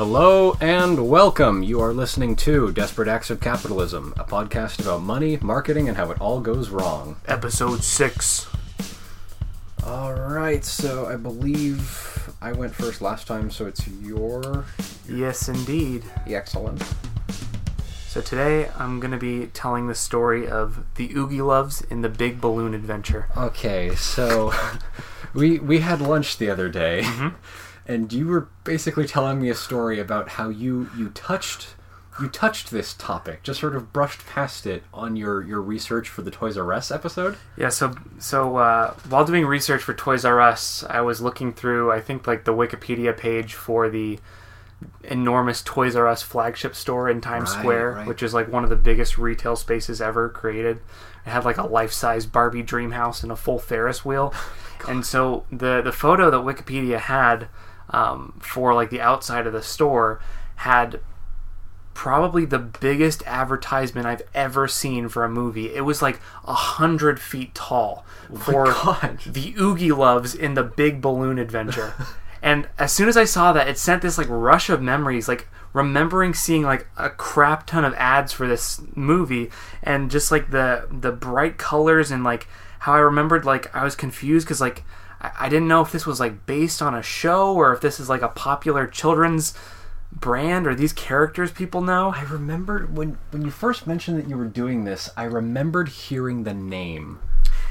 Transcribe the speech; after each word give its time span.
Hello 0.00 0.56
and 0.62 1.10
welcome. 1.10 1.62
You 1.62 1.82
are 1.82 1.92
listening 1.92 2.34
to 2.36 2.72
Desperate 2.72 3.06
Acts 3.06 3.28
of 3.28 3.38
Capitalism, 3.38 4.14
a 4.18 4.24
podcast 4.24 4.80
about 4.80 5.02
money, 5.02 5.36
marketing, 5.42 5.88
and 5.88 5.96
how 5.98 6.10
it 6.10 6.18
all 6.22 6.40
goes 6.40 6.70
wrong. 6.70 7.16
Episode 7.28 7.84
6. 7.84 8.48
All 9.84 10.14
right, 10.14 10.64
so 10.64 11.04
I 11.04 11.16
believe 11.16 12.32
I 12.40 12.52
went 12.52 12.74
first 12.74 13.02
last 13.02 13.26
time, 13.26 13.50
so 13.50 13.66
it's 13.66 13.86
your 13.88 14.64
Yes, 15.06 15.50
indeed. 15.50 16.04
excellent. 16.26 16.82
So 18.08 18.22
today 18.22 18.70
I'm 18.78 19.00
going 19.00 19.12
to 19.12 19.18
be 19.18 19.48
telling 19.48 19.86
the 19.86 19.94
story 19.94 20.48
of 20.48 20.82
the 20.94 21.10
Oogieloves 21.10 21.84
in 21.90 22.00
the 22.00 22.08
Big 22.08 22.40
Balloon 22.40 22.72
Adventure. 22.72 23.26
Okay, 23.36 23.94
so 23.96 24.54
we 25.34 25.58
we 25.58 25.80
had 25.80 26.00
lunch 26.00 26.38
the 26.38 26.48
other 26.48 26.70
day, 26.70 27.02
mm-hmm. 27.04 27.36
And 27.90 28.12
you 28.12 28.28
were 28.28 28.48
basically 28.62 29.06
telling 29.06 29.40
me 29.40 29.48
a 29.48 29.54
story 29.54 29.98
about 29.98 30.30
how 30.30 30.48
you 30.48 30.88
you 30.96 31.10
touched 31.10 31.74
you 32.20 32.28
touched 32.28 32.70
this 32.70 32.92
topic, 32.94 33.42
just 33.42 33.60
sort 33.60 33.74
of 33.74 33.92
brushed 33.92 34.26
past 34.26 34.66
it 34.66 34.84
on 34.92 35.16
your 35.16 35.42
your 35.42 35.60
research 35.60 36.08
for 36.08 36.22
the 36.22 36.30
Toys 36.30 36.56
R 36.56 36.72
Us 36.72 36.90
episode. 36.90 37.36
Yeah, 37.56 37.70
so 37.70 37.94
so 38.18 38.56
uh, 38.56 38.94
while 39.08 39.24
doing 39.24 39.46
research 39.46 39.82
for 39.82 39.94
Toys 39.94 40.24
R 40.24 40.40
Us, 40.40 40.84
I 40.88 41.00
was 41.00 41.20
looking 41.20 41.52
through 41.52 41.90
I 41.90 42.00
think 42.00 42.26
like 42.26 42.44
the 42.44 42.54
Wikipedia 42.54 43.16
page 43.16 43.54
for 43.54 43.88
the 43.88 44.18
enormous 45.04 45.62
Toys 45.62 45.96
R 45.96 46.06
Us 46.06 46.22
flagship 46.22 46.74
store 46.74 47.08
in 47.08 47.20
Times 47.20 47.50
Right, 47.50 47.60
Square, 47.60 47.92
right. 47.92 48.06
which 48.06 48.22
is 48.22 48.32
like 48.34 48.52
one 48.52 48.62
of 48.64 48.70
the 48.70 48.76
biggest 48.76 49.18
retail 49.18 49.56
spaces 49.56 50.00
ever 50.00 50.28
created. 50.28 50.80
It 51.26 51.30
had 51.30 51.44
like 51.44 51.58
a 51.58 51.66
life-size 51.66 52.26
Barbie 52.26 52.62
dream 52.62 52.92
house 52.92 53.22
and 53.22 53.32
a 53.32 53.36
full 53.36 53.58
Ferris 53.58 54.04
wheel. 54.04 54.32
and 54.88 55.04
so 55.04 55.44
the 55.50 55.80
the 55.82 55.92
photo 55.92 56.30
that 56.30 56.38
Wikipedia 56.38 56.98
had 56.98 57.48
um, 57.90 58.38
for 58.40 58.74
like 58.74 58.90
the 58.90 59.00
outside 59.00 59.46
of 59.46 59.52
the 59.52 59.62
store 59.62 60.20
had 60.56 61.00
probably 61.94 62.44
the 62.44 62.58
biggest 62.58 63.22
advertisement 63.26 64.06
I've 64.06 64.22
ever 64.32 64.66
seen 64.68 65.08
for 65.08 65.24
a 65.24 65.28
movie. 65.28 65.74
It 65.74 65.82
was 65.82 66.00
like 66.00 66.20
a 66.44 66.54
hundred 66.54 67.20
feet 67.20 67.54
tall 67.54 68.06
for 68.38 68.66
God. 68.66 69.20
the 69.26 69.52
Oogieloves 69.54 70.34
in 70.34 70.54
the 70.54 70.62
Big 70.62 71.00
Balloon 71.00 71.38
Adventure. 71.38 71.92
and 72.42 72.68
as 72.78 72.92
soon 72.92 73.08
as 73.08 73.16
I 73.16 73.24
saw 73.24 73.52
that, 73.52 73.68
it 73.68 73.76
sent 73.76 74.02
this 74.02 74.16
like 74.16 74.28
rush 74.30 74.70
of 74.70 74.80
memories, 74.80 75.28
like 75.28 75.48
remembering 75.72 76.32
seeing 76.32 76.62
like 76.62 76.88
a 76.96 77.10
crap 77.10 77.66
ton 77.66 77.84
of 77.84 77.94
ads 77.94 78.32
for 78.32 78.46
this 78.46 78.80
movie, 78.94 79.50
and 79.82 80.10
just 80.10 80.30
like 80.30 80.50
the 80.50 80.86
the 80.90 81.12
bright 81.12 81.58
colors 81.58 82.10
and 82.10 82.24
like 82.24 82.48
how 82.80 82.94
I 82.94 83.00
remembered 83.00 83.44
like 83.44 83.74
I 83.74 83.84
was 83.84 83.94
confused 83.94 84.46
because 84.46 84.60
like 84.60 84.84
I, 85.20 85.30
I 85.40 85.48
didn't 85.48 85.68
know 85.68 85.80
if 85.82 85.92
this 85.92 86.06
was 86.06 86.20
like 86.20 86.46
based 86.46 86.80
on 86.82 86.94
a 86.94 87.02
show 87.02 87.54
or 87.54 87.72
if 87.72 87.80
this 87.80 88.00
is 88.00 88.08
like 88.08 88.22
a 88.22 88.28
popular 88.28 88.86
children's 88.86 89.54
brand 90.12 90.66
or 90.66 90.74
these 90.74 90.92
characters 90.92 91.52
people 91.52 91.80
know. 91.82 92.12
I 92.14 92.22
remembered 92.22 92.96
when 92.96 93.18
when 93.30 93.42
you 93.42 93.50
first 93.50 93.86
mentioned 93.86 94.18
that 94.18 94.28
you 94.28 94.36
were 94.36 94.46
doing 94.46 94.84
this. 94.84 95.10
I 95.16 95.24
remembered 95.24 95.88
hearing 95.88 96.44
the 96.44 96.54
name. 96.54 97.20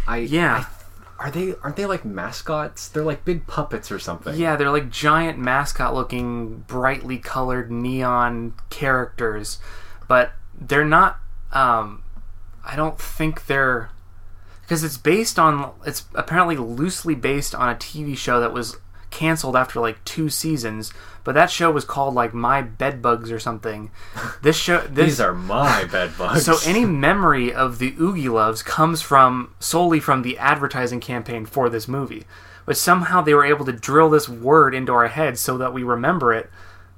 I 0.07 0.17
Yeah. 0.19 0.65
I- 0.65 0.75
are 1.21 1.29
they 1.29 1.53
aren't 1.61 1.75
they 1.75 1.85
like 1.85 2.05
mascots? 2.05 2.87
They're 2.87 3.03
like 3.03 3.25
big 3.25 3.45
puppets 3.45 3.91
or 3.91 3.99
something. 3.99 4.35
Yeah, 4.37 4.55
they're 4.55 4.69
like 4.71 4.89
giant 4.89 5.37
mascot 5.37 5.93
looking, 5.93 6.59
brightly 6.59 7.17
colored 7.17 7.69
neon 7.69 8.53
characters, 8.69 9.59
but 10.07 10.31
they're 10.57 10.85
not. 10.85 11.19
Um, 11.51 12.03
I 12.63 12.77
don't 12.77 12.97
think 12.97 13.47
they're. 13.47 13.89
Because 14.69 14.83
it's 14.83 14.97
based 14.99 15.39
on. 15.39 15.71
It's 15.83 16.05
apparently 16.13 16.55
loosely 16.55 17.15
based 17.15 17.55
on 17.55 17.69
a 17.69 17.75
TV 17.75 18.15
show 18.15 18.39
that 18.39 18.53
was 18.53 18.77
canceled 19.09 19.55
after 19.55 19.79
like 19.79 20.05
two 20.05 20.29
seasons, 20.29 20.93
but 21.23 21.33
that 21.33 21.49
show 21.49 21.71
was 21.71 21.83
called 21.83 22.13
like 22.13 22.35
My 22.35 22.61
Bedbugs 22.61 23.31
or 23.31 23.39
something. 23.39 23.89
This 24.43 24.55
show. 24.55 24.81
This, 24.81 25.05
These 25.07 25.21
are 25.21 25.33
my 25.33 25.85
bed 25.85 26.11
bugs. 26.19 26.45
so 26.45 26.57
any 26.69 26.85
memory 26.85 27.51
of 27.51 27.79
the 27.79 27.93
Oogieloves 27.93 28.63
comes 28.63 29.01
from 29.01 29.55
solely 29.59 29.99
from 29.99 30.21
the 30.21 30.37
advertising 30.37 30.99
campaign 30.99 31.47
for 31.47 31.67
this 31.67 31.87
movie. 31.87 32.25
But 32.67 32.77
somehow 32.77 33.21
they 33.21 33.33
were 33.33 33.45
able 33.45 33.65
to 33.65 33.71
drill 33.73 34.11
this 34.11 34.29
word 34.29 34.75
into 34.75 34.93
our 34.93 35.07
heads 35.07 35.41
so 35.41 35.57
that 35.57 35.73
we 35.73 35.81
remember 35.81 36.31
it, 36.31 36.51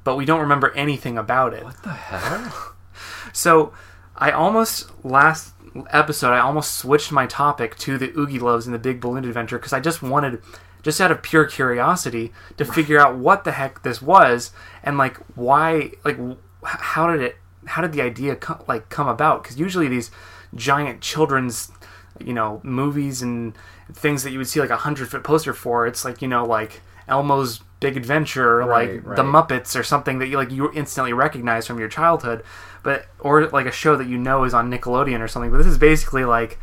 but 0.04 0.18
we 0.18 0.26
don't 0.26 0.42
remember 0.42 0.74
anything 0.74 1.18
about 1.18 1.54
it. 1.54 1.64
what 1.64 1.82
the 1.84 1.94
hell? 1.94 2.74
So 3.34 3.72
I 4.18 4.32
almost 4.32 4.92
last 5.06 5.54
episode 5.90 6.32
I 6.32 6.40
almost 6.40 6.76
switched 6.76 7.12
my 7.12 7.26
topic 7.26 7.78
to 7.80 7.98
the 7.98 8.10
Oogieloves 8.10 8.66
and 8.66 8.74
the 8.74 8.80
Big 8.80 9.00
Balloon 9.00 9.26
Adventure 9.26 9.58
because 9.58 9.74
I 9.74 9.80
just 9.80 10.02
wanted 10.02 10.42
just 10.84 11.00
out 11.00 11.12
of 11.12 11.22
pure 11.22 11.46
curiosity 11.46 12.34
to 12.58 12.66
figure 12.66 13.00
out 13.00 13.16
what 13.16 13.44
the 13.44 13.52
heck 13.54 13.84
this 13.84 14.02
was 14.02 14.52
and 14.84 14.98
like 14.98 15.18
why 15.36 15.92
like 16.04 16.18
how 16.64 17.12
did 17.12 17.22
it 17.22 17.38
how 17.68 17.82
did 17.82 17.92
the 17.94 18.02
idea 18.02 18.36
co- 18.36 18.64
like 18.68 18.90
come 18.90 19.08
about 19.08 19.44
because 19.44 19.60
usually 19.60 19.88
these 19.88 20.12
giant 20.56 21.02
children's 21.02 21.72
you 22.20 22.34
know 22.34 22.60
movies 22.64 23.22
and 23.22 23.56
things 23.94 24.24
that 24.24 24.32
you 24.32 24.38
would 24.38 24.48
see 24.48 24.60
like 24.60 24.70
a 24.70 24.78
hundred 24.78 25.08
foot 25.10 25.24
poster 25.24 25.54
for 25.54 25.86
it's 25.86 26.04
like 26.04 26.22
you 26.22 26.28
know 26.28 26.46
like 26.46 26.82
Elmo's 27.08 27.62
Big 27.82 27.98
Adventure 27.98 28.58
Right, 28.58 29.04
like 29.06 29.16
the. 29.18 29.24
Muppets 29.24 29.78
or 29.78 29.84
something 29.84 30.20
that 30.20 30.28
you 30.28 30.38
like 30.38 30.52
you 30.52 30.72
instantly 30.72 31.14
recognize 31.14 31.66
from 31.66 31.80
your 31.80 31.90
childhood, 31.90 32.44
but 32.84 33.06
or 33.20 33.48
like 33.48 33.66
a 33.66 33.72
show 33.72 33.96
that 33.96 34.08
you 34.08 34.18
know 34.18 34.44
is 34.44 34.54
on 34.54 34.70
Nickelodeon 34.72 35.20
or 35.20 35.28
something. 35.28 35.52
But 35.52 35.58
this 35.58 35.68
is 35.68 35.78
basically 35.78 36.26
like 36.26 36.60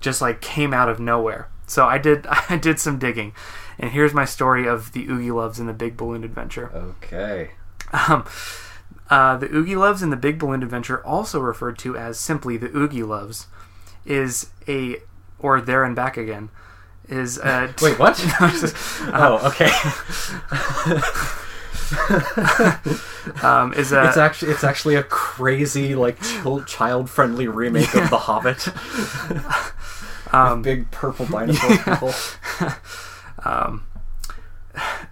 just 0.00 0.20
like 0.20 0.40
came 0.40 0.72
out 0.74 0.88
of 0.88 0.98
nowhere. 1.00 1.48
So 1.66 1.86
I 1.86 1.98
did 1.98 2.26
I 2.48 2.56
did 2.56 2.78
some 2.80 2.98
digging, 2.98 3.32
and 3.78 3.90
here's 3.92 4.12
my 4.14 4.24
story 4.24 4.66
of 4.66 4.92
the 4.92 5.06
Oogieloves 5.06 5.58
and 5.58 5.68
the 5.68 5.72
Big 5.72 5.96
Balloon 5.96 6.24
Adventure. 6.24 6.70
Okay. 6.74 7.52
Um, 7.92 8.24
uh, 9.10 9.36
the 9.36 9.48
Oogieloves 9.48 10.02
and 10.02 10.10
the 10.10 10.16
Big 10.16 10.38
Balloon 10.38 10.62
Adventure, 10.62 11.04
also 11.04 11.38
referred 11.40 11.78
to 11.80 11.96
as 11.96 12.18
simply 12.18 12.56
the 12.56 12.68
Oogieloves, 12.70 13.46
is 14.06 14.50
a 14.66 14.96
or 15.38 15.60
there 15.60 15.84
and 15.84 15.94
back 15.94 16.16
again. 16.16 16.48
Is 17.08 17.36
a 17.38 17.74
Wait, 17.82 17.98
what? 17.98 18.18
No, 18.40 18.48
just- 18.48 18.74
oh, 19.12 19.46
okay. 19.48 19.68
um, 23.42 23.72
is 23.74 23.92
a 23.92 24.08
it's 24.08 24.16
actually 24.16 24.52
it's 24.52 24.64
actually 24.64 24.94
a 24.94 25.02
crazy 25.02 25.94
like 25.94 26.18
child 26.66 27.10
friendly 27.10 27.48
remake 27.48 27.94
of 27.94 28.10
The 28.10 28.18
Hobbit. 28.18 28.68
um, 30.34 30.62
Big 30.62 30.90
purple 30.90 31.26
dinosaur 31.30 31.76
people. 31.78 32.14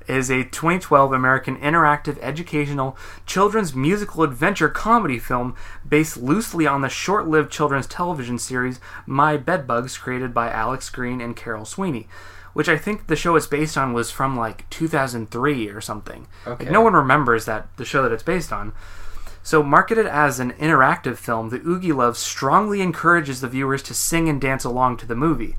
is 0.08 0.30
a 0.30 0.44
2012 0.44 1.12
American 1.12 1.56
interactive 1.58 2.18
educational 2.20 2.96
children's 3.26 3.74
musical 3.74 4.22
adventure 4.22 4.68
comedy 4.68 5.18
film 5.18 5.54
based 5.86 6.16
loosely 6.16 6.66
on 6.66 6.80
the 6.80 6.88
short-lived 6.88 7.52
children's 7.52 7.86
television 7.86 8.38
series 8.38 8.80
My 9.06 9.36
Bedbugs 9.36 9.98
created 9.98 10.32
by 10.32 10.50
Alex 10.50 10.88
Green 10.88 11.20
and 11.20 11.36
Carol 11.36 11.64
Sweeney, 11.64 12.08
which 12.52 12.68
I 12.68 12.76
think 12.76 13.06
the 13.06 13.16
show 13.16 13.36
it's 13.36 13.46
based 13.46 13.76
on 13.78 13.92
was 13.92 14.10
from 14.10 14.36
like 14.36 14.68
2003 14.70 15.68
or 15.68 15.80
something. 15.80 16.26
Like, 16.46 16.62
Okay. 16.62 16.70
no 16.70 16.80
one 16.80 16.94
remembers 16.94 17.44
that 17.46 17.68
the 17.76 17.84
show 17.84 18.02
that 18.02 18.12
it's 18.12 18.22
based 18.22 18.52
on. 18.52 18.72
So, 19.42 19.62
marketed 19.62 20.06
as 20.06 20.38
an 20.38 20.52
interactive 20.52 21.16
film, 21.16 21.48
The 21.48 21.60
Oogieloves 21.60 22.16
strongly 22.16 22.82
encourages 22.82 23.40
the 23.40 23.48
viewers 23.48 23.82
to 23.84 23.94
sing 23.94 24.28
and 24.28 24.38
dance 24.40 24.64
along 24.64 24.98
to 24.98 25.06
the 25.06 25.14
movie. 25.16 25.56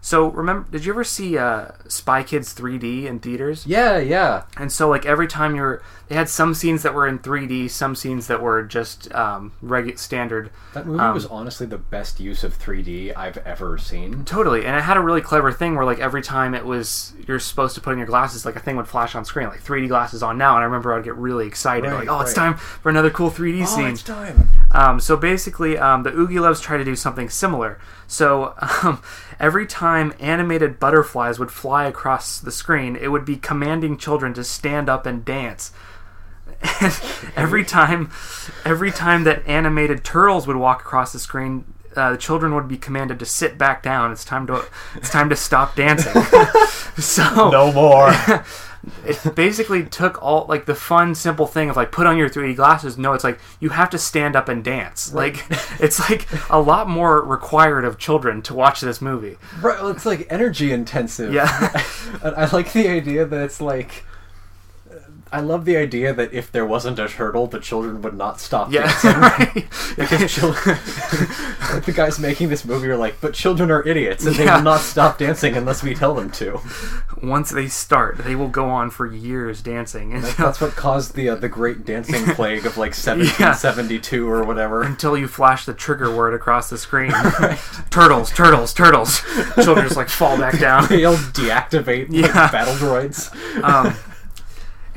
So, 0.00 0.28
remember, 0.28 0.70
did 0.70 0.84
you 0.84 0.92
ever 0.92 1.04
see 1.04 1.36
uh, 1.36 1.68
Spy 1.88 2.22
Kids 2.22 2.54
3D 2.54 3.04
in 3.04 3.18
theaters? 3.18 3.66
Yeah, 3.66 3.98
yeah. 3.98 4.44
And 4.56 4.70
so, 4.72 4.88
like 4.88 5.04
every 5.04 5.26
time 5.26 5.54
you're, 5.56 5.82
they 6.08 6.14
had 6.14 6.28
some 6.28 6.54
scenes 6.54 6.82
that 6.84 6.94
were 6.94 7.06
in 7.06 7.18
3D, 7.18 7.68
some 7.68 7.94
scenes 7.94 8.28
that 8.28 8.40
were 8.40 8.62
just 8.62 9.12
um, 9.14 9.52
regu- 9.62 9.98
standard. 9.98 10.50
That 10.72 10.86
movie 10.86 11.00
Um, 11.00 11.12
was 11.14 11.26
honestly 11.26 11.66
the 11.66 11.76
best 11.78 12.20
use 12.20 12.44
of 12.44 12.58
3D 12.58 13.12
I've 13.16 13.36
ever 13.38 13.76
seen. 13.76 14.24
Totally, 14.24 14.64
and 14.64 14.76
it 14.76 14.82
had 14.82 14.96
a 14.96 15.00
really 15.00 15.20
clever 15.20 15.52
thing 15.52 15.74
where, 15.74 15.84
like, 15.84 15.98
every 15.98 16.22
time 16.22 16.54
it 16.54 16.64
was 16.64 17.12
you're 17.26 17.40
supposed 17.40 17.74
to 17.74 17.80
put 17.80 17.92
in 17.92 17.98
your 17.98 18.06
glasses, 18.06 18.46
like 18.46 18.56
a 18.56 18.60
thing 18.60 18.76
would 18.76 18.88
flash 18.88 19.14
on 19.14 19.24
screen, 19.24 19.48
like 19.48 19.62
3D 19.62 19.88
glasses 19.88 20.22
on 20.22 20.38
now. 20.38 20.54
And 20.54 20.62
I 20.62 20.64
remember 20.64 20.94
I'd 20.94 21.04
get 21.04 21.16
really 21.16 21.46
excited, 21.46 21.90
Right, 21.90 22.06
like, 22.06 22.08
oh, 22.08 22.20
it's 22.20 22.32
time 22.34 22.54
for 22.56 22.88
another 22.88 23.10
cool 23.10 23.30
3D 23.30 23.62
Oh, 23.62 23.66
scene. 23.66 23.88
it's 23.88 24.02
time. 24.02 24.48
Um, 24.70 25.00
so 25.00 25.16
basically, 25.16 25.76
um, 25.76 26.04
the 26.04 26.12
Oogieloves 26.12 26.62
try 26.62 26.76
to 26.78 26.84
do 26.84 26.94
something 26.96 27.28
similar. 27.28 27.78
So 28.08 28.54
um, 28.82 29.02
every 29.38 29.66
time 29.66 30.12
animated 30.18 30.80
butterflies 30.80 31.38
would 31.38 31.52
fly 31.52 31.84
across 31.84 32.40
the 32.40 32.50
screen, 32.50 32.96
it 32.96 33.08
would 33.08 33.24
be 33.24 33.36
commanding 33.36 33.98
children 33.98 34.34
to 34.34 34.42
stand 34.42 34.88
up 34.88 35.06
and 35.06 35.24
dance. 35.24 35.70
And 36.80 37.00
every 37.36 37.64
time, 37.64 38.10
every 38.64 38.90
time 38.90 39.24
that 39.24 39.46
animated 39.46 40.02
turtles 40.02 40.46
would 40.46 40.56
walk 40.56 40.80
across 40.80 41.12
the 41.12 41.18
screen, 41.18 41.66
uh, 41.94 42.12
the 42.12 42.18
children 42.18 42.54
would 42.54 42.66
be 42.66 42.78
commanded 42.78 43.18
to 43.18 43.26
sit 43.26 43.58
back 43.58 43.82
down. 43.82 44.10
It's 44.10 44.24
time 44.24 44.46
to 44.46 44.64
it's 44.94 45.10
time 45.10 45.28
to 45.28 45.36
stop 45.36 45.76
dancing. 45.76 46.22
so 46.98 47.50
No 47.50 47.72
more. 47.72 48.10
it 49.04 49.34
basically 49.34 49.84
took 49.84 50.22
all 50.22 50.46
like 50.48 50.66
the 50.66 50.74
fun 50.74 51.14
simple 51.14 51.46
thing 51.46 51.68
of 51.70 51.76
like 51.76 51.90
put 51.92 52.06
on 52.06 52.16
your 52.16 52.28
3d 52.28 52.56
glasses 52.56 52.96
no 52.96 53.12
it's 53.12 53.24
like 53.24 53.38
you 53.60 53.70
have 53.70 53.90
to 53.90 53.98
stand 53.98 54.36
up 54.36 54.48
and 54.48 54.62
dance 54.64 55.12
like 55.12 55.44
it's 55.80 55.98
like 56.10 56.26
a 56.50 56.60
lot 56.60 56.88
more 56.88 57.22
required 57.22 57.84
of 57.84 57.98
children 57.98 58.40
to 58.42 58.54
watch 58.54 58.80
this 58.80 59.00
movie 59.00 59.36
Right, 59.60 59.80
well, 59.80 59.88
it's 59.90 60.06
like 60.06 60.26
energy 60.30 60.72
intensive. 60.72 61.32
Yeah. 61.32 61.48
I 62.22 62.48
like 62.52 62.72
the 62.72 62.88
idea 62.88 63.24
that 63.24 63.42
it's 63.44 63.60
like 63.60 64.04
I 65.32 65.40
love 65.40 65.64
the 65.64 65.76
idea 65.76 66.12
that 66.14 66.32
if 66.32 66.50
there 66.52 66.64
wasn't 66.66 66.98
a 66.98 67.08
turtle, 67.08 67.46
the 67.46 67.58
children 67.60 68.02
would 68.02 68.14
not 68.16 68.40
stop 68.40 68.72
Yeah, 68.72 68.82
dancing. 68.86 69.10
right. 69.20 69.66
because 69.96 70.32
children, 70.32 70.76
like 71.72 71.84
the 71.86 71.92
guys 71.94 72.18
making 72.18 72.48
this 72.48 72.64
movie 72.64 72.88
are 72.88 72.96
like, 72.96 73.20
but 73.20 73.34
children 73.34 73.70
are 73.70 73.86
idiots 73.86 74.24
and 74.26 74.34
they 74.36 74.44
will 74.46 74.62
not 74.62 74.80
stop 74.80 75.18
dancing 75.18 75.56
unless 75.56 75.82
we 75.82 75.94
tell 75.94 76.14
them 76.14 76.30
to. 76.32 76.60
Once 77.22 77.50
they 77.50 77.66
start, 77.66 78.18
they 78.18 78.34
will 78.34 78.48
go 78.48 78.66
on 78.68 78.90
for 78.90 79.06
years 79.06 79.60
dancing. 79.62 80.12
And 80.14 80.24
That's 80.38 80.60
what 80.60 80.72
caused 80.72 81.14
the 81.14 81.28
uh, 81.30 81.34
the 81.34 81.48
great 81.48 81.84
dancing 81.84 82.24
plague 82.34 82.64
of 82.66 82.76
like 82.78 82.94
1772 82.94 84.28
or 84.28 84.44
whatever. 84.44 84.82
until 84.82 85.16
you 85.16 85.28
flash 85.28 85.64
the 85.66 85.74
trigger 85.74 86.14
word 86.14 86.32
across 86.34 86.70
the 86.70 86.78
screen. 86.78 87.12
turtles, 87.90 88.30
turtles, 88.32 88.72
turtles. 88.72 89.20
Children 89.54 89.86
just 89.86 89.96
like 89.96 90.08
fall 90.08 90.38
back 90.38 90.58
down. 90.58 90.86
They'll 90.88 91.16
deactivate 91.16 92.08
like, 92.10 92.34
Yeah. 92.34 92.50
battle 92.50 92.74
droids. 92.74 93.32
Um, 93.62 93.94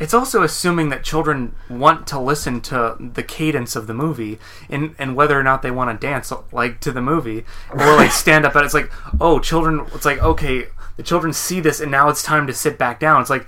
it's 0.02 0.16
also 0.16 0.42
assuming 0.42 0.90
that 0.90 1.04
children 1.04 1.54
want 1.70 2.08
to 2.08 2.20
listen 2.20 2.60
to 2.62 2.96
the 3.00 3.22
cadence 3.22 3.76
of 3.76 3.86
the 3.86 3.94
movie 3.94 4.40
and, 4.68 4.96
and 4.98 5.16
whether 5.16 5.40
or 5.40 5.44
not 5.44 5.62
they 5.62 5.70
want 5.70 5.92
to 5.92 6.08
dance 6.08 6.34
like 6.52 6.80
to 6.80 6.92
the 6.92 7.04
movie 7.04 7.46
or 7.70 7.96
like 7.96 8.12
stand 8.12 8.44
up. 8.44 8.54
But 8.54 8.66
it's 8.66 8.74
like, 8.74 8.92
oh, 9.22 9.38
children. 9.38 9.86
It's 9.94 10.04
like 10.04 10.18
okay, 10.18 10.66
the 10.98 11.04
children 11.04 11.34
see 11.34 11.60
this 11.60 11.80
and 11.80 11.92
now 11.92 12.10
it's 12.10 12.24
time 12.24 12.48
to 12.48 12.54
sit 12.54 12.80
back 12.80 13.00
down. 13.00 13.22
It's 13.22 13.30
like 13.30 13.46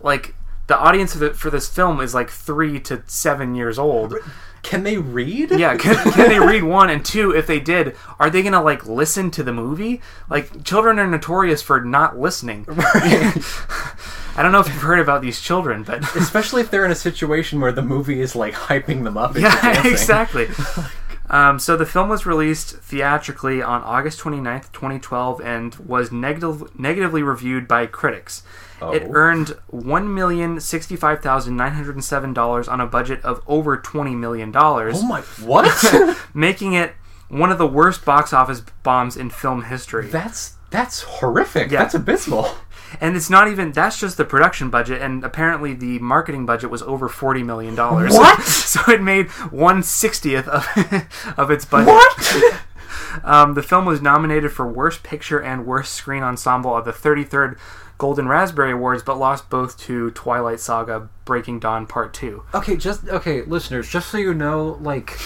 like 0.00 0.36
the 0.68 0.78
audience 0.78 1.12
for, 1.12 1.18
the, 1.18 1.34
for 1.34 1.50
this 1.50 1.68
film 1.68 2.00
is 2.00 2.14
like 2.14 2.30
three 2.30 2.78
to 2.82 3.02
seven 3.08 3.56
years 3.56 3.76
old. 3.76 4.14
Can 4.62 4.84
they 4.84 4.98
read? 4.98 5.50
Yeah, 5.50 5.76
can, 5.76 5.96
can 6.12 6.28
they 6.28 6.38
read 6.38 6.62
one 6.62 6.88
and 6.88 7.04
two? 7.04 7.34
If 7.34 7.48
they 7.48 7.58
did, 7.58 7.96
are 8.20 8.30
they 8.30 8.44
gonna 8.44 8.62
like 8.62 8.86
listen 8.86 9.32
to 9.32 9.42
the 9.42 9.52
movie? 9.52 10.00
Like 10.30 10.62
children 10.62 11.00
are 11.00 11.06
notorious 11.08 11.62
for 11.62 11.80
not 11.80 12.16
listening. 12.16 12.64
I 14.36 14.42
don't 14.42 14.52
know 14.52 14.60
if 14.60 14.68
you've 14.68 14.76
heard 14.76 15.00
about 15.00 15.22
these 15.22 15.40
children, 15.40 15.82
but 15.82 16.02
Especially 16.16 16.60
if 16.60 16.70
they're 16.70 16.84
in 16.84 16.90
a 16.90 16.94
situation 16.96 17.60
where 17.60 17.72
the 17.72 17.80
movie 17.82 18.20
is 18.20 18.36
like 18.36 18.52
hyping 18.54 19.04
them 19.04 19.16
up. 19.16 19.36
Yeah, 19.36 19.86
exactly. 19.86 20.48
Um, 21.28 21.58
so 21.58 21.76
the 21.76 21.84
film 21.84 22.08
was 22.08 22.24
released 22.24 22.76
theatrically 22.76 23.60
on 23.60 23.82
August 23.82 24.20
29th, 24.20 24.70
2012, 24.70 25.40
and 25.40 25.74
was 25.74 26.12
negative, 26.12 26.78
negatively 26.78 27.24
reviewed 27.24 27.66
by 27.66 27.86
critics. 27.86 28.44
Oh. 28.80 28.92
It 28.92 29.08
earned 29.10 29.56
$1,065,907 29.72 32.68
on 32.68 32.80
a 32.80 32.86
budget 32.86 33.24
of 33.24 33.42
over 33.48 33.76
$20 33.76 34.16
million. 34.16 34.52
Oh 34.54 35.02
my! 35.02 35.20
What? 35.44 36.16
making 36.32 36.74
it 36.74 36.94
one 37.28 37.50
of 37.50 37.58
the 37.58 37.66
worst 37.66 38.04
box 38.04 38.32
office 38.32 38.60
bombs 38.84 39.16
in 39.16 39.30
film 39.30 39.64
history. 39.64 40.06
that's 40.06 40.54
that's 40.70 41.02
horrific. 41.02 41.70
Yeah. 41.70 41.80
That's 41.80 41.94
abysmal. 41.94 42.48
And 43.00 43.16
it's 43.16 43.30
not 43.30 43.48
even 43.48 43.72
that's 43.72 43.98
just 43.98 44.16
the 44.16 44.24
production 44.24 44.70
budget 44.70 45.00
and 45.02 45.24
apparently 45.24 45.72
the 45.74 45.98
marketing 45.98 46.46
budget 46.46 46.70
was 46.70 46.82
over 46.82 47.08
40 47.08 47.42
million 47.42 47.74
dollars. 47.74 48.12
What? 48.12 48.42
so 48.44 48.80
it 48.90 49.02
made 49.02 49.28
1/60th 49.28 50.48
of 50.48 51.34
of 51.38 51.50
its 51.50 51.64
budget. 51.64 51.88
What? 51.88 52.62
Um, 53.24 53.54
the 53.54 53.62
film 53.62 53.86
was 53.86 54.02
nominated 54.02 54.52
for 54.52 54.70
Worst 54.70 55.02
Picture 55.02 55.40
and 55.40 55.64
Worst 55.64 55.94
Screen 55.94 56.22
Ensemble 56.22 56.76
at 56.76 56.84
the 56.84 56.92
33rd 56.92 57.58
Golden 57.98 58.28
Raspberry 58.28 58.72
Awards, 58.72 59.02
but 59.02 59.18
lost 59.18 59.48
both 59.48 59.78
to 59.80 60.10
Twilight 60.10 60.60
Saga: 60.60 61.08
Breaking 61.24 61.58
Dawn 61.58 61.86
Part 61.86 62.12
Two. 62.12 62.42
Okay, 62.52 62.76
just 62.76 63.08
okay, 63.08 63.42
listeners. 63.42 63.88
Just 63.88 64.10
so 64.10 64.18
you 64.18 64.34
know, 64.34 64.78
like. 64.82 65.18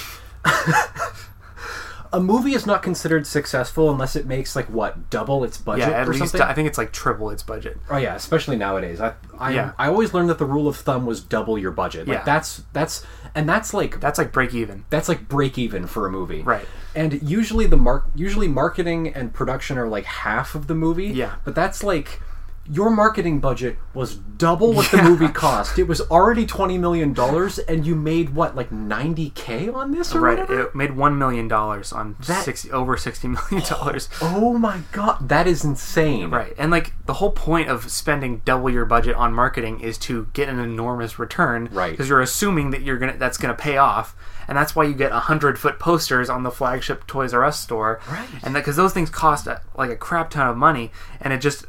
A 2.13 2.21
movie 2.21 2.55
is 2.55 2.67
not 2.67 2.83
considered 2.83 3.25
successful 3.27 3.91
unless 3.91 4.17
it 4.17 4.27
makes 4.27 4.57
like 4.57 4.67
what 4.67 5.11
double 5.11 5.45
its 5.45 5.57
budget 5.59 5.89
Yeah, 5.89 6.01
at 6.01 6.09
or 6.09 6.13
least 6.13 6.33
something. 6.33 6.41
I 6.43 6.53
think 6.55 6.67
it's 6.67 6.77
like 6.79 6.93
triple 6.93 7.31
its 7.31 7.43
budget. 7.45 7.79
Oh 7.89 7.99
yeah, 7.99 8.15
especially 8.17 8.57
nowadays. 8.57 9.01
I 9.01 9.15
I, 9.39 9.53
Yeah. 9.53 9.73
I 9.79 9.87
always 9.89 10.13
learned 10.13 10.29
that 10.31 10.39
the 10.39 10.45
rule 10.45 10.67
of 10.67 10.77
thumb 10.77 11.07
was 11.07 11.21
double 11.21 11.57
your 11.57 11.71
budget. 11.71 12.09
Like 12.09 12.19
Yeah. 12.19 12.25
that's 12.25 12.63
that's 12.73 13.07
and 13.35 13.49
that's 13.49 13.73
like 13.73 14.01
That's 14.01 14.19
like 14.19 14.33
break 14.33 14.55
even. 14.55 14.85
that's 14.91 15.09
like 15.09 15.29
break 15.29 15.57
even 15.57 15.87
for 15.87 16.07
a 16.07 16.11
movie. 16.11 16.43
Right. 16.43 16.67
And 16.97 17.23
usually 17.23 17.67
the 17.67 17.77
mark 17.77 18.07
usually 18.17 18.49
marketing 18.49 19.09
and 19.15 19.33
production 19.33 19.79
are 19.79 19.87
like 19.87 20.05
half 20.05 20.57
of 20.57 20.67
the 20.67 20.75
movie. 20.75 21.07
Yeah. 21.09 21.37
But 21.45 21.55
that's 21.55 21.85
like 21.85 22.21
your 22.69 22.91
marketing 22.91 23.41
budget 23.41 23.77
was 23.95 24.15
double 24.15 24.73
what 24.73 24.91
the 24.93 25.03
movie 25.03 25.29
cost. 25.29 25.77
It 25.79 25.85
was 25.89 26.01
already 26.03 26.47
twenty 26.47 26.79
million 26.79 27.13
dollars, 27.13 27.59
and 27.59 27.85
you 27.87 27.97
made 27.97 28.31
what, 28.35 28.55
like 28.55 28.71
ninety 28.71 29.31
k 29.31 29.69
on 29.69 29.91
this 29.91 30.15
or 30.15 30.21
Right, 30.21 30.39
whatever? 30.39 30.61
it 30.69 30.75
made 30.75 30.97
one 30.97 31.19
million 31.19 31.49
dollars 31.49 31.93
on 31.93 32.15
That- 32.27 32.45
sixty 32.45 32.71
over 32.71 32.97
sixty 32.97 33.27
million 33.29 33.63
dollars. 33.69 34.09
oh 34.23 34.57
my 34.57 34.81
god, 34.93 35.29
that 35.29 35.47
is 35.49 35.65
insane! 35.65 36.31
Right, 36.31 36.55
and 36.59 36.71
like 36.71 36.93
the 37.07 37.15
whole 37.15 37.33
point 37.33 37.69
of 37.69 37.91
spending 37.91 38.43
double 38.45 38.71
your 38.71 38.85
budget 38.85 39.17
on 39.17 39.33
marketing 39.33 39.81
is 39.81 39.99
to 39.99 40.29
get 40.33 40.49
an 40.49 40.61
enormous 40.61 41.19
return. 41.19 41.69
Right. 41.73 41.91
because 41.91 42.09
you're 42.09 42.21
assuming 42.21 42.71
that 42.71 42.83
you're 42.83 42.99
gonna 42.99 43.17
that's 43.17 43.39
gonna 43.39 43.55
pay 43.55 43.79
off, 43.79 44.15
and 44.47 44.57
that's 44.57 44.77
why 44.77 44.85
you 44.85 44.95
get 44.95 45.11
hundred 45.11 45.59
foot 45.59 45.81
posters 45.81 46.31
on 46.31 46.45
the 46.45 46.51
flagship 46.53 47.07
Toys 47.09 47.35
R 47.35 47.45
Us 47.45 47.59
store. 47.59 48.01
Right. 48.09 48.29
and 48.45 48.55
because 48.55 48.77
those 48.77 48.93
things 48.93 49.11
cost 49.11 49.49
uh, 49.49 49.59
like 49.77 49.91
a 49.91 49.97
crap 49.97 50.31
ton 50.31 50.47
of 50.47 50.57
money, 50.57 50.93
and 51.21 51.33
it 51.33 51.41
just 51.41 51.67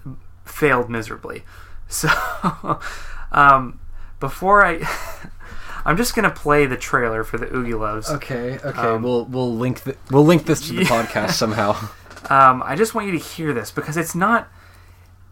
failed 0.51 0.89
miserably. 0.89 1.43
So, 1.87 2.09
um, 3.31 3.79
before 4.19 4.63
I. 4.65 4.87
I'm 5.83 5.97
just 5.97 6.13
gonna 6.15 6.29
play 6.29 6.67
the 6.67 6.77
trailer 6.77 7.23
for 7.23 7.39
the 7.39 7.47
Oogieloves. 7.47 8.07
Okay, 8.17 8.59
okay, 8.63 8.79
Um, 8.79 9.01
we'll 9.01 9.25
we'll 9.25 9.55
link 9.55 9.81
the, 9.81 9.97
we'll 10.11 10.23
link 10.25 10.45
this 10.45 10.67
to 10.67 10.73
the 10.73 10.83
Yeah. 10.83 10.87
podcast 10.89 11.31
somehow. 11.31 11.71
Um, 12.29 12.61
I 12.63 12.75
just 12.75 12.93
want 12.93 13.07
you 13.07 13.13
to 13.13 13.17
hear 13.17 13.51
this 13.51 13.71
because 13.71 13.97
it's 13.97 14.13
not. 14.13 14.47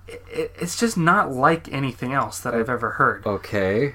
It, 0.07 0.51
it's 0.59 0.75
just 0.75 0.97
not 0.97 1.31
like 1.31 1.71
anything 1.71 2.13
else 2.13 2.39
that 2.39 2.55
I've 2.55 2.67
ever 2.67 2.89
heard. 2.91 3.27
Okay. 3.27 3.93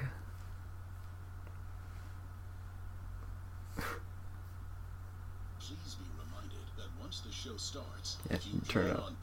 Please 5.58 5.94
be 5.96 6.04
reminded 6.18 6.58
that 6.76 6.86
once 7.00 7.20
the 7.20 7.32
show 7.32 7.56
starts, 7.56 8.16
Yeah, 8.30 8.36
you 8.52 8.60
turn 8.68 8.86
it 8.86 8.96
on 8.96 9.13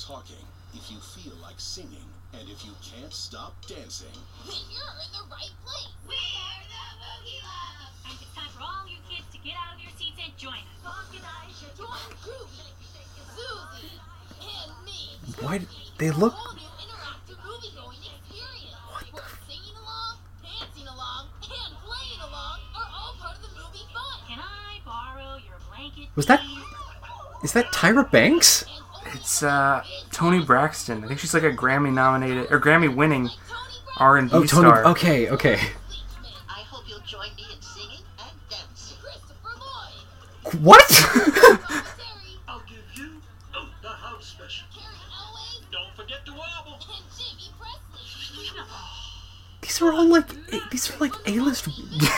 along 22.22 22.60
are 22.76 22.90
all 22.94 23.14
part 23.20 23.36
of 23.38 23.42
the 23.42 23.48
movie 23.50 23.86
fun. 23.94 24.20
Can 24.28 24.40
I 24.40 24.80
borrow 24.86 25.36
your 25.38 25.58
blanket? 25.70 26.10
Was 26.16 26.26
that- 26.28 26.40
please? 26.42 26.58
Is 27.44 27.54
that 27.54 27.72
Tyra 27.74 28.10
Banks? 28.10 28.66
It's 29.14 29.42
uh, 29.44 29.84
Toni 30.12 30.44
Braxton. 30.44 31.04
I 31.04 31.08
think 31.08 31.20
she's 31.20 31.34
like 31.34 31.44
a 31.44 31.52
Grammy 31.52 31.92
nominated 31.92 32.52
or 32.52 32.60
Grammy 32.60 32.94
winning 32.94 33.30
R 33.98 34.18
and 34.18 34.30
B 34.30 34.36
Oh, 34.38 34.44
Toni. 34.46 34.70
star. 34.70 34.86
Okay, 34.86 35.28
okay. 35.30 35.60
I 36.48 36.64
these 49.82 49.90
are 49.90 49.94
all 49.94 50.06
like 50.08 50.28
these 50.70 50.92
are 50.92 50.98
like 51.00 51.14
A-list, 51.26 51.68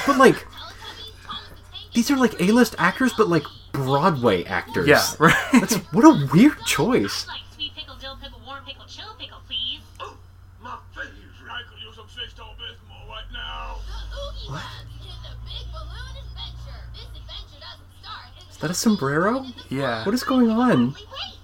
but 0.05 0.17
like 0.17 0.35
Teletubbies, 0.35 1.23
Thomas 1.25 1.47
the 1.47 1.77
Tank 1.77 1.93
these 1.93 2.11
are 2.11 2.17
like 2.17 2.41
A-list 2.41 2.75
actors, 2.77 3.13
but 3.17 3.29
like 3.29 3.43
Broadway 3.71 4.43
actors. 4.43 4.87
Yeah, 4.87 5.01
right. 5.19 5.35
That's 5.53 5.75
what 5.93 6.03
a 6.03 6.27
weird 6.33 6.59
choice. 6.65 7.25
Like 7.27 7.39
sweet 7.55 7.73
pickle, 7.75 7.95
dill 8.01 8.17
pickle, 8.21 8.41
warm 8.45 8.63
pickle, 8.65 8.83
chill 8.85 9.15
pickle, 9.17 9.39
please. 9.47 9.79
Oh, 10.01 10.17
my 10.61 10.77
favorite. 10.93 11.13
I 11.49 11.61
could 11.71 11.81
use 11.81 11.95
some 11.95 12.05
six-tone 12.09 12.53
bismol 12.59 13.07
right 13.09 13.23
now. 13.31 13.77
The 13.87 14.17
Oogieloves 14.17 14.91
in 14.99 15.17
the 15.23 15.33
Big 15.47 15.65
Balloon 15.71 16.15
Adventure. 16.19 16.81
This 16.93 17.07
adventure 17.15 17.61
doesn't 17.63 17.91
start 18.01 18.25
until 18.37 18.51
Is 18.51 18.57
that 18.57 18.71
a 18.71 18.73
sombrero? 18.73 19.45
yeah, 19.69 20.03
What 20.05 20.13
is 20.13 20.23
going 20.23 20.49
on? 20.49 20.87
Wait, 20.93 20.97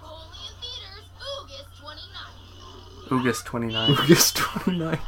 only 0.03 0.37
in 0.43 0.53
theaters 0.61 1.07
August 3.09 3.45
29th. 3.47 3.99
August 4.03 4.35
29. 4.37 4.99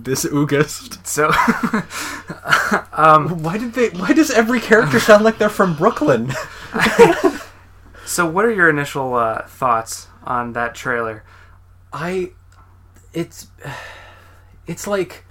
29th. 0.00 0.04
This 0.04 0.26
August. 0.26 1.06
So, 1.06 1.30
Why 3.34 3.58
did 3.58 3.74
they? 3.74 3.90
Why 3.90 4.12
does 4.12 4.30
every 4.30 4.60
character 4.60 5.00
sound 5.00 5.24
like 5.24 5.38
they're 5.38 5.48
from 5.48 5.76
Brooklyn? 5.76 6.32
so 8.06 8.26
what 8.26 8.44
are 8.44 8.52
your 8.52 8.68
initial 8.68 9.14
uh, 9.14 9.46
thoughts 9.46 10.08
on 10.24 10.52
that 10.52 10.74
trailer? 10.74 11.24
I, 11.92 12.32
it's, 13.12 13.48
it's 14.66 14.86
like, 14.86 15.24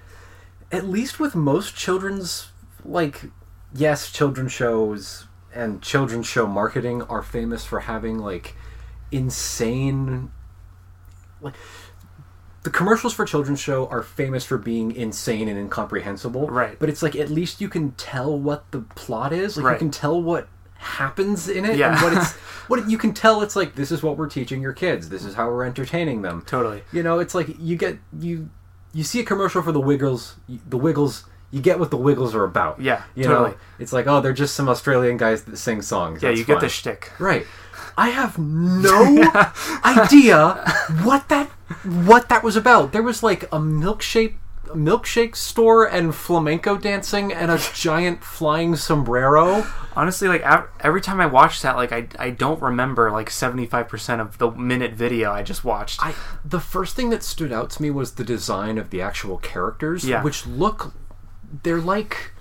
at 0.72 0.86
least 0.86 1.20
with 1.20 1.36
most 1.36 1.76
children's, 1.76 2.50
like, 2.84 3.26
yes, 3.74 4.12
children's 4.12 4.52
shows 4.52 5.26
and 5.54 5.82
children's 5.82 6.28
show 6.28 6.46
marketing 6.46 7.02
are 7.04 7.24
famous 7.24 7.66
for 7.66 7.82
having 7.82 8.20
like 8.20 8.56
insane, 9.12 10.32
like, 11.42 11.56
the 12.64 12.70
commercials 12.70 13.14
for 13.14 13.26
children's 13.26 13.60
show 13.60 13.88
are 13.88 14.04
famous 14.04 14.46
for 14.46 14.58
being 14.58 14.92
insane 14.96 15.48
and 15.48 15.58
incomprehensible. 15.58 16.48
Right. 16.48 16.78
But 16.80 16.90
it's 16.90 17.02
like 17.02 17.16
at 17.16 17.30
least 17.30 17.62
you 17.62 17.70
can 17.70 17.92
tell 17.94 18.38
what 18.38 18.70
the 18.72 18.82
plot 18.82 19.32
is. 19.34 19.58
Like 19.58 19.74
you 19.74 19.80
can 19.80 19.92
tell 19.92 20.22
what 20.22 20.48
happens 20.76 21.50
in 21.50 21.66
it 21.66 21.78
Yeah. 21.78 21.92
and 21.94 22.02
what 22.02 22.14
it's 22.14 22.32
what 22.70 22.90
you 22.90 22.98
can 22.98 23.14
tell 23.14 23.42
it's 23.42 23.54
like 23.56 23.76
this 23.76 23.92
is 23.92 24.02
what 24.02 24.18
we're 24.18 24.30
teaching 24.30 24.62
your 24.62 24.74
kids. 24.74 25.10
This 25.10 25.24
is 25.26 25.36
how 25.36 25.48
we're 25.50 25.66
entertaining 25.66 26.22
them. 26.22 26.44
Totally. 26.46 26.84
You 26.92 27.04
know, 27.04 27.20
it's 27.20 27.36
like 27.36 27.48
you 27.60 27.76
get 27.76 27.98
you 28.20 28.50
you 28.94 29.04
see 29.04 29.20
a 29.20 29.24
commercial 29.26 29.62
for 29.62 29.72
the 29.72 29.80
Wiggles, 29.80 30.36
the 30.68 30.78
Wiggles, 30.78 31.26
you 31.52 31.62
get 31.62 31.80
what 31.80 31.92
the 31.92 31.98
Wiggles 31.98 32.34
are 32.34 32.44
about. 32.44 32.82
Yeah, 32.82 33.04
you 33.16 33.26
totally. 33.26 33.52
know, 33.52 33.58
it's 33.78 33.94
like 33.94 34.08
oh, 34.08 34.20
they're 34.22 34.34
just 34.34 34.56
some 34.56 34.68
Australian 34.70 35.18
guys 35.18 35.44
that 35.44 35.58
sing 35.58 35.82
songs. 35.82 36.22
Yeah, 36.24 36.30
That's 36.30 36.40
you 36.40 36.46
get 36.46 36.56
fun. 36.56 36.64
the 36.64 36.70
shtick. 36.70 37.12
Right. 37.20 37.46
I 38.00 38.10
have 38.10 38.38
no 38.38 39.02
idea 39.84 40.56
what 41.04 41.28
that 41.30 41.48
what 41.84 42.30
that 42.30 42.44
was 42.44 42.56
about. 42.56 42.92
There 42.94 43.04
was 43.04 43.22
like 43.24 43.44
a 43.44 43.60
milkshake 43.60 44.36
milkshake 44.70 45.36
store 45.36 45.84
and 45.86 46.14
flamenco 46.14 46.78
dancing 46.78 47.34
and 47.34 47.50
a 47.50 47.60
giant 47.74 48.24
flying 48.24 48.76
sombrero. 48.76 49.66
Honestly, 49.96 50.28
like 50.28 50.44
every 50.80 51.02
time 51.02 51.20
I 51.20 51.26
watch 51.26 51.62
that, 51.64 51.76
like 51.76 51.92
I, 51.92 52.08
I 52.20 52.30
don't 52.30 52.62
remember 52.62 53.12
like 53.12 53.30
seventy 53.30 53.66
five 53.66 53.88
percent 53.90 54.22
of 54.22 54.38
the 54.38 54.52
minute 54.52 54.94
video 54.94 55.32
I 55.32 55.44
just 55.44 55.64
watched. 55.66 56.00
I 56.02 56.14
the 56.46 56.60
first 56.60 56.96
thing 56.96 57.10
that 57.10 57.24
stood 57.24 57.52
out 57.52 57.70
to 57.72 57.82
me 57.82 57.90
was 57.90 58.14
the 58.14 58.24
design 58.24 58.78
of 58.78 58.92
the 58.92 59.02
actual 59.02 59.38
characters, 59.38 60.06
Yeah. 60.06 60.24
which 60.24 60.46
look 60.48 60.94
they're 61.64 61.82
like 61.82 62.32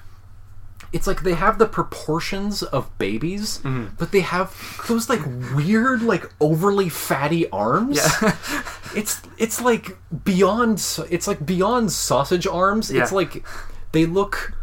it's 0.93 1.07
like 1.07 1.23
they 1.23 1.35
have 1.35 1.59
the 1.59 1.67
proportions 1.67 2.63
of 2.63 2.97
babies, 2.99 3.59
Mm-hmm. 3.59 3.95
but 3.99 4.13
they 4.13 4.21
have 4.21 4.55
those 4.89 5.09
like 5.09 5.21
weird, 5.55 6.03
like 6.03 6.31
overly 6.41 6.89
fatty 6.89 7.49
arms. 7.51 7.97
Yeah. 8.23 8.37
it's 8.97 9.21
it's 9.37 9.61
like 9.61 9.97
beyond. 10.25 10.83
It's 11.11 11.27
like 11.27 11.45
beyond 11.45 11.93
sausage 11.93 12.47
arms. 12.47 12.91
It's 12.91 13.13
like 13.13 13.45
they 13.93 14.07
look 14.07 14.55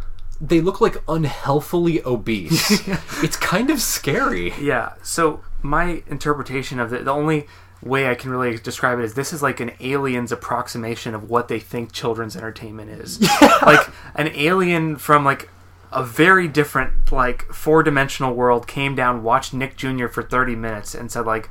they 0.41 0.61
look 0.61 0.81
like 0.81 0.97
unhealthily 1.07 2.01
obese. 2.05 2.87
it's 3.23 3.37
kind 3.37 3.69
of 3.69 3.79
scary. 3.81 4.53
Yeah. 4.59 4.93
So 5.03 5.41
my 5.61 6.03
interpretation 6.07 6.79
of 6.79 6.91
it, 6.93 7.05
the 7.05 7.11
only 7.11 7.47
way 7.81 8.09
I 8.09 8.15
can 8.15 8.31
really 8.31 8.57
describe 8.57 8.99
it 8.99 9.05
is 9.05 9.13
this 9.13 9.31
is 9.31 9.43
like 9.43 9.59
an 9.59 9.71
alien's 9.79 10.31
approximation 10.31 11.13
of 11.13 11.29
what 11.29 11.47
they 11.49 11.59
think 11.59 11.91
children's 11.91 12.35
entertainment 12.35 12.89
is. 12.89 13.19
Like 13.61 13.87
an 14.15 14.27
alien 14.35 14.95
from 14.97 15.23
like 15.23 15.49
a 15.95 16.03
very 16.03 16.47
different 16.47 17.11
like 17.11 17.43
four 17.53 17.81
dimensional 17.81 18.33
world 18.35 18.67
came 18.67 18.93
down, 18.95 19.23
watched 19.23 19.53
Nick 19.53 19.75
Jr. 19.77 20.07
for 20.07 20.21
thirty 20.21 20.55
minutes, 20.55 20.93
and 20.93 21.11
said 21.11 21.25
like. 21.25 21.49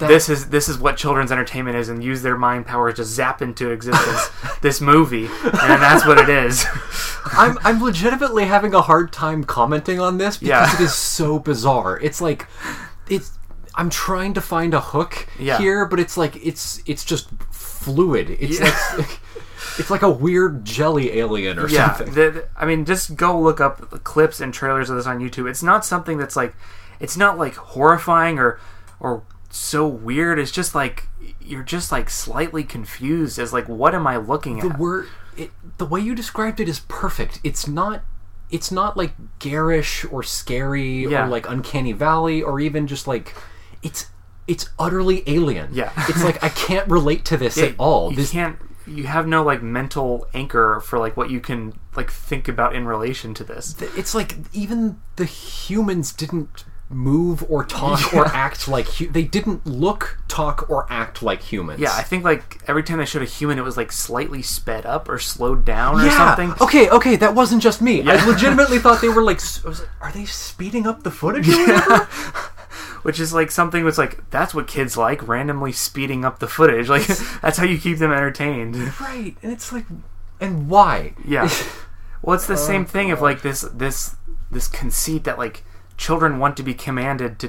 this 0.00 0.28
is 0.28 0.48
this 0.48 0.68
is 0.68 0.78
what 0.78 0.96
children's 0.96 1.30
entertainment 1.30 1.76
is, 1.76 1.88
and 1.88 2.02
use 2.02 2.22
their 2.22 2.36
mind 2.36 2.66
powers 2.66 2.94
to 2.94 3.04
zap 3.04 3.40
into 3.40 3.70
existence 3.70 4.28
this 4.60 4.80
movie, 4.80 5.26
and 5.44 5.80
that's 5.80 6.04
what 6.04 6.18
it 6.18 6.28
is. 6.28 6.66
I'm 7.26 7.56
I'm 7.62 7.80
legitimately 7.80 8.46
having 8.46 8.74
a 8.74 8.82
hard 8.82 9.12
time 9.12 9.44
commenting 9.44 10.00
on 10.00 10.18
this 10.18 10.38
because 10.38 10.72
Yeah. 10.72 10.74
it 10.74 10.80
is 10.84 10.92
so 10.94 11.38
bizarre. 11.38 12.00
It's 12.00 12.20
like 12.20 12.48
it's 13.08 13.38
I'm 13.76 13.88
trying 13.88 14.34
to 14.34 14.40
find 14.40 14.74
a 14.74 14.80
hook 14.80 15.28
Yeah. 15.38 15.58
here, 15.58 15.86
but 15.86 16.00
it's 16.00 16.16
like 16.16 16.34
it's 16.44 16.82
it's 16.86 17.04
just 17.04 17.28
fluid. 17.52 18.30
It's 18.40 18.58
Yeah. 18.58 18.74
like 18.98 19.20
it's 19.78 19.90
like 19.90 20.02
a 20.02 20.10
weird 20.10 20.64
jelly 20.64 21.18
alien 21.18 21.58
or 21.58 21.68
yeah, 21.68 21.94
something. 21.94 22.14
the, 22.14 22.48
I 22.56 22.64
mean, 22.66 22.84
just 22.84 23.16
go 23.16 23.38
look 23.40 23.60
up 23.60 23.90
the 23.90 23.98
clips 23.98 24.40
and 24.40 24.52
trailers 24.52 24.90
of 24.90 24.96
this 24.96 25.06
on 25.06 25.18
YouTube. 25.20 25.48
It's 25.48 25.62
not 25.62 25.84
something 25.84 26.18
that's 26.18 26.36
like, 26.36 26.54
it's 27.00 27.16
not 27.16 27.38
like 27.38 27.54
horrifying 27.54 28.38
or 28.38 28.58
or 29.00 29.22
so 29.50 29.86
weird. 29.86 30.38
It's 30.38 30.50
just 30.50 30.74
like 30.74 31.08
you're 31.40 31.62
just 31.62 31.92
like 31.92 32.10
slightly 32.10 32.64
confused 32.64 33.38
as 33.38 33.52
like, 33.52 33.68
what 33.68 33.94
am 33.94 34.06
I 34.06 34.16
looking 34.16 34.58
the 34.60 34.66
at? 34.68 34.72
The 34.76 34.82
word 34.82 35.06
it, 35.36 35.50
the 35.78 35.84
way 35.86 36.00
you 36.00 36.14
described 36.14 36.60
it 36.60 36.68
is 36.68 36.80
perfect. 36.88 37.40
It's 37.44 37.66
not 37.68 38.02
it's 38.50 38.70
not 38.72 38.96
like 38.96 39.12
garish 39.38 40.04
or 40.10 40.22
scary 40.22 41.04
Yeah. 41.06 41.26
or 41.26 41.28
like 41.28 41.48
uncanny 41.48 41.92
valley 41.92 42.42
or 42.42 42.60
even 42.60 42.86
just 42.86 43.06
like 43.06 43.34
it's 43.82 44.06
it's 44.48 44.70
utterly 44.78 45.22
alien. 45.26 45.68
Yeah. 45.72 45.90
it's 46.08 46.22
like 46.24 46.42
I 46.42 46.48
can't 46.48 46.88
relate 46.88 47.24
to 47.26 47.36
this 47.36 47.56
Yeah, 47.58 47.64
at 47.66 47.74
all. 47.78 48.10
You 48.10 48.16
This 48.16 48.30
can't. 48.30 48.56
You 48.86 49.04
have 49.04 49.26
no 49.26 49.42
like 49.42 49.62
mental 49.62 50.26
anchor 50.34 50.80
for 50.80 50.98
like 50.98 51.16
what 51.16 51.28
you 51.30 51.40
can 51.40 51.78
like 51.96 52.10
think 52.10 52.48
about 52.48 52.74
in 52.74 52.86
relation 52.86 53.34
to 53.34 53.44
this. 53.44 53.74
it's 53.96 54.14
like 54.14 54.36
even 54.52 55.00
the 55.16 55.24
humans 55.24 56.12
didn't 56.12 56.64
move 56.88 57.44
or 57.50 57.64
talk 57.64 58.14
or 58.14 58.26
act 58.28 58.68
like 58.68 58.86
hu- 58.86 59.08
they 59.10 59.24
didn't 59.24 59.66
look, 59.66 60.18
talk 60.28 60.70
or 60.70 60.86
act 60.88 61.20
like 61.20 61.42
humans. 61.42 61.80
Yeah, 61.80 61.90
I 61.92 62.02
think 62.02 62.22
like 62.22 62.62
every 62.68 62.84
time 62.84 62.98
they 62.98 63.04
showed 63.06 63.22
a 63.22 63.26
human, 63.26 63.58
it 63.58 63.62
was 63.62 63.76
like 63.76 63.90
slightly 63.90 64.40
sped 64.40 64.86
up 64.86 65.08
or 65.08 65.18
slowed 65.18 65.64
down 65.64 66.00
or 66.00 66.08
something. 66.10 66.54
Okay, 66.60 66.88
okay, 66.88 67.16
that 67.16 67.34
wasn't 67.34 67.60
just 67.60 67.82
me. 67.82 68.02
Yeah. 68.02 68.12
I 68.22 68.24
legitimately 68.24 68.78
thought 68.78 69.00
they 69.00 69.08
were 69.08 69.22
like, 69.24 69.36
s- 69.42 69.64
I 69.64 69.68
was 69.68 69.80
like, 69.80 69.88
are 70.00 70.12
they 70.12 70.26
speeding 70.26 70.86
up 70.86 71.02
the 71.02 71.10
footage? 71.10 71.48
or 71.48 71.56
whatever? 71.58 72.08
which 73.02 73.20
is 73.20 73.32
like 73.32 73.50
something 73.50 73.84
that's 73.84 73.98
like 73.98 74.28
that's 74.30 74.54
what 74.54 74.66
kids 74.66 74.96
like 74.96 75.26
randomly 75.26 75.72
speeding 75.72 76.24
up 76.24 76.38
the 76.38 76.48
footage. 76.48 76.88
Like 76.88 77.06
that's 77.42 77.58
how 77.58 77.64
you 77.64 77.78
keep 77.78 77.98
them 77.98 78.12
entertained. 78.12 78.76
Right, 79.00 79.36
and 79.42 79.52
it's 79.52 79.72
like, 79.72 79.86
and 80.40 80.68
why? 80.68 81.14
yeah. 81.24 81.50
Well 82.22 82.34
it's 82.34 82.46
the 82.48 82.56
same 82.56 82.82
oh, 82.82 82.86
thing 82.86 83.12
of 83.12 83.20
like 83.20 83.42
this 83.42 83.60
this 83.72 84.16
this 84.50 84.66
conceit 84.66 85.22
that 85.24 85.38
like 85.38 85.62
children 85.96 86.40
want 86.40 86.56
to 86.56 86.64
be 86.64 86.74
commanded 86.74 87.38
to 87.38 87.48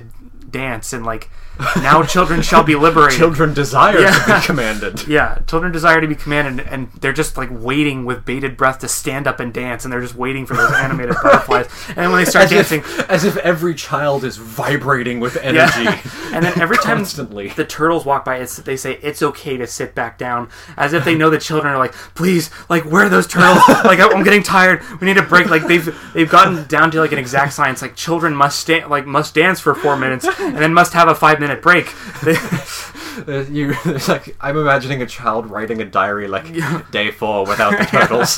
dance 0.50 0.94
and 0.94 1.04
like 1.04 1.32
now 1.78 2.04
children 2.04 2.42
shall 2.42 2.64
be 2.64 2.76
liberated 2.76 3.18
Children 3.20 3.54
desire 3.54 3.98
to 3.98 4.24
be 4.40 4.46
commanded. 4.46 5.08
yeah 5.08 5.40
children 5.48 5.72
desire 5.72 6.02
to 6.02 6.08
be 6.08 6.16
commanded 6.16 6.66
and 6.68 6.92
they're 6.94 7.14
just 7.14 7.38
like 7.38 7.50
waiting 7.52 8.06
with 8.06 8.26
bated 8.26 8.58
breath 8.58 8.80
to 8.80 8.88
stand 8.88 9.28
up 9.28 9.40
and 9.40 9.54
dance 9.54 9.84
and 9.86 9.92
they're 9.92 10.02
just 10.02 10.16
waiting 10.16 10.46
for 10.46 10.56
those 10.56 10.72
animated 10.74 11.16
butterflies 11.24 11.68
and 11.96 12.12
when 12.12 12.24
they 12.24 12.30
start 12.30 12.46
As 12.46 12.52
dancing 12.52 12.80
if, 12.82 13.10
as 13.10 13.24
if 13.26 13.38
every 13.38 13.76
child 13.76 14.24
is 14.24 14.38
vibrating 14.38 15.20
with 15.20 15.38
energy. 15.38 15.84
Yeah. 15.84 16.02
and 16.34 16.44
then 16.44 16.60
every 16.60 16.78
time 16.78 16.98
Constantly. 16.98 17.50
the 17.50 17.66
turtles 17.66 18.06
walk 18.06 18.26
by, 18.26 18.38
it's, 18.38 18.58
they 18.58 18.76
say 18.76 19.00
it's 19.02 19.22
okay 19.22 19.56
to 19.58 19.66
sit 19.68 19.96
back 19.96 20.18
down, 20.18 20.50
as 20.76 20.94
if 20.94 21.06
they 21.06 21.16
know 21.16 21.30
the 21.30 21.38
children 21.40 21.74
are 21.74 21.78
like, 21.78 21.94
please, 22.16 22.50
like 22.70 22.84
where 22.86 23.06
are 23.06 23.10
those 23.10 23.28
turtles? 23.28 23.64
like 23.86 24.00
I'm 24.00 24.24
getting 24.24 24.44
tired. 24.44 24.82
We 25.00 25.06
need 25.08 25.18
a 25.18 25.22
break. 25.24 25.50
Like 25.50 25.68
they've 25.68 25.86
they've 26.14 26.30
gotten 26.30 26.66
down 26.68 26.92
to 26.92 27.00
like 27.00 27.12
an 27.12 27.20
exact 27.20 27.54
science. 27.54 27.82
Like 27.82 27.96
children 27.96 28.36
must 28.36 28.60
sta- 28.60 28.88
like 28.88 29.06
must 29.06 29.34
dance 29.36 29.60
for 29.60 29.74
four 29.76 29.96
minutes 29.96 30.26
and 30.26 30.58
then 30.58 30.74
must 30.74 30.94
have 30.94 31.08
a 31.08 31.16
five 31.16 31.40
minute 31.40 31.47
break. 31.56 31.94
Uh, 33.28 33.44
you, 33.50 33.74
it's 33.86 34.08
like 34.08 34.36
I'm 34.40 34.58
imagining 34.58 35.02
a 35.02 35.08
child 35.08 35.50
writing 35.50 35.82
a 35.82 35.86
diary 35.86 36.28
like 36.28 36.46
day 36.92 37.10
four 37.10 37.48
without 37.48 37.72
the 37.72 37.86
turtles. 37.90 38.38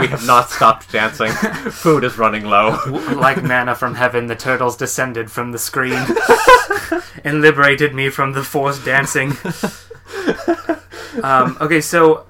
we 0.00 0.08
have 0.08 0.26
not 0.26 0.50
stopped 0.50 0.90
dancing. 0.90 1.30
Food 1.30 2.02
is 2.02 2.18
running 2.18 2.44
low. 2.44 2.76
like 3.16 3.42
manna 3.44 3.76
from 3.76 3.94
heaven, 3.94 4.26
the 4.26 4.34
turtles 4.34 4.76
descended 4.76 5.30
from 5.30 5.52
the 5.52 5.58
screen 5.58 6.04
and 7.22 7.40
liberated 7.40 7.94
me 7.94 8.08
from 8.08 8.32
the 8.32 8.42
forced 8.42 8.84
dancing. 8.84 9.30
um, 11.22 11.56
okay, 11.60 11.80
so 11.80 12.26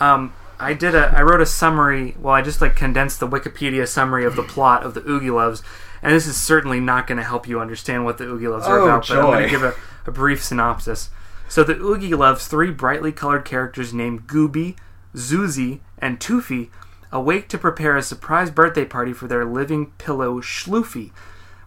um, 0.00 0.32
I 0.58 0.72
did 0.72 0.94
a 0.94 1.12
I 1.14 1.22
wrote 1.22 1.40
a 1.40 1.46
summary. 1.46 2.16
Well, 2.18 2.34
I 2.34 2.40
just 2.40 2.60
like 2.60 2.74
condensed 2.74 3.20
the 3.20 3.28
Wikipedia 3.28 3.86
summary 3.86 4.24
of 4.24 4.36
the 4.36 4.42
plot 4.42 4.82
of 4.82 4.94
the 4.94 5.02
Oogieloves, 5.02 5.62
and 6.04 6.12
this 6.14 6.26
is 6.26 6.36
certainly 6.36 6.78
not 6.80 7.06
going 7.06 7.18
to 7.18 7.24
help 7.24 7.48
you 7.48 7.58
understand 7.60 8.04
what 8.04 8.18
the 8.18 8.24
Oogieloves 8.24 8.64
are 8.64 8.78
Oh, 8.80 8.84
about. 8.84 9.08
But 9.08 9.18
I'm 9.18 9.24
going 9.24 9.42
to 9.44 9.48
give 9.50 9.62
a, 9.62 9.74
a 10.06 10.12
brief 10.12 10.42
synopsis. 10.44 11.10
So 11.48 11.64
the 11.64 11.74
Oogieloves 11.74 12.46
three 12.46 12.70
brightly 12.70 13.10
colored 13.12 13.44
characters 13.44 13.92
named 13.92 14.26
Goobie, 14.26 14.76
Zoozie, 15.14 15.80
and 15.98 16.20
Toofie 16.20 16.70
awake 17.12 17.48
to 17.48 17.58
prepare 17.58 17.96
a 17.96 18.02
surprise 18.02 18.50
birthday 18.50 18.84
party 18.84 19.12
for 19.12 19.26
their 19.28 19.44
living 19.44 19.92
pillow 19.98 20.40
Schluufy. 20.40 21.12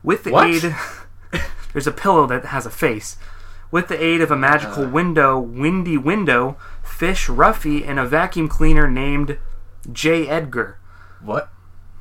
With 0.03 0.23
the 0.23 0.31
What? 0.31 0.47
aid 0.47 0.75
there's 1.73 1.87
a 1.87 1.91
pillow 1.91 2.25
that 2.27 2.45
has 2.45 2.65
a 2.65 2.69
face. 2.71 3.17
With 3.71 3.87
the 3.89 4.01
aid 4.01 4.21
of 4.21 4.31
a 4.31 4.35
magical 4.37 4.85
Uh. 4.85 4.89
window, 4.89 5.39
Windy 5.39 5.97
Window, 5.97 6.57
Fish 6.83 7.27
Ruffy, 7.27 7.85
and 7.87 7.99
a 7.99 8.05
vacuum 8.05 8.47
cleaner 8.47 8.89
named 8.89 9.37
J. 9.91 10.27
Edgar. 10.27 10.79
What? 11.21 11.49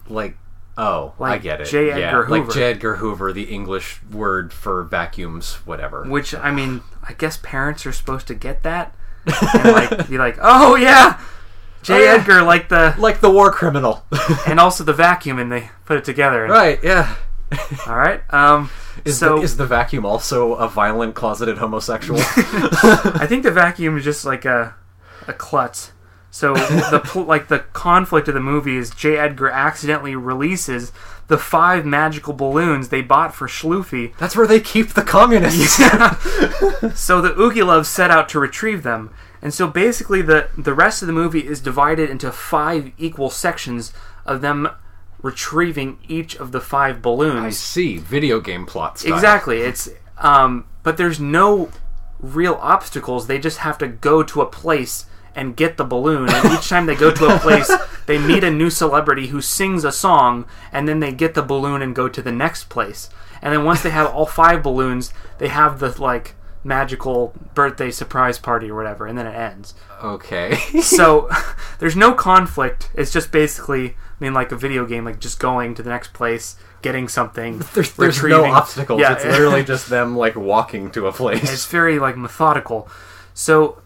Like, 0.09 0.39
oh, 0.77 1.15
I 1.21 1.39
get 1.39 1.61
it. 1.61 1.67
J. 1.67 1.89
yeah, 1.89 1.97
Edgar 1.97 2.29
like 2.29 2.43
Hoover. 2.43 2.53
J. 2.53 2.63
Edgar 2.65 2.97
Hoover, 2.97 3.33
the 3.33 3.45
English 3.45 4.01
word 4.11 4.53
for 4.53 4.83
vacuums, 4.83 5.55
whatever. 5.65 6.05
Which 6.05 6.35
I 6.35 6.51
mean, 6.51 6.83
I 7.03 7.13
guess 7.13 7.39
parents 7.39 7.87
are 7.87 7.93
supposed 7.93 8.27
to 8.29 8.35
get 8.35 8.63
that 8.63 8.95
and 9.55 9.73
like 9.73 10.09
be 10.09 10.19
like, 10.19 10.39
oh 10.41 10.77
yeah, 10.77 11.21
J. 11.83 11.95
Oh, 11.95 11.99
yeah. 11.99 12.11
Edgar, 12.21 12.43
like 12.43 12.69
the 12.69 12.95
like 12.99 13.21
the 13.21 13.31
war 13.31 13.53
criminal. 13.53 14.05
and 14.47 14.59
also 14.59 14.85
the 14.85 14.93
vacuum, 14.93 15.39
and 15.39 15.51
they 15.53 15.71
put 15.85 15.97
it 15.97 16.05
together. 16.05 16.45
And- 16.45 16.53
right? 16.53 16.79
Yeah. 16.83 17.15
All 17.87 17.97
right. 17.97 18.23
Um. 18.33 18.71
Is, 19.05 19.19
so 19.19 19.37
the, 19.37 19.43
is 19.43 19.57
the 19.57 19.67
vacuum 19.67 20.05
also 20.07 20.55
a 20.55 20.69
violent 20.69 21.15
closeted 21.15 21.59
homosexual? 21.59 22.19
I 22.19 23.27
think 23.29 23.43
the 23.43 23.53
vacuum 23.53 23.97
is 23.99 24.05
just 24.05 24.25
like 24.25 24.45
a 24.45 24.75
a 25.29 25.33
klutz. 25.33 25.93
So 26.31 26.55
the 26.55 27.01
pl- 27.05 27.25
like 27.35 27.49
the 27.49 27.61
conflict 27.73 28.29
of 28.29 28.35
the 28.35 28.41
movie 28.41 28.77
is 28.77 28.91
J. 28.91 29.17
Edgar 29.17 29.49
accidentally 29.49 30.15
releases 30.17 30.93
the 31.29 31.39
five 31.39 31.85
magical 31.85 32.33
balloons 32.33 32.89
they 32.89 33.03
bought 33.03 33.35
for 33.35 33.49
Schluufy. 33.49 34.17
That's 34.19 34.37
where 34.37 34.47
they 34.47 34.61
keep 34.61 34.91
the 34.91 35.03
communists. 35.03 35.79
So 36.95 37.21
the 37.21 37.31
Oogieloves 37.31 37.87
set 37.87 38.11
out 38.11 38.29
to 38.31 38.39
retrieve 38.39 38.83
them, 38.83 39.11
And 39.43 39.53
so 39.53 39.67
basically, 39.67 40.23
the 40.23 40.49
the 40.57 40.75
rest 40.75 41.03
of 41.03 41.07
the 41.07 41.13
movie 41.15 41.47
is 41.47 41.61
divided 41.61 42.11
into 42.11 42.31
five 42.31 42.93
equal 42.99 43.31
sections 43.31 43.93
of 44.25 44.41
them 44.41 44.69
retrieving 45.23 45.99
each 46.07 46.37
of 46.37 46.53
the 46.53 46.61
five 46.61 47.03
balloons. 47.03 47.45
I 47.45 47.51
see. 47.51 47.99
Video 47.99 48.41
game 48.41 48.67
plot 48.67 48.99
style. 48.99 49.15
Exactly. 49.15 49.61
It's 49.63 49.89
um, 50.19 50.67
but 50.83 50.97
there's 50.97 51.19
no 51.21 51.71
real 52.21 52.55
obstacles. 52.61 53.27
They 53.27 53.39
just 53.39 53.59
have 53.59 53.79
to 53.79 53.89
go 53.89 54.23
to 54.23 54.41
a 54.43 54.47
place 54.47 55.07
and 55.37 55.55
get 55.57 55.77
the 55.77 55.85
balloon. 55.85 56.29
And 56.29 56.53
each 56.55 56.69
time 56.69 56.87
they 56.87 56.97
go 56.97 57.13
to 57.13 57.27
a 57.27 57.39
place, 57.47 57.71
they 58.07 58.19
meet 58.19 58.43
a 58.43 58.51
new 58.51 58.71
celebrity 58.71 59.29
who 59.29 59.41
sings 59.41 59.85
a 59.85 59.93
song, 59.93 60.47
and 60.73 60.89
then 60.89 60.99
they 61.01 61.13
get 61.13 61.35
the 61.35 61.43
balloon 61.43 61.83
and 61.83 61.95
go 61.95 62.09
to 62.09 62.21
the 62.23 62.33
next 62.33 62.69
place. 62.69 63.09
And 63.43 63.53
then 63.53 63.65
once 63.65 63.83
they 63.83 63.91
have 63.91 64.13
all 64.13 64.27
five 64.27 64.63
balloons, 64.63 65.13
they 65.39 65.49
have 65.49 65.79
the 65.79 66.01
like 66.03 66.35
magical 66.65 67.33
birthday 67.55 67.91
surprise 67.93 68.39
party 68.39 68.71
or 68.71 68.75
whatever, 68.75 69.07
and 69.07 69.17
then 69.17 69.27
it 69.27 69.37
ends. 69.37 69.75
Okay. 70.03 70.57
So 70.81 71.29
there's 71.79 71.95
no 71.97 72.15
conflict. 72.15 72.91
It's 72.95 73.13
just 73.13 73.31
basically, 73.31 73.91
I 73.91 73.95
mean, 74.19 74.35
like 74.35 74.51
a 74.53 74.57
video 74.57 74.87
game, 74.87 75.05
like 75.05 75.21
just 75.21 75.39
going 75.39 75.75
to 75.77 75.83
the 75.83 75.91
next 75.91 76.13
place, 76.13 76.57
getting 76.83 77.09
something. 77.09 77.59
there's 77.75 77.93
there's 77.93 78.23
no 78.23 78.45
obstacles. 78.47 79.01
Yeah, 79.01 79.13
It's 79.15 79.25
literally 79.25 79.65
just 79.65 79.89
them 79.91 80.17
like 80.17 80.35
walking 80.35 80.91
to 80.93 81.07
a 81.07 81.13
place. 81.13 81.53
it's 81.53 81.67
very 81.67 81.99
like 81.99 82.17
methodical. 82.17 82.89
So 83.35 83.83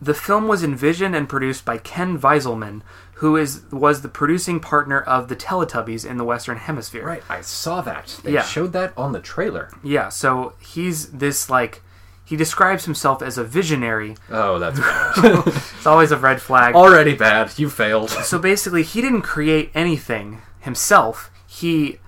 the 0.00 0.14
film 0.14 0.48
was 0.48 0.62
envisioned 0.64 1.14
and 1.14 1.28
produced 1.28 1.64
by 1.64 1.78
Kenn 1.78 2.18
Viselman, 2.18 2.82
who 3.14 3.36
is 3.36 3.62
was 3.70 4.00
the 4.02 4.08
producing 4.08 4.60
partner 4.60 5.00
of 5.00 5.28
the 5.28 5.36
Teletubbies 5.36 6.08
in 6.08 6.16
the 6.16 6.24
Western 6.24 6.56
Hemisphere. 6.56 7.04
Right, 7.04 7.22
I 7.28 7.42
saw 7.42 7.80
that. 7.82 8.18
They 8.24 8.32
Yeah. 8.32 8.42
showed 8.42 8.72
that 8.72 8.92
on 8.96 9.12
the 9.12 9.20
trailer. 9.20 9.70
Yeah. 9.82 10.08
So 10.08 10.54
he's 10.58 11.08
this 11.10 11.50
like 11.50 11.82
he 12.24 12.36
describes 12.36 12.84
himself 12.84 13.20
as 13.22 13.36
a 13.38 13.44
visionary. 13.44 14.16
Oh, 14.30 14.58
that's 14.58 14.78
bad. 14.80 15.42
It's 15.48 15.86
always 15.86 16.12
a 16.12 16.16
red 16.16 16.40
flag. 16.40 16.74
Already 16.74 17.14
bad. 17.14 17.58
You 17.58 17.68
failed. 17.68 18.08
so 18.10 18.38
basically 18.38 18.82
he 18.84 19.00
didn't 19.02 19.22
create 19.22 19.70
anything 19.74 20.40
himself 20.60 21.30
he 21.46 21.98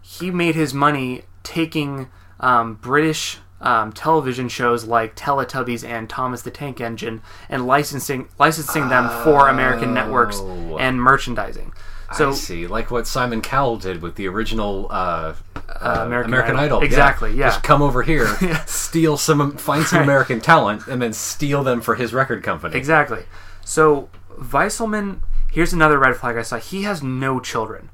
he 0.00 0.30
made 0.30 0.54
his 0.54 0.72
money 0.72 1.22
taking 1.42 2.08
um, 2.40 2.74
british 2.74 3.38
um, 3.62 3.92
television 3.92 4.48
shows 4.48 4.84
like 4.84 5.14
teletubbies 5.16 5.86
and 5.88 6.08
thomas 6.10 6.42
the 6.42 6.50
tank 6.50 6.80
engine 6.80 7.22
and 7.48 7.66
licensing 7.66 8.28
licensing 8.38 8.88
them 8.88 9.08
for 9.24 9.48
american 9.48 9.94
networks 9.94 10.38
Oh. 10.40 10.78
and 10.78 11.00
merchandising 11.00 11.72
so 12.14 12.28
I 12.28 12.32
see, 12.34 12.66
like 12.66 12.90
what 12.90 13.06
Simon 13.06 13.40
Cowell 13.40 13.78
did 13.78 14.02
with 14.02 14.16
the 14.16 14.28
original 14.28 14.86
uh, 14.90 15.32
uh, 15.56 16.02
American 16.04 16.30
American, 16.34 16.56
Idol. 16.56 16.76
Idol. 16.76 16.82
Exactly, 16.82 17.32
yeah. 17.32 17.46
Just 17.46 17.62
come 17.62 17.80
over 17.80 18.02
here, 18.02 18.26
steal 18.66 19.16
some, 19.16 19.56
find 19.56 19.86
some 19.86 20.00
Right. 20.00 20.04
American 20.04 20.38
talent, 20.42 20.86
and 20.88 21.00
then 21.00 21.14
steal 21.14 21.62
them 21.64 21.80
for 21.80 21.94
his 21.94 22.12
record 22.12 22.42
company. 22.42 22.76
exactly 22.76 23.20
so 23.64 24.10
Viselman, 24.38 25.20
here's 25.52 25.72
another 25.72 25.98
red 25.98 26.14
flag 26.16 26.36
i 26.36 26.42
saw 26.42 26.58
he 26.58 26.82
has 26.82 27.02
no 27.02 27.40
children 27.40 27.88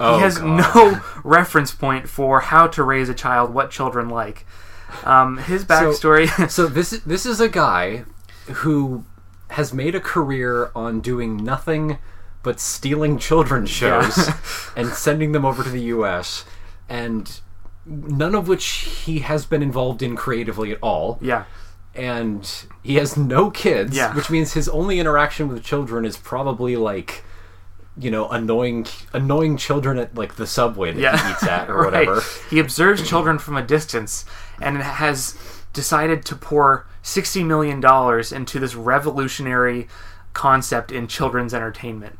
Oh, 0.00 0.16
he 0.16 0.22
has 0.22 0.38
God. 0.38 0.74
no 0.74 1.00
reference 1.24 1.70
point 1.72 2.08
for 2.08 2.40
how 2.40 2.66
to 2.66 2.82
raise 2.82 3.08
a 3.08 3.14
child 3.14 3.54
what 3.54 3.70
children 3.70 4.08
like 4.08 4.44
um, 5.04 5.38
his 5.38 5.64
backstory 5.64 6.28
So 6.50 6.66
this 6.66 6.90
this 7.06 7.26
is 7.26 7.40
a 7.40 7.48
guy 7.48 8.04
who 8.46 9.04
has 9.50 9.72
made 9.74 9.94
a 9.94 10.00
career 10.00 10.70
on 10.74 11.00
doing 11.00 11.36
nothing 11.36 11.98
but 12.42 12.58
stealing 12.58 13.18
children's 13.18 13.70
shows 13.70 14.16
Yeah. 14.16 14.36
and 14.76 14.88
sending 14.88 15.32
them 15.32 15.44
over 15.44 15.62
to 15.62 15.68
the 15.70 15.82
U.S. 15.96 16.44
and 16.88 17.40
none 17.86 18.34
of 18.34 18.48
which 18.48 18.64
he 19.04 19.20
has 19.20 19.44
been 19.46 19.62
involved 19.62 20.02
in 20.02 20.16
creatively 20.16 20.72
at 20.72 20.78
all. 20.82 21.18
yeah 21.20 21.44
and 21.94 22.64
he 22.82 22.94
has 22.94 23.18
no 23.18 23.50
kids, 23.50 23.94
Yeah. 23.94 24.14
which 24.14 24.30
means 24.30 24.54
his 24.54 24.66
only 24.70 24.98
interaction 24.98 25.48
with 25.48 25.62
children 25.62 26.06
is 26.06 26.16
probably 26.16 26.74
like, 26.74 27.22
you 27.98 28.10
know, 28.10 28.30
annoying 28.30 28.86
annoying 29.12 29.58
children 29.58 29.98
at 29.98 30.14
like 30.14 30.36
the 30.36 30.46
subway 30.46 30.92
that 30.94 31.00
yeah 31.00 31.22
he 31.26 31.32
eats 31.32 31.42
at 31.42 31.68
or 31.68 31.76
Right. 31.90 32.08
whatever. 32.08 32.22
he 32.48 32.58
observes 32.60 33.06
children 33.06 33.38
from 33.38 33.58
a 33.58 33.62
distance 33.62 34.24
and 34.62 34.76
it 34.76 34.82
has 34.82 35.36
decided 35.72 36.24
to 36.26 36.36
pour 36.36 36.86
60 37.02 37.42
million 37.44 37.80
dollars 37.80 38.32
into 38.32 38.58
this 38.58 38.74
revolutionary 38.74 39.88
concept 40.32 40.90
in 40.92 41.06
children's 41.06 41.52
entertainment 41.54 42.18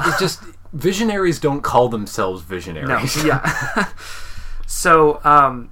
It's 0.00 0.18
just 0.18 0.42
visionaries 0.72 1.38
don't 1.38 1.62
call 1.62 1.88
themselves 1.88 2.42
visionaries. 2.42 3.16
no 3.16 3.24
yeah 3.24 3.88
so 4.66 5.20
um, 5.24 5.70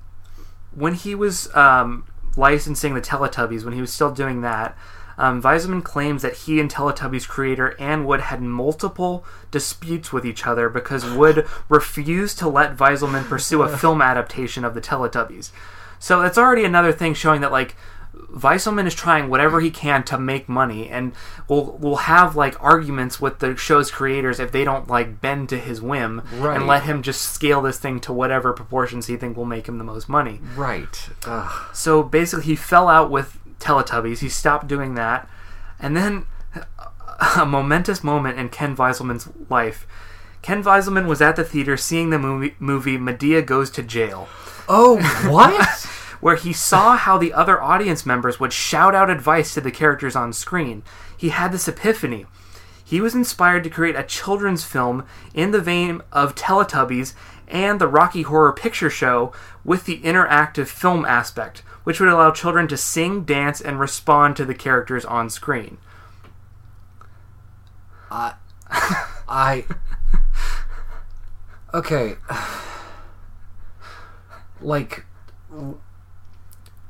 when 0.74 0.94
he 0.94 1.14
was 1.14 1.54
um, 1.54 2.06
licensing 2.36 2.94
the 2.94 3.00
teletubbies 3.00 3.64
when 3.64 3.74
he 3.74 3.80
was 3.80 3.92
still 3.92 4.10
doing 4.12 4.40
that 4.42 4.76
um, 5.18 5.40
Weisman 5.42 5.82
claims 5.82 6.20
that 6.22 6.34
he 6.36 6.60
and 6.60 6.70
Teletubbies 6.70 7.26
creator 7.26 7.74
Anne 7.80 8.04
Wood 8.04 8.20
had 8.20 8.42
multiple 8.42 9.24
disputes 9.50 10.12
with 10.12 10.26
each 10.26 10.46
other 10.46 10.68
because 10.68 11.06
Wood 11.06 11.46
refused 11.70 12.38
to 12.40 12.48
let 12.50 12.76
Viselman 12.76 13.24
pursue 13.24 13.62
a 13.62 13.68
film 13.78 14.02
adaptation 14.02 14.62
of 14.62 14.74
the 14.74 14.80
Teletubbies. 14.82 15.52
So 15.98 16.22
that's 16.22 16.38
already 16.38 16.64
another 16.64 16.92
thing 16.92 17.14
showing 17.14 17.40
that 17.40 17.52
like 17.52 17.76
Viselman 18.32 18.86
is 18.86 18.94
trying 18.94 19.28
whatever 19.28 19.60
he 19.60 19.70
can 19.70 20.02
to 20.04 20.18
make 20.18 20.48
money, 20.48 20.88
and 20.88 21.12
will 21.48 21.76
will 21.78 21.96
have 21.96 22.34
like 22.36 22.56
arguments 22.62 23.20
with 23.20 23.38
the 23.38 23.56
show's 23.56 23.90
creators 23.90 24.40
if 24.40 24.52
they 24.52 24.64
don't 24.64 24.88
like 24.88 25.20
bend 25.20 25.48
to 25.50 25.58
his 25.58 25.80
whim 25.82 26.22
Right. 26.34 26.56
and 26.56 26.66
let 26.66 26.82
him 26.84 27.02
just 27.02 27.22
scale 27.22 27.62
this 27.62 27.78
thing 27.78 28.00
to 28.00 28.12
whatever 28.12 28.52
proportions 28.52 29.06
he 29.06 29.16
think 29.16 29.36
will 29.36 29.44
make 29.46 29.68
him 29.68 29.78
the 29.78 29.84
most 29.84 30.08
money. 30.08 30.40
Right. 30.54 31.08
Ugh. 31.26 31.74
So 31.74 32.02
basically, 32.02 32.44
he 32.46 32.56
fell 32.56 32.88
out 32.88 33.10
with 33.10 33.38
Teletubbies. 33.58 34.18
He 34.18 34.28
stopped 34.28 34.66
doing 34.66 34.94
that, 34.94 35.28
and 35.78 35.96
then 35.96 36.26
a 37.36 37.46
momentous 37.46 38.02
moment 38.04 38.38
in 38.38 38.48
Kenn 38.50 38.76
Viselman's 38.76 39.28
life. 39.50 39.86
Kenn 40.42 40.62
Viselman 40.62 41.06
was 41.06 41.20
at 41.22 41.36
the 41.36 41.44
theater 41.44 41.76
seeing 41.76 42.10
the 42.10 42.18
movie, 42.18 42.54
movie 42.58 42.98
Madea 42.98 43.44
Goes 43.44 43.70
to 43.70 43.82
Jail, 43.82 44.28
Oh, 44.68 44.96
what? 45.30 45.86
where 46.20 46.36
he 46.36 46.52
saw 46.52 46.96
how 46.96 47.18
the 47.18 47.32
other 47.32 47.62
audience 47.62 48.06
members 48.06 48.40
would 48.40 48.52
shout 48.52 48.94
out 48.94 49.10
advice 49.10 49.54
to 49.54 49.60
the 49.60 49.70
characters 49.70 50.16
on 50.16 50.32
screen. 50.32 50.82
He 51.16 51.28
had 51.28 51.52
this 51.52 51.68
epiphany. 51.68 52.26
He 52.84 53.00
was 53.00 53.14
inspired 53.14 53.64
to 53.64 53.70
create 53.70 53.96
a 53.96 54.02
children's 54.02 54.64
film 54.64 55.06
in 55.34 55.50
the 55.50 55.60
vein 55.60 56.02
of 56.12 56.34
Teletubbies 56.34 57.14
and 57.48 57.80
the 57.80 57.88
Rocky 57.88 58.22
Horror 58.22 58.52
Picture 58.52 58.90
Show 58.90 59.32
with 59.64 59.84
the 59.84 60.00
interactive 60.00 60.68
film 60.68 61.04
aspect, 61.04 61.60
which 61.84 62.00
would 62.00 62.08
allow 62.08 62.30
children 62.30 62.68
to 62.68 62.76
sing, 62.76 63.24
dance, 63.24 63.60
and 63.60 63.78
respond 63.78 64.36
to 64.36 64.44
the 64.44 64.54
characters 64.54 65.04
on 65.04 65.30
screen. 65.30 65.78
I. 68.10 68.34
I. 69.28 69.64
Okay. 71.74 72.16
Like. 74.66 75.06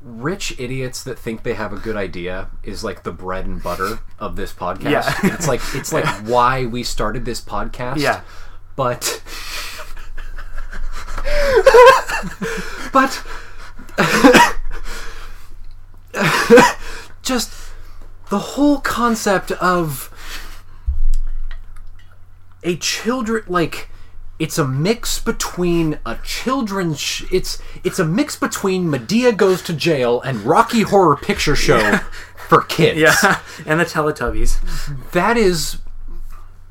Rich 0.01 0.59
idiots 0.59 1.03
that 1.03 1.17
think 1.17 1.43
they 1.43 1.55
have 1.55 1.73
a 1.73 1.77
good 1.77 1.97
idea 1.97 2.49
is 2.63 2.83
like 2.83 3.03
the 3.03 3.11
bread 3.11 3.45
and 3.45 3.61
butter 3.61 3.99
of 4.19 4.35
this 4.35 4.53
podcast. 4.53 4.91
Yeah. 4.91 5.13
it's 5.23 5.47
like 5.47 5.61
it's 5.73 5.91
like 5.91 6.05
why 6.25 6.65
we 6.65 6.83
started 6.83 7.25
this 7.25 7.41
podcast. 7.41 7.97
Yeah. 7.97 8.21
But 8.75 9.21
but 12.93 13.23
just 17.21 17.51
the 18.29 18.39
whole 18.39 18.79
concept 18.79 19.51
of 19.53 20.13
a 22.63 22.75
children 22.77 23.43
like 23.47 23.89
it's 24.39 24.57
a 24.57 24.67
mix 24.67 25.19
between 25.19 25.99
a 26.05 26.17
children's 26.23 26.99
sh- 26.99 27.23
it's 27.31 27.61
it's 27.83 27.99
a 27.99 28.05
mix 28.05 28.35
between 28.35 28.87
Madea 28.87 29.35
goes 29.35 29.61
to 29.63 29.73
jail 29.73 30.21
and 30.21 30.41
Rocky 30.43 30.81
Horror 30.81 31.15
Picture 31.15 31.55
Show 31.55 31.97
for 32.47 32.61
kids. 32.61 32.99
Yeah, 32.99 33.39
and 33.65 33.79
the 33.79 33.85
Teletubbies. 33.85 35.11
That 35.11 35.37
is 35.37 35.77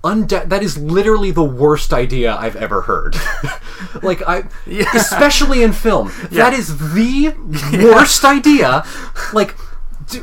unde- 0.04 0.48
that 0.48 0.62
is 0.62 0.78
literally 0.78 1.32
the 1.32 1.42
worst 1.44 1.92
idea 1.92 2.36
I've 2.36 2.56
ever 2.56 2.82
heard. 2.82 3.16
like 4.02 4.22
I 4.26 4.44
especially 4.94 5.62
in 5.62 5.72
film. 5.72 6.12
That 6.30 6.52
is 6.52 6.78
the 6.94 7.34
worst 7.92 8.24
idea. 8.24 8.84
Like 9.32 9.56
do- 10.08 10.22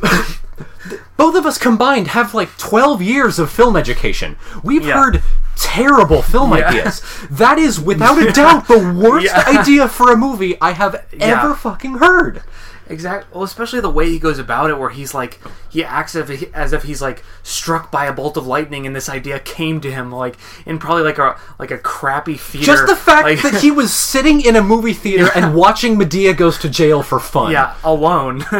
both 1.17 1.35
of 1.35 1.45
us 1.45 1.57
combined 1.57 2.09
have 2.09 2.33
like 2.33 2.57
12 2.57 3.01
years 3.01 3.39
of 3.39 3.51
film 3.51 3.75
education. 3.75 4.35
We've 4.63 4.85
Yeah. 4.85 4.93
heard 4.95 5.23
terrible 5.55 6.21
film 6.21 6.55
Yeah. 6.55 6.67
ideas. 6.69 7.01
That 7.29 7.57
is 7.57 7.79
without 7.79 8.21
a 8.21 8.31
doubt 8.41 8.67
the 8.67 8.79
worst 8.79 9.33
idea 9.47 9.87
for 9.87 10.11
a 10.11 10.17
movie 10.17 10.57
I 10.61 10.71
have 10.71 11.03
ever 11.19 11.53
fucking 11.55 11.95
heard. 11.99 12.41
Exactly. 12.89 13.29
Well, 13.33 13.43
especially 13.43 13.79
the 13.79 13.89
way 13.89 14.09
he 14.09 14.19
goes 14.19 14.39
about 14.39 14.69
it, 14.69 14.77
where 14.77 14.89
he's 14.89 15.13
like, 15.13 15.39
he 15.69 15.83
acts 15.83 16.15
as 16.15 16.29
if, 16.29 16.39
he, 16.39 16.47
as 16.53 16.73
if 16.73 16.83
he's 16.83 17.01
like 17.01 17.23
struck 17.41 17.91
by 17.91 18.05
a 18.05 18.13
bolt 18.13 18.35
of 18.37 18.45
lightning, 18.45 18.85
and 18.85 18.95
this 18.95 19.07
idea 19.09 19.39
came 19.39 19.79
to 19.81 19.91
him 19.91 20.11
like 20.11 20.35
in 20.65 20.79
probably 20.79 21.03
like 21.03 21.17
a 21.17 21.37
like 21.59 21.71
a 21.71 21.77
crappy 21.77 22.35
theater. 22.35 22.65
Just 22.65 22.87
the 22.87 22.95
fact 22.95 23.23
like- 23.25 23.41
that 23.41 23.61
he 23.61 23.71
was 23.71 23.93
sitting 23.93 24.41
in 24.41 24.55
a 24.55 24.61
movie 24.61 24.93
theater 24.93 25.29
and 25.35 25.55
watching 25.55 25.97
Madea 25.97 26.35
goes 26.35 26.57
to 26.59 26.69
jail 26.69 27.01
for 27.03 27.19
fun. 27.19 27.51
yeah, 27.51 27.75
alone, 27.83 28.39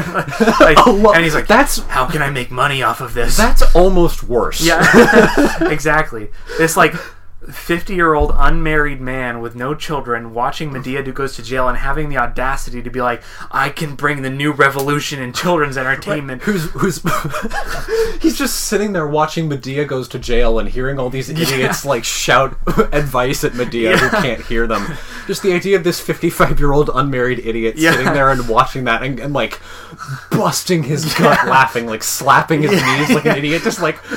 Like, 0.60 0.78
Alone. 0.86 1.16
and 1.16 1.24
he's 1.24 1.36
like, 1.36 1.48
That's- 1.48 1.80
how 1.88 2.06
can 2.10 2.22
I 2.22 2.30
make 2.30 2.50
money 2.52 2.82
off 2.82 3.02
of 3.02 3.14
this? 3.14 3.36
That's 3.38 3.62
almost 3.76 4.24
worse. 4.24 4.62
Yeah, 4.66 5.70
exactly. 5.70 6.30
It's 6.60 6.78
like 6.78 6.94
fifty-year-old 7.52 8.32
unmarried 8.36 9.02
man 9.02 9.42
with 9.42 9.56
no 9.56 9.74
children 9.76 10.34
watching 10.34 10.72
Madea 10.72 11.04
do 11.04 11.12
goes 11.12 11.36
to 11.36 11.44
jail 11.44 11.68
and 11.68 11.78
having 11.78 12.10
the 12.10 12.18
audacity 12.18 12.82
to 12.82 12.90
be 12.90 13.02
like, 13.02 13.22
"I 13.52 13.70
can 13.70 13.96
bring 13.96 14.22
the 14.22 14.30
new 14.30 14.52
revolution 14.52 15.22
in 15.22 15.34
children's 15.34 15.78
entertainment." 15.78 16.44
Who's 16.44 16.66
who's 16.72 17.02
he's 18.22 18.38
just 18.38 18.56
sitting 18.66 18.94
there 18.94 19.08
watching 19.08 19.50
Madea 19.50 19.88
goes 19.88 20.08
to 20.10 20.20
jail 20.20 20.60
and 20.60 20.70
hearing 20.70 21.00
all 21.00 21.10
these 21.10 21.30
idiots 21.30 21.86
like 21.86 22.04
shout 22.04 22.58
advice 22.92 23.44
at 23.44 23.54
Madea 23.54 23.98
who 23.98 24.10
can't 24.22 24.42
hear 24.46 24.68
them. 24.68 24.98
Just 25.28 25.42
the 25.44 25.54
idea 25.54 25.76
of 25.78 25.84
this 25.84 26.00
fifty-five-year-old 26.00 26.90
unmarried 26.94 27.40
idiot 27.40 27.76
Yeah. 27.78 27.92
sitting 27.92 28.14
there 28.14 28.30
and 28.30 28.48
watching 28.48 28.84
that 28.86 29.04
and, 29.04 29.20
and 29.20 29.34
like 29.34 29.60
busting 30.32 30.84
his 30.84 31.14
gut 31.16 31.48
laughing, 31.48 31.86
like 31.86 32.04
slapping 32.04 32.62
his 32.64 32.72
knees 32.72 33.10
like 33.12 33.26
an 33.26 33.38
idiot, 33.38 33.64
just 33.64 33.82
like 33.82 33.98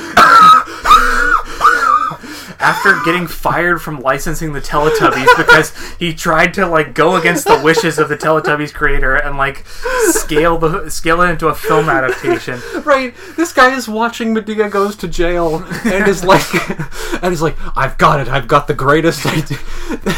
After 2.59 2.99
getting 3.05 3.27
fired 3.27 3.81
from 3.81 3.99
licensing 4.01 4.53
the 4.53 4.61
Teletubbies 4.61 5.27
because 5.37 5.73
he 5.97 6.13
tried 6.13 6.53
to 6.55 6.65
like 6.65 6.93
go 6.93 7.15
against 7.15 7.45
the 7.45 7.59
wishes 7.63 7.99
of 7.99 8.09
the 8.09 8.17
Teletubbies 8.17 8.73
creator 8.73 9.15
and 9.15 9.37
like 9.37 9.63
scale 10.09 10.57
the 10.57 10.89
scale 10.89 11.21
it 11.21 11.29
into 11.29 11.47
a 11.47 11.55
film 11.55 11.87
adaptation. 11.89 12.59
right. 12.83 13.13
This 13.35 13.53
guy 13.53 13.75
is 13.75 13.87
watching 13.87 14.33
Madea 14.33 14.71
goes 14.71 14.95
to 14.97 15.07
jail 15.07 15.63
and 15.85 16.07
is 16.07 16.23
like, 16.23 16.43
and 17.23 17.31
he's 17.31 17.41
like, 17.41 17.55
I've 17.77 17.97
got 17.97 18.19
it. 18.19 18.27
I've 18.27 18.47
got 18.47 18.67
the 18.67 18.73
greatest 18.73 19.25
idea. 19.25 19.57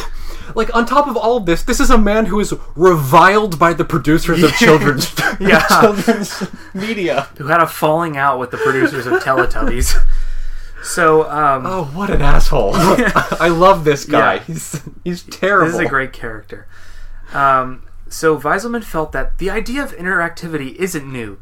Like 0.56 0.76
on 0.76 0.88
top 0.88 1.08
of 1.08 1.16
all 1.16 1.38
of 1.38 1.46
this, 1.46 1.62
this 1.62 1.80
is 1.80 1.92
a 1.92 1.98
man 1.98 2.26
who 2.26 2.40
is 2.40 2.54
reviled 2.76 3.60
by 3.60 3.72
the 3.74 3.86
producers 3.86 4.42
of 4.42 4.52
children's 4.58 5.14
Yeah. 5.40 5.64
children's 5.80 6.44
media. 6.74 7.30
Who 7.38 7.46
had 7.46 7.62
a 7.62 7.68
falling 7.68 8.18
out 8.18 8.40
with 8.40 8.50
the 8.50 8.58
producers 8.58 9.06
of 9.06 9.22
Teletubbies. 9.22 9.96
So, 10.84 11.30
um, 11.30 11.66
Oh, 11.66 11.84
what 11.94 12.10
an 12.10 12.22
asshole! 12.22 12.72
I 12.76 13.50
love 13.50 13.84
this 13.84 14.06
guy. 14.06 14.36
Yeah. 14.36 14.44
He's 14.44 14.82
he's 15.04 15.24
terrible. 15.24 15.72
This 15.72 15.82
is 15.82 15.86
a 15.86 15.90
great 15.90 16.14
character. 16.14 16.68
Um, 17.34 17.84
so 18.08 18.40
Viselman 18.40 18.84
felt 18.84 19.12
that 19.12 19.38
the 19.38 19.50
idea 19.50 19.84
of 19.84 19.92
interactivity 19.96 20.76
isn't 20.76 21.12
new, 21.12 21.40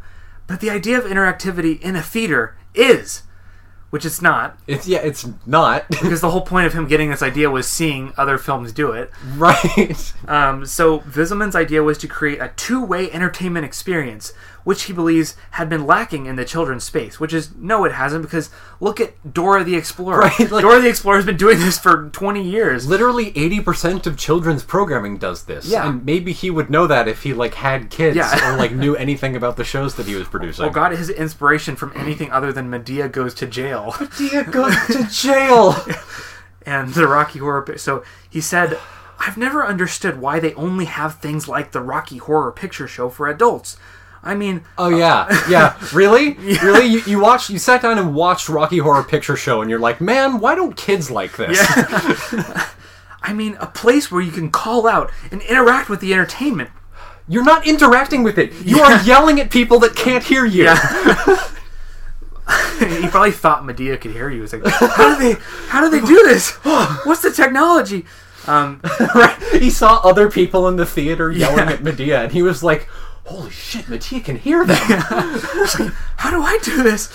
but 0.48 0.60
the 0.60 0.70
idea 0.70 0.98
of 0.98 1.06
interactivity 1.06 1.80
in 1.82 1.96
a 1.96 2.02
theater 2.02 2.58
is, 2.74 3.24
which 3.90 4.04
it's 4.06 4.22
not, 4.22 4.58
It's 4.68 4.86
yeah, 4.86 5.00
it's 5.00 5.26
not 5.46 5.88
because 5.90 6.20
the 6.20 6.32
whole 6.32 6.42
point 6.42 6.68
of 6.68 6.74
him 6.74 6.88
getting 6.88 7.10
this 7.10 7.22
idea 7.24 7.50
was 7.50 7.68
seeing 7.70 8.12
other 8.18 8.38
films 8.38 8.74
do 8.74 8.92
it. 8.92 9.12
right. 9.36 10.14
Um, 10.28 10.66
so 10.66 11.00
Viselman's 11.00 11.56
idea 11.56 11.84
was 11.84 11.98
to 12.00 12.08
create 12.08 12.42
a 12.42 12.52
two-way 12.58 13.10
entertainment 13.12 13.66
experience, 13.66 14.34
which 14.68 14.84
he 14.84 14.92
believes 14.92 15.38
had 15.52 15.70
been 15.70 15.86
lacking 15.88 16.26
in 16.26 16.36
the 16.36 16.44
children's 16.44 16.84
space. 16.84 17.22
Which 17.22 17.34
is 17.34 17.56
no, 17.56 17.86
it 17.86 17.94
hasn't, 17.94 18.24
because 18.24 18.50
look 18.82 19.00
at 19.00 19.14
Dora 19.34 19.64
the 19.64 19.78
Explorer. 19.78 20.20
Right, 20.20 20.52
like- 20.52 20.62
Dora 20.62 20.82
the 20.82 20.90
Explorer 20.90 21.16
has 21.16 21.26
been 21.26 21.38
doing 21.38 21.58
this 21.60 21.80
for 21.80 22.10
twenty 22.10 22.44
years. 22.44 22.86
Literally 22.86 23.30
eighty 23.38 23.62
percent 23.62 24.06
of 24.06 24.18
children's 24.18 24.66
programming 24.66 25.18
does 25.20 25.46
this. 25.46 25.68
Yeah. 25.68 25.88
and 25.88 26.04
maybe 26.04 26.34
he 26.34 26.50
would 26.50 26.70
know 26.70 26.86
that 26.86 27.08
if 27.08 27.24
he 27.24 27.34
like 27.34 27.54
had 27.54 27.90
kids 27.90 28.18
Yeah. 28.18 28.54
or 28.54 28.58
like 28.58 28.74
knew 28.74 28.94
anything 28.98 29.38
about 29.38 29.56
the 29.56 29.64
shows 29.64 29.96
that 29.96 30.06
he 30.06 30.16
was 30.16 30.28
producing. 30.28 30.66
Or 30.66 30.70
got 30.70 30.92
his 30.92 31.10
inspiration 31.10 31.78
from 31.78 31.94
anything 31.96 32.30
other 32.34 32.52
than 32.52 32.70
Madea 32.70 33.10
goes 33.10 33.34
to 33.36 33.48
jail 33.48 33.94
Madea 33.94 34.52
goes 34.52 34.76
to 34.88 35.08
jail. 35.10 35.76
and 36.66 36.94
the 36.94 37.08
Rocky 37.08 37.40
Horror. 37.40 37.78
So 37.78 38.04
he 38.30 38.42
said, 38.42 38.78
"I've 39.18 39.38
never 39.38 39.66
understood 39.66 40.20
why 40.20 40.42
they 40.42 40.54
only 40.56 40.86
have 40.86 41.20
things 41.20 41.48
like 41.48 41.72
the 41.72 41.80
Rocky 41.82 42.18
Horror 42.18 42.52
Picture 42.52 42.86
Show 42.90 43.08
for 43.08 43.30
adults. 43.30 43.78
I 44.28 44.36
mean, 44.36 44.62
Oh 44.78 44.90
yeah, 44.90 45.28
yeah. 45.50 45.78
Really, 45.94 46.34
really? 46.34 46.86
You, 46.86 47.02
you 47.08 47.20
watched? 47.20 47.50
You 47.50 47.58
sat 47.60 47.82
down 47.82 47.98
and 47.98 48.14
watched 48.14 48.50
Rocky 48.50 48.78
Horror 48.80 49.04
Picture 49.04 49.36
Show, 49.38 49.62
and 49.62 49.70
you're 49.70 49.80
like, 49.80 50.02
man, 50.02 50.40
why 50.40 50.54
don't 50.56 50.76
kids 50.76 51.10
like 51.10 51.38
this? 51.38 51.58
I 53.24 53.34
mean, 53.34 53.56
a 53.60 53.68
place 53.68 54.12
where 54.12 54.22
you 54.22 54.32
can 54.32 54.52
call 54.52 54.88
out 54.88 55.12
and 55.32 55.42
interact 55.44 55.90
with 55.90 56.00
the 56.02 56.14
entertainment. 56.14 56.70
You're 57.30 57.44
not 57.44 57.66
interacting 57.68 58.24
with 58.24 58.38
it. 58.38 58.54
You 58.66 58.80
are 58.80 59.02
yelling 59.04 59.40
at 59.40 59.50
people 59.50 59.80
that 59.80 59.96
can't 59.96 60.24
hear 60.24 60.46
you. 60.46 60.70
he 62.80 63.08
probably 63.10 63.32
thought 63.32 63.64
Madea 63.64 64.00
could 64.00 64.12
hear 64.12 64.30
you. 64.30 64.42
He's 64.42 64.54
like, 64.54 64.66
how 64.66 65.18
do 65.18 65.22
they, 65.34 65.40
how 65.68 65.82
do 65.82 65.90
they 65.90 66.06
do 66.06 66.24
this? 66.24 66.52
What's 67.06 67.22
the 67.22 67.32
technology? 67.32 68.06
Um, 68.46 68.80
right? 69.14 69.36
He 69.60 69.70
saw 69.70 70.00
other 70.06 70.32
people 70.32 70.70
in 70.70 70.78
the 70.78 70.86
theater 70.86 71.30
yelling 71.32 71.68
Yeah. 71.68 71.74
at 71.74 71.80
Madea, 71.80 72.24
and 72.24 72.32
he 72.32 72.42
was 72.42 72.64
like, 72.64 72.88
"Holy 73.28 73.52
shit, 73.52 73.86
Madea 73.86 74.24
can 74.24 74.38
hear 74.38 74.66
them." 74.66 74.78
how 76.18 76.30
do 76.32 76.42
I 76.42 76.58
do 76.64 76.82
this? 76.84 77.12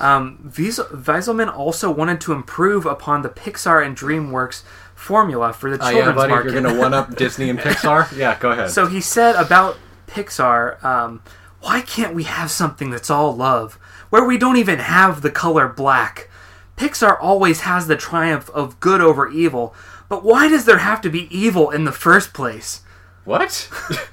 Um, 0.00 0.38
Wies- 0.56 0.78
Viselman 0.90 1.54
also 1.54 1.90
wanted 1.90 2.20
to 2.22 2.32
improve 2.32 2.86
upon 2.86 3.22
the 3.22 3.28
Pixar 3.28 3.84
and 3.84 3.96
DreamWorks 3.96 4.62
formula 4.94 5.52
for 5.52 5.70
the 5.70 5.76
Oh 5.76 5.90
children's 5.90 6.06
yeah, 6.08 6.12
buddy, 6.12 6.32
market. 6.32 6.52
you're 6.52 6.62
gonna 6.62 6.78
one 6.78 6.94
up 6.94 7.14
Disney 7.16 7.50
and 7.50 7.58
Pixar. 7.58 8.16
Yeah, 8.16 8.38
go 8.38 8.50
ahead. 8.52 8.70
So 8.70 8.86
he 8.86 9.00
said 9.00 9.36
about 9.36 9.76
Pixar, 10.06 10.82
um, 10.82 11.22
why 11.60 11.80
can't 11.82 12.14
we 12.14 12.24
have 12.24 12.50
something 12.50 12.90
that's 12.90 13.10
all 13.10 13.34
love, 13.36 13.74
where 14.10 14.24
we 14.24 14.38
don't 14.38 14.56
even 14.56 14.78
have 14.78 15.22
the 15.22 15.30
color 15.30 15.68
black? 15.68 16.28
Pixar 16.76 17.16
always 17.20 17.60
has 17.62 17.86
the 17.88 17.96
triumph 17.96 18.48
of 18.50 18.78
good 18.80 19.00
over 19.00 19.28
evil, 19.28 19.74
but 20.08 20.22
why 20.24 20.48
does 20.48 20.64
there 20.64 20.78
have 20.78 21.00
to 21.02 21.10
be 21.10 21.28
evil 21.36 21.70
in 21.70 21.84
the 21.84 21.92
first 21.92 22.32
place? 22.32 22.82
what? 23.24 23.68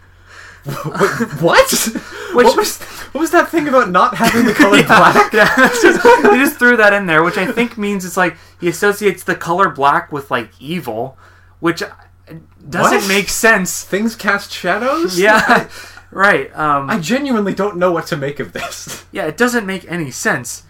Wait, 0.86 1.42
what? 1.42 1.72
Which- 1.72 2.46
what 2.46 2.58
was 2.58 2.82
what 2.82 3.22
was 3.22 3.32
that 3.32 3.50
thing 3.50 3.68
about 3.68 3.90
not 3.92 4.16
having 4.16 4.46
the 4.46 4.54
color 4.54 4.84
black? 4.88 5.32
Yeah, 5.34 5.56
just- 5.82 6.02
he 6.02 6.38
just 6.38 6.58
threw 6.60 6.76
that 6.78 6.92
in 6.94 7.06
there, 7.06 7.24
which 7.24 7.38
I 7.38 7.50
think 7.52 7.78
means 7.78 8.04
it's 8.04 8.18
like 8.18 8.36
he 8.60 8.68
associates 8.68 9.24
the 9.24 9.36
color 9.36 9.70
black 9.70 10.12
with 10.12 10.30
like 10.32 10.50
evil, 10.60 11.18
which 11.60 11.82
doesn't 12.70 13.00
What? 13.02 13.08
make 13.08 13.30
sense. 13.30 13.84
Things 13.84 14.16
cast 14.16 14.52
shadows. 14.52 15.20
Yeah, 15.20 15.70
right. 16.12 16.54
Um, 16.58 16.90
I 16.90 17.00
genuinely 17.00 17.54
don't 17.54 17.78
know 17.78 17.92
what 17.92 18.08
to 18.08 18.18
make 18.18 18.40
of 18.40 18.52
this. 18.54 19.06
Yeah, 19.12 19.26
it 19.28 19.38
doesn't 19.38 19.66
make 19.66 19.90
any 19.90 20.12
sense. 20.12 20.64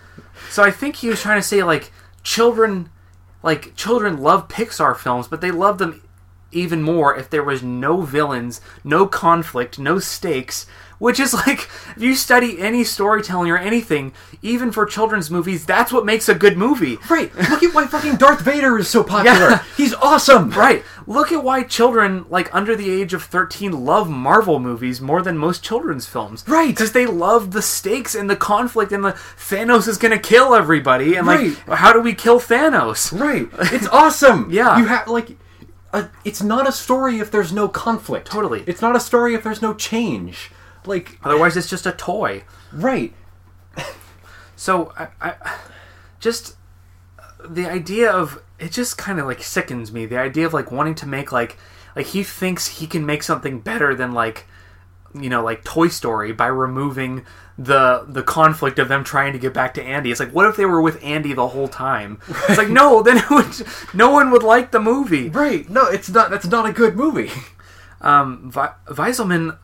So 0.49 0.62
I 0.63 0.71
think 0.71 0.97
he 0.97 1.08
was 1.08 1.21
trying 1.21 1.39
to 1.41 1.47
say 1.47 1.63
like 1.63 1.91
children 2.21 2.89
like 3.41 3.75
children 3.75 4.17
love 4.17 4.49
Pixar 4.49 4.95
films, 4.97 5.27
but 5.27 5.39
they 5.41 5.51
love 5.51 5.77
them 5.77 6.01
even 6.56 6.82
more 6.82 7.15
if 7.15 7.30
there 7.30 7.44
was 7.44 7.62
no 7.62 8.02
villains, 8.02 8.62
no 8.84 9.06
conflict, 9.08 9.78
no 9.78 10.00
stakes. 10.00 10.65
Which 10.98 11.20
is 11.20 11.34
like, 11.46 11.70
if 11.98 12.02
you 12.02 12.15
study 12.15 12.58
any 12.62 12.86
storytelling 12.86 13.52
or 13.52 13.58
anything, 13.58 14.13
even 14.41 14.72
for 14.72 14.86
children's 14.86 15.30
movies, 15.30 15.65
that's 15.65 15.91
what 15.91 16.06
makes 16.06 16.30
a 16.30 16.34
good 16.34 16.58
movie. 16.58 16.98
Right. 17.10 17.36
Look 17.36 17.63
at 17.63 17.74
why 17.76 17.86
fucking 17.86 18.15
Darth 18.15 18.39
Vader 18.39 18.78
is 18.80 18.88
so 18.88 19.04
popular. 19.04 19.50
Yeah. 19.50 19.63
He's 19.76 19.94
awesome. 19.96 20.52
Right. 20.52 20.86
Look 21.06 21.34
at 21.34 21.44
why 21.44 21.63
children, 21.63 22.26
like 22.30 22.50
under 22.56 22.78
the 22.78 22.89
age 22.89 23.13
of 23.13 23.24
13, 23.24 23.74
love 23.86 24.10
Marvel 24.10 24.58
movies 24.60 25.02
more 25.02 25.22
than 25.22 25.38
most 25.38 25.62
children's 25.62 26.08
films. 26.08 26.46
Right. 26.48 26.70
Because 26.70 26.94
they 26.94 27.06
love 27.06 27.52
the 27.52 27.62
stakes 27.62 28.15
and 28.15 28.30
the 28.30 28.38
conflict 28.38 28.94
and 28.94 29.04
the 29.04 29.12
Thanos 29.12 29.89
is 29.89 29.98
going 29.98 30.13
to 30.13 30.18
kill 30.20 30.56
everybody. 30.56 31.15
And, 31.15 31.28
Right. 31.28 31.58
like, 31.68 31.80
how 31.80 31.91
do 31.91 32.00
we 32.00 32.13
kill 32.13 32.39
Thanos? 32.39 33.12
Right. 33.20 33.50
It's 33.76 33.88
awesome. 33.89 34.48
Yeah. 34.50 34.78
You 34.78 34.86
have 34.86 35.10
like 35.10 35.36
a, 35.95 36.12
it's 36.23 36.41
not 36.43 36.67
a 36.67 36.71
story 36.71 37.19
if 37.19 37.31
there's 37.31 37.51
no 37.51 37.67
conflict. 37.67 38.27
Totally. 38.27 38.63
It's 38.67 38.81
not 38.81 38.95
a 38.95 38.99
story 38.99 39.34
if 39.34 39.43
there's 39.43 39.62
no 39.62 39.73
change. 39.73 40.51
Like 40.86 41.17
Otherwise, 41.23 41.58
it's 41.58 41.69
just 41.69 41.86
a 41.86 41.91
toy. 41.91 42.43
right. 42.71 43.13
So, 44.55 44.93
I, 44.97 45.08
I 45.21 45.58
just 46.19 46.55
the 47.47 47.69
idea 47.69 48.10
of 48.10 48.41
it 48.58 48.71
just 48.71 48.97
kind 48.97 49.19
of 49.19 49.25
like 49.25 49.43
sickens 49.43 49.91
me. 49.91 50.05
The 50.05 50.17
idea 50.17 50.45
of 50.45 50.53
like 50.53 50.71
wanting 50.71 50.95
to 50.95 51.05
make 51.08 51.31
like 51.31 51.58
like 51.95 52.08
he 52.08 52.23
thinks 52.23 52.79
he 52.79 52.88
can 52.88 53.05
make 53.05 53.23
something 53.23 53.60
better 53.60 53.93
than 53.93 54.13
like 54.13 54.45
you 55.15 55.30
know 55.30 55.43
like 55.43 55.63
Toy 55.63 55.88
Story 55.88 56.32
by 56.32 56.47
removing 56.47 57.25
the 57.58 58.06
the 58.08 58.21
conflict 58.23 58.80
of 58.80 58.89
them 58.89 59.04
trying 59.04 59.32
to 59.34 59.39
get 59.39 59.54
back 59.54 59.73
to 59.75 59.84
Andy. 59.84 60.12
It's 60.12 60.19
like 60.19 60.32
what 60.32 60.45
if 60.45 60.56
they 60.58 60.65
were 60.65 60.82
with 60.82 61.01
Andy 61.04 61.34
the 61.34 61.47
whole 61.49 61.67
time? 61.67 62.19
It's 62.49 62.58
like 62.58 62.69
no, 62.69 63.01
then 63.01 63.17
it 63.17 63.30
would, 63.30 63.67
no 63.93 64.12
one 64.12 64.30
would 64.32 64.43
like 64.43 64.71
the 64.71 64.80
movie. 64.80 65.30
Right. 65.30 65.69
No, 65.69 65.86
it's 65.88 66.10
not 66.10 66.30
that's 66.30 66.47
not 66.47 66.65
a 66.67 66.73
good 66.73 66.95
movie. 66.95 67.32
Um, 68.01 68.51
Vi- 68.51 68.73
Viselman, 68.89 69.58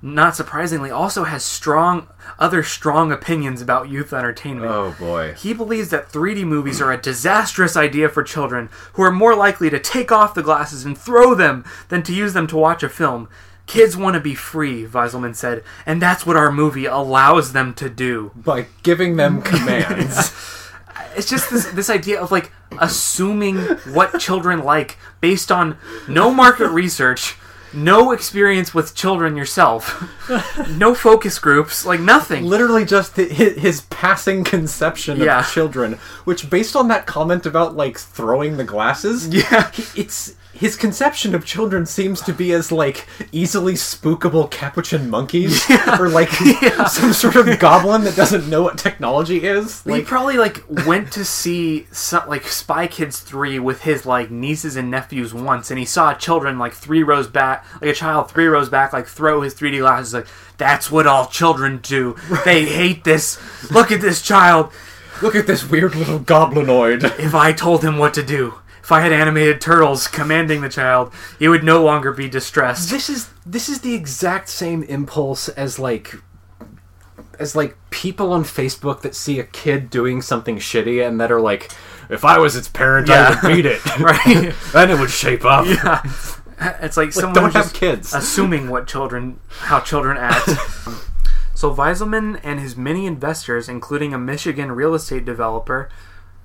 not 0.00 0.36
surprisingly, 0.36 0.90
also 0.90 1.24
has 1.24 1.44
strong 1.44 2.06
other 2.38 2.62
strong 2.62 3.10
opinions 3.10 3.60
about 3.60 3.88
youth 3.88 4.12
entertainment. 4.12 4.70
Oh 4.70 4.94
boy. 4.98 5.34
He 5.34 5.52
believes 5.54 5.88
that 5.88 6.08
3D 6.08 6.44
movies 6.44 6.80
are 6.80 6.92
a 6.92 7.00
disastrous 7.00 7.76
idea 7.76 8.08
for 8.08 8.22
children 8.22 8.68
who 8.92 9.02
are 9.02 9.10
more 9.10 9.34
likely 9.34 9.70
to 9.70 9.80
take 9.80 10.12
off 10.12 10.34
the 10.34 10.42
glasses 10.42 10.84
and 10.84 10.96
throw 10.96 11.34
them 11.34 11.64
than 11.88 12.02
to 12.04 12.14
use 12.14 12.34
them 12.34 12.46
to 12.48 12.56
watch 12.56 12.82
a 12.82 12.88
film. 12.88 13.28
Kids 13.68 13.96
want 13.96 14.14
to 14.14 14.20
be 14.20 14.34
free, 14.34 14.84
Viselman 14.86 15.36
said, 15.36 15.62
and 15.86 16.02
that's 16.02 16.26
what 16.26 16.36
our 16.36 16.50
movie 16.50 16.86
allows 16.86 17.52
them 17.52 17.72
to 17.74 17.88
do. 17.88 18.32
By 18.34 18.66
giving 18.82 19.16
them 19.16 19.40
commands. 19.52 20.32
It's 21.16 21.28
just 21.28 21.50
this 21.50 21.66
this 21.72 21.88
idea 21.90 22.20
of 22.20 22.32
like 22.32 22.50
assuming 22.80 23.58
what 23.92 24.18
children 24.18 24.64
like 24.64 24.96
based 25.20 25.52
on 25.52 25.76
no 26.08 26.32
market 26.32 26.68
research, 26.68 27.36
no 27.74 28.12
experience 28.12 28.72
with 28.72 28.94
children 28.94 29.36
yourself, 29.36 30.02
no 30.70 30.94
focus 30.94 31.38
groups, 31.38 31.84
like 31.84 32.00
nothing. 32.00 32.44
Literally 32.44 32.84
just 32.86 33.16
hi- 33.16 33.28
hi- 33.30 33.58
his 33.60 33.82
passing 33.90 34.44
conception 34.44 35.18
Yeah. 35.18 35.40
of 35.40 35.50
children, 35.52 35.94
which 36.24 36.48
based 36.48 36.74
on 36.74 36.88
that 36.88 37.06
comment 37.06 37.44
about 37.46 37.76
like 37.76 37.98
throwing 37.98 38.56
the 38.56 38.64
glasses, 38.64 39.28
Yeah. 39.28 39.70
it's 39.94 40.34
his 40.58 40.74
conception 40.74 41.36
of 41.36 41.44
children 41.46 41.86
seems 41.86 42.20
to 42.22 42.32
be 42.32 42.52
as 42.52 42.72
like 42.72 43.06
easily 43.30 43.74
spookable 43.74 44.50
capuchin 44.50 45.08
monkeys 45.08 45.62
or 46.00 46.08
like 46.08 46.28
some 46.88 47.12
sort 47.12 47.36
of 47.36 47.58
goblin 47.60 48.02
that 48.02 48.16
doesn't 48.16 48.48
know 48.50 48.62
what 48.64 48.76
technology 48.76 49.44
is. 49.44 49.82
he 49.84 50.02
probably 50.02 50.36
like 50.36 50.64
went 50.84 51.12
to 51.12 51.24
see 51.24 51.86
some, 51.92 52.28
like 52.28 52.44
Spy 52.48 52.88
Kids 52.88 53.20
three 53.20 53.60
with 53.60 53.82
his 53.82 54.04
like 54.04 54.32
nieces 54.32 54.74
and 54.74 54.90
nephews 54.90 55.32
once, 55.32 55.70
and 55.70 55.78
he 55.78 55.84
saw 55.84 56.12
children 56.12 56.58
like 56.58 56.72
three 56.72 57.04
rows 57.04 57.28
back, 57.28 57.64
like 57.80 57.90
a 57.90 57.94
child 57.94 58.28
three 58.28 58.46
rows 58.46 58.68
back, 58.68 58.92
like 58.92 59.06
throw 59.06 59.42
his 59.42 59.54
3D 59.54 59.78
glasses. 59.78 60.12
Like 60.12 60.26
that's 60.56 60.90
what 60.90 61.06
all 61.06 61.26
children 61.26 61.78
do. 61.78 62.16
They 62.44 62.64
hate 62.64 63.04
this. 63.04 63.38
Look 63.70 63.92
at 63.92 64.00
this 64.00 64.20
child. 64.22 64.72
look 65.22 65.36
at 65.36 65.46
this 65.46 65.64
weird 65.68 65.94
little 65.94 66.18
goblinoid. 66.18 67.04
If 67.20 67.34
I 67.34 67.52
told 67.52 67.84
him 67.84 67.96
what 67.98 68.12
to 68.14 68.24
do, 68.24 68.54
if 68.88 68.92
I 68.92 69.02
had 69.02 69.12
animated 69.12 69.60
turtles 69.60 70.08
commanding 70.08 70.62
the 70.62 70.70
child, 70.70 71.12
he 71.38 71.46
would 71.46 71.62
no 71.62 71.84
longer 71.84 72.10
be 72.10 72.26
distressed. 72.26 72.88
this 72.88 73.10
is 73.10 73.28
this 73.44 73.68
is 73.68 73.82
the 73.82 73.92
exact 73.92 74.48
same 74.48 74.82
impulse 74.84 75.50
as 75.50 75.78
like 75.78 76.14
as 77.38 77.54
like 77.54 77.76
people 77.90 78.32
on 78.32 78.44
Facebook 78.44 79.02
that 79.02 79.14
see 79.14 79.38
a 79.38 79.44
kid 79.44 79.90
doing 79.90 80.22
something 80.22 80.56
shitty 80.56 81.06
and 81.06 81.20
that 81.20 81.30
are 81.30 81.38
like, 81.38 81.70
if 82.08 82.24
I 82.24 82.38
was 82.38 82.56
its 82.56 82.68
parent, 82.68 83.08
Yeah. 83.08 83.38
I 83.42 83.46
would 83.46 83.54
beat 83.56 83.66
it. 83.66 83.84
Right. 84.00 84.54
then 84.72 84.90
it 84.90 84.98
would 84.98 85.10
shape 85.10 85.44
up. 85.44 85.66
Yeah. 85.66 86.00
It's 86.80 86.96
like, 86.96 87.08
Like, 87.08 87.12
someone 87.12 87.34
don't 87.34 87.52
have 87.52 87.74
kids. 87.74 88.14
assuming 88.14 88.70
what 88.70 88.86
children, 88.86 89.38
how 89.50 89.80
children 89.80 90.16
act. 90.16 90.46
so 91.54 91.74
Viselman 91.74 92.40
and 92.42 92.58
his 92.58 92.74
many 92.74 93.04
investors, 93.04 93.68
including 93.68 94.14
a 94.14 94.18
Michigan 94.18 94.72
real 94.72 94.94
estate 94.94 95.26
developer, 95.26 95.90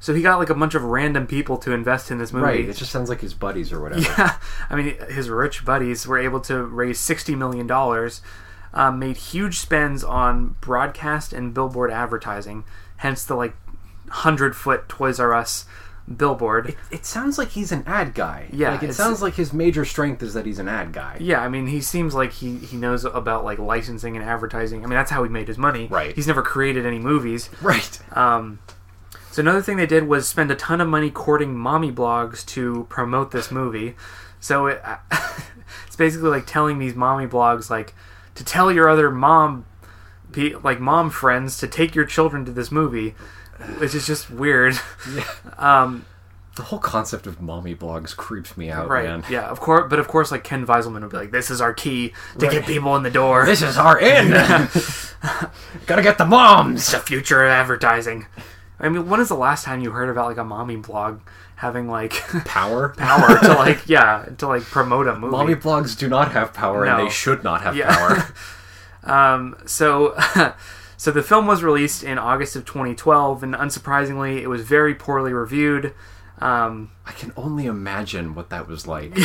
so 0.03 0.13
he 0.13 0.21
got 0.21 0.37
like 0.37 0.49
a 0.49 0.53
bunch 0.53 0.75
of 0.75 0.83
random 0.83 1.25
people 1.25 1.55
to 1.59 1.71
invest 1.71 2.11
in 2.11 2.17
this 2.17 2.33
movie. 2.33 2.43
Right. 2.43 2.69
It 2.69 2.75
just 2.75 2.91
sounds 2.91 3.07
like 3.07 3.21
his 3.21 3.33
buddies 3.33 3.71
or 3.71 3.79
whatever. 3.79 4.01
Yeah, 4.01 4.35
I 4.69 4.75
mean, 4.75 4.97
his 5.09 5.29
rich 5.29 5.63
buddies 5.63 6.05
were 6.05 6.17
able 6.17 6.41
to 6.41 6.65
raise 6.65 6.99
sixty 6.99 7.37
million 7.37 7.67
dollars, 7.67 8.21
um, 8.73 8.99
made 8.99 9.15
huge 9.15 9.59
spends 9.59 10.03
on 10.03 10.57
broadcast 10.59 11.31
and 11.31 11.53
billboard 11.53 11.89
advertising. 11.89 12.65
Hence 12.97 13.23
the 13.23 13.35
like 13.35 13.55
hundred 14.09 14.57
foot 14.57 14.89
Toys 14.89 15.21
R 15.21 15.33
Us 15.33 15.65
billboard. 16.17 16.75
It 16.91 17.05
sounds 17.05 17.37
like 17.37 17.51
he's 17.51 17.71
an 17.71 17.85
ad 17.87 18.13
guy. 18.13 18.49
Yeah, 18.51 18.71
Like 18.71 18.83
it 18.83 18.91
sounds 18.95 19.21
like 19.21 19.35
his 19.35 19.53
major 19.53 19.85
strength 19.85 20.21
is 20.21 20.33
that 20.33 20.45
he's 20.45 20.59
an 20.59 20.67
ad 20.67 20.91
guy. 20.91 21.15
Yeah, 21.21 21.39
I 21.39 21.47
mean, 21.47 21.67
he 21.67 21.79
seems 21.79 22.13
like 22.13 22.33
he, 22.33 22.57
he 22.57 22.75
knows 22.75 23.05
about 23.05 23.45
like 23.45 23.57
licensing 23.57 24.17
and 24.17 24.25
advertising. 24.25 24.83
I 24.83 24.87
mean, 24.87 24.97
that's 24.97 25.11
how 25.11 25.23
he 25.23 25.29
made 25.29 25.47
his 25.47 25.57
money. 25.57 25.87
Right. 25.87 26.13
He's 26.13 26.27
never 26.27 26.41
created 26.41 26.85
any 26.85 26.99
movies. 26.99 27.49
Right. 27.61 28.01
Um, 28.17 28.59
so 29.33 29.39
another 29.41 29.63
thing 29.63 29.77
they 29.77 29.87
did 29.87 30.07
was 30.07 30.27
spend 30.27 30.51
a 30.51 30.55
ton 30.55 30.79
of 30.79 30.87
money 30.87 31.09
courting 31.09 31.57
mommy 31.57 31.91
blogs 31.91 32.45
to 32.49 32.85
promote 32.87 33.31
this 33.31 33.49
movie. 33.49 33.95
So 34.39 34.67
it, 34.67 34.79
it's 35.87 35.95
basically 35.95 36.29
like 36.29 36.45
telling 36.45 36.77
these 36.77 36.93
mommy 36.93 37.25
blogs 37.25 37.67
like 37.71 37.95
to 38.35 38.43
tell 38.45 38.71
your 38.71 38.87
other 38.87 39.09
mom, 39.09 39.65
like 40.61 40.79
mom 40.79 41.09
friends, 41.09 41.57
to 41.57 41.67
take 41.67 41.95
your 41.95 42.05
children 42.05 42.45
to 42.45 42.51
this 42.51 42.71
movie, 42.71 43.15
which 43.79 43.95
is 43.95 44.05
just 44.05 44.29
weird. 44.29 44.75
Um, 45.57 46.05
The 46.55 46.61
whole 46.63 46.77
concept 46.77 47.25
of 47.25 47.41
mommy 47.41 47.73
blogs 47.73 48.15
creeps 48.15 48.55
me 48.55 48.69
out, 48.69 48.87
right? 48.87 49.05
man. 49.05 49.23
Yeah, 49.31 49.47
of 49.49 49.59
course. 49.59 49.89
But 49.89 49.97
of 49.97 50.07
course, 50.07 50.29
like 50.31 50.43
Kenn 50.43 50.63
Viselman 50.67 51.01
would 51.01 51.09
be 51.09 51.17
like, 51.17 51.31
"This 51.31 51.49
is 51.49 51.59
our 51.59 51.73
key 51.73 52.13
to 52.37 52.47
get 52.47 52.67
people 52.67 52.95
in 52.95 53.01
the 53.01 53.09
door. 53.09 53.47
This 53.47 53.63
is 53.63 53.77
our 53.79 53.97
end. 53.99 54.29
Gotta 55.87 56.03
get 56.03 56.19
the 56.19 56.25
moms. 56.27 56.91
the 56.91 56.99
future 56.99 57.43
of 57.43 57.49
advertising." 57.49 58.27
I 58.79 58.89
mean, 58.89 59.07
when 59.07 59.19
is 59.19 59.29
the 59.29 59.35
last 59.35 59.63
time 59.65 59.81
you 59.81 59.91
heard 59.91 60.09
about 60.09 60.27
like 60.27 60.37
a 60.37 60.43
mommy 60.43 60.75
blog 60.75 61.19
having 61.55 61.87
like 61.87 62.11
Power. 62.45 62.89
power 62.97 63.39
to 63.39 63.47
like 63.53 63.87
yeah 63.87 64.25
to 64.39 64.47
like 64.47 64.63
promote 64.63 65.07
a 65.07 65.15
movie. 65.15 65.31
Mommy 65.31 65.55
blogs 65.55 65.97
do 65.97 66.07
not 66.09 66.31
have 66.31 66.53
power, 66.53 66.85
No. 66.85 66.97
and 66.97 67.07
they 67.07 67.11
should 67.11 67.43
not 67.43 67.61
have 67.61 67.75
Yeah. 67.75 67.95
power. 67.95 68.33
um, 69.03 69.55
so 69.65 70.17
so 70.97 71.11
the 71.11 71.23
film 71.23 71.47
was 71.47 71.63
released 71.63 72.03
in 72.03 72.17
August 72.17 72.55
of 72.55 72.65
2012, 72.65 73.43
and 73.43 73.53
unsurprisingly, 73.53 74.41
it 74.41 74.47
was 74.47 74.61
very 74.63 74.95
poorly 74.95 75.33
reviewed. 75.33 75.93
Um, 76.39 76.91
I 77.05 77.11
can 77.11 77.31
only 77.37 77.65
imagine 77.67 78.35
what 78.35 78.49
that 78.49 78.67
was 78.67 78.87
like. 78.87 79.17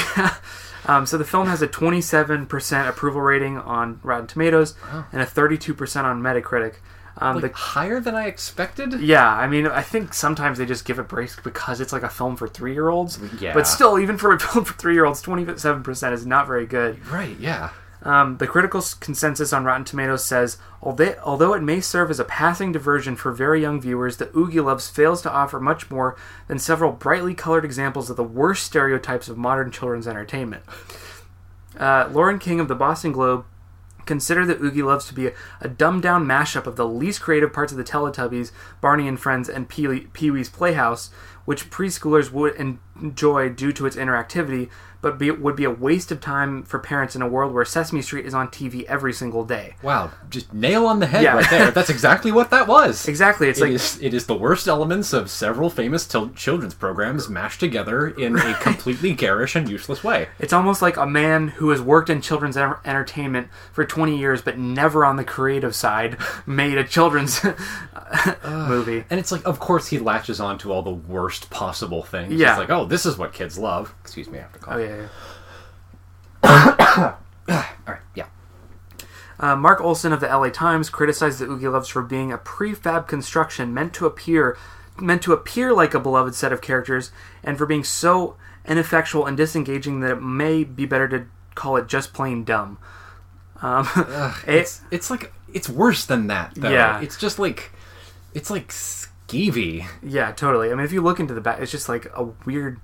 um, 0.89 1.07
so 1.07 1.17
the 1.19 1.25
film 1.25 1.49
has 1.49 1.63
a 1.63 1.67
27% 1.69 2.89
approval 2.89 3.21
rating 3.23 3.57
on 3.59 3.99
Rotten 4.03 4.27
Tomatoes 4.27 4.75
and 5.13 5.23
a 5.23 5.27
32% 5.27 6.05
on 6.05 6.23
Metacritic. 6.23 6.75
Um, 7.21 7.41
Like, 7.41 7.55
higher 7.55 7.99
than 8.01 8.15
I 8.15 8.27
expected. 8.27 9.01
yeah, 9.01 9.29
I 9.29 9.47
mean, 9.49 9.67
I 9.67 9.83
think 9.83 10.15
sometimes 10.15 10.59
they 10.59 10.67
just 10.67 10.85
give 10.85 10.99
it 10.99 11.09
breaks 11.09 11.37
because 11.41 11.81
it's 11.81 11.93
like 11.93 12.05
a 12.05 12.09
film 12.09 12.37
for 12.37 12.47
three 12.47 12.73
year 12.73 12.89
olds. 12.89 13.19
Yeah. 13.41 13.55
But 13.55 13.67
still, 13.67 13.99
even 13.99 14.17
for 14.19 14.33
a 14.33 14.39
film 14.45 14.65
for 14.65 14.75
three 14.75 14.95
year 14.95 15.05
olds, 15.05 15.23
27% 15.23 16.13
is 16.13 16.25
not 16.27 16.47
very 16.47 16.67
good. 16.67 17.05
Right. 17.09 17.37
Yeah. 17.39 17.71
Um, 18.01 18.37
the 18.37 18.47
critical 18.47 18.81
consensus 19.01 19.53
on 19.53 19.65
Rotten 19.65 19.85
Tomatoes 19.85 20.23
says, 20.25 20.59
although, 20.81 21.17
although 21.25 21.53
it 21.55 21.63
may 21.65 21.81
serve 21.81 22.11
as 22.11 22.21
a 22.21 22.25
passing 22.25 22.71
diversion 22.71 23.17
for 23.17 23.33
very 23.33 23.61
young 23.61 23.81
viewers, 23.81 24.19
the 24.19 24.27
Oogieloves 24.27 24.89
fails 24.89 25.21
to 25.23 25.33
offer 25.33 25.59
much 25.59 25.91
more 25.91 26.17
than 26.47 26.61
several 26.61 26.93
brightly 26.93 27.35
colored 27.35 27.65
examples 27.65 28.09
of 28.09 28.17
the 28.17 28.23
worst 28.23 28.63
stereotypes 28.65 29.29
of 29.29 29.37
modern 29.37 29.73
children's 29.73 30.07
entertainment. 30.07 30.63
Uh, 31.77 32.09
Loren 32.13 32.39
King 32.39 32.61
of 32.61 32.69
the 32.69 32.75
Boston 32.77 33.11
Globe 33.11 33.45
considered 34.09 34.47
that 34.47 34.61
Oogieloves 34.61 35.07
to 35.07 35.15
be 35.15 35.29
a, 35.29 35.33
a 35.61 35.69
dumbed 35.69 36.03
down 36.03 36.27
mashup 36.27 36.67
of 36.67 36.75
the 36.75 36.89
least 36.89 37.21
creative 37.21 37.53
parts 37.53 37.71
of 37.71 37.79
the 37.79 37.85
Teletubbies, 37.85 38.51
Barney 38.81 39.07
and 39.07 39.21
Friends, 39.21 39.49
and 39.49 39.69
Pee- 39.69 40.09
Pee-wee's 40.13 40.49
Playhouse, 40.49 41.11
which 41.45 41.71
preschoolers 41.71 42.33
would 42.33 42.57
enjoy 42.57 43.49
due 43.49 43.73
to 43.73 43.87
its 43.87 43.97
interactivity, 43.97 44.69
but 45.01 45.19
be, 45.19 45.31
would 45.31 45.55
be 45.57 45.65
a 45.65 45.71
waste 45.71 46.11
of 46.11 46.21
time 46.21 46.63
for 46.65 46.79
parents 46.79 47.15
in 47.15 47.23
a 47.23 47.29
world 47.29 47.53
where 47.55 47.65
Sesame 47.65 48.03
Street 48.03 48.27
is 48.27 48.35
on 48.35 48.49
TV 48.49 48.85
every 48.85 49.13
single 49.13 49.45
day. 49.45 49.77
Wow. 49.83 50.11
Just 50.29 50.53
nail 50.53 50.87
on 50.87 50.99
the 50.99 51.07
head 51.07 51.23
Yeah. 51.23 51.35
right 51.37 51.51
there. 51.51 51.71
That's 51.71 51.91
exactly 51.91 52.33
what 52.33 52.51
that 52.51 52.67
was. 52.67 53.07
Exactly, 53.09 53.49
it's 53.49 53.59
It 53.61 53.63
like 53.65 53.73
is- 53.73 53.99
it 54.03 54.13
is 54.15 54.27
the 54.27 54.35
worst 54.37 54.67
elements 54.67 55.13
of 55.13 55.31
several 55.31 55.71
famous 55.71 56.07
til- 56.07 56.31
children's 56.31 56.75
programs 56.75 57.29
mashed 57.29 57.61
together 57.61 58.09
in 58.09 58.37
a 58.39 58.55
completely 58.61 59.13
garish 59.15 59.55
and 59.55 59.69
useless 59.69 60.03
way. 60.03 60.29
it's 60.39 60.53
almost 60.53 60.83
like 60.83 60.97
a 60.97 61.07
man 61.07 61.49
who 61.49 61.71
has 61.71 61.81
worked 61.81 62.11
in 62.11 62.21
children's 62.21 62.57
en- 62.57 62.75
entertainment 62.85 63.49
for 63.73 63.85
20 63.85 64.17
years 64.19 64.43
but 64.43 64.59
never 64.59 65.05
on 65.05 65.17
the 65.17 65.25
creative 65.25 65.75
side 65.75 66.17
made 66.47 66.77
a 66.77 66.85
children's 66.85 67.41
movie. 68.45 69.05
And 69.11 69.19
it's 69.21 69.33
like, 69.33 69.47
of 69.47 69.59
course, 69.61 69.89
he 69.89 69.99
latches 69.99 70.41
on 70.41 70.59
to 70.59 70.73
all 70.73 70.83
the 70.83 70.91
worst 70.91 71.51
possible 71.51 72.03
things. 72.03 72.33
Yeah. 72.35 72.51
It's 72.53 72.59
like, 72.59 72.71
oh, 72.71 72.85
this 72.85 73.07
is 73.07 73.17
what 73.19 73.33
kids 73.33 73.59
love. 73.59 73.95
Excuse 74.03 74.29
me, 74.29 74.39
I 74.39 74.43
have 74.43 74.53
to 74.53 74.59
call. 74.59 74.75
Oh 74.75 74.79
yeah. 74.79 74.88
Yeah. 74.89 75.09
All 77.49 77.57
right, 77.87 78.01
yeah. 78.15 78.27
Uh, 79.41 79.57
Mark 79.57 79.81
Olsen 79.81 80.13
of 80.13 80.21
the 80.21 80.27
LA 80.27 80.49
Times 80.51 80.91
criticized 80.91 81.39
the 81.39 81.47
Oogieloves 81.47 81.91
for 81.91 82.03
being 82.03 82.33
a 82.33 82.39
prefab 82.39 83.07
construction 83.07 83.73
meant 83.73 83.95
to 83.95 84.07
appear 84.07 84.57
meant 85.01 85.23
to 85.23 85.33
appear 85.33 85.73
like 85.73 85.95
a 85.95 86.01
beloved 86.01 86.35
set 86.35 86.53
of 86.53 86.61
characters, 86.61 87.13
and 87.45 87.57
for 87.57 87.67
being 87.67 87.85
so 87.85 88.37
ineffectual 88.67 89.25
and 89.27 89.37
disengaging 89.37 90.01
that 90.01 90.11
it 90.11 90.23
may 90.23 90.65
be 90.65 90.85
better 90.87 91.07
to 91.09 91.27
call 91.55 91.77
it 91.77 91.87
just 91.87 92.13
plain 92.13 92.43
dumb. 92.45 92.79
Um, 93.63 93.89
it- 94.47 94.55
It's 94.55 94.81
it's 94.91 95.11
like 95.11 95.33
it's 95.53 95.69
worse 95.69 96.05
than 96.05 96.27
that. 96.27 96.53
Though. 96.57 96.71
Yeah. 96.71 97.01
It's 97.01 97.17
just 97.17 97.39
like 97.39 97.71
it's 98.35 98.51
like 98.51 98.69
skeevy. 98.69 99.87
yeah, 100.03 100.33
totally. 100.33 100.71
I 100.73 100.75
mean, 100.75 100.85
if 100.85 100.93
you 100.93 101.01
look 101.01 101.21
into 101.21 101.33
the 101.35 101.41
back, 101.41 101.61
it's 101.61 101.71
just 101.73 101.89
like 101.89 102.07
a 102.15 102.25
weird 102.45 102.81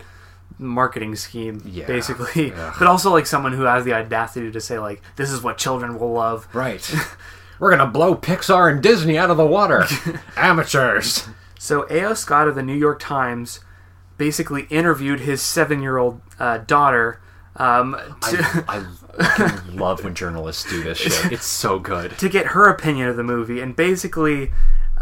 marketing 0.59 1.17
scheme, 1.17 1.63
Yeah. 1.65 1.87
basically. 1.87 2.53
Ugh. 2.53 2.75
But 2.79 2.87
also 2.89 3.11
like 3.13 3.27
someone 3.27 3.53
who 3.53 3.63
has 3.63 3.85
the 3.85 3.93
audacity 3.95 4.51
to 4.51 4.61
say 4.61 4.79
like, 4.79 5.03
"This 5.17 5.31
is 5.31 5.43
what 5.43 5.59
children 5.59 5.99
will 5.99 6.13
love." 6.13 6.47
Right. 6.53 6.95
We're 7.61 7.71
gonna 7.71 7.91
blow 7.91 8.15
Pixar 8.15 8.71
and 8.73 8.83
Disney 8.83 9.17
out 9.19 9.31
of 9.31 9.37
the 9.37 9.47
water. 9.47 9.85
Amateurs. 10.37 11.29
So 11.59 11.87
A.O. 11.91 12.15
Scott 12.15 12.47
of 12.49 12.55
the 12.57 12.63
New 12.63 12.75
York 12.75 13.01
Times 13.01 13.61
basically 14.19 14.63
interviewed 14.71 15.21
his 15.21 15.41
seven-year-old 15.43 16.21
uh, 16.39 16.59
daughter 16.59 17.21
um, 17.57 17.97
to, 18.23 18.65
I, 18.69 18.85
I 19.19 19.61
love 19.73 20.03
when 20.05 20.15
journalists 20.15 20.69
do 20.69 20.83
this 20.83 20.99
shit. 20.99 21.33
It's 21.33 21.47
so 21.47 21.79
good. 21.79 22.19
to 22.19 22.29
get 22.29 22.49
her 22.49 22.69
opinion 22.69 23.09
of 23.09 23.17
the 23.17 23.23
movie, 23.23 23.61
and 23.61 23.75
basically, 23.77 24.51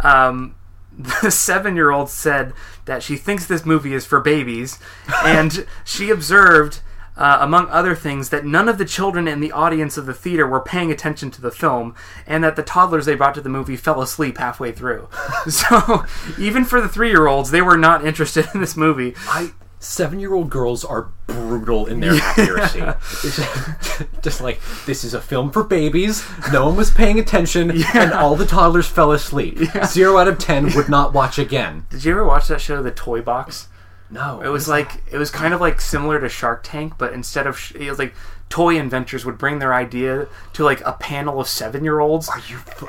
um, 0.01 0.55
the 1.23 1.31
seven-year-old 1.31 2.09
said 2.09 2.53
that 2.85 3.03
she 3.03 3.17
thinks 3.17 3.47
this 3.47 3.67
movie 3.67 3.95
is 3.95 4.07
for 4.07 4.21
babies, 4.21 4.79
and 5.25 5.67
she 5.85 6.11
observed 6.11 6.81
uh, 7.17 7.39
among 7.41 7.69
other 7.69 7.95
things, 7.95 8.31
that 8.31 8.45
none 8.45 8.69
of 8.69 8.79
the 8.79 8.85
children 8.85 9.29
in 9.29 9.41
the 9.41 9.53
audience 9.53 9.99
of 9.99 10.07
the 10.07 10.15
theater 10.15 10.47
were 10.47 10.61
paying 10.61 10.91
attention 10.91 11.31
to 11.31 11.43
the 11.43 11.51
film, 11.51 11.95
and 12.27 12.43
that 12.43 12.57
the 12.57 12.63
toddlers 12.63 13.05
they 13.05 13.15
brought 13.15 13.35
to 13.35 13.41
the 13.41 13.49
movie 13.49 13.77
fell 13.77 14.01
asleep 14.01 14.39
halfway 14.39 14.73
through. 14.73 15.09
so, 15.49 16.05
even 16.39 16.65
for 16.65 16.81
the 16.81 16.89
three 16.89 17.11
year 17.11 17.27
olds, 17.27 17.51
they 17.51 17.63
were 17.63 17.77
not 17.77 18.05
interested 18.05 18.49
in 18.55 18.61
this 18.61 18.77
movie. 18.77 19.15
I 19.29 19.53
seven-year-old 19.83 20.49
girls 20.51 20.85
are 20.85 21.09
brutal 21.27 21.87
in 21.87 22.01
their 22.01 22.15
accuracy. 22.15 22.81
Just, 23.23 24.03
just 24.23 24.41
like 24.41 24.61
this 24.87 25.05
is 25.05 25.15
a 25.15 25.21
film 25.21 25.51
for 25.51 25.65
babies. 25.65 26.25
No 26.53 26.67
one 26.67 26.77
was 26.77 26.91
paying 26.91 27.19
attention, 27.19 27.71
and 27.95 28.13
all 28.13 28.37
the 28.37 28.47
toddlers 28.47 28.87
fell 28.87 29.13
asleep. 29.13 29.59
Zero 29.87 30.19
out 30.19 30.29
of 30.29 30.39
ten 30.39 30.73
would 30.75 30.89
not 30.89 31.13
watch 31.13 31.39
again. 31.39 31.87
Did 31.91 32.05
you 32.05 32.13
ever 32.13 32.25
watch 32.25 32.49
that 32.49 32.61
show, 32.61 32.83
The 32.83 32.91
Toy 32.91 33.21
Box? 33.21 33.69
No, 34.11 34.43
It 34.43 34.49
was 34.49 34.69
like 34.69 35.03
it 35.11 35.17
was 35.17 35.31
kind 35.31 35.55
of 35.55 35.61
like 35.63 35.81
similar 35.81 36.21
to 36.21 36.29
Shark 36.29 36.61
Tank, 36.63 36.95
but 36.99 37.15
instead 37.15 37.47
of 37.47 37.59
sh- 37.59 37.73
it 37.75 37.89
was 37.89 37.99
like 37.99 38.15
toy 38.53 38.77
inventors 38.77 39.25
would 39.25 39.39
bring 39.39 39.61
their 39.61 39.73
idea 39.73 40.29
to 40.53 40.63
like 40.63 40.83
a 40.85 40.93
panel 40.93 41.41
of 41.41 41.49
seven 41.49 41.83
year 41.85 42.01
olds. 42.01 42.29
Are 42.29 42.37
you 42.51 42.59
fu- 42.59 42.87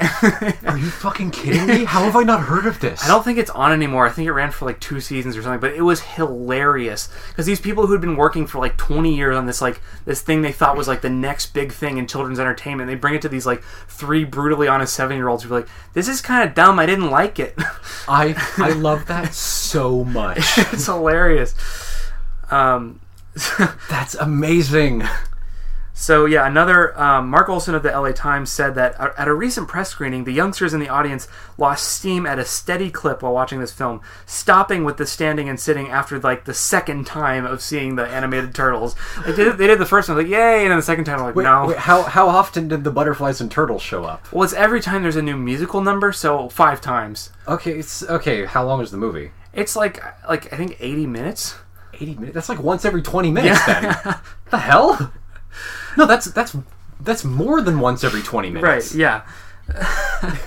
are 0.67 0.77
you 0.77 0.89
fucking 0.89 1.31
kidding 1.31 1.65
me? 1.65 1.85
How 1.85 2.03
have 2.03 2.17
I 2.17 2.23
not 2.23 2.41
heard 2.41 2.65
of 2.65 2.81
this? 2.81 3.01
I 3.01 3.07
don't 3.07 3.23
think 3.23 3.37
it's 3.37 3.49
on 3.51 3.71
anymore. 3.71 4.05
I 4.05 4.09
think 4.09 4.27
it 4.27 4.33
ran 4.33 4.51
for 4.51 4.65
like 4.65 4.81
two 4.81 4.99
seasons 4.99 5.37
or 5.37 5.41
something, 5.41 5.61
but 5.61 5.71
it 5.71 5.83
was 5.83 6.01
hilarious 6.01 7.07
because 7.29 7.45
these 7.45 7.61
people 7.61 7.87
who'd 7.87 8.01
been 8.01 8.17
working 8.17 8.45
for 8.45 8.59
like 8.59 8.75
20 8.75 9.15
years 9.15 9.37
on 9.37 9.45
this 9.45 9.61
like 9.61 9.79
this 10.03 10.21
thing 10.21 10.41
they 10.41 10.51
thought 10.51 10.75
was 10.75 10.89
like 10.89 10.99
the 10.99 11.09
next 11.09 11.53
big 11.53 11.71
thing 11.71 11.97
in 11.97 12.07
children's 12.07 12.39
entertainment. 12.39 12.89
They 12.89 12.95
bring 12.95 13.15
it 13.15 13.21
to 13.21 13.29
these 13.29 13.45
like 13.45 13.63
three 13.87 14.25
brutally 14.25 14.67
honest 14.67 14.93
seven 14.93 15.15
year 15.15 15.29
olds 15.29 15.43
who 15.43 15.53
are 15.55 15.59
like, 15.61 15.69
"This 15.93 16.09
is 16.09 16.19
kind 16.19 16.45
of 16.45 16.53
dumb. 16.53 16.77
I 16.77 16.85
didn't 16.85 17.09
like 17.09 17.39
it." 17.39 17.55
I 18.05 18.35
I 18.57 18.71
love 18.75 19.05
that 19.05 19.33
so 19.33 20.03
much. 20.03 20.39
it's 20.57 20.87
hilarious. 20.87 21.55
Um, 22.51 22.99
That's 23.89 24.15
amazing. 24.15 25.03
So 26.03 26.25
yeah, 26.25 26.45
another 26.45 26.99
um, 26.99 27.29
Mark 27.29 27.47
Olsen 27.47 27.73
of 27.75 27.81
the 27.81 27.89
LA 27.89 28.11
Times 28.11 28.51
said 28.51 28.75
that 28.75 28.99
uh, 28.99 29.13
at 29.17 29.29
a 29.29 29.33
recent 29.33 29.69
press 29.69 29.87
screening, 29.87 30.25
the 30.25 30.33
youngsters 30.33 30.73
in 30.73 30.81
the 30.81 30.89
audience 30.89 31.29
lost 31.57 31.87
steam 31.87 32.25
at 32.25 32.37
a 32.37 32.43
steady 32.43 32.91
clip 32.91 33.21
while 33.21 33.31
watching 33.31 33.61
this 33.61 33.71
film, 33.71 34.01
stopping 34.25 34.83
with 34.83 34.97
the 34.97 35.05
standing 35.05 35.47
and 35.47 35.57
sitting 35.57 35.87
after 35.87 36.19
like 36.19 36.43
the 36.43 36.53
second 36.53 37.07
time 37.07 37.45
of 37.45 37.61
seeing 37.61 37.95
the 37.95 38.05
animated 38.05 38.53
turtles. 38.53 38.97
Like 39.25 39.37
they 39.37 39.45
did, 39.45 39.57
they 39.57 39.65
did 39.65 39.79
the 39.79 39.85
first 39.85 40.09
one 40.09 40.17
like 40.17 40.27
yay, 40.27 40.63
and 40.63 40.71
then 40.71 40.77
the 40.77 40.83
second 40.83 41.05
time 41.05 41.21
like 41.21 41.37
Wait, 41.37 41.43
no. 41.43 41.67
wait, 41.67 41.77
how 41.77 42.03
how 42.03 42.27
often 42.27 42.67
did 42.67 42.83
the 42.83 42.91
butterflies 42.91 43.39
and 43.39 43.49
turtles 43.49 43.81
show 43.81 44.03
up? 44.03 44.29
Well, 44.33 44.43
it's 44.43 44.51
every 44.51 44.81
time 44.81 45.03
there's 45.03 45.15
a 45.15 45.21
new 45.21 45.37
musical 45.37 45.79
number, 45.79 46.11
so 46.11 46.49
five 46.49 46.81
times. 46.81 47.29
Okay, 47.47 47.79
it's 47.79 48.03
okay. 48.09 48.43
How 48.43 48.65
long 48.65 48.81
is 48.81 48.91
the 48.91 48.97
movie? 48.97 49.31
It's 49.53 49.77
like 49.77 50.03
like 50.27 50.51
I 50.51 50.57
think 50.57 50.75
eighty 50.81 51.07
minutes. 51.07 51.55
80 51.93 52.15
minutes. 52.15 52.33
That's 52.33 52.49
like 52.49 52.61
once 52.61 52.85
every 52.85 53.03
20 53.03 53.31
minutes 53.31 53.63
then. 53.67 53.83
the 54.49 54.57
hell? 54.57 55.13
No, 55.97 56.05
that's 56.07 56.25
that's 56.25 56.55
that's 56.99 57.23
more 57.23 57.61
than 57.61 57.79
once 57.79 58.03
every 58.03 58.21
20 58.21 58.49
minutes. 58.51 58.93
Right, 58.93 58.99
yeah. 58.99 59.25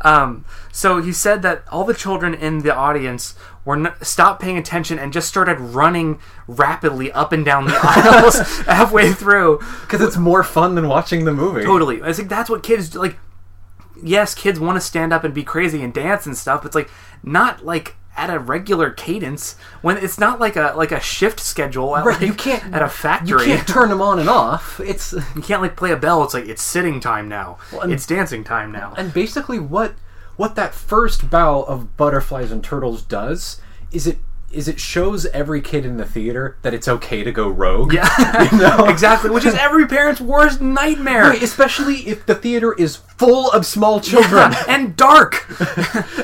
um, 0.00 0.44
so 0.72 1.00
he 1.00 1.12
said 1.12 1.42
that 1.42 1.62
all 1.70 1.84
the 1.84 1.94
children 1.94 2.34
in 2.34 2.58
the 2.60 2.74
audience 2.74 3.34
were 3.64 3.76
n- 3.76 3.92
stopped 4.02 4.40
paying 4.42 4.56
attention 4.56 4.98
and 4.98 5.12
just 5.12 5.28
started 5.28 5.58
running 5.60 6.18
rapidly 6.46 7.12
up 7.12 7.32
and 7.32 7.44
down 7.44 7.66
the 7.66 7.78
aisles 7.82 8.38
halfway 8.66 9.12
through. 9.12 9.58
Because 9.82 10.00
it's 10.00 10.16
more 10.16 10.42
fun 10.42 10.74
than 10.74 10.88
watching 10.88 11.24
the 11.24 11.32
movie. 11.32 11.62
Totally. 11.62 12.02
I 12.02 12.12
think 12.12 12.28
that's 12.28 12.48
what 12.50 12.62
kids 12.62 12.90
do. 12.90 12.98
like. 12.98 13.18
Yes, 14.02 14.34
kids 14.34 14.58
want 14.58 14.76
to 14.76 14.80
stand 14.80 15.12
up 15.12 15.24
and 15.24 15.34
be 15.34 15.44
crazy 15.44 15.82
and 15.82 15.92
dance 15.92 16.24
and 16.24 16.36
stuff. 16.36 16.62
But 16.62 16.68
it's 16.68 16.74
like 16.74 16.90
not 17.22 17.64
like 17.66 17.96
at 18.20 18.28
a 18.28 18.38
regular 18.38 18.90
cadence 18.90 19.56
when 19.80 19.96
it's 19.96 20.18
not 20.18 20.38
like 20.38 20.54
a 20.56 20.74
like 20.76 20.92
a 20.92 21.00
shift 21.00 21.40
schedule 21.40 21.96
at, 21.96 22.04
Right, 22.04 22.18
like, 22.20 22.26
you 22.28 22.34
can't 22.34 22.74
at 22.74 22.82
a 22.82 22.88
factory. 22.88 23.40
You 23.46 23.56
can't 23.56 23.66
turn 23.66 23.88
them 23.88 24.02
on 24.02 24.18
and 24.18 24.28
off. 24.28 24.78
It's 24.80 25.12
You 25.34 25.42
can't 25.42 25.62
like 25.62 25.74
play 25.76 25.90
a 25.90 25.96
bell. 25.96 26.22
It's 26.24 26.34
like 26.34 26.46
it's 26.48 26.62
sitting 26.62 27.00
time 27.00 27.28
now. 27.28 27.56
and- 27.82 27.92
it's 27.92 28.06
dancing 28.06 28.44
time 28.44 28.70
now. 28.72 28.92
and 28.96 29.12
basically 29.14 29.58
what 29.58 29.94
what 30.36 30.54
that 30.54 30.74
first 30.74 31.28
bow 31.30 31.62
of 31.62 31.96
butterflies 31.96 32.50
and 32.52 32.62
turtles 32.62 33.02
does 33.02 33.60
is 33.92 34.06
it 34.06 34.18
is 34.52 34.66
it 34.68 34.80
shows 34.80 35.26
every 35.26 35.60
kid 35.60 35.86
in 35.86 35.96
the 35.96 36.04
theater 36.04 36.56
that 36.62 36.74
it's 36.74 36.88
okay 36.88 37.22
to 37.22 37.30
go 37.32 37.48
rogue. 37.48 37.92
Yeah, 37.92 38.50
You 38.52 38.58
know? 38.58 38.84
exactly. 38.88 39.30
Which 39.30 39.44
is 39.44 39.54
every 39.54 39.86
parent's 39.86 40.20
worst 40.20 40.60
nightmare. 40.60 41.22
Right, 41.22 41.42
especially 41.42 42.08
if 42.08 42.26
the 42.26 42.34
theater 42.34 42.72
is 42.72 42.96
full 42.96 43.50
of 43.52 43.64
small 43.64 44.00
children 44.00 44.52
and 44.68 44.96
dark. 44.96 45.46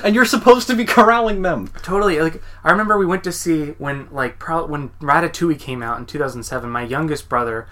and 0.05 0.15
you're 0.15 0.25
supposed 0.25 0.67
to 0.69 0.75
be 0.75 0.85
corralling 0.85 1.43
them. 1.43 1.69
totally. 1.83 2.21
Like 2.21 2.43
I 2.65 2.71
remember 2.71 2.99
we 2.99 3.07
went 3.07 3.25
to 3.25 3.33
see 3.33 3.71
when 3.79 4.09
like 4.11 4.39
pro- 4.39 4.67
when 4.67 4.89
Ratatouille 5.01 5.59
came 5.61 5.83
out 5.83 5.99
in 5.99 6.07
2007. 6.07 6.69
My 6.69 6.83
youngest 6.83 7.29
brother, 7.29 7.67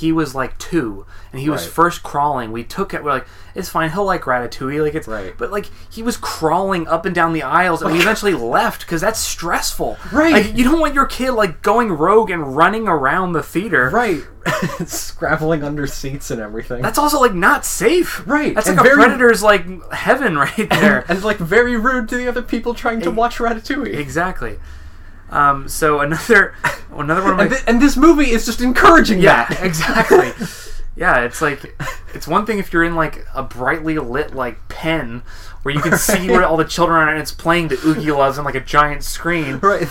he 0.00 0.12
was 0.12 0.34
like 0.34 0.56
two, 0.58 1.06
and 1.32 1.40
he 1.40 1.48
was 1.50 1.62
Right. 1.64 1.72
first 1.72 2.02
crawling. 2.02 2.52
We 2.52 2.64
took 2.64 2.92
it. 2.94 3.04
We're 3.04 3.12
like, 3.12 3.26
it's 3.54 3.68
fine. 3.68 3.90
He'll 3.90 4.04
like 4.04 4.22
Ratatouille. 4.22 4.82
Like 4.82 4.94
it's 4.94 5.06
Right. 5.08 5.34
But 5.36 5.50
like 5.50 5.66
he 5.90 6.02
was 6.02 6.16
crawling 6.16 6.86
up 6.88 7.04
and 7.06 7.14
down 7.14 7.32
the 7.32 7.42
aisles, 7.42 7.82
and 7.82 7.92
we 7.92 8.00
eventually 8.00 8.34
left 8.56 8.80
because 8.80 9.00
that's 9.00 9.18
stressful. 9.20 9.98
Right. 10.12 10.32
Like 10.32 10.56
you 10.56 10.64
don't 10.64 10.80
want 10.80 10.94
your 10.94 11.06
kid 11.06 11.32
like 11.32 11.62
going 11.62 11.92
rogue 11.92 12.30
and 12.30 12.56
running 12.56 12.88
around 12.88 13.32
the 13.32 13.42
theater. 13.42 13.90
Right. 13.90 14.22
Scrabbling 14.86 15.62
under 15.62 15.86
seats 15.86 16.30
and 16.30 16.40
everything. 16.40 16.82
That's 16.82 16.98
also 16.98 17.20
like 17.20 17.34
not 17.34 17.64
safe. 17.64 18.26
Right, 18.26 18.54
That's 18.54 18.68
and 18.68 18.76
like 18.76 18.86
a 18.86 18.88
very- 18.88 19.02
predator's 19.08 19.42
like 19.42 19.92
heaven 19.92 20.36
right 20.38 20.68
there. 20.70 21.04
and 21.08 21.22
like 21.22 21.36
very 21.38 21.76
rude 21.76 22.08
to 22.08 22.16
the 22.16 22.26
other 22.28 22.42
people 22.42 22.74
trying 22.74 23.00
to 23.02 23.10
watch 23.10 23.36
Ratatouille. 23.38 23.94
exactly. 23.94 24.58
Um, 25.30 25.68
so 25.68 26.00
another 26.00 26.54
another 26.92 27.22
one 27.22 27.30
of 27.32 27.36
my 27.38 27.44
And, 27.44 27.52
thi- 27.54 27.62
and 27.66 27.80
this 27.82 27.96
movie 27.96 28.30
is 28.30 28.44
just 28.46 28.60
encouraging 28.60 29.20
yeah 29.20 29.46
that. 29.48 29.62
exactly. 29.64 30.32
Yeah, 30.96 31.20
it's 31.24 31.40
like 31.40 31.74
it's 32.14 32.26
one 32.28 32.44
thing 32.46 32.58
if 32.58 32.72
you're 32.72 32.84
in 32.84 32.94
like 32.96 33.24
a 33.34 33.42
brightly 33.42 33.98
lit 33.98 34.34
like 34.34 34.68
pen 34.68 35.22
where 35.62 35.74
you 35.74 35.80
can 35.80 35.96
see 35.96 36.28
where 36.28 36.44
all 36.44 36.56
the 36.56 36.64
children 36.64 36.98
are 37.00 37.08
and 37.10 37.18
it's 37.18 37.32
playing 37.32 37.68
the 37.68 37.76
Oogieloves 37.76 38.38
on 38.38 38.44
like 38.44 38.54
a 38.54 38.60
giant 38.60 39.04
screen. 39.04 39.58
Right. 39.58 39.86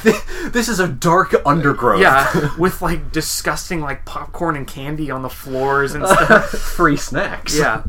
This 0.51 0.67
is 0.67 0.79
a 0.79 0.87
dark 0.87 1.33
undergrowth. 1.45 2.01
Yeah, 2.01 2.49
with 2.59 2.81
like 2.81 3.11
disgusting 3.11 3.79
like 3.79 4.03
popcorn 4.05 4.55
and 4.55 4.67
candy 4.67 5.09
on 5.11 5.21
the 5.21 5.29
floors 5.29 5.93
and 5.93 6.05
stuff. 6.07 6.49
Free 6.49 6.97
snacks. 6.97 7.57
yeah, 7.57 7.83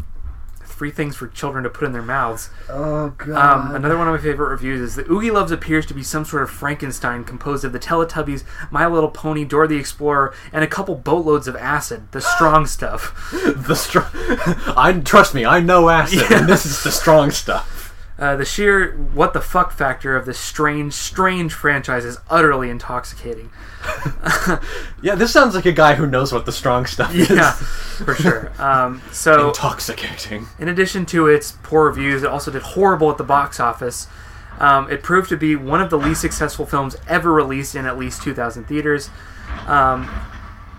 free 0.81 0.91
things 0.91 1.15
for 1.15 1.27
children 1.29 1.63
to 1.63 1.69
put 1.69 1.85
in 1.85 1.93
their 1.93 2.01
mouths. 2.01 2.49
Oh 2.71 3.11
god. 3.19 3.37
Um, 3.69 3.75
another 3.75 3.99
one 3.99 4.09
of 4.09 4.15
my 4.15 4.19
favorite 4.19 4.49
reviews 4.49 4.81
is 4.81 4.95
that 4.97 5.09
Oogieloves 5.09 5.51
appears 5.51 5.85
to 5.85 5.93
be 5.93 6.03
some 6.03 6.25
sort 6.25 6.43
of 6.43 6.49
Frankenstein 6.49 7.23
composed 7.23 7.67
of 7.67 7.73
the 7.73 7.79
Teletubbies, 7.79 8.45
My 8.71 8.87
Little 8.87 9.11
Pony, 9.11 9.45
Dora 9.45 9.69
the 9.69 9.77
Explorer, 9.77 10.33
and 10.55 10.65
a 10.65 10.67
couple 10.67 10.95
boatloads 10.95 11.47
of 11.47 11.55
acid, 11.55 12.11
the 12.13 12.23
strong 12.23 12.65
stuff. 12.65 13.31
the 13.33 13.75
strong. 13.75 14.07
I 14.75 14.99
trust 15.05 15.35
me. 15.35 15.45
I 15.45 15.61
know 15.61 15.91
acid, 15.91 16.21
Yeah. 16.31 16.39
and 16.39 16.49
this 16.49 16.65
is 16.65 16.83
the 16.83 16.91
strong 16.93 17.31
stuff. 17.31 17.77
Uh, 18.21 18.37
the 18.37 18.45
sheer 18.45 18.93
what 19.15 19.33
the 19.33 19.41
fuck 19.41 19.73
factor 19.73 20.15
of 20.15 20.27
this 20.27 20.39
strange, 20.39 20.93
strange 20.93 21.55
franchise 21.55 22.05
is 22.05 22.19
utterly 22.29 22.69
intoxicating. 22.71 23.51
Yeah, 25.03 25.15
this 25.15 25.33
sounds 25.33 25.55
like 25.55 25.65
a 25.65 25.73
guy 25.73 25.95
who 25.95 26.07
knows 26.07 26.31
what 26.31 26.45
the 26.45 26.53
strong 26.53 26.85
stuff 26.85 27.15
is. 27.15 27.31
Yeah, 27.31 27.53
for 27.53 28.15
sure. 28.15 28.53
Um, 28.61 29.01
so, 29.13 29.49
Intoxicating. 29.49 30.47
in 30.59 30.69
addition 30.69 31.07
to 31.07 31.27
its 31.27 31.53
poor 31.63 31.87
reviews, 31.87 32.23
it 32.23 32.29
also 32.29 32.51
did 32.51 32.61
horrible 32.61 33.11
at 33.11 33.17
the 33.17 33.25
box 33.25 33.59
office. 33.59 34.07
Um, 34.59 34.91
it 34.91 35.03
proved 35.03 35.31
to 35.31 35.39
be 35.39 35.57
one 35.57 35.81
of 35.81 35.89
the 35.89 35.97
least 35.97 36.21
successful 36.21 36.67
films 36.67 36.97
ever 37.09 37.33
released 37.33 37.75
in 37.75 37.87
at 37.87 37.97
least 37.97 38.23
2,000 38.23 38.65
theaters. 38.65 39.09
Um, 39.67 40.11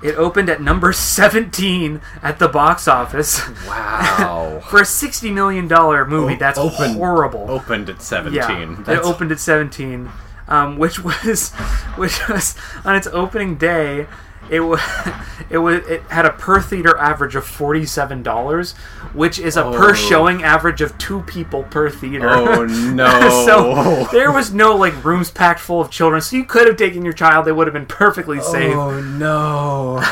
it 0.03 0.15
opened 0.15 0.49
at 0.49 0.61
number 0.61 0.91
17 0.93 2.01
at 2.23 2.39
the 2.39 2.47
box 2.47 2.87
office. 2.87 3.41
Wow. 3.67 4.61
For 4.69 4.79
a 4.79 4.83
$60 4.83 5.33
million 5.33 5.67
movie, 6.09 6.33
O- 6.35 6.37
that's 6.37 6.57
opened- 6.59 6.95
horrible. 6.95 7.45
Opened 7.49 7.89
at 7.89 8.01
17. 8.01 8.35
Yeah, 8.35 8.75
That's- 8.83 9.05
it 9.05 9.09
opened 9.09 9.31
at 9.31 9.39
17, 9.39 10.09
um, 10.47 10.77
which 10.77 10.99
was 11.03 11.51
which 11.97 12.27
was 12.27 12.55
on 12.83 12.95
its 12.95 13.07
opening 13.07 13.55
day. 13.57 14.07
It 14.51 14.59
was 14.59 14.79
it 15.49 15.57
was 15.57 15.77
it 15.87 16.01
had 16.03 16.25
a 16.25 16.31
per 16.33 16.61
theater 16.61 16.95
average 16.97 17.35
of 17.35 17.45
forty 17.45 17.85
seven 17.85 18.21
dollars, 18.21 18.73
which 19.13 19.39
is 19.39 19.57
a 19.57 19.63
Oh. 19.65 19.71
per 19.73 19.95
showing 19.95 20.43
average 20.43 20.81
of 20.81 20.95
two 20.99 21.21
people 21.21 21.63
per 21.63 21.89
theater. 21.89 22.29
Oh 22.29 22.65
no. 22.93 23.45
so 23.45 24.07
there 24.11 24.31
was 24.31 24.53
no 24.53 24.75
like 24.75 25.03
rooms 25.03 25.31
packed 25.31 25.59
full 25.61 25.81
of 25.81 25.89
children, 25.89 26.21
so 26.21 26.35
you 26.35 26.43
could 26.45 26.67
have 26.67 26.77
taken 26.77 27.03
your 27.03 27.13
child; 27.13 27.45
they 27.45 27.51
would 27.51 27.65
have 27.65 27.73
been 27.73 27.85
perfectly 27.87 28.39
safe. 28.41 28.75
Oh 28.75 28.99
no. 29.01 30.03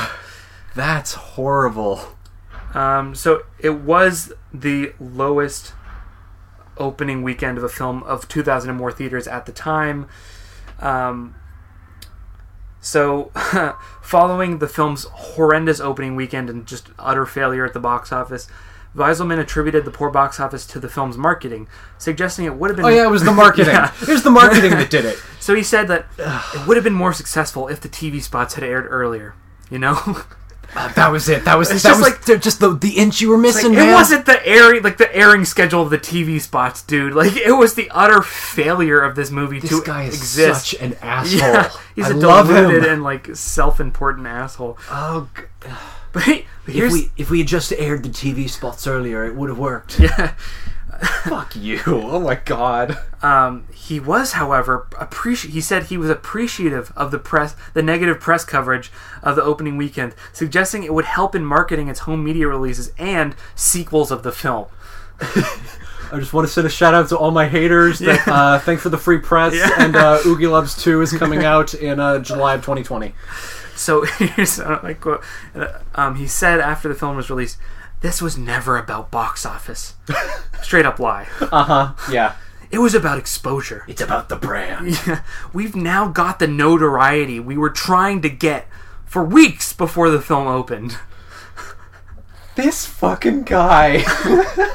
That's 0.73 1.13
horrible. 1.13 1.99
Um, 2.73 3.13
so 3.15 3.43
it 3.59 3.71
was 3.81 4.31
the 4.53 4.93
lowest 4.99 5.73
opening 6.77 7.23
weekend 7.23 7.57
of 7.57 7.63
a 7.63 7.69
film 7.69 8.03
of 8.03 8.27
2,000 8.29 8.69
and 8.69 8.79
more 8.79 8.91
theaters 8.91 9.27
at 9.27 9.45
the 9.45 9.51
time. 9.51 10.07
Um, 10.79 11.35
so, 12.81 13.31
following 14.01 14.59
the 14.59 14.67
film's 14.67 15.03
horrendous 15.11 15.79
opening 15.79 16.15
weekend 16.15 16.49
and 16.49 16.65
just 16.65 16.89
utter 16.97 17.25
failure 17.25 17.65
at 17.65 17.73
the 17.73 17.79
box 17.79 18.11
office, 18.11 18.47
Viselman 18.95 19.39
attributed 19.39 19.85
the 19.85 19.91
poor 19.91 20.09
box 20.09 20.39
office 20.39 20.65
to 20.67 20.79
the 20.79 20.89
film's 20.89 21.17
marketing, 21.17 21.67
suggesting 21.97 22.45
it 22.45 22.55
would 22.55 22.69
have 22.71 22.77
been. 22.77 22.85
Oh 22.85 22.89
yeah, 22.89 23.03
it 23.03 23.11
was 23.11 23.23
the 23.23 23.31
marketing. 23.31 23.67
Yeah. 23.73 23.93
It 24.01 24.07
was 24.07 24.23
the 24.23 24.31
marketing 24.31 24.71
that 24.71 24.89
did 24.89 25.05
it. 25.05 25.17
So 25.39 25.55
he 25.55 25.63
said 25.63 25.87
that 25.87 26.05
it 26.19 26.67
would 26.67 26.77
have 26.77 26.83
been 26.83 26.93
more 26.93 27.13
successful 27.13 27.69
if 27.69 27.79
the 27.79 27.89
TV 27.89 28.21
spots 28.21 28.53
had 28.53 28.63
aired 28.63 28.85
earlier. 28.87 29.33
You 29.71 29.79
know, 29.79 30.21
Uh, 30.75 30.87
that 30.93 31.11
was 31.11 31.27
it. 31.29 31.45
That 31.45 31.57
was 31.57 31.71
It's 31.71 31.81
that 31.83 31.89
just 31.89 32.01
was 32.01 32.09
like- 32.11 32.21
the- 32.25 32.37
just 32.37 32.59
the 32.59 32.75
the 32.75 32.91
inch 32.97 33.21
you 33.21 33.29
were 33.29 33.37
Like, 33.37 33.41
missing. 33.55 33.73
it 33.73 33.91
wasn't 33.93 34.25
the 34.27 34.45
airing 34.45 34.83
like 34.83 34.97
the 34.97 35.13
airing 35.15 35.43
schedule 35.45 35.81
of 35.81 35.89
the 35.89 35.97
TV 35.97 36.39
spots, 36.39 36.83
dude. 36.83 37.13
Like 37.13 37.35
it 37.35 37.53
was 37.53 37.73
the 37.73 37.89
utter 37.91 38.21
failure 38.21 38.99
of 39.01 39.15
this 39.15 39.31
movie 39.31 39.59
This 39.59 39.71
to 39.71 39.81
guy 39.83 40.03
is 40.03 40.15
exist. 40.15 40.67
such 40.71 40.79
an 40.81 40.93
asshole. 41.01 41.39
yeah, 41.39 41.71
he's 41.95 42.05
I 42.05 42.09
a 42.15 42.19
deluded 42.19 42.85
and 42.85 43.01
like 43.03 43.35
self-important 43.35 44.27
asshole. 44.27 44.77
Oh, 44.91 45.27
But, 46.11 46.25
but 46.65 46.75
if 46.75 46.91
we 46.91 47.11
if 47.17 47.29
we 47.29 47.39
had 47.39 47.47
just 47.47 47.71
aired 47.73 48.01
the 48.03 48.09
TV 48.09 48.49
spots 48.49 48.87
earlier, 48.87 49.25
it 49.25 49.35
would 49.35 49.49
have 49.49 49.59
worked. 49.59 49.99
yeah. 49.99 50.33
Fuck 51.23 51.55
you! 51.55 51.79
Oh 51.87 52.19
my 52.19 52.35
god. 52.35 52.97
Um, 53.21 53.65
he 53.73 53.99
was, 53.99 54.33
however, 54.33 54.87
appreci- 54.91 55.49
He 55.49 55.61
said 55.61 55.83
he 55.83 55.97
was 55.97 56.09
appreciative 56.09 56.91
of 56.95 57.11
the 57.11 57.19
press, 57.19 57.55
the 57.73 57.81
negative 57.83 58.19
press 58.19 58.43
coverage 58.45 58.91
of 59.23 59.35
the 59.35 59.43
opening 59.43 59.77
weekend, 59.77 60.15
suggesting 60.33 60.83
it 60.83 60.93
would 60.93 61.05
help 61.05 61.35
in 61.35 61.45
marketing 61.45 61.87
its 61.87 62.01
home 62.01 62.23
media 62.23 62.47
releases 62.47 62.91
and 62.97 63.35
sequels 63.55 64.11
of 64.11 64.23
the 64.23 64.31
film. 64.31 64.67
I 66.11 66.17
just 66.19 66.33
want 66.33 66.47
to 66.47 66.51
send 66.53 66.65
a 66.65 66.69
shout 66.71 66.93
out 66.93 67.09
to 67.09 67.17
all 67.17 67.31
my 67.31 67.47
haters. 67.47 67.99
That 67.99 68.25
Yeah. 68.25 68.33
uh, 68.33 68.59
thanks 68.59 68.81
for 68.81 68.89
the 68.89 68.97
free 68.97 69.19
press. 69.19 69.53
Yeah. 69.53 69.69
And 69.77 69.95
uh, 69.95 70.19
Oogieloves 70.23 70.81
Two 70.81 71.01
is 71.01 71.11
coming 71.13 71.43
out 71.45 71.73
in 71.73 71.99
uh, 71.99 72.19
July 72.19 72.55
of 72.55 72.61
2020. 72.61 73.13
So 73.75 74.03
here's 74.03 74.59
uh, 74.59 74.79
like 74.83 75.01
quote. 75.01 75.23
uh, 75.55 75.67
Um, 75.95 76.15
he 76.15 76.27
said 76.27 76.59
after 76.59 76.89
the 76.89 76.95
film 76.95 77.15
was 77.15 77.29
released, 77.29 77.57
"This 78.01 78.21
was 78.21 78.37
never 78.37 78.77
about 78.77 79.11
box 79.11 79.45
office." 79.45 79.95
Straight 80.61 80.85
up 80.85 80.99
lie. 80.99 81.27
Uh 81.41 81.63
huh. 81.63 81.93
Yeah. 82.11 82.35
It 82.71 82.77
was 82.79 82.93
about 82.93 83.17
exposure. 83.17 83.83
It's 83.87 84.01
about 84.01 84.29
the 84.29 84.35
brand. 84.35 84.99
Yeah, 85.07 85.21
We've 85.53 85.75
now 85.75 86.07
got 86.07 86.37
the 86.39 86.47
notoriety 86.47 87.39
we 87.39 87.57
were 87.57 87.71
trying 87.71 88.21
to 88.21 88.29
get 88.29 88.67
for 89.05 89.23
weeks 89.23 89.73
before 89.73 90.09
the 90.11 90.21
film 90.21 90.47
opened. 90.47 90.97
This 92.55 92.85
fucking 92.85 93.43
guy. 93.43 94.03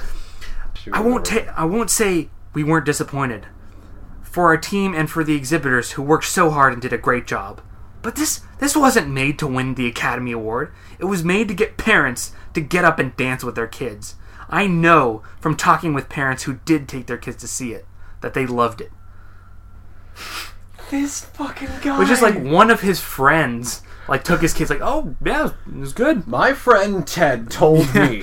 I 0.93 1.01
won't 1.01 1.25
ta- 1.25 1.53
I 1.57 1.65
won't 1.65 1.91
say 1.91 2.31
we 2.53 2.65
weren't 2.65 2.87
disappointed 2.87 3.47
for 4.23 4.47
our 4.47 4.57
team 4.57 4.95
and 4.95 5.09
for 5.11 5.23
the 5.23 5.37
exhibitors 5.37 5.93
who 5.93 6.03
worked 6.03 6.25
so 6.27 6.51
hard 6.51 6.73
and 6.73 6.83
did 6.83 6.93
a 6.93 6.99
great 6.99 7.27
job. 7.27 7.61
But 8.03 8.17
this 8.17 8.41
this 8.59 8.77
wasn't 8.77 9.09
made 9.09 9.39
to 9.39 9.47
win 9.47 9.75
the 9.75 9.87
Academy 9.87 10.33
Award. 10.33 10.73
It 10.99 11.05
was 11.05 11.23
made 11.25 11.49
to 11.49 11.55
get 11.55 11.77
parents 11.77 12.33
to 12.55 12.61
get 12.61 12.85
up 12.85 12.99
and 12.99 13.17
dance 13.17 13.45
with 13.45 13.55
their 13.55 13.67
kids. 13.67 14.15
I 14.49 14.67
know 14.67 15.23
from 15.41 15.57
talking 15.57 15.95
with 15.95 16.09
parents 16.09 16.45
who 16.45 16.61
did 16.65 16.89
take 16.89 17.07
their 17.07 17.17
kids 17.19 17.37
to 17.39 17.49
see 17.49 17.73
it 17.73 17.87
that 18.21 18.35
they 18.35 18.47
loved 18.47 18.81
it. 18.81 18.91
this 20.91 21.21
fucking 21.25 21.69
guy. 21.83 21.99
Which 21.99 22.11
is 22.11 22.23
like 22.23 22.39
one 22.43 22.71
of 22.71 22.81
his 22.81 23.01
friends 23.01 23.83
like 24.09 24.23
took 24.23 24.43
his 24.43 24.53
kids 24.53 24.71
like, 24.71 24.81
"Oh, 24.83 25.15
yeah, 25.25 25.51
it 25.67 25.75
was 25.79 25.93
good." 25.93 26.27
my 26.27 26.53
friend 26.53 27.07
Ted 27.07 27.51
told 27.51 27.95
me. 27.95 28.23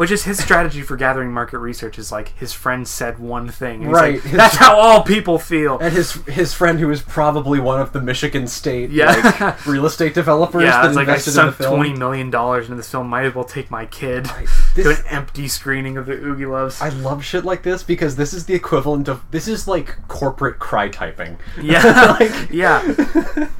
Which 0.00 0.10
is 0.10 0.24
his 0.24 0.42
strategy 0.42 0.80
for 0.80 0.96
gathering 0.96 1.30
market 1.30 1.58
research 1.58 1.98
is 1.98 2.10
like 2.10 2.30
his 2.38 2.54
friend 2.54 2.88
said 2.88 3.18
one 3.18 3.50
thing. 3.50 3.90
Right. 3.90 4.14
like, 4.14 4.22
His- 4.22 4.32
That's 4.32 4.56
how 4.56 4.78
all 4.78 5.02
people 5.02 5.38
feel. 5.38 5.78
And 5.78 5.92
his 5.92 6.12
his 6.26 6.54
friend, 6.54 6.80
who 6.80 6.90
is 6.90 7.02
probably 7.02 7.60
one 7.60 7.82
of 7.82 7.92
the 7.92 8.00
Michigan 8.00 8.46
State 8.46 8.88
Yeah. 8.88 9.10
like, 9.40 9.66
real 9.66 9.84
estate 9.84 10.14
developers 10.14 10.62
Yeah, 10.62 10.80
that 10.86 10.94
like 10.94 11.08
I 11.08 11.16
invested 11.16 11.38
in 11.38 11.46
the 11.46 11.52
film. 11.52 11.74
twenty 11.74 11.92
million 11.92 12.30
dollars 12.30 12.64
into 12.64 12.76
this 12.76 12.90
film. 12.90 13.08
Might 13.08 13.26
as 13.26 13.34
well 13.34 13.44
take 13.44 13.70
my 13.70 13.84
kid 13.84 14.24
This- 14.74 14.84
to 14.96 15.02
an 15.02 15.06
empty 15.10 15.48
screening 15.48 15.98
of 15.98 16.06
the 16.06 16.14
Oogieloves. 16.14 16.80
I 16.80 16.88
love 16.88 17.22
shit 17.22 17.44
like 17.44 17.62
this 17.62 17.82
because 17.82 18.16
this 18.16 18.32
is 18.32 18.46
the 18.46 18.54
equivalent 18.54 19.06
of 19.06 19.20
this 19.32 19.46
is 19.48 19.68
like 19.68 19.96
corporate 20.08 20.58
cry 20.58 20.88
typing. 20.88 21.36
yeah, 21.60 22.16
Like- 22.18 22.48
yeah, 22.50 22.80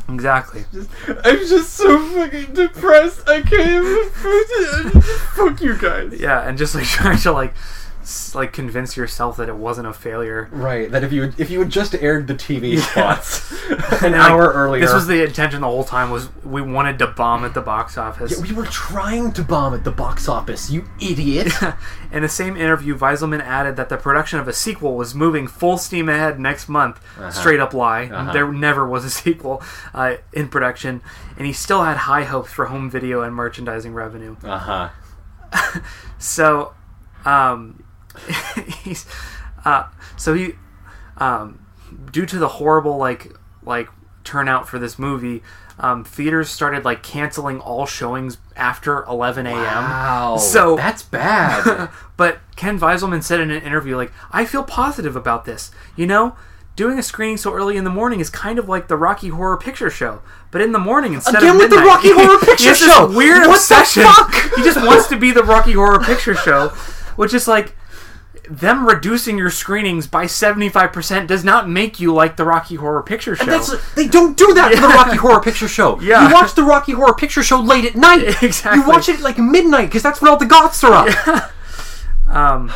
exactly. 0.09 0.64
I'm 1.22 1.38
just 1.41 1.74
so 1.74 1.99
fucking 2.14 2.55
depressed. 2.55 3.28
I 3.28 3.43
can't 3.43 3.68
even. 3.68 5.03
Fuck 5.34 5.61
you 5.61 5.76
guys. 5.76 6.18
Yeah, 6.18 6.29
and 6.38 6.56
just 6.58 6.74
like 6.74 6.84
trying 6.98 7.18
to 7.18 7.32
like, 7.32 7.54
like 8.34 8.52
convince 8.52 8.96
yourself 8.96 9.36
that 9.36 9.48
it 9.48 9.56
wasn't 9.56 9.86
a 9.86 9.92
failure. 9.92 10.48
Right. 10.50 10.90
That 10.90 11.04
if 11.04 11.12
you 11.12 11.32
if 11.36 11.50
you 11.50 11.58
had 11.60 11.68
just 11.70 11.94
aired 11.94 12.26
the 12.28 12.34
TV 12.34 12.78
spots 12.78 13.52
an 13.70 14.06
And, 14.06 14.12
like, 14.14 14.30
hour 14.30 14.52
earlier, 14.52 14.80
This 14.80 14.92
was 14.94 15.06
the 15.06 15.22
intention 15.22 15.60
the 15.60 15.66
whole 15.68 15.84
time. 15.84 16.10
Was 16.10 16.30
we 16.42 16.62
wanted 16.62 16.98
to 17.00 17.06
bomb 17.08 17.44
at 17.44 17.52
the 17.54 17.60
box 17.60 17.98
office. 17.98 18.32
Yeah, 18.32 18.42
we 18.42 18.52
were 18.52 18.64
trying 18.66 19.32
to 19.32 19.42
bomb 19.44 19.74
at 19.74 19.84
the 19.84 19.90
box 19.92 20.28
office. 20.28 20.70
You 20.70 20.86
idiot. 21.00 21.52
In 22.12 22.22
the 22.22 22.28
same 22.28 22.56
interview, 22.56 22.96
Viselman 22.96 23.40
added 23.42 23.76
that 23.76 23.88
the 23.90 23.96
production 23.98 24.40
of 24.40 24.48
a 24.48 24.52
sequel 24.52 24.96
was 24.96 25.14
moving 25.14 25.46
full 25.46 25.76
steam 25.78 26.08
ahead 26.08 26.40
next 26.40 26.68
month. 26.68 26.98
Straight 27.30 27.60
up 27.60 27.74
lie. 27.74 28.06
Uh-huh. 28.06 28.32
There 28.32 28.50
never 28.50 28.84
was 28.88 29.04
a 29.04 29.10
sequel 29.10 29.62
uh, 29.94 30.14
in 30.32 30.48
production, 30.48 31.02
and 31.36 31.46
he 31.46 31.52
still 31.52 31.84
had 31.84 31.98
high 31.98 32.24
hopes 32.24 32.50
for 32.50 32.64
home 32.64 32.90
video 32.90 33.20
and 33.22 33.34
merchandising 33.34 33.92
revenue. 33.94 34.36
uh 34.42 34.58
huh. 34.58 34.88
So, 36.18 36.74
um, 37.24 37.82
he's, 38.84 39.07
uh, 39.64 39.84
so 40.18 40.34
he, 40.34 40.53
um, 41.16 41.64
due 42.12 42.26
to 42.26 42.38
the 42.38 42.48
horrible 42.48 42.98
like 42.98 43.32
like 43.62 43.88
turnout 44.22 44.68
for 44.68 44.78
this 44.78 44.98
movie, 44.98 45.42
um, 45.78 46.05
theaters 46.05 46.51
started 46.51 46.84
like 46.84 47.03
canceling 47.03 47.59
all 47.61 47.86
showings 47.86 48.36
after 48.55 49.03
11 49.05 49.46
a.m. 49.46 49.57
Wow. 49.57 50.36
So- 50.36 50.76
that's 50.76 51.03
bad. 51.03 51.88
But 52.18 52.40
Kenn 52.55 52.78
Viselman 52.78 53.22
said 53.22 53.40
in 53.40 53.51
an 53.51 53.62
interview, 53.62 53.96
like, 53.96 54.12
I 54.30 54.44
feel 54.44 54.62
positive 54.62 55.16
about 55.16 55.46
this. 55.46 55.70
You 55.96 56.07
know, 56.07 56.36
doing 56.76 56.98
a 56.98 57.03
screening 57.03 57.38
so 57.38 57.55
early 57.55 57.78
in 57.78 57.84
the 57.84 57.90
morning 57.90 58.20
is 58.20 58.28
kind 58.28 58.59
of 58.59 58.68
like 58.68 58.88
the 58.88 58.96
Rocky 58.98 59.28
Horror 59.30 59.57
Picture 59.57 59.88
Show. 59.88 60.20
But 60.51 60.61
in 60.61 60.72
the 60.72 60.78
morning 60.78 61.14
instead 61.14 61.36
Again 61.36 61.53
of 61.55 61.57
with 61.62 61.70
the 61.70 61.78
Rocky 61.78 62.12
Horror 62.12 62.38
Picture 62.40 62.74
Show! 62.74 63.07
weird 63.16 63.38
What 63.38 63.46
the 63.46 63.53
obsession. 63.53 64.03
fuck? 64.03 64.34
He 64.57 64.62
just 64.62 64.84
wants 64.84 65.09
to 65.09 65.16
be 65.16 65.30
the 65.32 65.42
Rocky 65.42 65.72
Horror 65.72 66.01
Picture 66.01 66.34
Show, 66.34 66.68
which 67.16 67.34
is 67.34 67.46
like 67.48 67.74
them 68.48 68.84
reducing 68.86 69.38
your 69.38 69.51
screenings 69.51 70.09
by 70.09 70.24
75% 70.24 71.28
does 71.28 71.44
not 71.44 71.68
make 71.68 72.01
you 72.01 72.12
like 72.12 72.36
the 72.36 72.44
Rocky 72.44 72.74
Horror 72.74 73.03
Picture 73.03 73.36
Show. 73.36 73.44
That's 73.44 73.94
they 73.94 74.09
don't 74.09 74.36
do 74.36 74.53
that 74.55 74.74
for 74.74 74.80
the 74.80 74.88
Rocky 74.88 75.16
Horror 75.16 75.40
Picture 75.40 75.68
Show. 75.68 76.01
Yeah. 76.11 76.26
you 76.28 76.34
watch 76.34 76.55
the 76.55 76.64
Rocky 76.64 76.92
Horror 76.92 77.14
Picture 77.14 77.42
Show 77.42 77.61
late 77.61 77.84
at 77.84 77.94
night. 77.94 78.42
Exactly. 78.42 78.80
You 78.82 78.88
watch 78.88 79.09
it 79.09 79.16
at 79.16 79.20
like 79.20 79.38
midnight 79.38 79.86
because 79.86 80.03
that's 80.03 80.20
when 80.20 80.30
all 80.30 80.36
the 80.36 80.46
goths 80.46 80.82
are 80.82 81.07
up. 81.09 81.53
um, 82.26 82.72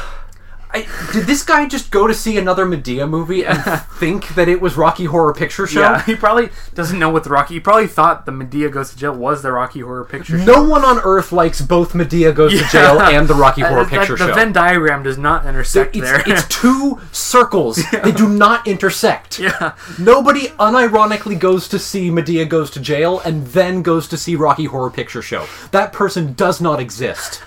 I, 0.74 1.12
did 1.12 1.26
this 1.26 1.42
guy 1.44 1.66
just 1.68 1.90
go 1.90 2.06
to 2.06 2.12
see 2.14 2.36
another 2.36 2.66
Madea 2.66 3.08
movie 3.08 3.44
and 3.46 3.62
think 3.98 4.28
that 4.34 4.48
it 4.48 4.60
was 4.60 4.76
Rocky 4.76 5.04
Horror 5.04 5.32
Picture 5.32 5.66
Show? 5.66 5.80
yeah, 5.80 6.02
he 6.04 6.16
probably 6.16 6.50
doesn't 6.74 6.98
know 6.98 7.10
what 7.10 7.24
the 7.24 7.30
Rocky. 7.30 7.54
He 7.54 7.60
probably 7.60 7.86
thought 7.86 8.26
the 8.26 8.32
Madea 8.32 8.70
Goes 8.72 8.90
to 8.90 8.96
Jail 8.96 9.14
was 9.14 9.42
the 9.42 9.52
Rocky 9.52 9.80
Horror 9.80 10.04
Picture 10.04 10.38
Show. 10.38 10.44
No 10.44 10.64
one 10.68 10.84
on 10.84 10.98
earth 11.04 11.30
likes 11.32 11.60
both 11.60 11.92
Madea 11.92 12.34
Goes 12.34 12.52
to 12.52 12.64
Jail 12.68 13.00
and 13.00 13.28
the 13.28 13.34
Rocky 13.34 13.60
Horror 13.62 13.80
Uh, 13.80 13.84
that- 13.84 13.90
Picture 13.90 14.16
the 14.16 14.26
Show. 14.28 14.34
Venn 14.34 14.52
diagram 14.52 15.02
does 15.04 15.16
not 15.18 15.46
intersect 15.46 15.94
it's, 15.96 16.10
there. 16.10 16.22
it's 16.26 16.46
two 16.48 17.00
circles. 17.12 17.80
They 18.02 18.12
do 18.12 18.28
not 18.28 18.66
intersect. 18.66 19.38
yeah. 19.38 19.74
Nobody 19.98 20.48
unironically 20.58 21.38
goes 21.38 21.68
to 21.68 21.78
see 21.78 22.10
Madea 22.10 22.48
Goes 22.48 22.70
to 22.72 22.80
Jail 22.80 23.20
and 23.20 23.46
then 23.48 23.82
goes 23.82 24.08
to 24.08 24.16
see 24.16 24.34
Rocky 24.34 24.64
Horror 24.64 24.90
Picture 24.90 25.22
Show. 25.22 25.46
That 25.70 25.92
person 25.92 26.32
does 26.34 26.60
not 26.60 26.80
exist. 26.80 27.42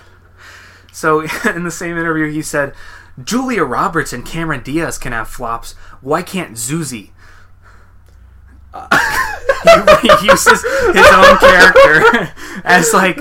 So 0.91 1.21
in 1.45 1.63
the 1.63 1.71
same 1.71 1.97
interview, 1.97 2.31
he 2.31 2.41
said, 2.41 2.73
"Julia 3.23 3.63
Roberts 3.63 4.13
and 4.13 4.25
Cameron 4.25 4.61
Diaz 4.63 4.97
can 4.97 5.11
have 5.11 5.27
flops. 5.27 5.73
Why 6.01 6.21
can't 6.21 6.53
Zoozie?" 6.53 7.11
Uh, 8.73 8.87
he, 10.01 10.07
he 10.07 10.27
uses 10.27 10.61
his 10.93 11.07
own 11.11 11.37
character 11.37 12.33
as 12.63 12.93
like 12.93 13.17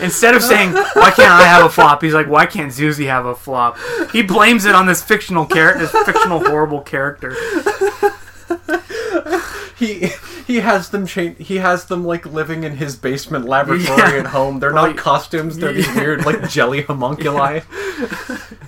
instead 0.00 0.34
of 0.34 0.42
saying 0.42 0.72
why 0.72 1.10
can't 1.10 1.30
I 1.30 1.44
have 1.44 1.64
a 1.64 1.68
flop, 1.68 2.02
he's 2.02 2.14
like 2.14 2.28
why 2.28 2.46
can't 2.46 2.72
Zoozie 2.72 3.06
have 3.06 3.26
a 3.26 3.34
flop? 3.34 3.76
He 4.12 4.22
blames 4.22 4.64
it 4.64 4.74
on 4.74 4.86
this 4.86 5.02
fictional 5.02 5.46
character, 5.46 5.86
this 5.86 6.04
fictional 6.04 6.40
horrible 6.44 6.80
character. 6.80 7.34
He 9.82 10.10
he 10.52 10.60
has 10.60 10.90
them 10.90 11.06
change. 11.06 11.36
He 11.38 11.56
has 11.56 11.86
them 11.86 12.04
like 12.04 12.26
living 12.26 12.62
in 12.64 12.76
his 12.76 12.94
basement 12.96 13.46
laboratory 13.46 13.98
Yeah. 14.12 14.18
at 14.20 14.26
home. 14.26 14.60
They're 14.60 14.70
Right. 14.72 14.94
not 14.94 14.96
costumes. 14.98 15.56
They're 15.58 15.72
these 15.72 15.88
weird 15.94 16.26
like 16.26 16.48
jelly 16.48 16.82
homunculi. 16.82 17.60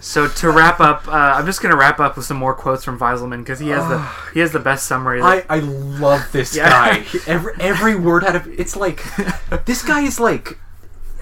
So 0.00 0.28
to 0.28 0.50
wrap 0.50 0.80
up, 0.80 1.06
uh, 1.08 1.10
I'm 1.36 1.46
just 1.46 1.60
gonna 1.62 1.76
wrap 1.76 2.00
up 2.00 2.16
with 2.16 2.24
some 2.26 2.36
more 2.38 2.54
quotes 2.54 2.84
from 2.84 2.98
Viselman 2.98 3.38
because 3.38 3.58
he 3.58 3.68
has 3.68 3.86
the 3.88 3.98
he 4.34 4.40
has 4.40 4.52
the 4.52 4.58
best 4.60 4.86
summary. 4.86 5.20
I 5.22 5.44
I 5.50 5.58
love 5.58 6.22
this 6.32 6.56
Yeah. 6.56 6.70
guy. 6.70 6.98
He- 7.12 7.20
Every 7.26 7.52
every 7.60 7.94
word 7.94 8.24
out 8.24 8.36
of 8.36 8.46
it's 8.48 8.76
like 8.76 9.02
this 9.66 9.82
guy 9.82 10.00
is 10.02 10.18
like. 10.18 10.58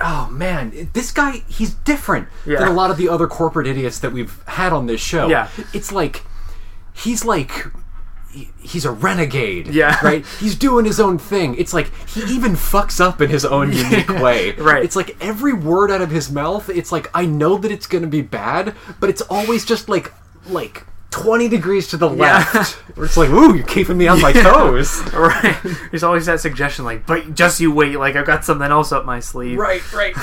Oh 0.05 0.29
man, 0.33 0.89
this 0.95 1.13
guy, 1.13 1.43
he's 1.47 1.75
different 1.75 2.27
Yeah. 2.45 2.59
than 2.59 2.67
a 2.69 2.73
lot 2.73 2.91
of 2.91 2.97
the 2.97 3.09
other 3.09 3.29
corporate 3.29 3.69
idiots 3.69 4.01
that 4.01 4.11
we've 4.13 4.35
had 4.49 4.73
on 4.73 4.87
this 4.87 5.01
show. 5.01 5.29
Yeah. 5.29 5.47
It's 5.73 5.93
like, 5.93 6.23
he's 6.93 7.25
like, 7.25 7.67
he's 8.61 8.85
a 8.85 8.91
renegade. 8.91 9.69
Yeah. 9.69 9.99
Right? 10.03 10.25
He's 10.41 10.57
doing 10.57 10.85
his 10.85 10.99
own 10.99 11.19
thing. 11.19 11.55
It's 11.57 11.73
like, 11.75 11.91
he 12.09 12.23
even 12.35 12.53
fucks 12.53 13.01
up 13.01 13.21
in 13.21 13.29
his 13.31 13.45
own 13.45 13.73
unique 13.85 14.09
way. 14.09 14.53
Right. 14.53 14.83
It's 14.85 14.97
like 14.97 15.17
every 15.21 15.53
word 15.53 15.91
out 15.91 16.01
of 16.03 16.11
his 16.11 16.31
mouth, 16.33 16.69
it's 16.69 16.91
like, 16.91 17.11
I 17.15 17.27
know 17.27 17.57
that 17.59 17.71
it's 17.71 17.87
gonna 17.87 18.07
be 18.07 18.23
bad, 18.23 18.75
but 19.01 19.11
it's 19.11 19.23
always 19.23 19.65
just 19.65 19.89
like, 19.89 20.13
like, 20.49 20.85
20 21.11 21.47
degrees 21.49 21.89
to 21.89 21.97
the 21.99 22.09
Yeah. 22.11 22.39
left. 22.55 22.73
Where 22.97 23.05
it's 23.05 23.17
like, 23.19 23.29
ooh, 23.31 23.55
you're 23.55 23.67
keeping 23.67 23.99
me 23.99 24.09
on 24.09 24.21
my 24.23 24.33
toes. 24.33 25.03
right. 25.13 25.59
There's 25.91 26.03
always 26.03 26.25
that 26.27 26.41
suggestion, 26.41 26.85
like, 26.87 27.07
but 27.07 27.35
just 27.35 27.61
you 27.61 27.71
wait, 27.71 27.99
like 27.99 28.17
I've 28.17 28.27
got 28.27 28.45
something 28.47 28.71
else 28.71 28.93
up 28.93 29.05
my 29.05 29.21
sleeve. 29.21 29.59
right, 29.59 29.83
right. 29.93 30.15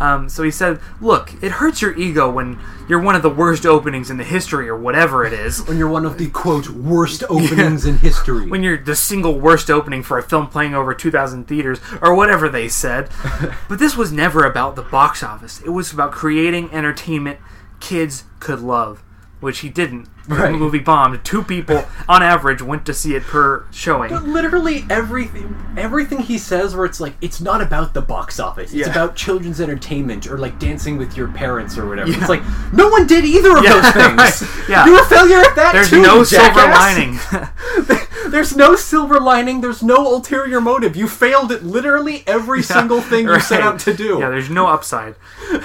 Um, 0.00 0.28
so 0.28 0.42
he 0.42 0.50
said, 0.50 0.80
"Look, 1.00 1.34
it 1.42 1.52
hurts 1.52 1.80
your 1.82 1.96
ego 1.96 2.28
when 2.28 2.58
you're 2.88 3.00
one 3.00 3.14
of 3.14 3.22
the 3.22 3.30
worst 3.30 3.64
openings 3.64 4.10
in 4.10 4.16
the 4.16 4.24
history, 4.24 4.68
or 4.68 4.76
whatever 4.76 5.24
it 5.24 5.32
is. 5.32 5.62
when 5.68 5.78
you're 5.78 5.88
one 5.88 6.04
of 6.04 6.18
the 6.18 6.28
quote 6.30 6.70
worst 6.70 7.22
openings 7.30 7.86
in 7.86 7.98
history. 7.98 8.48
When 8.48 8.62
you're 8.62 8.78
the 8.78 8.96
single 8.96 9.38
worst 9.38 9.70
opening 9.70 10.02
for 10.02 10.18
a 10.18 10.22
film 10.22 10.48
playing 10.48 10.74
over 10.74 10.94
2,000 10.94 11.46
theaters, 11.46 11.80
or 12.02 12.14
whatever 12.14 12.48
they 12.48 12.68
said. 12.68 13.08
but 13.68 13.78
this 13.78 13.96
was 13.96 14.10
never 14.10 14.44
about 14.44 14.74
the 14.74 14.82
box 14.82 15.22
office. 15.22 15.60
It 15.60 15.70
was 15.70 15.92
about 15.92 16.12
creating 16.12 16.72
entertainment 16.72 17.38
kids 17.78 18.24
could 18.40 18.60
love, 18.60 19.02
which 19.40 19.60
he 19.60 19.68
didn't. 19.68 20.08
Right. 20.28 20.52
The 20.52 20.58
movie 20.58 20.78
bombed. 20.78 21.24
Two 21.24 21.42
people, 21.42 21.84
on 22.08 22.22
average, 22.22 22.62
went 22.62 22.86
to 22.86 22.94
see 22.94 23.14
it 23.16 23.22
per 23.24 23.64
showing. 23.72 24.10
But 24.10 24.24
literally 24.24 24.84
everything 24.88 25.56
everything 25.76 26.18
he 26.20 26.38
says 26.38 26.76
where 26.76 26.84
it's 26.84 27.00
like 27.00 27.14
it's 27.20 27.40
not 27.40 27.60
about 27.60 27.94
the 27.94 28.02
box 28.02 28.38
office. 28.38 28.70
It's 28.72 28.86
Yeah. 28.86 28.90
about 28.90 29.16
children's 29.16 29.60
entertainment 29.60 30.26
or 30.28 30.38
like 30.38 30.58
dancing 30.60 30.98
with 30.98 31.16
your 31.16 31.28
parents 31.28 31.76
or 31.78 31.88
whatever. 31.88 32.10
Yeah. 32.10 32.18
It's 32.18 32.28
like 32.28 32.42
no 32.72 32.88
one 32.88 33.06
did 33.06 33.24
either 33.24 33.56
of 33.56 33.64
Yeah, 33.64 33.80
those 33.80 33.92
things. 33.92 34.16
right. 34.16 34.68
Yeah. 34.68 34.86
You're 34.86 35.02
a 35.02 35.06
failure 35.06 35.38
at 35.40 35.56
that 35.56 35.72
There's 35.72 35.90
too. 35.90 35.96
There's 35.96 36.06
no 36.06 36.18
you 36.18 36.24
silver 36.24 36.60
lining. 36.60 37.18
There's 38.30 38.54
no 38.56 38.76
silver 38.76 39.18
lining. 39.18 39.60
There's 39.60 39.82
no 39.82 39.96
ulterior 40.14 40.60
motive. 40.60 40.94
You 40.94 41.08
failed 41.08 41.50
at 41.50 41.64
literally 41.64 42.22
every 42.26 42.62
single 42.74 43.00
thing 43.00 43.26
you 43.26 43.40
set 43.40 43.60
out 43.60 43.78
to 43.80 43.94
do. 43.94 44.18
Yeah, 44.20 44.30
there's 44.30 44.50
no 44.50 44.68
upside. 44.68 45.16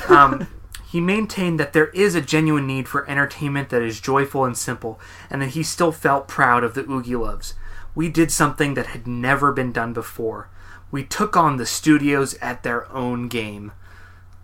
Um, 0.07 0.47
he 0.95 1.01
maintained 1.01 1.59
that 1.59 1.73
there 1.73 1.87
is 1.87 2.15
a 2.15 2.21
genuine 2.21 2.65
need 2.65 2.87
for 2.87 3.05
entertainment 3.09 3.67
that 3.67 3.81
is 3.81 3.99
joyful 3.99 4.45
and 4.45 4.57
simple, 4.57 4.97
and 5.29 5.41
that 5.41 5.49
he 5.49 5.61
still 5.61 5.91
felt 5.91 6.29
proud 6.29 6.63
of 6.63 6.73
the 6.73 6.83
Oogieloves. 6.83 7.51
We 7.93 8.07
did 8.07 8.31
something 8.31 8.75
that 8.75 8.85
had 8.85 9.05
never 9.05 9.51
been 9.51 9.73
done 9.73 9.91
before. 9.91 10.49
We 10.91 11.03
took 11.03 11.35
on 11.35 11.57
the 11.57 11.65
studios 11.65 12.35
at 12.35 12.63
their 12.63 12.89
own 12.93 13.27
game. 13.27 13.73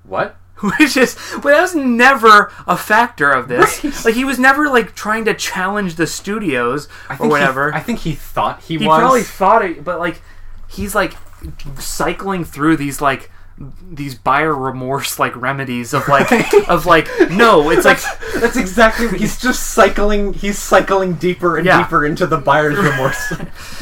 what? 0.04 0.36
Which 0.78 0.97
is, 0.97 1.16
well, 1.36 1.56
that 1.56 1.62
was 1.62 1.74
never 1.74 2.52
a 2.68 2.76
factor 2.76 3.32
of 3.32 3.47
this. 3.47 3.82
Right. 3.82 4.04
Like 4.04 4.16
he 4.16 4.26
was 4.26 4.38
never 4.38 4.68
like 4.68 4.93
trying 4.93 5.24
to 5.24 5.34
challenge 5.34 5.95
the 5.95 6.06
studios 6.06 6.89
or 7.18 7.30
whatever. 7.30 7.72
He, 7.72 7.78
I 7.78 7.80
think 7.80 7.99
he 7.99 8.12
thought 8.12 8.62
he, 8.64 8.76
was 8.76 8.82
he 8.82 8.88
was. 8.89 8.99
probably 8.99 9.24
thought 9.24 9.64
it, 9.64 9.86
but 9.86 9.99
like 9.99 10.22
he's 10.70 10.93
like 10.95 11.14
cycling 11.80 12.43
through 12.43 12.76
these 12.76 12.99
like 12.99 13.32
these 13.91 14.16
buyer 14.16 14.55
remorse 14.55 15.20
like 15.20 15.36
remedies 15.36 15.93
of 15.93 16.07
like 16.07 16.32
of 16.70 16.86
like 16.86 17.07
no, 17.30 17.70
it's 17.70 17.86
like 17.86 17.99
That's 18.36 18.57
exactly. 18.57 19.07
He's 19.20 19.39
just 19.39 19.72
cycling. 19.72 20.34
He's 20.34 20.57
cycling 20.57 21.14
deeper 21.16 21.57
and 21.57 21.66
Yeah. 21.66 21.84
deeper 21.84 22.05
into 22.05 22.26
the 22.28 22.38
buyer's 22.38 22.78
remorse. 22.78 23.34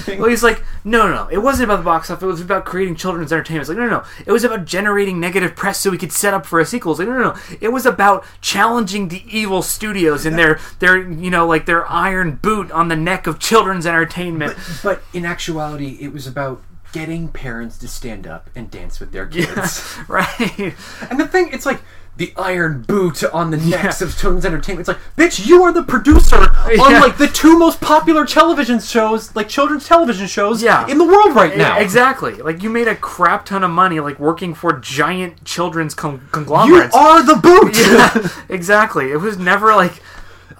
well, 0.08 0.30
he's 0.30 0.44
like 0.44 0.64
no, 0.84 1.08
no, 1.08 1.14
no. 1.14 1.28
It 1.30 1.40
wasn't 1.40 1.66
about 1.70 1.78
the 1.78 1.84
box 1.84 2.10
office. 2.10 2.24
It 2.24 2.26
was 2.28 2.42
about 2.42 2.66
creating 2.66 2.96
children's 2.96 3.32
entertainment. 3.32 3.62
It's 3.64 3.70
like 3.70 3.78
no, 3.78 3.86
no, 3.86 3.98
no. 4.00 4.04
It 4.26 4.32
was 4.32 4.44
about 4.44 4.66
generating 4.66 5.20
negative 5.20 5.56
press 5.56 5.80
so 5.80 5.92
we 5.92 5.98
could 5.98 6.12
set 6.12 6.34
up 6.34 6.46
for 6.46 6.60
a 6.60 6.66
sequel. 6.66 6.92
It's 6.94 7.00
like 7.00 7.08
no, 7.08 7.16
no, 7.18 7.34
no. 7.34 7.36
It 7.62 7.70
was 7.70 7.86
about 7.86 8.26
challenging 8.42 9.10
the 9.10 9.24
evil 9.28 9.62
studios 9.62 10.26
and 10.26 10.38
their 10.38 10.60
their 10.80 10.98
you 10.98 11.30
know 11.30 11.46
like 11.48 11.66
their 11.66 11.86
iron 11.90 12.36
boot 12.42 12.72
on 12.72 12.88
the 12.88 12.96
neck 12.96 13.28
of 13.28 13.40
children's 13.40 13.86
entertainment. 13.86 14.56
But 14.84 15.04
in 15.14 15.26
actuality, 15.26 15.98
it 16.02 16.12
was 16.14 16.26
about 16.28 16.62
getting 16.92 17.28
parents 17.30 17.78
to 17.80 17.88
stand 17.88 18.26
up 18.28 18.50
and 18.56 18.70
dance 18.72 19.00
with 19.00 19.12
their 19.12 19.26
kids. 19.26 19.96
right? 20.08 20.74
and 21.10 21.20
the 21.20 21.28
thing, 21.28 21.50
it's 21.52 21.66
like 21.66 21.82
the 22.18 22.34
iron 22.36 22.82
boot 22.82 23.24
on 23.34 23.50
the 23.52 23.56
necks 23.58 24.02
of 24.02 24.18
children's 24.18 24.44
entertainment. 24.44 24.82
It's 24.82 24.90
like, 24.90 24.98
bitch, 25.16 25.46
you 25.48 25.64
are 25.64 25.72
the 25.72 25.84
producer 25.84 26.36
on 26.36 26.70
Yeah. 26.92 27.00
like 27.00 27.18
the 27.18 27.28
two 27.28 27.58
most 27.58 27.80
popular 27.80 28.26
television 28.26 28.80
shows, 28.80 29.34
like 29.38 29.48
children's 29.48 29.88
television 29.88 30.28
shows, 30.28 30.62
Yeah. 30.62 30.86
in 30.88 30.98
the 30.98 31.06
world 31.06 31.34
right 31.36 31.56
now. 31.56 31.80
Exactly. 31.80 32.34
Like 32.34 32.62
you 32.62 32.70
made 32.70 32.90
a 32.90 32.96
crap 32.96 33.46
ton 33.46 33.64
of 33.64 33.72
money, 33.72 34.02
like 34.02 34.20
working 34.20 34.54
for 34.54 34.74
giant 34.80 35.46
children's 35.46 35.94
con- 35.94 36.16
You 36.16 36.28
conglomerates. 36.32 36.94
are 36.96 37.24
the 37.24 37.36
boot. 37.36 37.78
Yeah, 37.78 38.30
exactly. 38.50 39.12
It 39.12 39.18
was 39.22 39.38
never 39.38 39.74
like 39.76 40.02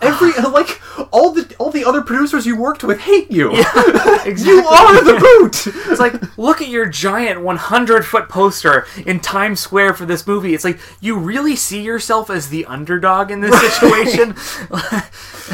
Every 0.02 0.32
like 0.50 0.82
all 1.12 1.32
the 1.32 1.54
all 1.60 1.72
the 1.72 1.84
other 1.86 2.02
producers 2.02 2.46
you 2.46 2.58
worked 2.58 2.84
with 2.84 3.00
hate 3.02 3.30
you. 3.32 3.52
exactly. 3.56 4.46
You 4.46 4.66
are 4.66 5.04
the 5.04 5.20
boot. 5.40 5.68
It's 5.90 6.00
like 6.00 6.38
look 6.38 6.62
at 6.62 6.70
your 6.70 6.86
giant 6.86 7.42
100 7.42 8.06
foot 8.06 8.30
poster 8.30 8.86
in 9.06 9.20
Times 9.20 9.60
Square 9.60 9.96
for 9.96 10.06
this 10.06 10.26
movie. 10.26 10.54
It's 10.54 10.64
like 10.64 10.80
you 11.02 11.18
really 11.18 11.56
see 11.56 11.82
yourself 11.82 12.30
as 12.30 12.50
the 12.50 12.66
underdog 12.66 13.32
in 13.32 13.42
this 13.42 13.60
situation. 13.60 14.36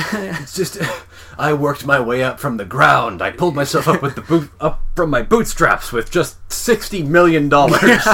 It's 0.08 0.54
just 0.56 0.78
I 1.38 1.54
worked 1.54 1.86
my 1.86 2.00
way 2.00 2.24
up 2.24 2.40
from 2.40 2.58
the 2.58 2.66
ground. 2.66 3.22
I 3.22 3.32
pulled 3.32 3.56
myself 3.56 3.88
up 3.88 4.02
with 4.02 4.16
the 4.16 4.22
boot 4.22 4.50
up 4.60 4.84
from 4.96 5.10
my 5.10 5.22
bootstraps 5.22 5.92
with 5.92 6.12
just 6.12 6.52
sixty 6.52 7.02
million 7.02 7.50
dollars. 7.50 8.06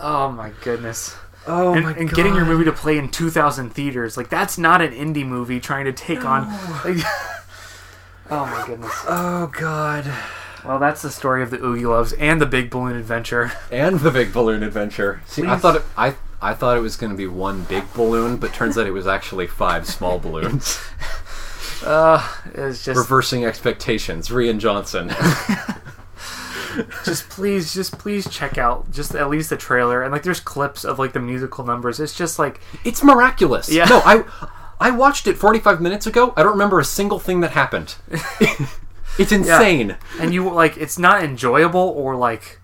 oh 0.00 0.30
my 0.32 0.52
goodness. 0.62 1.14
Oh 1.46 1.74
and, 1.74 1.84
my 1.84 1.92
and 1.92 2.10
getting 2.12 2.34
your 2.34 2.44
movie 2.44 2.64
to 2.64 2.72
play 2.72 2.98
in 2.98 3.08
2,000 3.08 3.70
theaters, 3.70 4.16
like 4.16 4.28
that's 4.28 4.58
not 4.58 4.82
an 4.82 4.92
indie 4.92 5.26
movie 5.26 5.60
trying 5.60 5.86
to 5.86 5.92
take 5.92 6.24
on. 6.24 6.48
Like, 6.84 6.98
oh 8.30 8.46
my 8.46 8.64
goodness. 8.66 8.92
Oh 9.08 9.50
god. 9.58 10.12
Well, 10.64 10.78
that's 10.78 11.00
the 11.00 11.10
story 11.10 11.42
of 11.42 11.50
the 11.50 11.58
Oogieloves 11.58 12.14
and 12.18 12.40
the 12.40 12.46
Big 12.46 12.70
Balloon 12.70 12.96
Adventure. 12.96 13.52
And 13.70 14.00
the 14.00 14.10
big 14.10 14.32
balloon 14.32 14.62
adventure. 14.62 15.22
See, 15.26 15.46
I 15.46 15.56
thought 15.56 15.76
it, 15.76 15.82
I 15.96 16.16
I 16.42 16.54
thought 16.54 16.76
it 16.76 16.80
was 16.80 16.96
going 16.96 17.10
to 17.10 17.16
be 17.16 17.26
one 17.26 17.62
big 17.64 17.90
balloon, 17.94 18.36
but 18.36 18.52
turns 18.52 18.76
out 18.76 18.86
it 18.86 18.90
was 18.90 19.06
actually 19.06 19.46
five 19.46 19.86
small 19.86 20.18
balloons. 20.18 20.78
Uh, 21.82 22.22
it's 22.52 22.84
just, 22.84 22.98
Reversing 22.98 23.46
expectations. 23.46 24.28
Rian 24.28 24.58
Johnson. 24.58 25.10
Just 27.04 27.28
please, 27.28 27.72
just 27.74 27.98
please 27.98 28.28
check 28.28 28.58
out 28.58 28.90
just 28.90 29.14
at 29.14 29.28
least 29.30 29.50
the 29.50 29.56
trailer 29.56 30.02
and 30.02 30.12
like 30.12 30.22
there's 30.22 30.40
clips 30.40 30.84
of 30.84 30.98
like 30.98 31.12
the 31.12 31.20
musical 31.20 31.64
numbers. 31.64 32.00
It's 32.00 32.16
just 32.16 32.38
like 32.38 32.60
it's 32.84 33.02
miraculous. 33.02 33.70
Yeah. 33.70 33.84
No, 33.86 34.00
I 34.04 34.24
I 34.80 34.90
watched 34.90 35.26
it 35.26 35.36
45 35.36 35.80
minutes 35.80 36.06
ago. 36.06 36.32
I 36.36 36.42
don't 36.42 36.52
remember 36.52 36.80
a 36.80 36.84
single 36.84 37.18
thing 37.18 37.40
that 37.40 37.50
happened. 37.52 37.96
it's 39.18 39.32
insane. 39.32 39.96
and 40.18 40.32
you 40.32 40.48
like 40.50 40.76
it's 40.76 40.98
not 40.98 41.22
enjoyable 41.22 41.80
or 41.80 42.16
like 42.16 42.58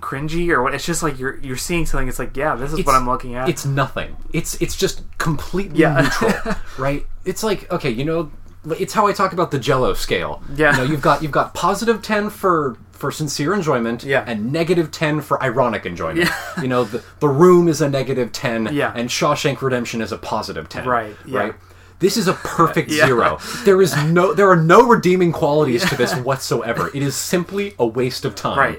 cringy 0.00 0.50
or 0.50 0.62
what. 0.62 0.74
It's 0.74 0.86
just 0.86 1.02
like 1.02 1.18
you're 1.18 1.38
you're 1.40 1.56
seeing 1.56 1.84
something. 1.86 2.08
It's 2.08 2.18
like 2.18 2.36
yeah, 2.36 2.54
this 2.54 2.72
is 2.72 2.84
what 2.84 2.94
I'm 2.94 3.06
looking 3.06 3.34
at. 3.34 3.48
It's 3.48 3.64
nothing. 3.66 4.16
It's 4.32 4.60
it's 4.62 4.76
just 4.76 5.02
completely 5.18 5.80
Yeah. 5.80 6.02
neutral, 6.02 6.54
right? 6.78 7.06
It's 7.24 7.42
like 7.42 7.70
okay, 7.72 7.90
you 7.90 8.04
know, 8.04 8.30
it's 8.78 8.92
how 8.92 9.06
I 9.06 9.12
talk 9.12 9.32
about 9.32 9.50
the 9.50 9.58
Jello 9.58 9.94
scale. 9.94 10.42
Yeah. 10.54 10.72
you 10.72 10.76
know, 10.78 10.84
you've 10.84 11.02
got 11.02 11.22
you've 11.22 11.32
got 11.32 11.54
positive 11.54 12.02
ten 12.02 12.30
for 12.30 12.76
for 12.92 13.12
sincere 13.12 13.54
enjoyment, 13.54 14.02
Yeah. 14.02 14.24
and 14.26 14.52
negative 14.52 14.90
ten 14.90 15.20
for 15.20 15.40
ironic 15.42 15.86
enjoyment. 15.86 16.28
Yeah. 16.28 16.34
You 16.62 16.68
know, 16.68 16.84
the 16.84 17.02
the 17.20 17.28
Room 17.28 17.68
is 17.68 17.80
a 17.80 17.88
negative 17.88 18.32
ten, 18.32 18.68
Yeah. 18.72 18.92
and 18.94 19.08
Shawshank 19.08 19.62
Redemption 19.62 20.00
is 20.00 20.10
a 20.12 20.18
positive 20.18 20.68
ten. 20.68 20.86
Right, 20.86 21.14
yeah. 21.24 21.38
Right. 21.38 21.54
This 22.00 22.16
is 22.16 22.28
a 22.28 22.32
perfect 22.34 22.90
Yeah. 22.90 23.06
zero. 23.06 23.38
There 23.64 23.80
is 23.82 23.96
no, 24.04 24.32
there 24.34 24.48
are 24.48 24.56
no 24.56 24.86
redeeming 24.86 25.32
qualities 25.32 25.84
to 25.88 25.96
this 25.96 26.14
whatsoever. 26.14 26.90
It 26.94 27.02
is 27.02 27.14
simply 27.16 27.74
a 27.78 27.86
waste 27.86 28.24
of 28.24 28.34
time. 28.36 28.58
right. 28.58 28.78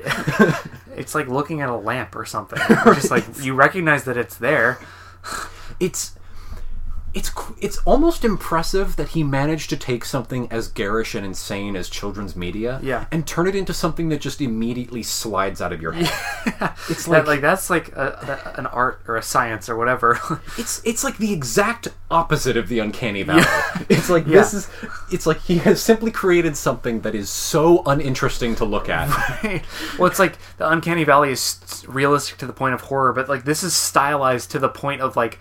it's 0.97 1.13
like 1.15 1.27
looking 1.27 1.59
at 1.61 1.69
a 1.69 1.75
lamp 1.75 2.15
or 2.15 2.25
something. 2.25 2.59
It's 2.69 2.83
just 2.83 3.11
like 3.11 3.25
you 3.41 3.53
recognize 3.55 4.03
that 4.05 4.15
it's 4.17 4.35
there. 4.37 4.79
it's 5.79 6.15
it's 7.13 7.31
it's 7.59 7.77
almost 7.79 8.23
impressive 8.23 8.95
that 8.95 9.09
he 9.09 9.23
managed 9.23 9.69
to 9.71 9.77
take 9.77 10.05
something 10.05 10.47
as 10.51 10.67
garish 10.67 11.15
and 11.15 11.25
insane 11.25 11.75
as 11.75 11.89
children's 11.89 12.35
media 12.35 12.79
Yeah. 12.83 13.05
and 13.11 13.25
turn 13.25 13.47
it 13.47 13.55
into 13.55 13.73
something 13.73 14.09
that 14.09 14.21
just 14.21 14.41
immediately 14.41 15.01
slides 15.01 15.59
out 15.61 15.73
of 15.73 15.81
your 15.81 15.93
head. 15.93 16.11
It's 16.89 17.05
That, 17.05 17.11
like, 17.11 17.25
like 17.27 17.41
that's 17.41 17.69
like 17.69 17.89
a, 17.95 18.51
a, 18.55 18.59
an 18.59 18.65
art 18.67 19.01
or 19.07 19.15
a 19.17 19.23
science 19.23 19.69
or 19.69 19.75
whatever. 19.75 20.19
it's 20.57 20.81
it's 20.85 21.03
like 21.03 21.17
the 21.17 21.33
exact 21.33 21.87
opposite 22.11 22.57
of 22.57 22.67
the 22.69 22.79
uncanny 22.79 23.23
valley. 23.23 23.43
It's 23.89 24.09
like 24.09 24.25
Yeah. 24.27 24.39
this 24.39 24.53
is 24.53 24.69
it's 25.11 25.25
like 25.25 25.39
he 25.41 25.57
has 25.59 25.81
simply 25.81 26.11
created 26.11 26.55
something 26.57 27.01
that 27.01 27.15
is 27.15 27.29
so 27.29 27.81
uninteresting 27.85 28.55
to 28.55 28.65
look 28.65 28.87
at. 28.89 29.07
well, 29.97 30.07
it's 30.07 30.19
like 30.19 30.37
the 30.57 30.69
uncanny 30.69 31.03
valley 31.05 31.31
is 31.31 31.83
realistic 31.87 32.37
to 32.39 32.45
the 32.45 32.53
point 32.53 32.73
of 32.75 32.81
horror, 32.81 33.13
but 33.13 33.27
like 33.27 33.45
this 33.45 33.63
is 33.63 33.75
stylized 33.75 34.51
to 34.51 34.59
the 34.59 34.69
point 34.69 35.01
of 35.01 35.15
like 35.15 35.39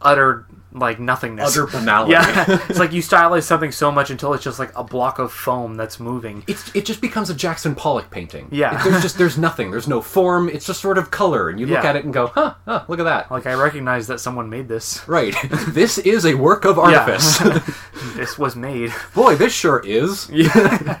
utter 0.00 0.46
like 0.72 1.00
nothingness. 1.00 1.56
Utter 1.56 1.66
banality. 1.66 2.12
Yeah, 2.12 2.60
it's 2.68 2.78
like 2.78 2.92
you 2.92 3.00
stylize 3.00 3.44
something 3.44 3.72
so 3.72 3.90
much 3.90 4.10
until 4.10 4.34
it's 4.34 4.44
just 4.44 4.58
like 4.58 4.70
a 4.76 4.84
block 4.84 5.18
of 5.18 5.32
foam 5.32 5.76
that's 5.76 5.98
moving. 5.98 6.44
It's, 6.46 6.70
it 6.74 6.84
just 6.84 7.00
becomes 7.00 7.30
a 7.30 7.34
Jackson 7.34 7.74
Pollock 7.74 8.10
painting. 8.10 8.48
Yeah. 8.50 8.78
It- 8.78 8.90
there's 8.90 9.02
just 9.02 9.16
there's 9.18 9.38
nothing. 9.38 9.70
There's 9.70 9.88
no 9.88 10.02
form. 10.02 10.48
It's 10.48 10.66
just 10.66 10.80
sort 10.80 10.98
of 10.98 11.10
color, 11.10 11.48
and 11.48 11.58
you 11.58 11.66
look 11.66 11.82
Yeah. 11.82 11.88
at 11.90 11.96
it 11.96 12.04
and 12.04 12.12
go, 12.12 12.26
huh, 12.28 12.54
huh, 12.66 12.84
look 12.88 12.98
at 13.00 13.04
that. 13.04 13.30
Like 13.30 13.46
I 13.46 13.54
recognize 13.54 14.06
that 14.08 14.20
someone 14.20 14.50
made 14.50 14.68
this. 14.68 15.06
Right. 15.08 15.34
this 15.68 15.96
is 15.98 16.26
a 16.26 16.34
work 16.34 16.64
of 16.66 16.78
artifice. 16.78 17.38
this 18.14 18.38
was 18.38 18.54
made. 18.54 18.92
Boy, 19.14 19.36
this 19.36 19.52
sure 19.54 19.80
is. 19.84 20.28
Yeah. 20.30 21.00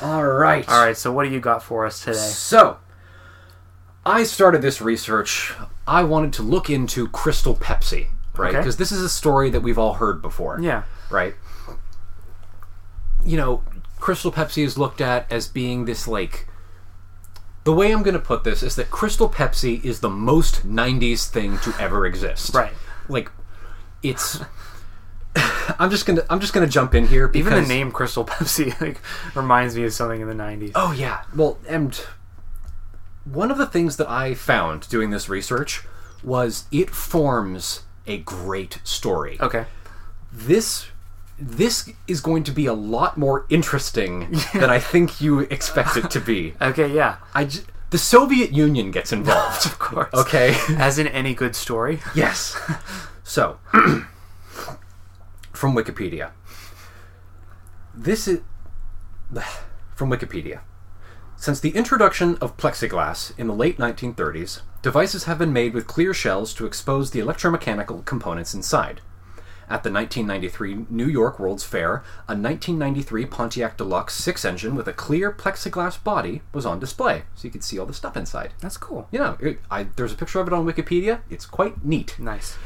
All 0.00 0.24
right. 0.26 0.68
All 0.68 0.84
right. 0.84 0.96
So 0.96 1.12
what 1.12 1.24
do 1.24 1.30
you 1.30 1.40
got 1.40 1.62
for 1.62 1.84
us 1.84 2.00
today? 2.04 2.16
So, 2.16 2.78
I 4.06 4.22
started 4.22 4.62
this 4.62 4.80
research. 4.80 5.52
I 5.86 6.02
wanted 6.04 6.32
to 6.34 6.42
look 6.42 6.70
into 6.70 7.08
Crystal 7.08 7.54
Pepsi, 7.54 8.08
right? 8.38 8.50
Okay. 8.50 8.58
Because 8.58 8.76
this 8.76 8.92
is 8.92 9.02
a 9.02 9.08
story 9.08 9.50
that 9.50 9.60
we've 9.60 9.78
all 9.78 9.94
heard 9.94 10.22
before. 10.22 10.58
Yeah. 10.60 10.84
Right? 11.10 11.34
You 13.24 13.36
know, 13.36 13.62
Crystal 13.98 14.32
Pepsi 14.32 14.64
is 14.64 14.78
looked 14.78 15.00
at 15.00 15.30
as 15.30 15.48
being 15.48 15.84
this, 15.84 16.06
like. 16.06 16.46
The 17.64 17.72
way 17.74 17.92
I'm 17.92 18.02
going 18.02 18.14
to 18.14 18.20
put 18.20 18.44
this 18.44 18.62
is 18.62 18.76
that 18.76 18.90
Crystal 18.90 19.28
Pepsi 19.28 19.84
is 19.84 20.00
the 20.00 20.08
most 20.08 20.66
90s 20.66 21.28
thing 21.28 21.58
to 21.58 21.74
ever 21.78 22.06
exist. 22.06 22.54
Right. 22.54 22.72
Like, 23.08 23.30
it's. 24.02 24.40
I'm 25.78 25.90
just 25.90 26.06
gonna 26.06 26.22
I'm 26.30 26.40
just 26.40 26.52
gonna 26.52 26.66
jump 26.66 26.94
in 26.94 27.06
here 27.06 27.28
because 27.28 27.46
Even 27.46 27.62
the 27.62 27.68
name 27.68 27.92
Crystal 27.92 28.24
Pepsi 28.24 28.78
like 28.80 29.00
reminds 29.34 29.76
me 29.76 29.84
of 29.84 29.92
something 29.92 30.20
in 30.20 30.26
the 30.26 30.34
'90s. 30.34 30.72
Oh 30.74 30.92
yeah. 30.92 31.22
Well, 31.36 31.58
and 31.68 31.94
one 33.24 33.50
of 33.50 33.58
the 33.58 33.66
things 33.66 33.96
that 33.98 34.08
I 34.08 34.34
found 34.34 34.88
doing 34.88 35.10
this 35.10 35.28
research 35.28 35.86
was 36.22 36.64
it 36.72 36.90
forms 36.90 37.82
a 38.08 38.18
great 38.18 38.80
story. 38.84 39.36
Okay. 39.40 39.66
This 40.32 40.86
this 41.38 41.88
is 42.08 42.20
going 42.20 42.42
to 42.44 42.50
be 42.52 42.66
a 42.66 42.72
lot 42.74 43.16
more 43.16 43.46
interesting 43.48 44.34
than 44.54 44.70
I 44.70 44.80
think 44.80 45.20
you 45.20 45.40
expect 45.40 45.96
it 45.96 46.10
to 46.10 46.20
be. 46.20 46.54
Okay. 46.60 46.88
Yeah. 46.92 47.16
I 47.34 47.44
j- 47.44 47.62
the 47.90 47.98
Soviet 47.98 48.52
Union 48.52 48.90
gets 48.90 49.12
involved. 49.12 49.64
Of 49.70 49.78
course. 49.78 50.12
Okay. 50.14 50.56
As 50.76 50.98
in 50.98 51.06
any 51.06 51.34
good 51.34 51.54
story. 51.54 52.00
Yes. 52.14 52.56
So, 53.28 53.58
from 55.52 55.74
Wikipedia. 55.76 56.30
This 57.94 58.26
is 58.26 58.40
from 59.94 60.08
Wikipedia. 60.10 60.60
Since 61.40 61.60
the 61.60 61.70
introduction 61.70 62.36
of 62.40 62.56
plexiglass 62.56 63.32
in 63.38 63.46
the 63.46 63.54
late 63.54 63.78
1930s, 63.78 64.62
devices 64.82 65.24
have 65.24 65.38
been 65.38 65.52
made 65.52 65.72
with 65.72 65.86
clear 65.86 66.12
shells 66.12 66.52
to 66.54 66.66
expose 66.66 67.12
the 67.12 67.20
electromechanical 67.20 68.04
components 68.04 68.54
inside. 68.54 69.00
At 69.70 69.84
the 69.84 69.92
1993 69.92 70.86
New 70.90 71.06
York 71.06 71.38
World's 71.38 71.62
Fair, 71.62 72.02
a 72.26 72.34
1993 72.34 73.24
Pontiac 73.26 73.76
Deluxe 73.76 74.14
6 74.14 74.44
engine 74.44 74.74
with 74.74 74.88
a 74.88 74.92
clear 74.92 75.30
plexiglass 75.30 76.02
body 76.02 76.42
was 76.52 76.66
on 76.66 76.80
display, 76.80 77.22
so 77.36 77.44
you 77.44 77.52
could 77.52 77.62
see 77.62 77.78
all 77.78 77.86
the 77.86 77.94
stuff 77.94 78.16
inside. 78.16 78.52
That's 78.60 78.76
cool. 78.76 79.06
You 79.12 79.20
know, 79.20 79.36
it, 79.38 79.60
I, 79.70 79.84
there's 79.94 80.12
a 80.12 80.16
picture 80.16 80.40
of 80.40 80.48
it 80.48 80.52
on 80.52 80.66
Wikipedia. 80.66 81.20
It's 81.30 81.46
quite 81.46 81.84
neat. 81.84 82.18
Nice. 82.18 82.56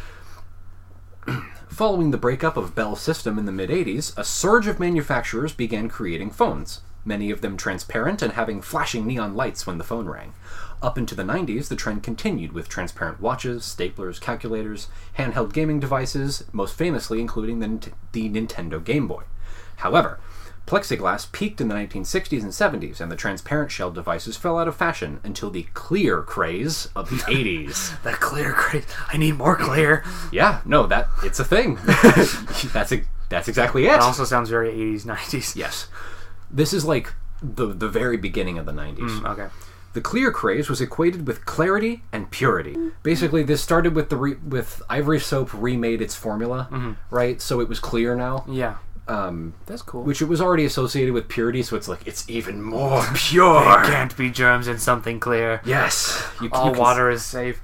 Following 1.69 2.11
the 2.11 2.17
breakup 2.17 2.57
of 2.57 2.75
Bell 2.75 2.97
System 2.97 3.39
in 3.39 3.45
the 3.45 3.53
mid 3.53 3.69
80s, 3.69 4.17
a 4.17 4.25
surge 4.25 4.67
of 4.67 4.81
manufacturers 4.81 5.53
began 5.53 5.91
creating 5.91 6.31
phones, 6.31 6.81
many 7.05 7.31
of 7.31 7.41
them 7.41 7.57
transparent 7.57 8.23
and 8.23 8.33
having 8.35 8.63
flashing 8.63 9.07
neon 9.07 9.35
lights 9.35 9.67
when 9.67 9.79
the 9.79 9.85
phone 9.85 10.07
rang. 10.09 10.35
Up 10.83 10.99
into 10.99 11.15
the 11.15 11.23
90s, 11.23 11.69
the 11.69 11.77
trend 11.77 12.03
continued 12.03 12.53
with 12.53 12.69
transparent 12.69 13.21
watches, 13.21 13.63
staplers, 13.63 14.21
calculators, 14.21 14.89
handheld 15.17 15.53
gaming 15.53 15.79
devices, 15.79 16.45
most 16.53 16.77
famously 16.77 17.21
including 17.21 17.61
the, 17.61 17.91
the 18.11 18.29
Nintendo 18.29 18.83
Game 18.83 19.07
Boy. 19.07 19.23
However, 19.77 20.19
plexiglass 20.67 21.31
peaked 21.31 21.61
in 21.61 21.69
the 21.69 21.75
1960s 21.75 22.43
and 22.43 22.51
70s, 22.83 23.01
and 23.01 23.13
the 23.13 23.17
transparent 23.17 23.71
shell 23.71 23.91
devices 23.91 24.37
fell 24.37 24.59
out 24.59 24.69
of 24.69 24.77
fashion 24.77 25.21
until 25.23 25.51
the 25.51 25.65
clear 25.75 26.23
craze 26.23 26.89
of 26.97 27.11
the 27.11 27.17
80s. 27.31 28.01
That 28.03 28.21
clear, 28.21 28.53
craze. 28.53 28.87
I 29.13 29.17
need 29.17 29.37
more 29.37 29.57
clear. 29.57 30.05
Yeah, 30.33 30.63
no, 30.65 30.87
that 30.87 31.09
it's 31.23 31.39
a 31.39 31.45
thing. 31.45 31.77
that's 32.73 32.93
a, 32.93 33.03
that's 33.29 33.49
exactly 33.49 33.87
it. 33.87 33.93
It 33.95 34.01
also 34.01 34.25
sounds 34.25 34.51
very 34.51 34.71
80s, 34.73 35.03
90s. 35.05 35.57
yes, 35.57 35.89
this 36.53 36.73
is 36.73 36.85
like 36.85 37.13
the 37.43 37.67
the 37.67 37.89
very 37.89 38.17
beginning 38.17 38.59
of 38.59 38.67
the 38.67 38.73
'90s. 38.73 38.99
Mm, 39.21 39.31
Okay. 39.33 39.49
The 39.95 40.01
clear 40.01 40.33
craze 40.33 40.71
was 40.71 40.81
equated 40.81 41.27
with 41.27 41.45
clarity 41.45 42.03
and 42.13 42.31
purity. 42.31 42.75
Basically, 43.03 43.43
this 43.43 43.61
started 43.63 43.95
with 43.95 44.09
the 44.09 44.17
re- 44.17 44.37
with 44.49 44.81
Ivory 44.89 45.21
Soap 45.21 45.51
remade 45.53 46.01
its 46.01 46.15
formula, 46.15 46.97
right? 47.11 47.43
So 47.43 47.61
it 47.61 47.69
was 47.69 47.79
clear 47.79 48.15
now, 48.17 48.47
Yeah. 48.49 48.77
um, 49.07 49.53
That's 49.67 49.83
cool. 49.83 50.03
which 50.03 50.23
it 50.23 50.29
was 50.29 50.41
already 50.41 50.65
associated 50.65 51.13
with 51.13 51.29
purity. 51.29 51.63
So 51.63 51.77
it's 51.77 51.89
like 51.89 52.07
it's 52.07 52.25
even 52.31 52.63
more 52.63 53.03
there 53.03 53.13
pure. 53.15 53.85
can't 53.85 54.17
be 54.17 54.31
germs 54.31 54.67
in 54.67 54.79
something 54.79 55.21
clear. 55.21 55.61
Yes, 55.67 56.25
you, 56.41 56.49
All 56.53 56.69
you 56.69 56.73
can 56.73 56.81
water 56.81 57.11
is 57.11 57.23
safe. 57.23 57.61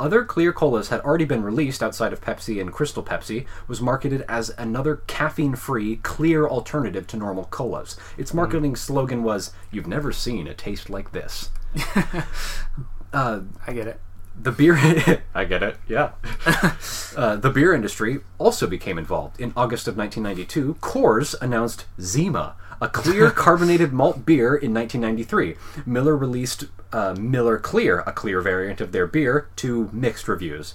Other 0.00 0.24
clear 0.24 0.50
colas 0.50 0.88
had 0.88 1.00
already 1.02 1.26
been 1.26 1.42
released 1.42 1.82
outside 1.82 2.14
of 2.14 2.22
Pepsi 2.22 2.58
and 2.58 2.72
Crystal 2.72 3.02
Pepsi, 3.02 3.44
was 3.68 3.82
marketed 3.82 4.24
as 4.30 4.48
another 4.56 4.96
caffeine-free, 5.06 5.96
clear 5.96 6.48
alternative 6.48 7.06
to 7.08 7.18
normal 7.18 7.44
colas. 7.44 7.98
Its 8.16 8.32
marketing 8.32 8.76
slogan 8.76 9.22
was, 9.22 9.52
"You've 9.70 9.86
never 9.86 10.10
seen 10.10 10.46
a 10.46 10.54
taste 10.54 10.88
like 10.88 11.12
this." 11.12 11.50
I 13.12 13.42
get 13.66 13.88
it. 13.88 14.00
The 14.42 14.52
beer, 14.52 14.76
I 15.34 15.44
get 15.44 15.62
it, 15.62 15.76
yeah. 15.86 16.12
uh, 17.16 17.36
the 17.36 17.50
beer 17.50 17.74
industry 17.74 18.20
also 18.38 18.66
became 18.66 18.96
involved. 18.96 19.38
In 19.38 19.52
August 19.54 19.86
of 19.86 19.98
1992, 19.98 20.76
Coors 20.80 21.34
announced 21.42 21.84
Zima, 22.00 22.56
a 22.80 22.88
clear 22.88 23.30
carbonated 23.30 23.92
malt 23.92 24.24
beer 24.24 24.54
in 24.56 24.72
1993. 24.74 25.56
Miller 25.86 26.16
released 26.16 26.64
uh, 26.92 27.14
Miller 27.18 27.58
Clear, 27.58 28.00
a 28.00 28.12
clear 28.12 28.40
variant 28.40 28.80
of 28.80 28.92
their 28.92 29.06
beer, 29.06 29.48
to 29.56 29.90
mixed 29.92 30.26
reviews. 30.28 30.74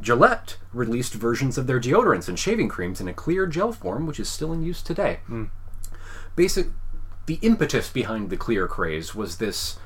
Gillette 0.00 0.56
released 0.74 1.14
versions 1.14 1.56
of 1.56 1.66
their 1.66 1.80
deodorants 1.80 2.28
and 2.28 2.38
shaving 2.38 2.68
creams 2.68 3.00
in 3.00 3.08
a 3.08 3.14
clear 3.14 3.46
gel 3.46 3.72
form, 3.72 4.06
which 4.06 4.20
is 4.20 4.28
still 4.28 4.52
in 4.52 4.62
use 4.62 4.82
today. 4.82 5.20
Basic, 6.34 6.66
the 7.26 7.38
impetus 7.42 7.90
behind 7.90 8.28
the 8.30 8.36
clear 8.36 8.66
craze 8.68 9.14
was 9.14 9.38
this 9.38 9.78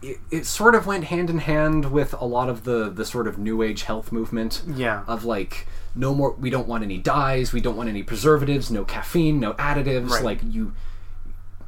it, 0.00 0.18
it 0.30 0.46
sort 0.46 0.74
of 0.74 0.86
went 0.86 1.04
hand 1.04 1.28
in 1.28 1.38
hand 1.38 1.90
with 1.90 2.14
a 2.14 2.24
lot 2.24 2.48
of 2.48 2.64
the 2.64 2.88
the 2.88 3.04
sort 3.04 3.26
of 3.26 3.36
new 3.38 3.62
age 3.62 3.82
health 3.82 4.10
movement 4.12 4.62
Yeah. 4.66 5.02
of 5.06 5.24
like 5.24 5.66
no 5.98 6.14
more 6.14 6.32
we 6.34 6.48
don't 6.48 6.68
want 6.68 6.82
any 6.84 6.96
dyes 6.96 7.52
we 7.52 7.60
don't 7.60 7.76
want 7.76 7.88
any 7.88 8.02
preservatives 8.02 8.70
no 8.70 8.84
caffeine 8.84 9.40
no 9.40 9.52
additives 9.54 10.10
Right. 10.10 10.24
like 10.24 10.40
you 10.48 10.72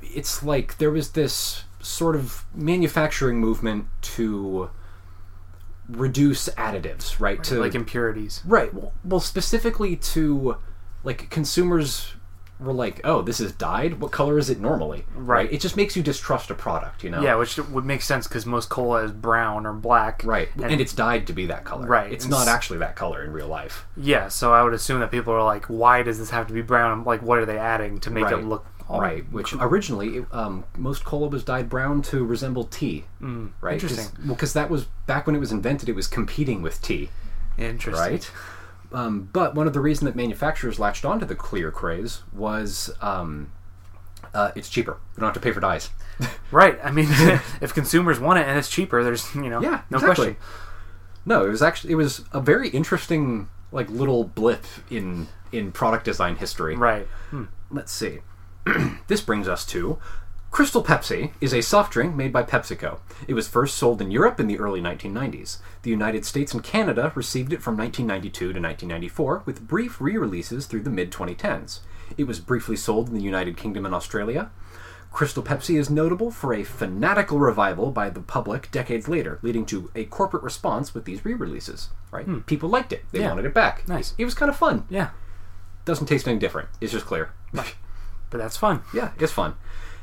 it's 0.02 0.42
like 0.42 0.78
there 0.78 0.90
was 0.90 1.10
this 1.12 1.64
sort 1.80 2.14
of 2.14 2.44
manufacturing 2.54 3.38
movement 3.38 3.86
to 4.02 4.70
reduce 5.88 6.48
additives 6.50 7.18
right 7.18 7.42
to 7.44 7.56
like 7.58 7.74
impurities. 7.74 8.42
right 8.46 8.72
well, 8.72 8.92
well 9.04 9.20
specifically 9.20 9.96
to 9.96 10.56
like 11.02 11.28
consumers 11.30 12.14
were 12.60 12.72
like 12.72 13.00
oh 13.04 13.22
this 13.22 13.40
is 13.40 13.52
dyed 13.52 14.00
what 14.00 14.12
color 14.12 14.38
is 14.38 14.50
it 14.50 14.60
normally 14.60 15.04
Right. 15.14 15.50
it 15.52 15.60
just 15.60 15.76
makes 15.76 15.96
you 15.96 16.02
distrust 16.02 16.50
a 16.50 16.54
product 16.54 17.02
you 17.02 17.10
know 17.10 17.22
Yeah, 17.22 17.34
which 17.36 17.56
would 17.56 17.84
make 17.84 18.02
sense 18.02 18.26
because 18.26 18.44
most 18.46 18.68
cola 18.68 19.04
is 19.04 19.12
brown 19.12 19.66
or 19.66 19.72
black. 19.72 20.22
Right, 20.24 20.48
and, 20.56 20.64
And, 20.72 20.80
it's 20.80 20.92
dyed 20.92 21.26
to 21.28 21.32
be 21.32 21.46
that 21.46 21.64
color. 21.64 21.86
Right, 21.86 22.12
it's 22.12 22.24
and 22.24 22.30
not 22.32 22.48
actually 22.48 22.78
that 22.80 22.96
color 22.96 23.24
in 23.24 23.32
real 23.32 23.48
life. 23.48 23.86
yeah, 23.96 24.28
so 24.28 24.52
I 24.52 24.62
would 24.62 24.74
assume 24.74 25.00
that 25.00 25.10
people 25.10 25.32
are 25.32 25.42
like, 25.42 25.66
why 25.66 26.02
does 26.02 26.18
this 26.18 26.30
have 26.30 26.46
to 26.48 26.52
be 26.52 26.62
brown? 26.62 27.04
Like, 27.04 27.22
what 27.22 27.38
are 27.38 27.46
they 27.46 27.58
adding 27.58 27.98
to 28.00 28.10
make 28.10 28.24
right, 28.24 28.34
it 28.34 28.44
look 28.44 28.66
Right, 28.92 29.24
Which 29.32 29.54
originally, 29.54 30.26
um, 30.32 30.64
most 30.76 31.04
cola 31.04 31.28
was 31.28 31.44
dyed 31.44 31.68
brown 31.68 32.02
to 32.10 32.24
resemble 32.24 32.64
tea. 32.64 33.04
Mm, 33.22 33.50
right, 33.60 33.80
'Cause- 33.80 33.90
interesting. 33.92 34.26
well, 34.26 34.34
because 34.34 34.52
that 34.54 34.68
was 34.68 34.86
back 35.06 35.26
when 35.28 35.36
it 35.36 35.38
was 35.38 35.52
invented, 35.52 35.88
it 35.88 35.94
was 35.94 36.08
competing 36.08 36.60
with 36.60 36.82
tea. 36.82 37.08
Interesting. 37.56 37.94
Right. 38.14 38.30
Um, 38.92 39.28
but 39.32 39.54
one 39.54 39.66
of 39.66 39.72
the 39.72 39.80
reasons 39.80 40.06
that 40.06 40.16
manufacturers 40.16 40.78
latched 40.78 41.04
onto 41.04 41.24
the 41.24 41.34
clear 41.36 41.70
craze 41.70 42.22
was 42.32 42.90
um, 43.00 43.52
uh, 44.34 44.50
it's 44.56 44.68
cheaper. 44.68 44.98
We 45.16 45.20
don't 45.20 45.28
have 45.28 45.34
to 45.34 45.40
pay 45.40 45.52
for 45.52 45.60
dyes. 45.60 45.90
Right. 46.50 46.78
I 46.84 46.90
mean, 46.90 47.06
if 47.60 47.72
consumers 47.72 48.18
want 48.20 48.40
it 48.40 48.46
and 48.46 48.58
it's 48.58 48.68
cheaper, 48.68 49.02
there's 49.04 49.32
you 49.34 49.48
know 49.48 49.62
Yeah, 49.62 49.82
no 49.88 49.98
exactly. 49.98 50.34
question. 50.34 50.36
No, 51.24 51.46
it 51.46 51.48
was 51.48 51.62
actually 51.62 51.92
it 51.92 51.96
was 51.96 52.24
a 52.32 52.40
very 52.40 52.68
interesting 52.70 53.48
like 53.72 53.88
little 53.88 54.24
blip 54.24 54.64
in 54.90 55.28
in 55.52 55.70
product 55.72 56.04
design 56.04 56.36
history. 56.36 56.76
Right. 56.76 57.06
Let's 57.70 57.92
see. 57.92 58.18
this 59.06 59.20
brings 59.20 59.48
us 59.48 59.64
to 59.66 59.98
Crystal 60.50 60.82
Pepsi 60.82 61.32
is 61.40 61.54
a 61.54 61.62
soft 61.62 61.92
drink 61.92 62.14
made 62.14 62.32
by 62.32 62.42
PepsiCo. 62.42 62.98
It 63.28 63.34
was 63.34 63.46
first 63.48 63.76
sold 63.76 64.02
in 64.02 64.10
Europe 64.10 64.40
in 64.40 64.48
the 64.48 64.58
early 64.58 64.80
1990s. 64.80 65.58
The 65.82 65.90
United 65.90 66.24
States 66.24 66.52
and 66.52 66.62
Canada 66.62 67.12
received 67.14 67.52
it 67.52 67.62
from 67.62 67.76
1992 67.76 68.38
to 68.38 68.46
1994, 68.60 69.42
with 69.46 69.66
brief 69.68 70.00
re 70.00 70.16
releases 70.16 70.66
through 70.66 70.82
the 70.82 70.90
mid 70.90 71.12
2010s. 71.12 71.80
It 72.18 72.24
was 72.26 72.40
briefly 72.40 72.74
sold 72.76 73.08
in 73.08 73.14
the 73.14 73.22
United 73.22 73.56
Kingdom 73.56 73.86
and 73.86 73.94
Australia. 73.94 74.50
Crystal 75.12 75.42
Pepsi 75.42 75.78
is 75.78 75.88
notable 75.88 76.30
for 76.32 76.52
a 76.52 76.64
fanatical 76.64 77.38
revival 77.38 77.90
by 77.92 78.10
the 78.10 78.20
public 78.20 78.70
decades 78.72 79.08
later, 79.08 79.38
leading 79.42 79.64
to 79.66 79.90
a 79.94 80.04
corporate 80.04 80.42
response 80.42 80.94
with 80.94 81.04
these 81.04 81.24
re 81.24 81.34
releases. 81.34 81.90
Right? 82.10 82.24
Hmm. 82.24 82.40
People 82.40 82.68
liked 82.68 82.92
it, 82.92 83.04
they 83.12 83.20
Yeah. 83.20 83.28
wanted 83.28 83.44
it 83.46 83.54
back. 83.54 83.86
Nice. 83.88 84.14
It 84.18 84.24
was 84.24 84.34
kind 84.34 84.50
of 84.50 84.56
fun. 84.56 84.84
Yeah. 84.90 85.10
Doesn't 85.84 86.06
taste 86.06 86.26
any 86.28 86.38
different, 86.38 86.68
it's 86.80 86.92
just 86.92 87.06
clear. 87.06 87.30
But 87.52 88.38
that's 88.38 88.56
fun. 88.56 88.82
Yeah, 88.94 89.10
it's 89.18 89.32
fun. 89.32 89.54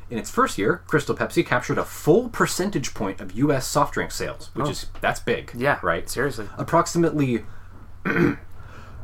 In 0.09 0.17
its 0.17 0.29
first 0.29 0.57
year, 0.57 0.83
Crystal 0.87 1.15
Pepsi 1.15 1.45
captured 1.45 1.77
a 1.77 1.83
full 1.83 2.29
percentage 2.29 2.93
point 2.93 3.19
of 3.19 3.33
U.S. 3.33 3.67
soft 3.67 3.93
drink 3.93 4.11
sales, 4.11 4.49
which 4.53 4.67
oh. 4.67 4.69
is 4.69 4.85
that's 5.01 5.19
big. 5.19 5.51
Oh. 5.53 5.59
Yeah. 5.59 5.79
right. 5.83 6.09
Seriously. 6.09 6.47
Approximately 6.57 7.45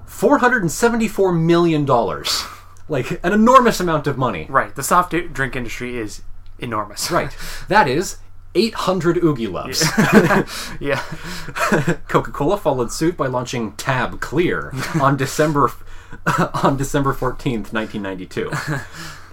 four 0.06 0.38
hundred 0.38 0.62
and 0.62 0.72
seventy-four 0.72 1.34
million 1.34 1.84
dollars, 1.84 2.43
like 2.88 3.20
an 3.24 3.34
enormous 3.34 3.80
amount 3.80 4.08
of 4.08 4.18
money. 4.18 4.47
Right. 4.49 4.74
The 4.74 4.84
soft 4.84 5.14
drink 5.34 5.56
industry 5.56 5.97
is 5.97 6.22
enormous. 6.60 7.12
Right. 7.12 7.36
That 7.68 7.88
is 7.88 8.18
800 8.56 9.18
Oogieloves. 9.18 9.82
yeah. 10.80 11.01
Coca-Cola 12.08 12.58
followed 12.58 12.91
suit 12.91 13.18
by 13.18 13.28
launching 13.28 13.74
Tab 13.74 14.20
Clear 14.20 14.74
on 15.01 15.18
December 15.18 15.72
on 16.64 16.78
December 16.78 17.14
14th, 17.14 17.74
1992. 17.74 18.51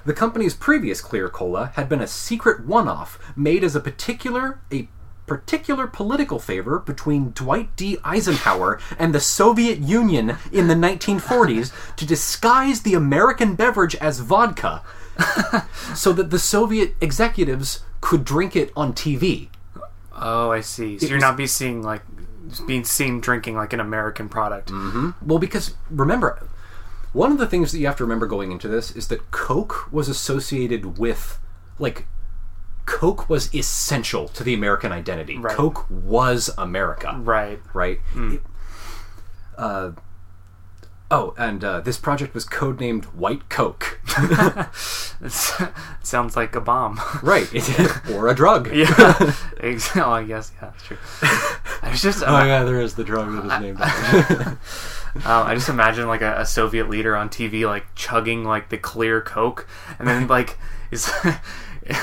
The 0.04 0.14
company's 0.14 0.54
previous 0.54 1.00
Clear 1.00 1.28
Cola 1.28 1.72
had 1.74 1.88
been 1.88 2.00
a 2.00 2.06
secret 2.06 2.64
one-off 2.66 3.18
made 3.36 3.62
as 3.64 3.76
a 3.76 3.80
particular 3.80 4.60
a 4.72 4.88
particular 5.26 5.86
political 5.86 6.40
favor 6.40 6.80
between 6.80 7.30
Dwight 7.30 7.76
D. 7.76 7.98
Eisenhower 8.02 8.80
and 8.98 9.14
the 9.14 9.20
Soviet 9.20 9.78
Union 9.78 10.36
in 10.50 10.66
the 10.66 10.74
1940s 10.74 11.72
to 11.96 12.04
disguise 12.06 12.82
the 12.82 12.94
American 12.94 13.54
beverage 13.54 13.94
as 13.96 14.18
vodka 14.20 14.82
so 15.94 16.12
that 16.12 16.30
the 16.30 16.38
Soviet 16.38 16.94
executives 17.00 17.84
could 18.00 18.24
drink 18.24 18.56
it 18.56 18.72
on 18.74 18.92
TV. 18.92 19.48
Oh, 20.12 20.50
I 20.50 20.62
see. 20.62 20.98
So 20.98 21.04
It 21.06 21.08
you're 21.10 21.16
was- 21.18 21.22
not 21.22 21.36
be 21.36 21.46
seeing 21.46 21.82
like 21.82 22.02
being 22.66 22.82
seen 22.84 23.20
drinking 23.20 23.54
like 23.54 23.72
an 23.72 23.78
American 23.78 24.28
product. 24.28 24.70
Mm-hmm. 24.72 25.10
Well, 25.22 25.38
because 25.38 25.74
remember, 25.90 26.42
one 27.12 27.32
of 27.32 27.38
the 27.38 27.46
things 27.46 27.72
that 27.72 27.78
you 27.78 27.86
have 27.86 27.96
to 27.96 28.04
remember 28.04 28.26
going 28.26 28.52
into 28.52 28.68
this 28.68 28.90
is 28.94 29.08
that 29.08 29.30
Coke 29.30 29.92
was 29.92 30.08
associated 30.08 30.98
with, 30.98 31.38
like, 31.78 32.06
Coke 32.86 33.28
was 33.28 33.54
essential 33.54 34.28
to 34.28 34.42
the 34.44 34.54
American 34.54 34.90
identity. 34.92 35.38
Right. 35.38 35.56
Coke 35.56 35.86
was 35.90 36.50
America, 36.58 37.14
Right. 37.20 37.60
right? 37.72 38.00
It- 38.16 38.42
uh, 39.58 39.92
oh, 41.10 41.34
and 41.36 41.62
uh, 41.62 41.80
this 41.80 41.98
project 41.98 42.32
was 42.34 42.46
codenamed 42.46 43.04
White 43.06 43.48
Coke. 43.48 44.00
It 45.22 45.32
sounds 46.02 46.34
like 46.34 46.56
a 46.56 46.62
bomb. 46.62 46.98
right, 47.22 47.46
or 48.10 48.28
a 48.28 48.34
drug. 48.34 48.70
yeah. 48.74 49.34
Oh, 49.96 50.10
I 50.12 50.24
guess 50.24 50.50
yeah, 50.54 50.70
that's 50.70 50.82
true. 50.82 50.96
I 51.82 51.90
was 51.90 52.00
just 52.00 52.22
Oh 52.26 52.42
yeah, 52.44 52.64
there 52.64 52.80
is 52.80 52.94
the 52.94 53.04
drug 53.04 53.30
that 53.32 53.44
is 53.54 53.60
named 53.60 53.80
after. 53.82 54.58
Um, 55.16 55.22
I 55.24 55.54
just 55.54 55.68
imagine 55.68 56.06
like 56.06 56.22
a, 56.22 56.40
a 56.40 56.46
Soviet 56.46 56.88
leader 56.88 57.16
on 57.16 57.28
TV 57.28 57.66
like 57.66 57.94
chugging 57.94 58.44
like 58.44 58.68
the 58.68 58.78
clear 58.78 59.20
Coke, 59.20 59.66
and 59.98 60.06
then 60.06 60.26
like 60.26 60.58
is 60.90 61.10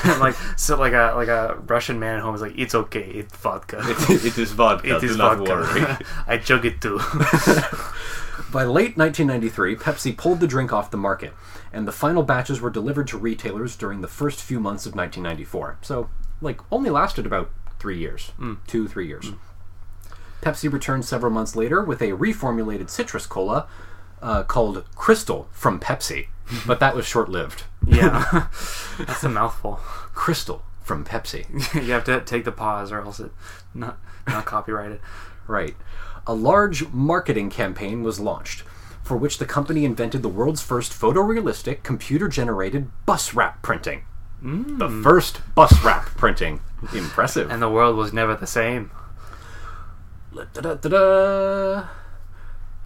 like 0.04 0.34
so 0.56 0.78
like 0.78 0.92
a 0.92 1.14
like 1.16 1.28
a 1.28 1.58
Russian 1.66 1.98
man 1.98 2.16
at 2.16 2.22
home 2.22 2.34
is 2.34 2.40
like 2.40 2.54
it's 2.56 2.74
okay, 2.74 3.04
it's 3.04 3.34
vodka. 3.36 3.80
it 4.08 4.38
is 4.38 4.52
vodka. 4.52 4.96
It 4.96 5.04
is 5.04 5.12
do 5.12 5.18
not 5.18 5.38
vodka. 5.38 5.52
worry. 5.52 6.06
I 6.26 6.38
chug 6.38 6.64
it 6.66 6.80
too. 6.80 6.98
By 8.50 8.64
late 8.64 8.96
1993, 8.96 9.76
Pepsi 9.76 10.16
pulled 10.16 10.40
the 10.40 10.46
drink 10.46 10.72
off 10.72 10.90
the 10.90 10.96
market, 10.96 11.34
and 11.70 11.86
the 11.86 11.92
final 11.92 12.22
batches 12.22 12.60
were 12.60 12.70
delivered 12.70 13.06
to 13.08 13.18
retailers 13.18 13.76
during 13.76 14.00
the 14.00 14.08
first 14.08 14.40
few 14.40 14.58
months 14.58 14.86
of 14.86 14.94
1994. 14.94 15.78
So, 15.82 16.08
like, 16.40 16.60
only 16.72 16.88
lasted 16.88 17.26
about 17.26 17.50
three 17.78 17.98
years, 17.98 18.32
two, 18.66 18.88
three 18.88 19.06
years. 19.06 19.32
Pepsi 20.42 20.72
returned 20.72 21.04
several 21.04 21.32
months 21.32 21.56
later 21.56 21.82
with 21.82 22.00
a 22.00 22.12
reformulated 22.12 22.90
citrus 22.90 23.26
cola 23.26 23.66
uh, 24.22 24.42
called 24.44 24.84
Crystal 24.94 25.48
from 25.52 25.80
Pepsi, 25.80 26.28
but 26.66 26.80
that 26.80 26.94
was 26.94 27.06
short 27.06 27.28
lived. 27.28 27.64
yeah, 27.86 28.48
that's 28.98 29.24
a 29.24 29.28
mouthful. 29.28 29.76
Crystal 30.14 30.62
from 30.82 31.04
Pepsi. 31.04 31.46
you 31.86 31.92
have 31.92 32.04
to 32.04 32.20
take 32.20 32.44
the 32.44 32.52
pause, 32.52 32.90
or 32.92 33.00
else 33.00 33.20
it 33.20 33.30
not 33.74 33.98
not 34.26 34.44
copyrighted. 34.44 35.00
Right. 35.46 35.76
A 36.26 36.34
large 36.34 36.88
marketing 36.90 37.48
campaign 37.50 38.02
was 38.02 38.20
launched, 38.20 38.62
for 39.02 39.16
which 39.16 39.38
the 39.38 39.46
company 39.46 39.84
invented 39.84 40.22
the 40.22 40.28
world's 40.28 40.62
first 40.62 40.92
photorealistic 40.92 41.82
computer 41.82 42.28
generated 42.28 42.90
bus 43.06 43.34
wrap 43.34 43.62
printing. 43.62 44.04
The 44.40 44.88
first 45.02 45.40
bus 45.54 45.82
wrap 45.82 46.06
printing. 46.16 46.60
Impressive. 46.94 47.50
And 47.50 47.60
the 47.60 47.70
world 47.70 47.96
was 47.96 48.12
never 48.12 48.36
the 48.36 48.46
same. 48.46 48.90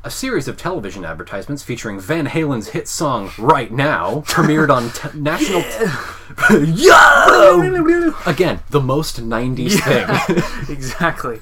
A 0.04 0.10
series 0.10 0.48
of 0.48 0.56
television 0.56 1.04
advertisements 1.04 1.62
featuring 1.62 2.00
Van 2.00 2.26
Halen's 2.26 2.68
hit 2.70 2.88
song 2.88 3.30
"Right 3.38 3.70
Now" 3.70 4.22
premiered 4.26 4.68
on 4.70 4.90
t- 4.90 5.16
national. 5.18 5.60
Yo! 6.74 8.12
Again, 8.26 8.60
the 8.70 8.80
most 8.80 9.20
'90s 9.20 9.78
thing. 9.80 10.72
exactly. 10.74 11.40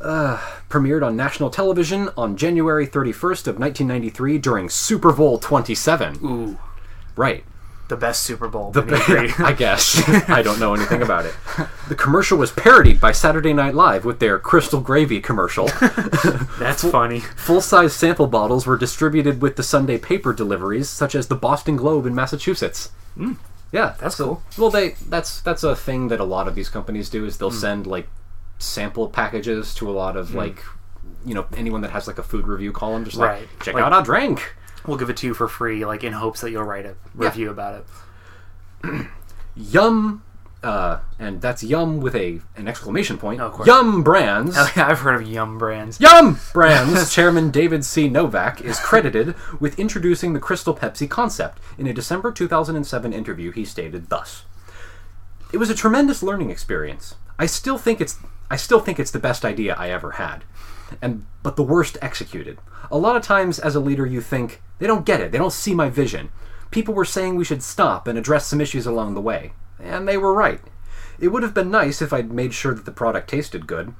Uh, 0.00 0.36
premiered 0.68 1.04
on 1.06 1.16
national 1.16 1.50
television 1.50 2.08
on 2.16 2.36
January 2.36 2.86
31st 2.86 3.46
of 3.46 3.58
1993 3.58 4.38
during 4.38 4.68
Super 4.68 5.12
Bowl 5.12 5.38
27. 5.38 6.18
Ooh, 6.24 6.58
Right. 7.16 7.44
The 7.92 7.96
best 7.98 8.22
Super 8.22 8.48
Bowl. 8.48 8.70
The 8.70 8.80
Agree. 9.02 9.32
I 9.38 9.52
guess. 9.52 10.02
I 10.28 10.40
don't 10.40 10.58
know 10.58 10.74
anything 10.74 11.02
about 11.02 11.26
it. 11.26 11.34
The 11.90 11.94
commercial 11.94 12.38
was 12.38 12.50
parodied 12.50 13.00
by 13.02 13.12
Saturday 13.12 13.52
Night 13.52 13.74
Live 13.74 14.06
with 14.06 14.18
their 14.18 14.38
Crystal 14.38 14.80
Gravy 14.80 15.20
commercial. 15.20 15.66
That's 16.58 16.82
funny. 16.82 17.20
Full-size 17.20 17.92
sample 17.94 18.28
bottles 18.28 18.66
were 18.66 18.78
distributed 18.78 19.42
with 19.42 19.56
the 19.56 19.62
Sunday 19.62 19.98
paper 19.98 20.32
deliveries, 20.32 20.88
such 20.88 21.14
as 21.14 21.28
the 21.28 21.34
Boston 21.34 21.76
Globe 21.76 22.06
in 22.06 22.14
Massachusetts. 22.14 22.90
Hmm. 23.14 23.34
Yeah, 23.72 23.94
That's 24.00 24.16
so- 24.16 24.24
cool. 24.24 24.42
Well, 24.56 24.70
they 24.70 24.90
that's 25.08 25.42
that's 25.42 25.62
a 25.62 25.76
thing 25.76 26.08
that 26.08 26.18
a 26.18 26.24
lot 26.24 26.48
of 26.48 26.54
these 26.54 26.70
companies 26.70 27.10
do 27.10 27.26
is 27.26 27.36
they'll 27.36 27.50
hmm. 27.50 27.56
send 27.56 27.86
like 27.86 28.08
sample 28.58 29.08
packages 29.08 29.74
to 29.74 29.90
a 29.90 29.92
lot 29.92 30.16
of 30.16 30.30
hmm. 30.30 30.38
like 30.38 30.62
you 31.26 31.34
know 31.34 31.46
anyone 31.56 31.82
that 31.82 31.90
has 31.90 32.06
like 32.06 32.18
a 32.18 32.22
food 32.22 32.46
review 32.46 32.72
column, 32.72 33.04
just 33.04 33.18
like 33.18 33.48
check 33.62 33.74
Like- 33.74 33.84
out 33.84 33.92
our 33.92 34.02
drink. 34.02 34.54
We'll 34.86 34.96
give 34.96 35.10
it 35.10 35.16
to 35.18 35.26
you 35.26 35.34
for 35.34 35.48
free, 35.48 35.84
like 35.84 36.02
in 36.04 36.12
hopes 36.12 36.40
that 36.40 36.50
you'll 36.50 36.64
write 36.64 36.86
a 36.86 36.96
review 37.14 37.50
about 37.50 37.84
it. 38.84 39.06
Yum, 39.54 40.22
uh, 40.62 41.00
and 41.18 41.40
that's 41.40 41.62
Yum 41.62 42.00
with 42.00 42.14
a 42.16 42.40
an 42.56 42.66
exclamation 42.68 43.18
point. 43.18 43.40
of 43.40 43.52
course. 43.52 43.66
Yum 43.66 44.02
Brands. 44.02 44.56
I've 44.76 45.00
heard 45.00 45.22
of 45.22 45.28
Yum 45.28 45.58
brands. 45.58 46.00
Yum 46.00 46.38
Brands 46.52 47.12
Chairman 47.14 47.50
David 47.50 47.84
C. 47.84 48.08
Novak 48.08 48.60
is 48.60 48.80
credited 48.80 49.34
with 49.60 49.78
introducing 49.78 50.32
the 50.32 50.40
Crystal 50.40 50.74
Pepsi 50.74 51.08
concept. 51.08 51.58
In 51.78 51.86
a 51.86 51.92
December 51.92 52.32
2007 52.32 53.12
interview, 53.12 53.50
he 53.52 53.64
stated 53.64 54.08
thus: 54.08 54.44
"It 55.52 55.58
was 55.58 55.70
a 55.70 55.74
tremendous 55.74 56.22
learning 56.22 56.50
experience. 56.50 57.14
I 57.38 57.46
still 57.46 57.78
think 57.78 58.00
it's 58.00 58.18
I 58.50 58.56
still 58.56 58.80
think 58.80 58.98
it's 58.98 59.10
the 59.10 59.18
best 59.18 59.44
idea 59.44 59.74
I 59.74 59.90
ever 59.90 60.12
had, 60.12 60.44
and 61.00 61.26
but 61.42 61.56
the 61.56 61.62
worst 61.62 61.96
executed. 62.02 62.58
A 62.90 62.98
lot 62.98 63.16
of 63.16 63.22
times, 63.22 63.58
as 63.58 63.74
a 63.74 63.80
leader, 63.80 64.06
you 64.06 64.20
think 64.20 64.60
they 64.78 64.86
don't 64.86 65.06
get 65.06 65.20
it. 65.20 65.32
They 65.32 65.38
don't 65.38 65.52
see 65.52 65.74
my 65.74 65.88
vision. 65.88 66.30
People 66.70 66.94
were 66.94 67.04
saying 67.04 67.36
we 67.36 67.44
should 67.44 67.62
stop 67.62 68.06
and 68.06 68.18
address 68.18 68.46
some 68.46 68.60
issues 68.60 68.86
along 68.86 69.14
the 69.14 69.20
way, 69.20 69.52
and 69.78 70.06
they 70.06 70.16
were 70.16 70.34
right. 70.34 70.60
It 71.18 71.28
would 71.28 71.42
have 71.42 71.54
been 71.54 71.70
nice 71.70 72.02
if 72.02 72.12
I'd 72.12 72.32
made 72.32 72.52
sure 72.54 72.74
that 72.74 72.84
the 72.84 72.92
product 72.92 73.28
tasted 73.30 73.66
good, 73.66 73.94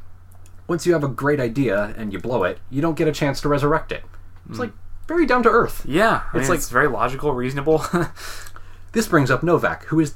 once 0.66 0.86
you 0.86 0.92
have 0.92 1.04
a 1.04 1.08
great 1.08 1.38
idea 1.40 1.94
and 1.96 2.12
you 2.12 2.18
blow 2.18 2.44
it, 2.44 2.58
you 2.70 2.80
don't 2.80 2.96
get 2.96 3.08
a 3.08 3.12
chance 3.12 3.40
to 3.42 3.48
resurrect 3.48 3.92
it. 3.92 4.02
It's 4.48 4.58
like 4.58 4.70
hmm. 4.70 4.76
very 5.06 5.26
down 5.26 5.42
to 5.44 5.48
earth. 5.50 5.84
Yeah, 5.86 6.22
I 6.32 6.38
It's 6.38 6.42
mean, 6.44 6.48
like- 6.48 6.58
it's 6.58 6.68
very 6.70 6.88
logical, 6.88 7.32
reasonable. 7.32 7.84
This 8.92 9.08
brings 9.08 9.30
up 9.30 9.42
Novak, 9.42 9.84
who 9.86 10.00
is 10.00 10.14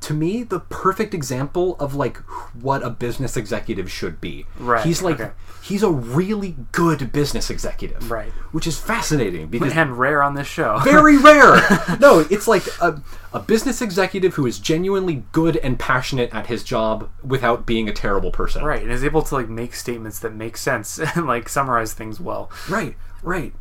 to 0.00 0.14
me 0.14 0.42
the 0.42 0.60
perfect 0.60 1.14
example 1.14 1.76
of 1.80 1.94
like 1.94 2.18
what 2.54 2.82
a 2.82 2.90
business 2.90 3.36
executive 3.36 3.90
should 3.90 4.20
be. 4.20 4.46
Right, 4.58 4.84
He's 4.84 5.02
like 5.02 5.20
okay. 5.20 5.32
he's 5.62 5.82
a 5.82 5.90
really 5.90 6.56
good 6.72 7.12
business 7.12 7.50
executive. 7.50 8.10
Right. 8.10 8.30
Which 8.52 8.66
is 8.66 8.78
fascinating 8.78 9.48
because 9.48 9.72
and 9.72 9.98
rare 9.98 10.22
on 10.22 10.34
this 10.34 10.46
show. 10.46 10.78
very 10.80 11.16
rare. 11.16 11.56
no, 12.00 12.20
it's 12.30 12.46
like 12.46 12.64
a, 12.80 13.02
a 13.32 13.40
business 13.40 13.80
executive 13.82 14.34
who 14.34 14.46
is 14.46 14.58
genuinely 14.58 15.24
good 15.32 15.56
and 15.58 15.78
passionate 15.78 16.32
at 16.34 16.46
his 16.46 16.62
job 16.62 17.10
without 17.24 17.66
being 17.66 17.88
a 17.88 17.92
terrible 17.92 18.30
person. 18.30 18.62
right, 18.64 18.82
and 18.82 18.92
is 18.92 19.04
able 19.04 19.22
to 19.22 19.34
like 19.34 19.48
make 19.48 19.74
statements 19.74 20.18
that 20.20 20.34
make 20.34 20.56
sense 20.56 20.98
and 21.16 21.26
like 21.26 21.48
summarize 21.48 21.92
things 21.94 22.20
well. 22.20 22.50
Right, 22.68 22.96
right. 23.22 23.52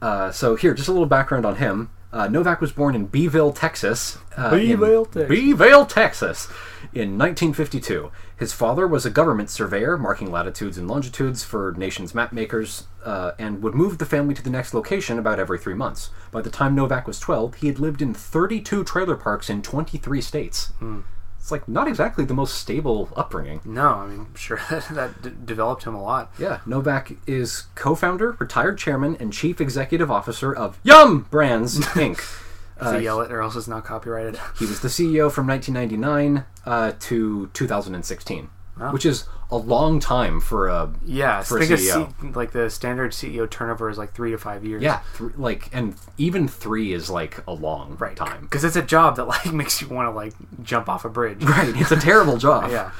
Uh, 0.00 0.30
so 0.30 0.54
here, 0.54 0.74
just 0.74 0.88
a 0.88 0.92
little 0.92 1.06
background 1.06 1.44
on 1.46 1.56
him. 1.56 1.90
Uh, 2.14 2.28
Novak 2.28 2.60
was 2.60 2.70
born 2.70 2.94
in 2.94 3.06
Beeville, 3.06 3.52
Texas. 3.52 4.18
Uh, 4.36 4.52
Beeville, 4.52 5.04
in- 5.04 5.10
Texas. 5.10 5.28
Beeville, 5.28 5.84
Texas, 5.84 6.46
in 6.92 7.18
1952. 7.18 8.12
His 8.36 8.52
father 8.52 8.86
was 8.86 9.04
a 9.04 9.10
government 9.10 9.50
surveyor, 9.50 9.98
marking 9.98 10.30
latitudes 10.30 10.78
and 10.78 10.86
longitudes 10.86 11.42
for 11.42 11.74
nation's 11.76 12.14
map 12.14 12.32
makers, 12.32 12.86
uh, 13.04 13.32
and 13.36 13.64
would 13.64 13.74
move 13.74 13.98
the 13.98 14.06
family 14.06 14.32
to 14.32 14.42
the 14.44 14.50
next 14.50 14.74
location 14.74 15.18
about 15.18 15.40
every 15.40 15.58
three 15.58 15.74
months. 15.74 16.10
By 16.30 16.40
the 16.40 16.50
time 16.50 16.76
Novak 16.76 17.08
was 17.08 17.18
12, 17.18 17.56
he 17.56 17.66
had 17.66 17.80
lived 17.80 18.00
in 18.00 18.14
32 18.14 18.84
trailer 18.84 19.16
parks 19.16 19.50
in 19.50 19.60
23 19.60 20.20
states. 20.20 20.66
Hmm. 20.78 21.00
It's 21.44 21.52
like 21.52 21.68
not 21.68 21.86
exactly 21.86 22.24
the 22.24 22.32
most 22.32 22.54
stable 22.54 23.10
upbringing. 23.14 23.60
No, 23.66 23.86
I 23.86 24.06
mean, 24.06 24.20
I'm 24.20 24.34
sure 24.34 24.58
that 24.70 25.20
d- 25.20 25.30
developed 25.44 25.84
him 25.84 25.94
a 25.94 26.02
lot. 26.02 26.32
Yeah, 26.38 26.60
Novak 26.64 27.16
is 27.26 27.64
co-founder, 27.74 28.38
retired 28.38 28.78
chairman, 28.78 29.14
and 29.20 29.30
chief 29.30 29.60
executive 29.60 30.10
officer 30.10 30.54
of 30.54 30.78
Yum 30.84 31.26
Brands 31.30 31.80
Inc. 31.80 32.40
To 32.80 32.98
yell 33.02 33.20
it, 33.20 33.30
or 33.30 33.42
else 33.42 33.56
it's 33.56 33.68
not 33.68 33.84
copyrighted. 33.84 34.40
He 34.58 34.64
was 34.64 34.80
the 34.80 34.88
CEO 34.88 35.30
from 35.30 35.46
1999 35.46 36.46
uh, 36.64 36.92
to 36.98 37.50
2016. 37.52 38.48
Which 38.90 39.06
is 39.06 39.26
a 39.50 39.56
long 39.56 40.00
time 40.00 40.40
for 40.40 40.66
a 40.68 40.92
Yeah, 41.04 41.42
for 41.42 41.58
a 41.58 41.60
think 41.60 41.72
of 41.72 41.78
CEO. 41.80 42.20
C- 42.20 42.28
like 42.34 42.50
the 42.52 42.68
standard 42.70 43.12
CEO 43.12 43.48
turnover 43.48 43.88
is 43.88 43.98
like 43.98 44.12
three 44.14 44.30
to 44.32 44.38
five 44.38 44.64
years. 44.64 44.82
yeah, 44.82 45.00
th- 45.16 45.32
like 45.36 45.68
and 45.72 45.94
even 46.18 46.48
three 46.48 46.92
is 46.92 47.08
like 47.08 47.40
a 47.46 47.52
long 47.52 47.96
right. 47.98 48.16
time. 48.16 48.42
because 48.42 48.64
it's 48.64 48.76
a 48.76 48.82
job 48.82 49.16
that 49.16 49.24
like 49.26 49.52
makes 49.52 49.80
you 49.80 49.88
want 49.88 50.06
to 50.06 50.10
like 50.10 50.34
jump 50.62 50.88
off 50.88 51.04
a 51.04 51.08
bridge. 51.08 51.42
Right, 51.44 51.72
it's 51.76 51.92
a 51.92 51.96
terrible 52.00 52.36
job. 52.36 52.70
Yeah, 52.70 52.90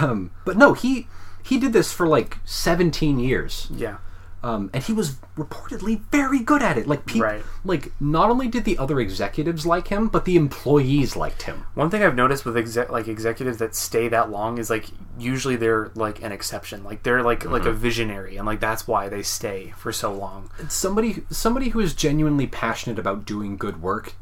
Um, 0.00 0.30
but 0.44 0.56
no, 0.56 0.72
he 0.74 1.08
he 1.42 1.58
did 1.58 1.72
this 1.72 1.92
for 1.92 2.06
like 2.06 2.38
17 2.44 3.18
years. 3.18 3.66
yeah. 3.74 3.96
Um, 4.42 4.70
and 4.72 4.84
he 4.84 4.92
was 4.92 5.16
reportedly 5.36 6.00
very 6.12 6.38
good 6.38 6.62
at 6.62 6.78
it. 6.78 6.86
Like 6.86 7.06
people, 7.06 7.26
Right. 7.26 7.42
like 7.64 7.92
not 8.00 8.30
only 8.30 8.46
did 8.48 8.64
the 8.64 8.78
other 8.78 9.00
executives 9.00 9.66
like 9.66 9.88
him, 9.88 10.08
but 10.08 10.24
the 10.24 10.36
employees 10.36 11.16
liked 11.16 11.42
him. 11.42 11.64
One 11.74 11.90
thing 11.90 12.02
I've 12.04 12.14
noticed 12.14 12.44
with 12.44 12.56
exec- 12.56 12.90
like 12.90 13.08
executives 13.08 13.58
that 13.58 13.74
stay 13.74 14.08
that 14.08 14.30
long 14.30 14.58
is 14.58 14.70
like 14.70 14.86
usually 15.18 15.56
they're 15.56 15.90
like 15.94 16.22
an 16.22 16.30
exception. 16.32 16.84
Like 16.84 17.02
they're 17.02 17.22
like 17.22 17.44
like 17.44 17.62
Mm-hmm. 17.62 17.70
a 17.70 17.74
visionary, 17.74 18.36
and 18.36 18.46
like 18.46 18.60
that's 18.60 18.86
why 18.86 19.08
they 19.08 19.22
stay 19.22 19.74
for 19.76 19.90
so 19.92 20.12
long. 20.12 20.50
Somebody, 20.68 21.24
somebody 21.30 21.70
who 21.70 21.80
is 21.80 21.92
genuinely 21.94 22.46
passionate 22.46 22.98
about 22.98 23.24
doing 23.24 23.56
good 23.56 23.82
work 23.82 24.14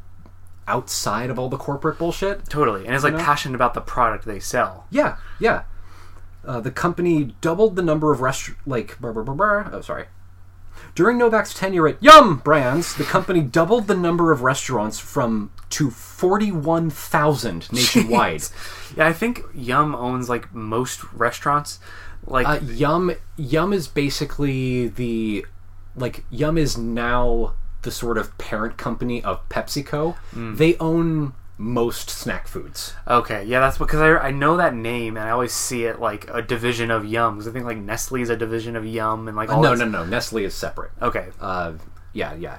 outside 0.69 1.31
of 1.31 1.39
all 1.39 1.49
the 1.49 1.57
corporate 1.57 1.99
bullshit. 1.99 2.49
Totally, 2.49 2.87
and 2.87 2.95
is 2.95 3.05
like 3.05 3.13
know? 3.15 3.21
passionate 3.21 3.55
about 3.55 3.75
the 3.75 3.81
product 3.81 4.25
they 4.25 4.41
sell. 4.41 4.87
Yeah, 4.91 5.17
yeah. 5.39 5.63
Uh, 6.47 6.61
the 6.61 6.71
company 6.71 7.35
doubled 7.41 7.77
the 7.77 7.83
number 7.83 8.13
of 8.13 8.21
rest 8.21 8.51
like 8.67 8.99
brr, 9.01 9.13
brr, 9.13 9.23
brr, 9.23 9.35
brr. 9.35 9.71
oh 9.75 9.81
sorry. 9.81 10.07
During 10.95 11.19
Novak's 11.19 11.53
tenure 11.55 11.89
at 11.89 12.03
Yum 12.03 12.39
Brands, 12.39 12.95
the 12.95 13.05
company 13.05 13.41
doubled 13.43 13.87
the 13.87 13.95
number 13.97 14.31
of 14.33 14.43
restaurants 14.43 14.99
from 14.99 15.51
to 15.71 15.91
forty-one 15.91 16.91
thousand 16.91 17.71
nationwide. 17.73 18.45
Yeah, 18.97 19.07
I 19.09 19.13
think 19.13 19.43
Yum 19.55 19.95
owns 19.95 20.29
like 20.29 20.55
most 20.55 21.03
restaurants. 21.13 21.79
Like 22.27 22.47
Uh, 22.47 22.59
Yum 22.65 23.13
Yum 23.37 23.73
is 23.73 23.89
basically 23.89 24.89
the 24.89 25.45
like 25.97 26.25
Yum 26.31 26.57
is 26.59 26.77
now 26.79 27.55
the 27.83 27.91
sort 27.91 28.19
of 28.19 28.37
parent 28.39 28.77
company 28.77 29.23
of 29.23 29.47
PepsiCo. 29.49 30.17
They 30.57 30.77
own 30.79 31.35
most 31.59 32.11
snack 32.11 32.47
foods. 32.49 32.93
okay, 33.09 33.45
yeah, 33.45 33.61
that's 33.61 33.79
because 33.79 34.01
I, 34.01 34.29
I 34.29 34.31
know 34.31 34.57
that 34.59 34.75
name 34.75 35.17
and 35.17 35.27
I 35.27 35.31
always 35.31 35.53
see 35.53 35.85
it 35.85 35.99
like 36.01 36.29
a 36.31 36.43
division 36.43 36.91
of 36.91 37.05
Yum 37.07 37.35
because 37.37 37.49
I 37.49 37.53
think 37.53 37.65
like 37.65 37.79
Nestle 37.79 38.21
is 38.21 38.29
a 38.31 38.37
division 38.37 38.77
of 38.77 38.85
Yum 38.85 39.27
and 39.29 39.37
like 39.37 39.51
all 39.51 39.63
no, 39.63 39.71
this- 39.71 39.81
no, 39.81 39.87
no. 39.87 40.05
Nestle 40.05 40.45
is 40.45 40.55
separate. 40.55 40.93
Okay, 41.01 41.29
Uh, 41.41 41.73
yeah, 42.13 42.35
yeah. 42.35 42.59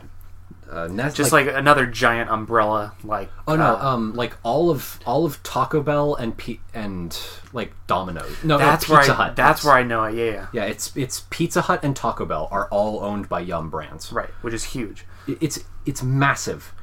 Uh, 0.69 0.87
Nes- 0.91 1.13
just 1.13 1.31
like, 1.31 1.47
another 1.47 1.85
giant 1.85 2.29
umbrella. 2.29 2.93
Like 3.01 3.31
oh 3.47 3.55
no, 3.55 3.75
uh, 3.77 3.85
um, 3.93 4.13
like 4.15 4.35
all 4.43 4.69
of 4.69 4.99
all 5.05 5.25
of 5.25 5.41
Taco 5.41 5.81
Bell 5.81 6.13
and 6.15 6.35
P- 6.35 6.59
and 6.73 7.17
like 7.53 7.71
Domino's. 7.87 8.43
No, 8.43 8.57
that's 8.57 8.89
no, 8.89 8.95
where 8.95 9.01
Pizza 9.03 9.13
I, 9.13 9.15
Hut. 9.15 9.35
that's 9.37 9.61
It's- 9.61 9.65
where 9.65 9.75
I 9.75 9.83
know 9.83 10.03
it. 10.03 10.15
Yeah, 10.15 10.23
yeah, 10.25 10.47
Yeah, 10.51 10.63
it's 10.65 10.91
it's 10.97 11.23
Pizza 11.29 11.61
Hut 11.61 11.79
and 11.83 11.95
Taco 11.95 12.25
Bell 12.25 12.49
are 12.51 12.67
all 12.69 13.01
owned 13.01 13.29
by 13.29 13.39
Yum 13.39 13.69
Brands. 13.69 14.11
right, 14.11 14.29
which 14.41 14.53
is 14.53 14.65
huge. 14.65 15.05
it's 15.27 15.59
it's 15.85 16.03
massive. 16.03 16.73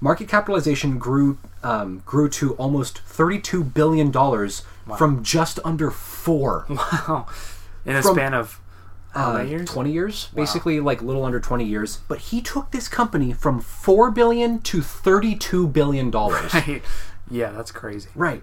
Market 0.00 0.28
capitalization 0.28 0.98
grew 0.98 1.38
um, 1.62 2.02
grew 2.04 2.28
to 2.30 2.54
almost 2.54 2.98
thirty 3.00 3.38
two 3.40 3.64
billion 3.64 4.10
dollars 4.10 4.62
from 4.98 5.22
just 5.22 5.58
under 5.64 5.90
four. 5.90 6.66
Wow, 6.68 7.26
in 7.86 7.96
a 7.96 8.02
From- 8.02 8.14
span 8.14 8.34
of 8.34 8.60
how 9.14 9.30
uh, 9.30 9.32
many 9.38 9.50
years? 9.50 9.70
Twenty 9.70 9.92
years, 9.92 10.28
basically, 10.34 10.80
like 10.80 11.00
little 11.00 11.24
under 11.24 11.40
twenty 11.40 11.64
years. 11.64 11.98
But 12.08 12.18
he 12.18 12.40
took 12.42 12.70
this 12.72 12.88
company 12.88 13.32
from 13.32 13.60
four 13.60 14.10
billion 14.10 14.60
to 14.62 14.82
thirty 14.82 15.34
two 15.36 15.68
billion 15.68 16.10
dollars. 16.10 16.52
Right. 16.54 16.82
Yeah, 17.30 17.52
that's 17.52 17.70
crazy. 17.70 18.10
Right. 18.14 18.42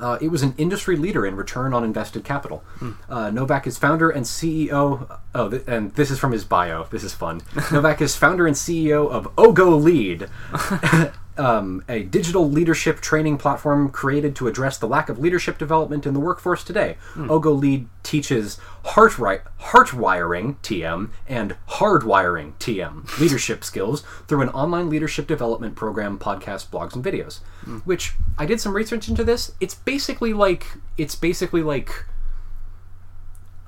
Uh, 0.00 0.18
it 0.20 0.28
was 0.28 0.42
an 0.42 0.54
industry 0.58 0.96
leader 0.96 1.24
in 1.26 1.36
return 1.36 1.72
on 1.74 1.84
invested 1.84 2.24
capital. 2.24 2.62
Uh, 3.08 3.30
Novak 3.30 3.66
is 3.66 3.78
founder 3.78 4.10
and 4.10 4.24
CEO. 4.24 5.18
Oh, 5.34 5.48
th- 5.50 5.62
and 5.66 5.92
this 5.94 6.10
is 6.10 6.18
from 6.18 6.32
his 6.32 6.44
bio. 6.44 6.84
This 6.90 7.02
is 7.04 7.12
fun. 7.14 7.40
Novak 7.72 8.00
is 8.00 8.16
founder 8.16 8.46
and 8.46 8.56
CEO 8.56 9.08
of 9.10 9.28
OGOLead, 9.36 10.28
um, 11.38 11.84
a 11.88 12.02
digital 12.04 12.48
leadership 12.50 13.00
training 13.00 13.38
platform 13.38 13.90
created 13.90 14.34
to 14.36 14.48
address 14.48 14.78
the 14.78 14.88
lack 14.88 15.08
of 15.08 15.18
leadership 15.18 15.58
development 15.58 16.06
in 16.06 16.14
the 16.14 16.20
workforce 16.20 16.64
today. 16.64 16.96
OGOLead 17.14 17.86
teaches 18.02 18.58
heart 18.84 19.18
ri- 19.18 19.40
heart 19.58 19.92
wiring 19.92 20.56
(TM) 20.62 21.10
and 21.28 21.56
hardwiring 21.68 22.54
(TM) 22.58 23.18
leadership 23.20 23.64
skills 23.64 24.02
through 24.28 24.40
an 24.42 24.48
online 24.50 24.88
leadership 24.88 25.26
development 25.26 25.76
program, 25.76 26.18
podcast, 26.18 26.68
blogs, 26.68 26.94
and 26.94 27.04
videos. 27.04 27.40
Which 27.84 28.14
I 28.38 28.46
did 28.46 28.60
some 28.60 28.74
research 28.74 29.08
into 29.08 29.24
this. 29.24 29.52
It's 29.60 29.74
basically 29.74 30.32
like 30.32 30.66
it's 30.96 31.14
basically 31.14 31.62
like 31.62 32.04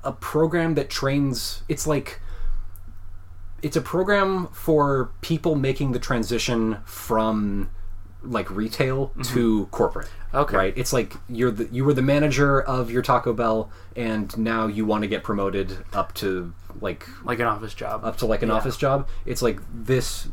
a 0.03 0.11
program 0.11 0.75
that 0.75 0.89
trains. 0.89 1.63
It's 1.67 1.85
like 1.85 2.19
it's 3.61 3.75
a 3.77 3.81
program 3.81 4.47
for 4.47 5.11
people 5.21 5.55
making 5.55 5.91
the 5.91 5.99
transition 5.99 6.77
from 6.85 7.69
like 8.21 8.49
retail 8.51 9.07
mm-hmm. 9.09 9.21
to 9.33 9.65
corporate. 9.67 10.09
Okay. 10.33 10.57
Right? 10.57 10.73
It's 10.77 10.91
like 10.91 11.13
you're 11.29 11.51
the 11.51 11.67
you 11.71 11.85
were 11.85 11.93
the 11.93 12.01
manager 12.01 12.61
of 12.61 12.91
your 12.91 13.01
Taco 13.01 13.33
Bell 13.33 13.71
and 13.95 14.37
now 14.37 14.67
you 14.67 14.85
want 14.85 15.03
to 15.03 15.07
get 15.07 15.23
promoted 15.23 15.77
up 15.93 16.13
to 16.15 16.53
like 16.81 17.07
Like 17.23 17.39
an 17.39 17.47
office 17.47 17.73
job. 17.73 18.03
up 18.03 18.17
to 18.17 18.25
like 18.25 18.43
an 18.43 18.49
Yeah. 18.49 18.55
office 18.55 18.77
job. 18.77 19.07
It's 19.25 19.41
like 19.41 19.59
this 19.73 20.27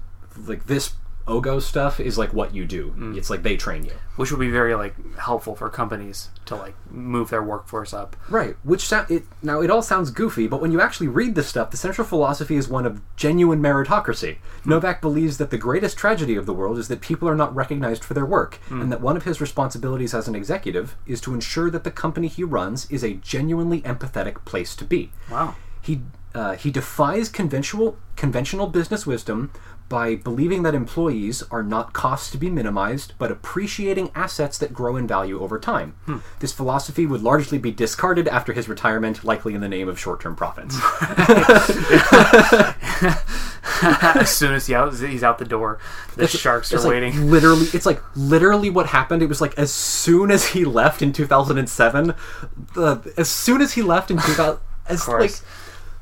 like 0.46 0.66
this 0.66 0.94
Ogo 1.26 1.60
stuff 1.60 1.98
is 1.98 2.16
like 2.16 2.32
what 2.32 2.54
you 2.54 2.64
do. 2.64 2.94
Mm. 2.96 3.16
It's 3.16 3.30
like 3.30 3.42
they 3.42 3.56
train 3.56 3.84
you. 3.84 3.92
which 4.16 4.30
would 4.30 4.40
be 4.40 4.50
very 4.50 4.74
like 4.74 4.94
helpful 5.16 5.54
for 5.54 5.68
companies 5.68 6.30
to 6.46 6.54
like 6.56 6.74
move 6.90 7.30
their 7.30 7.42
workforce 7.42 7.92
up. 7.92 8.16
Right. 8.28 8.56
Which 8.62 8.86
sound 8.86 9.10
it 9.10 9.24
now 9.42 9.60
it 9.60 9.70
all 9.70 9.82
sounds 9.82 10.10
goofy, 10.10 10.46
but 10.46 10.60
when 10.60 10.72
you 10.72 10.80
actually 10.80 11.08
read 11.08 11.34
this 11.34 11.48
stuff, 11.48 11.70
the 11.70 11.76
central 11.76 12.06
philosophy 12.06 12.56
is 12.56 12.68
one 12.68 12.86
of 12.86 13.00
genuine 13.16 13.60
meritocracy. 13.60 14.38
Novak 14.64 15.00
believes 15.00 15.38
that 15.38 15.50
the 15.50 15.58
greatest 15.58 15.96
tragedy 15.98 16.36
of 16.36 16.46
the 16.46 16.54
world 16.54 16.78
is 16.78 16.88
that 16.88 17.00
people 17.00 17.28
are 17.28 17.36
not 17.36 17.54
recognized 17.54 18.04
for 18.04 18.14
their 18.14 18.26
work, 18.26 18.58
and 18.70 18.90
that 18.92 19.00
one 19.00 19.16
of 19.16 19.24
his 19.24 19.40
responsibilities 19.40 20.14
as 20.14 20.28
an 20.28 20.34
executive 20.34 20.96
is 21.06 21.20
to 21.22 21.34
ensure 21.34 21.70
that 21.70 21.84
the 21.84 21.90
company 21.90 22.28
he 22.28 22.44
runs 22.44 22.90
is 22.90 23.02
a 23.04 23.14
genuinely 23.14 23.82
empathetic 23.82 24.44
place 24.44 24.74
to 24.76 24.84
be. 24.84 25.10
Wow. 25.30 25.56
He 25.82 26.00
uh, 26.34 26.54
he 26.56 26.70
defies 26.70 27.28
conventional 27.28 27.96
conventional 28.16 28.66
business 28.66 29.06
wisdom 29.06 29.50
by 29.88 30.16
believing 30.16 30.62
that 30.64 30.74
employees 30.74 31.42
are 31.50 31.62
not 31.62 31.92
costs 31.92 32.30
to 32.30 32.38
be 32.38 32.50
minimized, 32.50 33.12
but 33.18 33.30
appreciating 33.30 34.10
assets 34.14 34.58
that 34.58 34.72
grow 34.72 34.96
in 34.96 35.06
value 35.06 35.40
over 35.40 35.58
time. 35.58 35.94
Hmm. 36.06 36.18
This 36.40 36.52
philosophy 36.52 37.06
would 37.06 37.22
largely 37.22 37.58
be 37.58 37.70
discarded 37.70 38.26
after 38.28 38.52
his 38.52 38.68
retirement, 38.68 39.24
likely 39.24 39.54
in 39.54 39.60
the 39.60 39.68
name 39.68 39.88
of 39.88 39.98
short-term 39.98 40.34
profits. 40.34 40.76
as 43.82 44.30
soon 44.30 44.54
as 44.54 44.66
he 44.66 44.74
out, 44.74 44.94
he's 44.94 45.22
out 45.22 45.38
the 45.38 45.44
door, 45.44 45.78
the 46.16 46.26
sharks 46.26 46.72
are 46.72 46.78
like 46.78 46.88
waiting. 46.88 47.30
literally, 47.30 47.66
it's 47.72 47.86
like 47.86 48.02
literally 48.16 48.70
what 48.70 48.86
happened. 48.86 49.22
It 49.22 49.28
was 49.28 49.40
like 49.40 49.56
as 49.58 49.72
soon 49.72 50.30
as 50.30 50.48
he 50.48 50.64
left 50.64 51.02
in 51.02 51.12
2007, 51.12 52.14
the, 52.74 53.14
as 53.16 53.28
soon 53.28 53.60
as 53.60 53.74
he 53.74 53.82
left 53.82 54.10
in 54.10 54.18
2000, 54.18 54.58
as 54.88 55.08
like. 55.08 55.32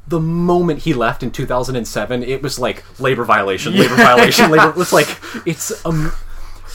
The 0.07 0.21
moment 0.21 0.81
he 0.81 0.93
left 0.93 1.23
in 1.23 1.31
2007, 1.31 2.23
it 2.23 2.43
was 2.43 2.59
like 2.59 2.85
labor 3.01 3.25
violation, 3.25 3.75
labor 3.75 3.97
violation, 3.97 4.51
labor. 4.51 4.75
It's 4.77 4.93
like 4.93 5.09
it's 5.47 5.85
um, 5.87 6.13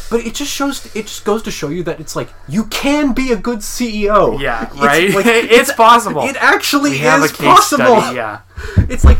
but 0.09 0.21
it 0.25 0.33
just 0.33 0.51
shows. 0.51 0.85
It 0.95 1.03
just 1.05 1.23
goes 1.25 1.43
to 1.43 1.51
show 1.51 1.69
you 1.69 1.83
that 1.83 1.99
it's 1.99 2.15
like 2.15 2.29
you 2.47 2.65
can 2.65 3.13
be 3.13 3.31
a 3.31 3.35
good 3.35 3.59
CEO. 3.59 4.39
Yeah, 4.39 4.65
It's 4.71 4.75
right? 4.81 5.13
like- 5.13 5.25
It's 5.51 5.71
possible. 5.73 6.23
It 6.23 6.37
actually 6.37 6.91
is 6.93 7.31
possible. 7.31 8.01
study. 8.01 8.15
Yeah. 8.15 8.39
It's 8.89 9.03
like 9.05 9.19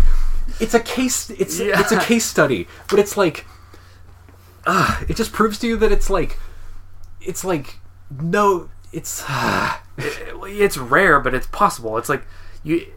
it's 0.59 0.73
a 0.73 0.79
case. 0.79 1.29
It's 1.29 1.59
Yeah. 1.59 1.79
it's 1.79 1.91
a 1.91 1.99
case 1.99 2.25
study, 2.25 2.67
but 2.89 2.97
it's 2.99 3.15
like, 3.15 3.45
uh, 4.65 5.01
it 5.07 5.15
just 5.15 5.31
proves 5.31 5.59
to 5.59 5.67
you 5.67 5.77
that 5.77 5.91
it's 5.91 6.09
like, 6.09 6.37
it's 7.21 7.43
like 7.45 7.79
no, 8.19 8.69
it's. 8.91 9.23
it's 9.97 10.77
rare, 10.77 11.19
but 11.19 11.33
it's 11.35 11.47
possible. 11.47 11.97
It's 11.99 12.09
like 12.09 12.23
you. 12.63 12.87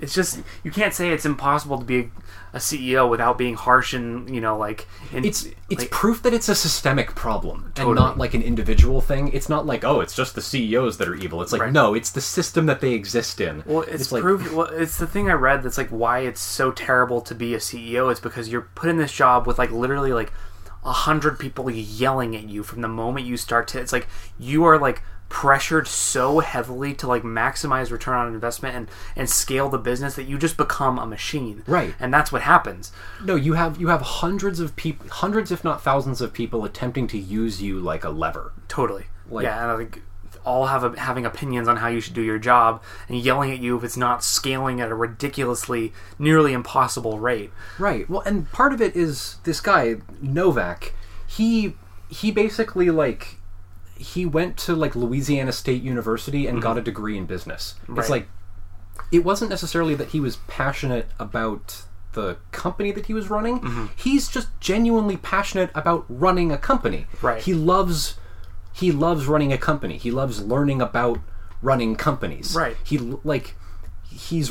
It's 0.00 0.14
just 0.14 0.40
you 0.64 0.70
can't 0.70 0.94
say 0.94 1.10
it's 1.10 1.24
impossible 1.24 1.78
to 1.78 1.84
be 1.84 2.10
a, 2.52 2.58
CEO 2.58 3.08
without 3.08 3.38
being 3.38 3.54
harsh 3.54 3.92
and 3.94 4.34
you 4.34 4.40
know 4.40 4.56
like. 4.56 4.88
And, 5.12 5.24
It's 5.24 5.46
it's 5.68 5.82
like, 5.82 5.90
proof 5.90 6.22
that 6.22 6.34
it's 6.34 6.48
a 6.48 6.54
systemic 6.54 7.14
problem 7.14 7.72
and 7.76 7.94
not 7.94 8.18
like 8.18 8.34
an 8.34 8.42
individual 8.42 9.00
thing. 9.00 9.28
It's 9.32 9.48
not 9.48 9.66
like 9.66 9.84
oh, 9.84 10.00
it's 10.00 10.14
just 10.14 10.34
the 10.34 10.42
CEOs 10.42 10.98
that 10.98 11.08
are 11.08 11.14
evil. 11.14 11.42
It's 11.42 11.52
like 11.52 11.60
Right. 11.60 11.72
no, 11.72 11.94
it's 11.94 12.10
the 12.10 12.20
system 12.20 12.66
that 12.66 12.80
they 12.80 12.92
exist 12.92 13.40
in. 13.40 13.62
Well, 13.66 13.82
it's, 13.82 14.10
like 14.10 14.22
proof. 14.22 14.52
Well, 14.52 14.66
it's 14.66 14.96
the 14.96 15.06
thing 15.06 15.30
I 15.30 15.34
read 15.34 15.62
that's 15.62 15.78
like 15.78 15.90
why 15.90 16.20
it's 16.20 16.40
so 16.40 16.72
terrible 16.72 17.20
to 17.20 17.34
be 17.34 17.54
a 17.54 17.58
CEO. 17.58 18.10
It's 18.10 18.20
because 18.20 18.48
you're 18.48 18.68
put 18.74 18.88
in 18.88 18.96
this 18.96 19.12
job 19.12 19.46
with 19.46 19.58
like 19.58 19.70
literally 19.70 20.12
like 20.12 20.32
a 20.84 20.92
hundred 20.92 21.38
people 21.38 21.70
yelling 21.70 22.34
at 22.34 22.48
you 22.48 22.62
from 22.62 22.80
the 22.80 22.88
moment 22.88 23.26
you 23.26 23.36
start 23.36 23.68
to. 23.68 23.80
It's 23.80 23.92
like 23.92 24.08
you 24.38 24.64
are 24.64 24.78
like 24.78 25.02
pressured 25.30 25.86
so 25.86 26.40
heavily 26.40 26.92
to 26.92 27.06
like 27.06 27.22
maximize 27.22 27.90
return 27.90 28.16
on 28.16 28.34
investment 28.34 28.76
and 28.76 28.90
and 29.16 29.30
scale 29.30 29.70
the 29.70 29.78
business 29.78 30.16
that 30.16 30.24
you 30.24 30.36
just 30.36 30.58
become 30.58 30.98
a 30.98 31.06
machine. 31.06 31.62
Right. 31.66 31.94
And 31.98 32.12
that's 32.12 32.30
what 32.30 32.42
happens. 32.42 32.92
no, 33.24 33.36
you 33.36 33.54
have 33.54 33.80
you 33.80 33.88
have 33.88 34.02
hundreds 34.02 34.60
of 34.60 34.76
people, 34.76 35.08
hundreds 35.08 35.50
if 35.50 35.64
not 35.64 35.82
thousands 35.82 36.20
of 36.20 36.34
people 36.34 36.64
attempting 36.64 37.06
to 37.08 37.18
use 37.18 37.62
you 37.62 37.78
like 37.80 38.04
a 38.04 38.10
lever. 38.10 38.52
Totally. 38.68 39.06
Like- 39.30 39.44
yeah, 39.44 39.62
and 39.62 39.70
I 39.70 39.76
think 39.78 40.02
all 40.44 40.66
have 40.66 40.82
a, 40.82 40.98
having 40.98 41.24
opinions 41.26 41.68
on 41.68 41.76
how 41.76 41.88
you 41.88 42.00
should 42.00 42.14
do 42.14 42.22
your 42.22 42.38
job 42.38 42.82
and 43.08 43.18
yelling 43.18 43.52
at 43.52 43.60
you 43.60 43.76
if 43.76 43.84
it's 43.84 43.96
not 43.96 44.24
scaling 44.24 44.80
at 44.80 44.90
a 44.90 44.94
ridiculously 44.94 45.92
nearly 46.18 46.52
impossible 46.52 47.18
rate. 47.18 47.52
Right. 47.78 48.08
Well, 48.10 48.22
and 48.22 48.50
part 48.50 48.72
of 48.72 48.80
it 48.80 48.96
is 48.96 49.36
this 49.44 49.60
guy 49.60 49.96
Novak. 50.20 50.94
He 51.26 51.76
he 52.08 52.32
basically 52.32 52.90
like 52.90 53.36
he 54.00 54.24
went 54.24 54.56
to 54.56 54.74
like 54.74 54.96
Louisiana 54.96 55.52
State 55.52 55.82
University 55.82 56.46
and 56.46 56.62
got 56.62 56.70
mm-hmm. 56.70 56.78
a 56.78 56.82
degree 56.82 57.18
in 57.18 57.26
business. 57.26 57.74
Right. 57.86 57.98
It's 57.98 58.10
like 58.10 58.28
it 59.12 59.24
wasn't 59.24 59.50
necessarily 59.50 59.94
that 59.94 60.08
he 60.08 60.20
was 60.20 60.36
passionate 60.48 61.08
about 61.18 61.82
the 62.12 62.38
company 62.50 62.92
that 62.92 63.06
he 63.06 63.14
was 63.14 63.28
running. 63.28 63.60
Mm-hmm. 63.60 63.86
He's 63.94 64.28
just 64.28 64.48
genuinely 64.58 65.16
passionate 65.16 65.70
about 65.74 66.06
running 66.08 66.50
a 66.50 66.58
company. 66.58 67.06
Right. 67.20 67.42
He 67.42 67.52
loves 67.52 68.16
he 68.72 68.90
loves 68.90 69.26
running 69.26 69.52
a 69.52 69.58
company. 69.58 69.98
He 69.98 70.10
loves 70.10 70.42
learning 70.42 70.80
about 70.80 71.20
running 71.60 71.94
companies. 71.94 72.54
Right. 72.54 72.76
He 72.82 72.96
like 72.98 73.54
he's 74.08 74.50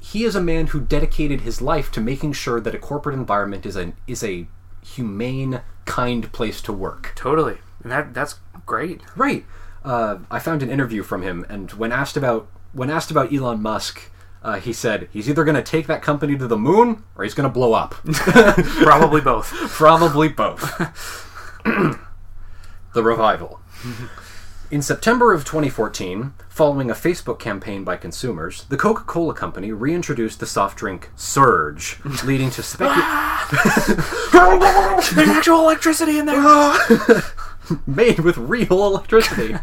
he 0.00 0.24
is 0.24 0.34
a 0.34 0.40
man 0.40 0.68
who 0.68 0.80
dedicated 0.80 1.42
his 1.42 1.62
life 1.62 1.92
to 1.92 2.00
making 2.00 2.32
sure 2.32 2.60
that 2.60 2.74
a 2.74 2.78
corporate 2.78 3.14
environment 3.14 3.64
is 3.64 3.76
a 3.76 3.92
is 4.08 4.24
a 4.24 4.48
humane, 4.82 5.60
kind 5.84 6.32
place 6.32 6.60
to 6.62 6.72
work. 6.72 7.12
Totally. 7.14 7.58
And 7.82 7.92
that 7.92 8.14
that's 8.14 8.40
great. 8.70 9.00
Right. 9.16 9.44
Uh, 9.84 10.18
I 10.30 10.38
found 10.38 10.62
an 10.62 10.70
interview 10.70 11.02
from 11.02 11.22
him, 11.22 11.44
and 11.48 11.72
when 11.72 11.90
asked 11.90 12.16
about 12.16 12.46
when 12.72 12.88
asked 12.88 13.10
about 13.10 13.32
Elon 13.32 13.60
Musk, 13.60 14.12
uh, 14.44 14.60
he 14.60 14.72
said 14.72 15.08
he's 15.12 15.28
either 15.28 15.42
going 15.42 15.56
to 15.56 15.62
take 15.62 15.88
that 15.88 16.02
company 16.02 16.38
to 16.38 16.46
the 16.46 16.56
moon 16.56 17.02
or 17.16 17.24
he's 17.24 17.34
going 17.34 17.48
to 17.48 17.52
blow 17.52 17.72
up. 17.72 17.94
Probably 18.04 19.20
both. 19.20 19.50
Probably 19.70 20.28
both. 20.28 20.62
the 21.64 23.02
revival. 23.02 23.60
In 24.70 24.82
September 24.82 25.32
of 25.32 25.44
2014, 25.44 26.32
following 26.48 26.92
a 26.92 26.94
Facebook 26.94 27.40
campaign 27.40 27.82
by 27.82 27.96
consumers, 27.96 28.66
the 28.68 28.76
Coca 28.76 29.02
Cola 29.02 29.34
Company 29.34 29.72
reintroduced 29.72 30.38
the 30.38 30.46
soft 30.46 30.78
drink 30.78 31.10
Surge, 31.16 31.98
leading 32.22 32.50
to 32.50 32.62
speculation. 32.62 33.02
There's 35.16 35.28
actual 35.28 35.62
electricity 35.62 36.20
in 36.20 36.26
there. 36.26 36.40
made 37.86 38.20
with 38.20 38.36
real 38.36 38.84
electricity. 38.84 39.56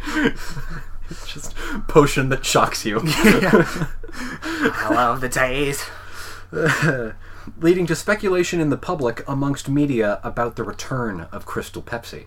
it's 1.09 1.27
just 1.33 1.55
potion 1.87 2.29
that 2.29 2.45
shocks 2.45 2.85
you. 2.85 3.01
I 3.03 4.89
love 4.91 5.21
the 5.21 5.29
taste. 5.29 5.89
leading 7.59 7.85
to 7.87 7.95
speculation 7.95 8.59
in 8.59 8.69
the 8.69 8.77
public 8.77 9.23
amongst 9.27 9.69
media 9.69 10.19
about 10.23 10.55
the 10.55 10.63
return 10.63 11.27
of 11.31 11.45
Crystal 11.45 11.81
Pepsi. 11.81 12.25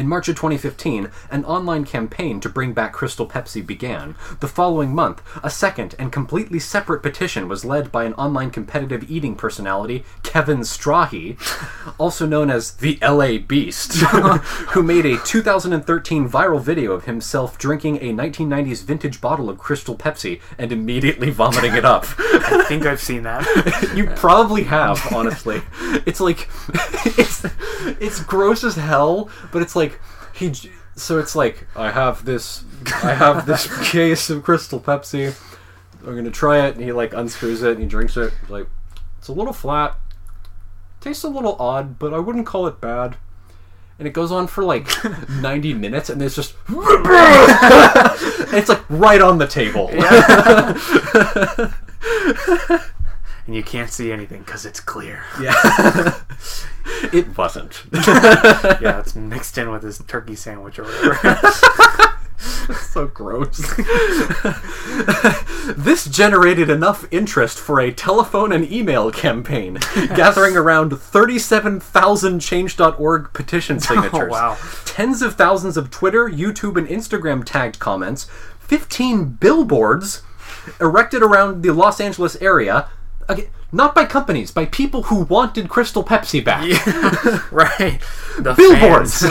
In 0.00 0.08
March 0.08 0.30
of 0.30 0.36
2015, 0.36 1.10
an 1.30 1.44
online 1.44 1.84
campaign 1.84 2.40
to 2.40 2.48
bring 2.48 2.72
back 2.72 2.94
Crystal 2.94 3.26
Pepsi 3.26 3.60
began. 3.60 4.14
The 4.40 4.48
following 4.48 4.94
month, 4.94 5.20
a 5.44 5.50
second 5.50 5.94
and 5.98 6.10
completely 6.10 6.58
separate 6.58 7.02
petition 7.02 7.48
was 7.48 7.66
led 7.66 7.92
by 7.92 8.04
an 8.04 8.14
online 8.14 8.50
competitive 8.50 9.10
eating 9.10 9.36
personality, 9.36 10.06
Kevin 10.22 10.60
Strahle, 10.60 11.36
also 11.98 12.24
known 12.24 12.48
as 12.48 12.76
the 12.76 12.98
LA 13.02 13.36
Beast, 13.46 13.92
who 14.72 14.82
made 14.82 15.04
a 15.04 15.18
2013 15.18 16.26
viral 16.26 16.62
video 16.62 16.92
of 16.92 17.04
himself 17.04 17.58
drinking 17.58 17.96
a 17.96 18.14
1990s 18.14 18.82
vintage 18.82 19.20
bottle 19.20 19.50
of 19.50 19.58
Crystal 19.58 19.98
Pepsi 19.98 20.40
and 20.56 20.72
immediately 20.72 21.28
vomiting 21.40 21.74
it 21.74 21.84
up. 21.84 22.06
I 22.18 22.64
think 22.66 22.86
I've 22.86 23.02
seen 23.02 23.24
that. 23.24 23.44
You 23.94 24.06
probably 24.06 24.62
have, 24.62 25.12
honestly. 25.12 25.60
It's 26.06 26.20
like 26.20 26.48
it's 27.18 27.44
it's 28.00 28.22
gross 28.22 28.64
as 28.64 28.76
hell, 28.76 29.28
but 29.52 29.60
it's 29.60 29.76
like 29.76 29.89
he. 30.34 30.52
So 30.96 31.18
it's 31.18 31.34
like 31.34 31.66
I 31.76 31.90
have 31.90 32.24
this, 32.24 32.64
I 33.02 33.14
have 33.14 33.46
this 33.46 33.66
case 33.90 34.30
of 34.30 34.42
Crystal 34.42 34.80
Pepsi. 34.80 35.34
I'm 36.06 36.16
gonna 36.16 36.30
try 36.30 36.66
it, 36.66 36.74
and 36.74 36.84
he 36.84 36.92
like 36.92 37.12
unscrews 37.12 37.62
it 37.62 37.72
and 37.72 37.80
he 37.80 37.86
drinks 37.86 38.16
it. 38.16 38.32
He's 38.40 38.50
like, 38.50 38.66
it's 39.18 39.28
a 39.28 39.32
little 39.32 39.52
flat, 39.52 39.98
tastes 41.00 41.24
a 41.24 41.28
little 41.28 41.56
odd, 41.58 41.98
but 41.98 42.14
I 42.14 42.18
wouldn't 42.18 42.46
call 42.46 42.66
it 42.66 42.80
bad. 42.80 43.16
And 43.98 44.08
it 44.08 44.12
goes 44.12 44.32
on 44.32 44.46
for 44.46 44.64
like 44.64 44.88
90 45.28 45.74
minutes, 45.74 46.08
and 46.08 46.22
it's 46.22 46.34
just. 46.34 46.54
it's 48.52 48.68
like 48.70 48.82
right 48.88 49.20
on 49.20 49.36
the 49.36 49.46
table. 49.46 49.90
And 53.50 53.56
you 53.56 53.64
can't 53.64 53.90
see 53.90 54.12
anything 54.12 54.44
because 54.44 54.64
it's 54.64 54.78
clear. 54.78 55.24
Yeah. 55.40 55.56
it 57.12 57.36
wasn't. 57.36 57.82
Yeah, 58.80 59.00
it's 59.00 59.16
mixed 59.16 59.58
in 59.58 59.70
with 59.72 59.82
his 59.82 59.98
turkey 60.06 60.36
sandwich 60.36 60.78
or 60.78 60.84
whatever. 60.84 61.52
so 62.92 63.08
gross. 63.08 63.58
this 65.76 66.04
generated 66.04 66.70
enough 66.70 67.04
interest 67.10 67.58
for 67.58 67.80
a 67.80 67.90
telephone 67.90 68.52
and 68.52 68.70
email 68.70 69.10
campaign, 69.10 69.80
gathering 70.14 70.56
around 70.56 70.96
37,000 70.96 72.38
Change.org 72.38 73.32
petition 73.32 73.76
oh, 73.76 73.80
signatures. 73.80 74.30
wow. 74.30 74.56
Tens 74.84 75.22
of 75.22 75.34
thousands 75.34 75.76
of 75.76 75.90
Twitter, 75.90 76.30
YouTube, 76.30 76.76
and 76.76 76.86
Instagram 76.86 77.44
tagged 77.44 77.80
comments, 77.80 78.30
15 78.60 79.24
billboards 79.24 80.22
erected 80.80 81.22
around 81.22 81.64
the 81.64 81.72
Los 81.72 82.00
Angeles 82.00 82.36
area. 82.36 82.88
Again, 83.30 83.46
not 83.70 83.94
by 83.94 84.04
companies, 84.04 84.50
by 84.50 84.66
people 84.66 85.04
who 85.04 85.22
wanted 85.22 85.68
Crystal 85.68 86.02
Pepsi 86.02 86.44
back. 86.44 86.64
right. 87.52 88.00
The 88.38 88.54
Billboards! 88.54 89.24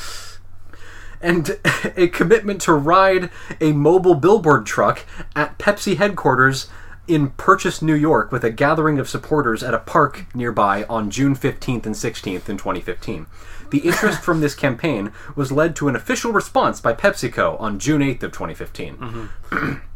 and 1.20 1.58
a 1.96 2.06
commitment 2.08 2.60
to 2.62 2.72
ride 2.72 3.30
a 3.60 3.72
mobile 3.72 4.14
billboard 4.14 4.66
truck 4.66 5.04
at 5.34 5.58
Pepsi 5.58 5.96
headquarters 5.96 6.68
in 7.08 7.30
Purchase, 7.30 7.82
New 7.82 7.94
York, 7.94 8.30
with 8.30 8.44
a 8.44 8.50
gathering 8.50 8.98
of 8.98 9.08
supporters 9.08 9.62
at 9.62 9.74
a 9.74 9.78
park 9.78 10.26
nearby 10.34 10.84
on 10.84 11.10
June 11.10 11.34
15th 11.34 11.86
and 11.86 11.94
16th 11.94 12.48
in 12.48 12.56
2015. 12.56 13.26
The 13.70 13.78
interest 13.78 14.22
from 14.22 14.40
this 14.40 14.54
campaign 14.54 15.12
was 15.34 15.50
led 15.50 15.74
to 15.76 15.88
an 15.88 15.96
official 15.96 16.32
response 16.32 16.80
by 16.80 16.94
PepsiCo 16.94 17.60
on 17.60 17.78
June 17.80 18.02
8th 18.02 18.22
of 18.22 18.32
2015. 18.32 19.30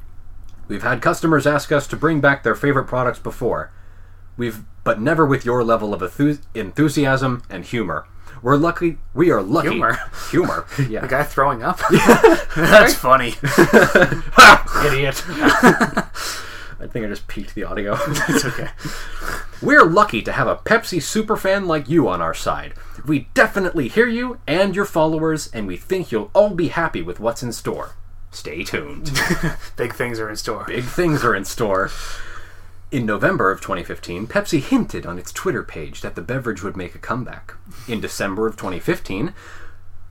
We've 0.69 0.83
had 0.83 1.01
customers 1.03 1.47
ask 1.47 1.73
us 1.73 1.87
to 1.89 1.97
bring 1.97 2.21
back 2.21 2.43
their 2.43 2.55
favorite 2.55 2.85
products 2.87 3.19
before. 3.19 3.73
We've 4.37 4.61
but 4.85 5.01
never 5.01 5.27
with 5.27 5.45
your 5.45 5.64
level 5.64 5.93
of 5.93 6.01
enthu- 6.01 6.41
enthusiasm 6.55 7.43
and 7.51 7.64
humor. 7.64 8.07
We're 8.43 8.57
lucky. 8.57 8.99
We 9.14 9.31
are 9.31 9.43
lucky. 9.43 9.71
Humor? 9.71 9.99
Humor. 10.31 10.66
Yeah. 10.89 11.01
The 11.01 11.09
guy 11.09 11.25
throwing 11.25 11.62
up? 11.62 11.81
That's 12.57 12.95
funny. 12.95 13.35
Idiot. 14.87 15.23
I 16.81 16.87
think 16.87 17.05
I 17.05 17.09
just 17.09 17.27
peaked 17.27 17.55
the 17.57 17.64
audio. 17.64 17.99
It's 18.29 18.45
okay. 18.45 18.69
We're 19.61 19.85
lucky 19.85 20.23
to 20.23 20.31
have 20.33 20.47
a 20.47 20.55
Pepsi 20.57 20.99
superfan 20.99 21.66
like 21.66 21.89
you 21.89 22.09
on 22.09 22.23
our 22.23 22.35
side. 22.35 22.75
We 23.05 23.29
definitely 23.35 23.89
hear 23.89 24.07
you 24.07 24.39
and 24.47 24.77
your 24.77 24.85
followers, 24.85 25.51
and 25.53 25.66
we 25.66 25.77
think 25.77 26.12
you'll 26.12 26.31
all 26.35 26.55
be 26.55 26.69
happy 26.69 27.03
with 27.03 27.19
what's 27.19 27.43
in 27.43 27.53
store. 27.53 27.97
Stay 28.31 28.62
tuned. 28.64 29.11
Big 29.76 29.95
things 29.95 30.20
are 30.20 30.29
in 30.29 30.37
store. 30.37 30.64
Big 30.66 30.85
things 30.85 31.24
are 31.24 31.35
in 31.35 31.45
store. 31.45 31.91
In 32.91 33.05
November 33.05 33.51
of 33.51 33.61
2015, 33.61 34.26
Pepsi 34.26 34.61
hinted 34.61 35.05
on 35.05 35.18
its 35.18 35.33
Twitter 35.33 35.62
page 35.62 36.01
that 36.01 36.14
the 36.14 36.22
beverage 36.22 36.62
would 36.62 36.76
make 36.76 36.95
a 36.95 36.99
comeback. 36.99 37.55
In 37.87 38.01
December 38.01 38.47
of 38.47 38.57
2015, 38.57 39.35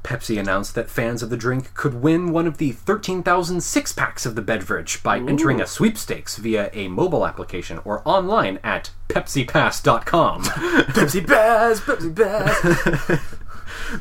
Pepsi 0.03 0.39
announced 0.39 0.73
that 0.75 0.89
fans 0.89 1.21
of 1.21 1.29
the 1.29 1.37
drink 1.37 1.73
could 1.73 1.95
win 1.95 2.31
one 2.31 2.47
of 2.47 2.59
the 2.59 2.71
13,000 2.71 3.61
six 3.61 3.91
packs 3.91 4.25
of 4.25 4.35
the 4.35 4.41
beverage 4.41 5.03
by 5.03 5.17
entering 5.17 5.59
a 5.59 5.67
sweepstakes 5.67 6.37
via 6.37 6.69
a 6.71 6.87
mobile 6.87 7.25
application 7.25 7.79
or 7.83 8.01
online 8.07 8.59
at 8.63 8.91
PepsiPass.com. 9.09 10.43
Pepsi 10.43 11.27
Bass, 11.27 11.81
Pepsi 11.81 12.13
Bass. 12.15 13.19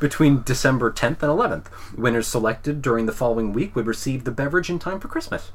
Between 0.00 0.42
December 0.42 0.90
10th 0.90 1.22
and 1.22 1.64
11th, 1.64 1.66
winners 1.96 2.26
selected 2.26 2.82
during 2.82 3.06
the 3.06 3.12
following 3.12 3.52
week 3.52 3.74
would 3.76 3.86
receive 3.86 4.24
the 4.24 4.30
beverage 4.30 4.70
in 4.70 4.78
time 4.78 5.00
for 5.00 5.08
Christmas. 5.08 5.52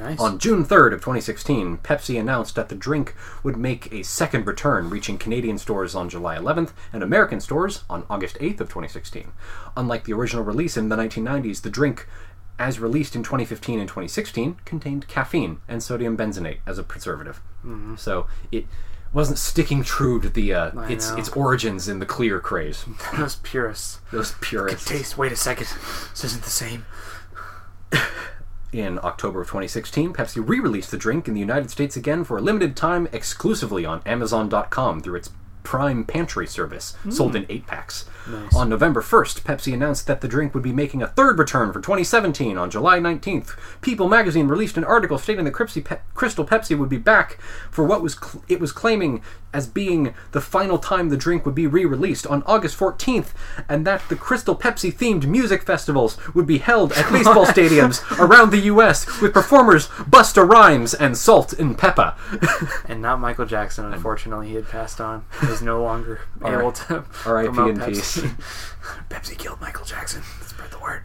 Nice. 0.00 0.18
On 0.18 0.38
June 0.38 0.64
3rd 0.64 0.94
of 0.94 1.00
2016, 1.00 1.78
Pepsi 1.78 2.18
announced 2.18 2.54
that 2.54 2.70
the 2.70 2.74
drink 2.74 3.14
would 3.42 3.58
make 3.58 3.92
a 3.92 4.02
second 4.02 4.46
return, 4.46 4.88
reaching 4.88 5.18
Canadian 5.18 5.58
stores 5.58 5.94
on 5.94 6.08
July 6.08 6.36
11th 6.36 6.72
and 6.90 7.02
American 7.02 7.38
stores 7.38 7.84
on 7.90 8.06
August 8.08 8.36
8th 8.36 8.60
of 8.60 8.68
2016. 8.68 9.32
Unlike 9.76 10.04
the 10.04 10.14
original 10.14 10.42
release 10.42 10.78
in 10.78 10.88
the 10.88 10.96
1990s, 10.96 11.60
the 11.60 11.68
drink, 11.68 12.08
as 12.58 12.80
released 12.80 13.14
in 13.14 13.22
2015 13.22 13.78
and 13.78 13.88
2016, 13.88 14.56
contained 14.64 15.06
caffeine 15.06 15.60
and 15.68 15.82
sodium 15.82 16.16
benzoate 16.16 16.60
as 16.66 16.78
a 16.78 16.82
preservative. 16.82 17.42
Mm-hmm. 17.62 17.96
So 17.96 18.26
it 18.50 18.66
wasn't 19.12 19.38
sticking 19.38 19.82
true 19.82 20.20
to 20.20 20.28
the 20.28 20.54
uh, 20.54 20.70
I 20.76 20.92
its 20.92 21.10
know. 21.10 21.16
its 21.18 21.28
origins 21.30 21.88
in 21.88 21.98
the 21.98 22.06
clear 22.06 22.40
craze. 22.40 22.84
Those 23.16 23.36
purists. 23.36 24.00
Those 24.12 24.34
purists. 24.40 24.88
Taste, 24.88 25.18
wait 25.18 25.32
a 25.32 25.36
second. 25.36 25.66
This 26.10 26.24
isn't 26.24 26.44
the 26.44 26.50
same. 26.50 26.86
In 28.72 29.00
October 29.02 29.40
of 29.40 29.48
2016, 29.48 30.12
Pepsi 30.12 30.48
re 30.48 30.60
released 30.60 30.92
the 30.92 30.96
drink 30.96 31.26
in 31.26 31.34
the 31.34 31.40
United 31.40 31.70
States 31.70 31.96
again 31.96 32.22
for 32.22 32.36
a 32.38 32.40
limited 32.40 32.76
time 32.76 33.08
exclusively 33.10 33.84
on 33.84 34.00
Amazon.com 34.06 35.00
through 35.00 35.16
its 35.16 35.30
Prime 35.62 36.04
Pantry 36.04 36.46
service, 36.46 36.96
sold 37.10 37.36
in 37.36 37.46
eight 37.48 37.66
packs. 37.66 38.06
On 38.54 38.68
November 38.68 39.00
1st, 39.00 39.42
Pepsi 39.42 39.72
announced 39.74 40.06
that 40.06 40.20
the 40.20 40.28
drink 40.28 40.54
would 40.54 40.62
be 40.62 40.72
making 40.72 41.02
a 41.02 41.08
third 41.08 41.38
return 41.38 41.72
for 41.72 41.80
2017. 41.80 42.56
On 42.58 42.70
July 42.70 42.98
19th, 42.98 43.56
People 43.80 44.08
magazine 44.08 44.46
released 44.46 44.76
an 44.76 44.84
article 44.84 45.18
stating 45.18 45.44
that 45.44 45.52
Crystal 45.52 46.44
Pepsi 46.44 46.78
would 46.78 46.88
be 46.88 46.98
back 46.98 47.38
for 47.70 47.84
what 47.84 48.02
was 48.02 48.14
cl- 48.14 48.44
it 48.48 48.60
was 48.60 48.72
claiming 48.72 49.22
as 49.52 49.66
being 49.66 50.14
the 50.32 50.40
final 50.40 50.78
time 50.78 51.08
the 51.08 51.16
drink 51.16 51.44
would 51.44 51.54
be 51.54 51.66
re-released 51.66 52.26
on 52.26 52.42
August 52.46 52.78
14th, 52.78 53.28
and 53.68 53.86
that 53.86 54.02
the 54.08 54.16
Crystal 54.16 54.56
Pepsi 54.56 54.92
themed 54.92 55.26
music 55.26 55.62
festivals 55.62 56.16
would 56.34 56.46
be 56.46 56.58
held 56.58 56.92
at 56.92 57.10
baseball 57.12 57.46
stadiums 57.46 58.00
around 58.18 58.50
the 58.50 58.58
U.S. 58.58 59.20
with 59.20 59.32
performers 59.32 59.88
Busta 59.88 60.48
Rhymes 60.48 60.94
and 60.94 61.16
Salt 61.16 61.52
and 61.52 61.76
Peppa. 61.76 62.16
And 62.86 63.02
not 63.02 63.20
Michael 63.20 63.46
Jackson, 63.46 63.92
unfortunately. 63.92 64.48
He 64.48 64.54
had 64.54 64.68
passed 64.68 65.00
on. 65.00 65.24
He 65.40 65.46
was 65.46 65.62
no 65.62 65.82
longer 65.82 66.20
able 66.44 66.72
to 66.72 67.04
R.I.P. 67.24 67.48
in 67.48 67.76
Pepsi. 67.78 67.86
peace. 67.86 68.18
Pepsi 69.08 69.38
killed 69.38 69.60
Michael 69.60 69.84
Jackson. 69.84 70.22
Spread 70.42 70.70
the 70.70 70.78
word. 70.78 71.02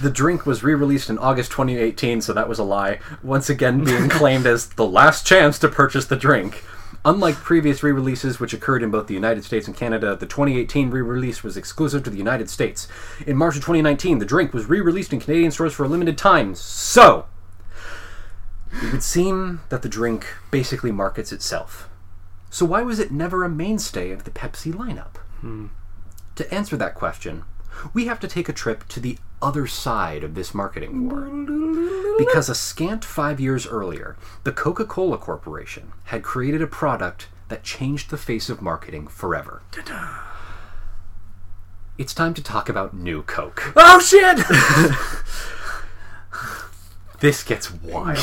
The 0.00 0.10
drink 0.10 0.44
was 0.46 0.62
re-released 0.62 1.08
in 1.08 1.18
August 1.18 1.50
2018, 1.52 2.20
so 2.20 2.32
that 2.34 2.48
was 2.48 2.58
a 2.58 2.64
lie. 2.64 3.00
Once 3.22 3.48
again, 3.48 3.82
being 3.82 4.08
claimed 4.08 4.46
as 4.46 4.68
the 4.68 4.86
last 4.86 5.26
chance 5.26 5.58
to 5.60 5.68
purchase 5.68 6.04
the 6.06 6.16
drink. 6.16 6.62
Unlike 7.06 7.36
previous 7.36 7.84
re-releases, 7.84 8.40
which 8.40 8.52
occurred 8.52 8.82
in 8.82 8.90
both 8.90 9.06
the 9.06 9.14
United 9.14 9.44
States 9.44 9.68
and 9.68 9.76
Canada, 9.76 10.16
the 10.16 10.26
2018 10.26 10.90
re-release 10.90 11.44
was 11.44 11.56
exclusive 11.56 12.02
to 12.02 12.10
the 12.10 12.18
United 12.18 12.50
States. 12.50 12.88
In 13.24 13.36
March 13.36 13.54
of 13.54 13.62
2019, 13.62 14.18
the 14.18 14.24
drink 14.24 14.52
was 14.52 14.68
re-released 14.68 15.12
in 15.12 15.20
Canadian 15.20 15.52
stores 15.52 15.72
for 15.72 15.84
a 15.84 15.88
limited 15.88 16.18
time. 16.18 16.56
So, 16.56 17.26
it 18.72 18.90
would 18.90 19.04
seem 19.04 19.60
that 19.68 19.82
the 19.82 19.88
drink 19.88 20.26
basically 20.50 20.90
markets 20.90 21.30
itself. 21.30 21.88
So 22.50 22.66
why 22.66 22.82
was 22.82 22.98
it 22.98 23.12
never 23.12 23.44
a 23.44 23.48
mainstay 23.48 24.10
of 24.10 24.24
the 24.24 24.32
Pepsi 24.32 24.72
lineup? 24.72 25.18
Hmm. 25.42 25.66
To 26.34 26.52
answer 26.52 26.76
that 26.76 26.96
question, 26.96 27.44
we 27.94 28.06
have 28.06 28.20
to 28.20 28.28
take 28.28 28.48
a 28.48 28.52
trip 28.52 28.86
to 28.88 29.00
the 29.00 29.18
other 29.42 29.66
side 29.66 30.24
of 30.24 30.34
this 30.34 30.54
marketing 30.54 31.08
war. 31.08 32.16
Because 32.18 32.48
a 32.48 32.54
scant 32.54 33.04
five 33.04 33.38
years 33.38 33.66
earlier, 33.66 34.16
the 34.44 34.52
Coca 34.52 34.84
Cola 34.84 35.18
Corporation 35.18 35.92
had 36.04 36.22
created 36.22 36.62
a 36.62 36.66
product 36.66 37.28
that 37.48 37.62
changed 37.62 38.10
the 38.10 38.16
face 38.16 38.48
of 38.48 38.62
marketing 38.62 39.06
forever. 39.06 39.62
It's 41.98 42.14
time 42.14 42.34
to 42.34 42.42
talk 42.42 42.68
about 42.68 42.94
New 42.94 43.22
Coke. 43.22 43.72
Oh 43.76 44.00
shit! 44.00 44.38
This 47.20 47.42
gets 47.42 47.72
wild. 47.72 48.18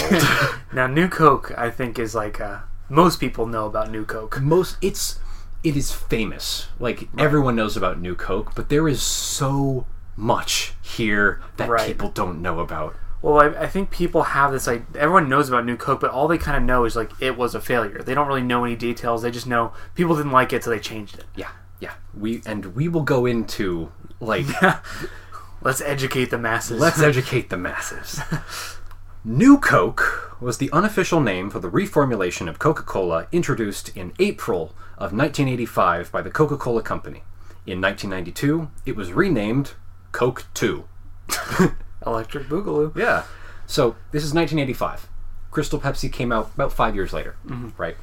now, 0.73 0.87
New 0.87 1.07
Coke, 1.07 1.51
I 1.57 1.71
think, 1.71 1.97
is 1.97 2.13
like 2.13 2.39
uh, 2.39 2.59
most 2.89 3.19
people 3.19 3.47
know 3.47 3.65
about 3.65 3.89
New 3.89 4.05
Coke. 4.05 4.39
Most 4.39 4.77
it's 4.81 5.19
it 5.63 5.75
is 5.77 5.91
famous. 5.91 6.67
Like 6.79 7.07
everyone 7.17 7.55
knows 7.55 7.77
about 7.77 7.99
New 7.99 8.15
Coke, 8.15 8.53
but 8.55 8.69
there 8.69 8.87
is 8.87 9.01
so 9.01 9.85
much 10.15 10.73
here 10.81 11.41
that 11.57 11.69
Right. 11.69 11.87
people 11.87 12.09
don't 12.09 12.41
know 12.41 12.59
about. 12.59 12.95
Well, 13.21 13.39
I, 13.39 13.63
I 13.63 13.67
think 13.67 13.89
people 13.89 14.23
have 14.23 14.51
this 14.51 14.67
like 14.67 14.83
everyone 14.95 15.29
knows 15.29 15.47
about 15.47 15.65
New 15.65 15.77
Coke, 15.77 16.01
but 16.01 16.11
all 16.11 16.27
they 16.27 16.37
kind 16.37 16.57
of 16.57 16.63
know 16.63 16.83
is 16.83 16.95
like 16.95 17.11
it 17.21 17.37
was 17.37 17.55
a 17.55 17.61
failure. 17.61 18.01
They 18.03 18.13
don't 18.13 18.27
really 18.27 18.41
know 18.43 18.65
any 18.65 18.75
details. 18.75 19.21
They 19.21 19.31
just 19.31 19.47
know 19.47 19.71
people 19.95 20.15
didn't 20.15 20.33
like 20.33 20.51
it, 20.51 20.63
so 20.63 20.69
they 20.69 20.79
changed 20.79 21.17
it. 21.17 21.25
Yeah, 21.35 21.49
yeah. 21.79 21.93
We 22.13 22.41
and 22.45 22.75
we 22.75 22.89
will 22.89 23.03
go 23.03 23.25
into 23.25 23.91
like 24.19 24.45
Let's 25.61 25.79
educate 25.79 26.29
the 26.31 26.37
masses. 26.37 26.81
let's 26.81 27.01
educate 27.11 27.49
the 27.49 27.55
masses. 27.57 28.19
New 29.25 29.57
Coke 29.57 30.35
was 30.41 30.57
the 30.57 30.69
unofficial 30.73 31.21
name 31.21 31.49
for 31.49 31.61
the 31.61 31.71
reformulation 31.71 32.49
of 32.49 32.59
Coca-Cola 32.59 33.27
introduced 33.31 33.95
in 33.95 34.11
April 34.19 34.75
of 34.97 35.13
1985 35.13 36.11
by 36.11 36.21
the 36.21 36.29
Coca-Cola 36.29 36.81
Company. 36.81 37.23
In 37.65 37.79
1992, 37.79 38.69
it 38.85 38.97
was 38.97 39.13
renamed 39.13 39.75
Coke 40.11 40.43
2. 40.53 40.83
Electric 42.05 42.49
Boogaloo. 42.49 42.93
Yeah. 42.97 43.23
So 43.65 43.95
this 44.11 44.25
is 44.25 44.33
1985. 44.33 45.07
Crystal 45.51 45.79
Pepsi 45.79 46.11
came 46.11 46.33
out 46.33 46.51
about 46.53 46.73
five 46.73 46.93
years 46.93 47.13
later, 47.13 47.37
mm-hmm. 47.45 47.69
right? 47.77 47.95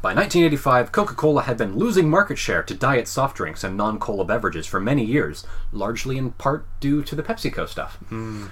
By 0.00 0.14
1985, 0.14 0.92
Coca 0.92 1.14
Cola 1.14 1.42
had 1.42 1.58
been 1.58 1.76
losing 1.76 2.08
market 2.08 2.38
share 2.38 2.62
to 2.62 2.74
diet 2.74 3.06
soft 3.06 3.36
drinks 3.36 3.62
and 3.62 3.76
non 3.76 3.98
cola 3.98 4.24
beverages 4.24 4.64
for 4.64 4.80
many 4.80 5.04
years, 5.04 5.44
largely 5.72 6.16
in 6.16 6.30
part 6.30 6.64
due 6.80 7.02
to 7.02 7.14
the 7.14 7.22
PepsiCo 7.22 7.68
stuff. 7.68 7.98
Mm. 8.10 8.48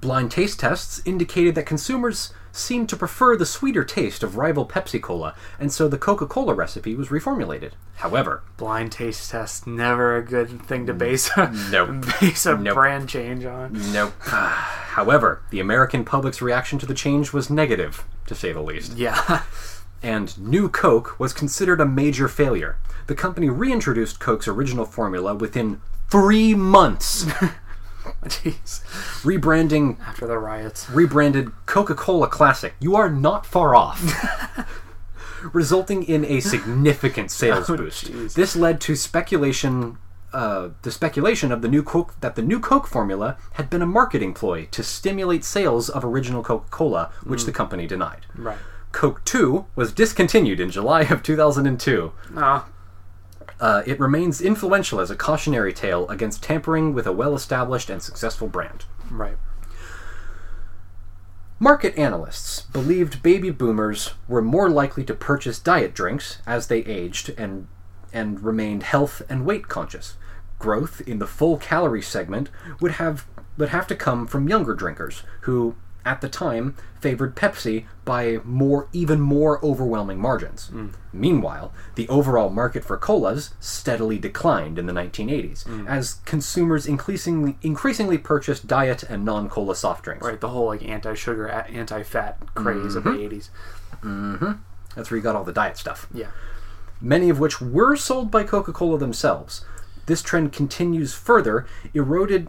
Blind 0.00 0.30
taste 0.30 0.60
tests 0.60 1.00
indicated 1.04 1.54
that 1.54 1.66
consumers 1.66 2.32
seemed 2.52 2.88
to 2.88 2.96
prefer 2.96 3.36
the 3.36 3.44
sweeter 3.46 3.84
taste 3.84 4.22
of 4.22 4.36
rival 4.36 4.66
Pepsi 4.66 5.00
Cola, 5.00 5.34
and 5.60 5.70
so 5.72 5.88
the 5.88 5.98
Coca 5.98 6.26
Cola 6.26 6.54
recipe 6.54 6.94
was 6.94 7.08
reformulated. 7.08 7.72
However, 7.96 8.42
Blind 8.56 8.92
taste 8.92 9.30
test 9.30 9.66
never 9.66 10.16
a 10.16 10.22
good 10.24 10.62
thing 10.62 10.86
to 10.86 10.94
base 10.94 11.30
a 11.36 11.50
Nope. 11.70 12.04
base 12.20 12.46
a 12.46 12.56
Nope. 12.56 12.74
brand 12.74 13.08
change 13.08 13.44
on. 13.44 13.72
Nope. 13.92 14.12
However, 14.22 15.42
the 15.50 15.60
American 15.60 16.04
public's 16.04 16.40
reaction 16.42 16.78
to 16.78 16.86
the 16.86 16.94
change 16.94 17.32
was 17.32 17.50
negative, 17.50 18.04
to 18.26 18.34
say 18.34 18.52
the 18.52 18.62
least. 18.62 18.92
Yeah. 18.96 19.42
And 20.02 20.38
New 20.38 20.68
Coke 20.68 21.18
was 21.18 21.32
considered 21.32 21.80
a 21.80 21.86
major 21.86 22.28
failure. 22.28 22.76
The 23.06 23.14
company 23.14 23.48
reintroduced 23.48 24.20
Coke's 24.20 24.46
original 24.46 24.84
formula 24.84 25.34
within 25.34 25.80
three 26.10 26.54
months, 26.54 27.24
Jeez. 28.24 28.82
rebranding 29.22 29.98
After 30.00 30.26
the 30.26 30.38
riots. 30.38 30.88
rebranded 30.90 31.50
Coca-Cola 31.66 32.28
Classic. 32.28 32.74
You 32.80 32.96
are 32.96 33.08
not 33.10 33.46
far 33.46 33.74
off. 33.74 34.00
resulting 35.52 36.02
in 36.02 36.24
a 36.24 36.40
significant 36.40 37.30
sales 37.40 37.70
Oh, 37.70 37.76
boost. 37.76 38.06
jeez. 38.10 38.34
This 38.34 38.56
led 38.56 38.80
to 38.82 38.96
speculation 38.96 39.98
uh, 40.32 40.70
the 40.82 40.90
speculation 40.90 41.50
of 41.52 41.62
the 41.62 41.68
new 41.68 41.82
Coke 41.82 42.14
that 42.20 42.34
the 42.34 42.42
new 42.42 42.60
Coke 42.60 42.86
formula 42.86 43.38
had 43.54 43.70
been 43.70 43.80
a 43.80 43.86
marketing 43.86 44.34
ploy 44.34 44.66
to 44.72 44.82
stimulate 44.82 45.44
sales 45.44 45.88
of 45.88 46.04
original 46.04 46.42
Coca-Cola, 46.42 47.10
which 47.24 47.42
Mm. 47.42 47.46
the 47.46 47.52
company 47.52 47.86
denied. 47.86 48.26
Right. 48.34 48.58
Coke 48.92 49.24
2 49.24 49.66
was 49.76 49.92
discontinued 49.92 50.58
in 50.60 50.68
July 50.70 51.02
of 51.02 51.22
2002. 51.22 52.12
Ah, 52.36 52.66
Uh, 53.58 53.82
it 53.86 53.98
remains 53.98 54.40
influential 54.40 55.00
as 55.00 55.10
a 55.10 55.16
cautionary 55.16 55.72
tale 55.72 56.06
against 56.08 56.42
tampering 56.42 56.92
with 56.92 57.06
a 57.06 57.12
well-established 57.12 57.88
and 57.88 58.02
successful 58.02 58.48
brand. 58.48 58.84
right. 59.10 59.38
Market 61.58 61.96
analysts 61.96 62.60
believed 62.60 63.22
baby 63.22 63.48
boomers 63.48 64.12
were 64.28 64.42
more 64.42 64.68
likely 64.68 65.02
to 65.04 65.14
purchase 65.14 65.58
diet 65.58 65.94
drinks 65.94 66.42
as 66.46 66.66
they 66.66 66.80
aged 66.80 67.30
and 67.38 67.66
and 68.12 68.42
remained 68.42 68.82
health 68.82 69.22
and 69.28 69.46
weight 69.46 69.66
conscious. 69.66 70.16
Growth 70.58 71.00
in 71.06 71.18
the 71.18 71.26
full 71.26 71.56
calorie 71.56 72.02
segment 72.02 72.50
would 72.80 72.92
have 72.92 73.26
would 73.56 73.70
have 73.70 73.86
to 73.86 73.94
come 73.94 74.26
from 74.26 74.48
younger 74.48 74.74
drinkers 74.74 75.22
who 75.42 75.74
at 76.06 76.20
the 76.20 76.28
time 76.28 76.74
favored 77.00 77.36
Pepsi 77.36 77.84
by 78.04 78.38
more 78.44 78.88
even 78.92 79.20
more 79.20 79.62
overwhelming 79.64 80.18
margins. 80.18 80.68
Hmm. 80.68 80.88
Meanwhile, 81.12 81.72
the 81.96 82.08
overall 82.08 82.48
market 82.48 82.84
for 82.84 82.96
colas 82.96 83.50
steadily 83.60 84.18
declined 84.18 84.78
in 84.78 84.86
the 84.86 84.92
1980s 84.92 85.64
hmm. 85.64 85.86
as 85.86 86.14
consumers 86.24 86.86
increasingly 86.86 87.58
increasingly 87.62 88.16
purchased 88.16 88.66
diet 88.66 89.02
and 89.02 89.24
non-cola 89.24 89.76
soft 89.76 90.04
drinks. 90.04 90.24
Right. 90.24 90.40
The 90.40 90.48
whole 90.48 90.66
like 90.66 90.82
anti-sugar, 90.82 91.48
anti-fat 91.48 92.54
craze 92.54 92.94
of 92.94 93.04
the 93.04 93.10
mm-hmm. 93.10 93.34
'80s. 93.34 93.50
Mm-hmm. 94.02 94.52
That's 94.94 95.10
where 95.10 95.18
you 95.18 95.22
got 95.22 95.36
all 95.36 95.44
the 95.44 95.52
diet 95.52 95.76
stuff. 95.76 96.06
Yeah. 96.12 96.28
Many 97.00 97.28
of 97.28 97.38
which 97.38 97.60
were 97.60 97.96
sold 97.96 98.30
by 98.30 98.44
Coca 98.44 98.72
Cola 98.72 98.98
themselves. 98.98 99.64
This 100.06 100.22
trend 100.22 100.52
continues 100.52 101.14
further, 101.14 101.66
eroded. 101.92 102.48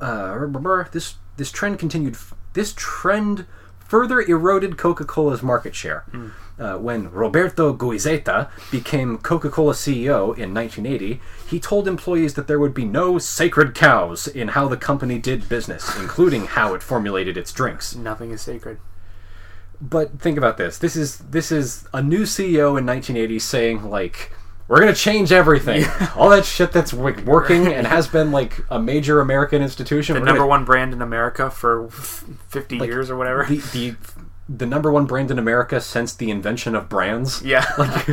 Uh, 0.00 0.46
this 0.92 1.14
this 1.36 1.52
trend 1.52 1.78
continued. 1.78 2.16
This 2.56 2.72
trend 2.74 3.44
further 3.78 4.22
eroded 4.22 4.78
Coca 4.78 5.04
Cola's 5.04 5.42
market 5.42 5.74
share. 5.74 6.06
Uh, 6.58 6.78
when 6.78 7.10
Roberto 7.10 7.76
Goizueta 7.76 8.48
became 8.70 9.18
Coca 9.18 9.50
Cola 9.50 9.74
CEO 9.74 10.36
in 10.38 10.54
1980, 10.54 11.20
he 11.46 11.60
told 11.60 11.86
employees 11.86 12.32
that 12.32 12.46
there 12.46 12.58
would 12.58 12.72
be 12.72 12.86
no 12.86 13.18
sacred 13.18 13.74
cows 13.74 14.26
in 14.26 14.48
how 14.48 14.68
the 14.68 14.78
company 14.78 15.18
did 15.18 15.50
business, 15.50 15.94
including 16.00 16.46
how 16.46 16.72
it 16.72 16.82
formulated 16.82 17.36
its 17.36 17.52
drinks. 17.52 17.94
Nothing 17.94 18.30
is 18.30 18.40
sacred. 18.40 18.78
But 19.78 20.18
think 20.18 20.38
about 20.38 20.56
this. 20.56 20.78
This 20.78 20.96
is 20.96 21.18
this 21.18 21.52
is 21.52 21.86
a 21.92 22.02
new 22.02 22.22
CEO 22.22 22.78
in 22.78 22.86
1980 22.86 23.38
saying 23.38 23.84
like 23.90 24.32
we're 24.68 24.80
gonna 24.80 24.94
change 24.94 25.32
everything. 25.32 25.84
All 26.16 26.30
that 26.30 26.44
shit 26.44 26.72
that's 26.72 26.92
like 26.92 27.24
working 27.24 27.66
and 27.66 27.86
has 27.86 28.08
been 28.08 28.32
like 28.32 28.60
a 28.70 28.80
major 28.80 29.20
American 29.20 29.62
institution. 29.62 30.14
The 30.14 30.20
number 30.20 30.40
gonna- 30.40 30.48
one 30.48 30.64
brand 30.64 30.92
in 30.92 31.02
America 31.02 31.50
for 31.50 31.88
50 31.88 32.78
like, 32.78 32.88
years 32.88 33.10
or 33.10 33.16
whatever. 33.16 33.44
The, 33.44 33.58
the 33.58 33.96
the 34.48 34.66
number 34.66 34.92
one 34.92 35.06
brand 35.06 35.30
in 35.30 35.38
America 35.38 35.80
since 35.80 36.14
the 36.14 36.30
invention 36.30 36.74
of 36.74 36.88
brands. 36.88 37.42
yeah. 37.44 37.66
Like, 37.76 38.06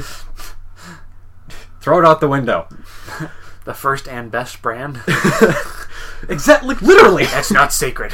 throw 1.79 1.99
it 1.99 2.05
out 2.05 2.21
the 2.21 2.27
window. 2.27 2.67
the 3.65 3.73
first 3.73 4.07
and 4.07 4.31
best 4.31 4.61
brand. 4.61 5.01
Exactly, 6.29 6.75
literally. 6.81 7.25
That's 7.25 7.51
not 7.51 7.73
sacred. 7.73 8.11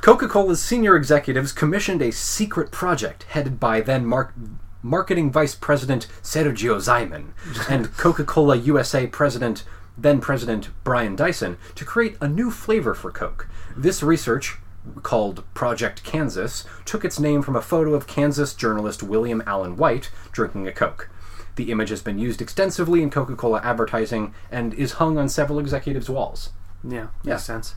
Coca-Cola's 0.00 0.62
senior 0.62 0.96
executives 0.96 1.52
commissioned 1.52 2.02
a 2.02 2.12
secret 2.12 2.70
project 2.70 3.24
headed 3.24 3.58
by 3.58 3.80
then 3.80 4.06
Mark 4.06 4.34
marketing 4.82 5.30
vice 5.30 5.54
president 5.54 6.06
Sergio 6.22 6.76
Zyman 6.76 7.28
and 7.68 7.96
Coca 7.96 8.24
Cola 8.24 8.56
USA 8.56 9.06
president, 9.06 9.64
then 9.96 10.20
president 10.20 10.68
Brian 10.84 11.16
Dyson, 11.16 11.56
to 11.74 11.84
create 11.84 12.16
a 12.20 12.28
new 12.28 12.50
flavor 12.50 12.94
for 12.94 13.10
Coke. 13.10 13.48
This 13.76 14.02
research, 14.02 14.56
called 15.02 15.44
Project 15.54 16.02
Kansas, 16.04 16.64
took 16.84 17.04
its 17.04 17.18
name 17.20 17.42
from 17.42 17.56
a 17.56 17.60
photo 17.62 17.94
of 17.94 18.06
Kansas 18.06 18.54
journalist 18.54 19.02
William 19.02 19.42
Allen 19.46 19.76
White 19.76 20.10
drinking 20.32 20.66
a 20.68 20.72
Coke. 20.72 21.10
The 21.56 21.70
image 21.72 21.90
has 21.90 22.02
been 22.02 22.18
used 22.20 22.40
extensively 22.40 23.02
in 23.02 23.10
Coca 23.10 23.34
Cola 23.34 23.60
advertising 23.64 24.32
and 24.50 24.72
is 24.74 24.92
hung 24.92 25.18
on 25.18 25.28
several 25.28 25.58
executives' 25.58 26.08
walls. 26.08 26.50
Yeah, 26.84 27.08
Yeah. 27.24 27.32
makes 27.34 27.44
sense. 27.44 27.74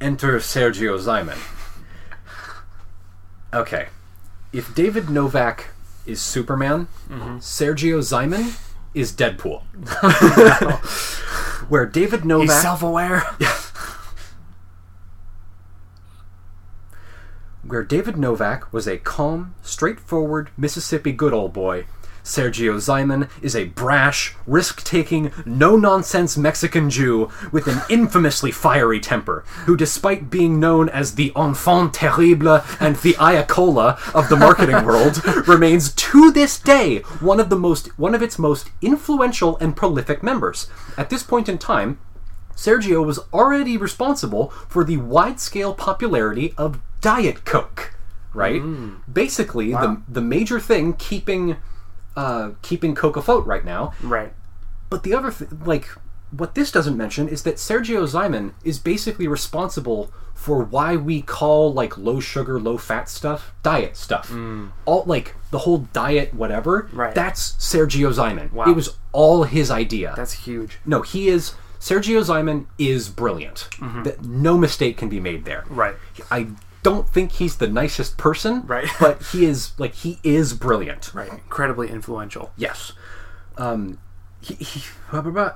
Enter 0.00 0.38
Sergio 0.40 0.98
Zyman. 0.98 1.38
Okay. 3.54 3.86
If 4.52 4.74
David 4.74 5.08
Novak 5.08 5.68
is 6.06 6.20
Superman, 6.20 6.88
mm-hmm. 7.08 7.38
Sergio 7.38 7.98
Zyman 7.98 8.58
is 8.94 9.12
Deadpool. 9.12 9.62
Where 11.68 11.86
David 11.86 12.24
Novak 12.24 12.48
He's 12.50 12.62
self-aware. 12.62 13.22
where 17.66 17.82
David 17.82 18.16
Novak 18.16 18.72
was 18.72 18.86
a 18.86 18.98
calm, 18.98 19.54
straightforward 19.62 20.50
Mississippi 20.56 21.12
good 21.12 21.32
old 21.32 21.52
boy, 21.52 21.86
Sergio 22.26 22.74
Zyman 22.74 23.30
is 23.40 23.54
a 23.54 23.66
brash, 23.66 24.34
risk 24.46 24.82
taking, 24.82 25.32
no 25.44 25.76
nonsense 25.76 26.36
Mexican 26.36 26.90
Jew 26.90 27.30
with 27.52 27.68
an 27.68 27.80
infamously 27.88 28.50
fiery 28.50 28.98
temper, 28.98 29.44
who, 29.66 29.76
despite 29.76 30.28
being 30.28 30.58
known 30.58 30.88
as 30.88 31.14
the 31.14 31.32
enfant 31.36 31.94
terrible 31.94 32.16
and 32.80 32.96
the 32.96 33.14
Ayacola 33.14 33.96
of 34.12 34.28
the 34.28 34.36
marketing 34.36 34.84
world, 34.84 35.24
remains 35.46 35.92
to 35.92 36.32
this 36.32 36.58
day 36.58 36.98
one 37.20 37.38
of 37.38 37.48
the 37.48 37.56
most 37.56 37.96
one 37.98 38.14
of 38.14 38.22
its 38.22 38.38
most 38.38 38.70
influential 38.82 39.56
and 39.58 39.76
prolific 39.76 40.22
members. 40.22 40.68
At 40.98 41.10
this 41.10 41.22
point 41.22 41.48
in 41.48 41.58
time, 41.58 42.00
Sergio 42.56 43.06
was 43.06 43.20
already 43.32 43.76
responsible 43.76 44.48
for 44.68 44.82
the 44.82 44.96
wide 44.96 45.38
scale 45.38 45.74
popularity 45.74 46.54
of 46.58 46.80
Diet 47.00 47.44
Coke, 47.44 47.94
right? 48.34 48.62
Mm. 48.62 49.02
Basically, 49.12 49.70
the 49.70 50.02
the 50.08 50.22
major 50.22 50.58
thing 50.58 50.94
keeping 50.94 51.56
uh, 52.16 52.50
keeping 52.62 52.94
Coke 52.94 53.16
afloat 53.16 53.46
right 53.46 53.64
now. 53.64 53.92
right. 54.02 54.32
But 54.88 55.02
the 55.02 55.14
other 55.14 55.30
th- 55.32 55.50
like 55.64 55.88
what 56.30 56.54
this 56.54 56.70
doesn't 56.72 56.96
mention 56.96 57.28
is 57.28 57.42
that 57.44 57.56
Sergio 57.56 58.02
Zyman 58.06 58.52
is 58.64 58.78
basically 58.78 59.26
responsible 59.28 60.12
for 60.34 60.62
why 60.62 60.96
we 60.96 61.22
call 61.22 61.72
like 61.72 61.96
low 61.98 62.20
sugar, 62.20 62.60
low 62.60 62.76
fat 62.78 63.08
stuff 63.08 63.52
diet 63.62 63.96
stuff. 63.96 64.30
All 64.84 65.04
like 65.06 65.34
the 65.50 65.58
whole 65.58 65.78
diet 65.92 66.34
whatever. 66.34 66.88
Right. 66.92 67.14
That's 67.14 67.52
Sergio 67.52 68.12
Zyman. 68.12 68.52
Wow. 68.52 68.66
It 68.70 68.76
was 68.76 68.96
all 69.12 69.44
his 69.44 69.70
idea. 69.70 70.14
That's 70.16 70.32
huge. 70.46 70.78
No, 70.84 71.02
he 71.02 71.28
is. 71.28 71.54
Sergio 71.80 72.20
Zyman 72.24 72.66
is 72.78 73.08
brilliant. 73.08 73.68
That 74.04 74.24
no 74.24 74.56
mistake 74.58 74.96
can 74.96 75.08
be 75.08 75.20
made 75.20 75.44
there. 75.44 75.62
Mm-hmm. 75.62 75.74
Right. 75.74 75.94
I 76.30 76.48
don't 76.86 77.08
think 77.08 77.32
he's 77.32 77.56
the 77.56 77.66
nicest 77.66 78.16
person. 78.16 78.64
Right. 78.64 78.88
but 79.00 79.20
he 79.32 79.44
is 79.44 79.72
like 79.76 79.94
he 79.94 80.20
is 80.22 80.54
brilliant. 80.54 81.12
Right. 81.12 81.32
Incredibly 81.32 81.90
influential. 81.90 82.52
Yes. 82.56 82.92
Um, 83.58 83.98
he, 84.40 84.54
he, 84.54 84.84
blah, 85.10 85.22
blah, 85.22 85.32
blah. 85.32 85.54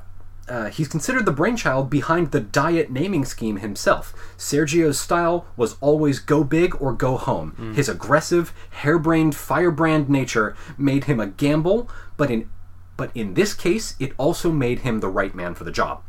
Uh, 0.49 0.69
he's 0.71 0.89
considered 0.89 1.27
the 1.27 1.33
brainchild 1.33 1.89
behind 1.89 2.33
the 2.33 2.41
diet 2.41 2.91
naming 2.91 3.25
scheme 3.25 3.59
himself. 3.59 4.13
Sergio's 4.37 4.99
style 4.99 5.47
was 5.57 5.77
always 5.81 6.19
go 6.19 6.43
big 6.43 6.75
or 6.83 6.93
go 6.93 7.17
home. 7.17 7.73
His 7.77 7.89
aggressive, 7.89 8.53
harebrained, 8.71 9.37
firebrand 9.37 10.09
nature 10.11 10.57
made 10.77 11.05
him 11.05 11.21
a 11.21 11.29
gamble, 11.29 11.89
but 12.17 12.29
in 12.31 12.51
but 12.97 13.13
in 13.15 13.35
this 13.35 13.55
case, 13.55 13.95
it 14.01 14.13
also 14.19 14.51
made 14.51 14.81
him 14.81 14.99
the 14.99 15.09
right 15.09 15.35
man 15.35 15.55
for 15.55 15.63
the 15.63 15.71
job. 15.71 16.03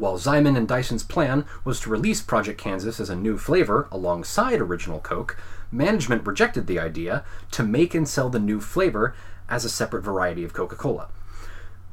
While 0.00 0.16
Zyman 0.16 0.56
and 0.56 0.66
Dyson's 0.66 1.02
plan 1.02 1.44
was 1.62 1.78
to 1.80 1.90
release 1.90 2.22
Project 2.22 2.58
Kansas 2.58 3.00
as 3.00 3.10
a 3.10 3.14
new 3.14 3.36
flavor 3.36 3.86
alongside 3.92 4.58
original 4.58 4.98
Coke, 4.98 5.36
management 5.70 6.26
rejected 6.26 6.66
the 6.66 6.78
idea 6.78 7.22
to 7.50 7.62
make 7.62 7.94
and 7.94 8.08
sell 8.08 8.30
the 8.30 8.38
new 8.38 8.62
flavor 8.62 9.14
as 9.46 9.66
a 9.66 9.68
separate 9.68 10.02
variety 10.02 10.42
of 10.42 10.54
Coca 10.54 10.74
Cola. 10.74 11.08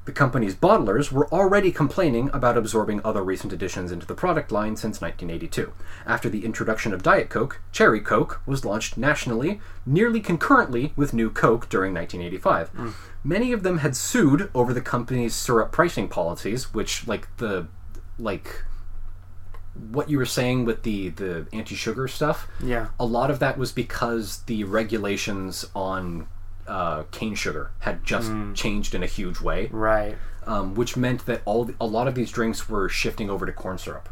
The 0.06 0.14
company's 0.14 0.56
bottlers 0.56 1.12
were 1.12 1.28
already 1.34 1.70
complaining 1.70 2.30
about 2.32 2.58
absorbing 2.58 3.02
other 3.04 3.22
recent 3.22 3.52
additions 3.52 3.92
into 3.92 4.08
the 4.08 4.16
product 4.16 4.54
line 4.54 4.78
since 4.78 5.02
1982. 5.02 5.74
After 6.06 6.30
the 6.30 6.46
introduction 6.46 6.94
of 6.94 7.04
Diet 7.04 7.28
Coke, 7.28 7.60
Cherry 7.74 8.00
Coke 8.00 8.40
was 8.46 8.64
launched 8.64 8.96
nationally 8.98 9.60
nearly 9.86 10.22
concurrently 10.22 10.94
with 10.96 11.14
New 11.14 11.30
Coke 11.30 11.68
during 11.68 11.94
1985. 11.94 12.74
Mm. 12.74 12.94
Many 13.26 13.52
of 13.52 13.64
them 13.64 13.80
had 13.80 13.98
sued 13.98 14.50
over 14.56 14.74
the 14.74 14.80
company's 14.80 15.36
syrup 15.36 15.74
pricing 15.74 16.08
policies, 16.08 16.74
which, 16.74 17.06
like 17.06 17.28
the, 17.36 17.68
like, 18.19 18.64
what 19.91 20.10
you 20.10 20.18
were 20.18 20.26
saying 20.26 20.65
with 20.65 20.84
the 20.84 21.10
the 21.10 21.48
anti-sugar 21.53 22.07
stuff. 22.07 22.48
Yeah. 22.64 22.88
A 22.99 23.06
lot 23.06 23.30
of 23.30 23.39
that 23.39 23.57
was 23.57 23.72
because 23.72 24.39
the 24.48 24.64
regulations 24.64 25.65
on 25.76 26.27
uh, 26.68 27.03
cane 27.11 27.35
sugar 27.35 27.72
had 27.80 28.03
just 28.03 28.31
changed 28.56 28.94
in 28.95 29.02
a 29.03 29.06
huge 29.06 29.39
way 29.39 29.68
Right. 29.72 30.18
um, 30.45 30.76
which 30.76 30.98
meant 30.98 31.26
that 31.27 31.41
all 31.45 31.69
a 31.80 31.85
lot 31.85 32.07
of 32.10 32.15
these 32.15 32.30
drinks 32.31 32.68
were 32.68 32.89
shifting 32.89 33.30
over 33.30 33.45
to 33.45 33.53
corn 33.53 33.77
syrup. 33.77 34.10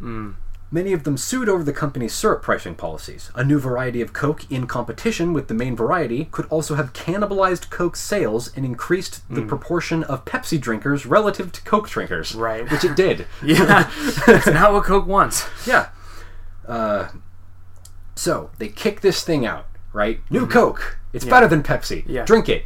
Many 0.76 0.92
of 0.92 1.06
them 1.06 1.16
sued 1.16 1.48
over 1.48 1.64
the 1.64 1.72
company's 1.72 2.14
syrup 2.14 2.42
pricing 2.42 2.76
policies. 2.76 3.32
A 3.34 3.46
new 3.46 3.60
variety 3.60 4.02
of 4.02 4.12
Coke 4.12 4.52
in 4.52 4.68
competition 4.68 5.32
with 5.32 5.48
the 5.48 5.54
main 5.54 5.74
variety 5.74 6.26
could 6.26 6.48
also 6.48 6.76
have 6.76 6.92
cannibalized 6.92 7.70
Coke's 7.70 8.02
sales 8.02 8.52
and 8.58 8.66
increased 8.66 9.22
the 9.30 9.42
proportion 9.44 10.04
of 10.04 10.26
Pepsi 10.26 10.60
drinkers 10.60 11.06
relative 11.06 11.54
to 11.54 11.62
Coke 11.62 11.88
drinkers. 11.88 12.36
Right. 12.36 12.70
Which 12.70 12.84
it 12.84 12.98
did. 12.98 13.26
Yeah. 13.42 13.90
It's 14.28 14.48
not 14.48 14.74
what 14.74 14.84
Coke 14.84 15.08
wants. 15.08 15.48
Yeah. 15.66 15.92
Uh, 16.68 17.08
so 18.18 18.50
they 18.58 18.68
kick 18.68 19.00
this 19.00 19.24
thing 19.24 19.46
out, 19.46 19.68
right? 19.94 20.20
New 20.30 20.46
Coke. 20.46 20.98
It's 21.14 21.24
better 21.24 21.48
than 21.48 21.64
Pepsi. 21.64 22.04
Yeah. 22.06 22.26
Drink 22.26 22.50
it. 22.50 22.66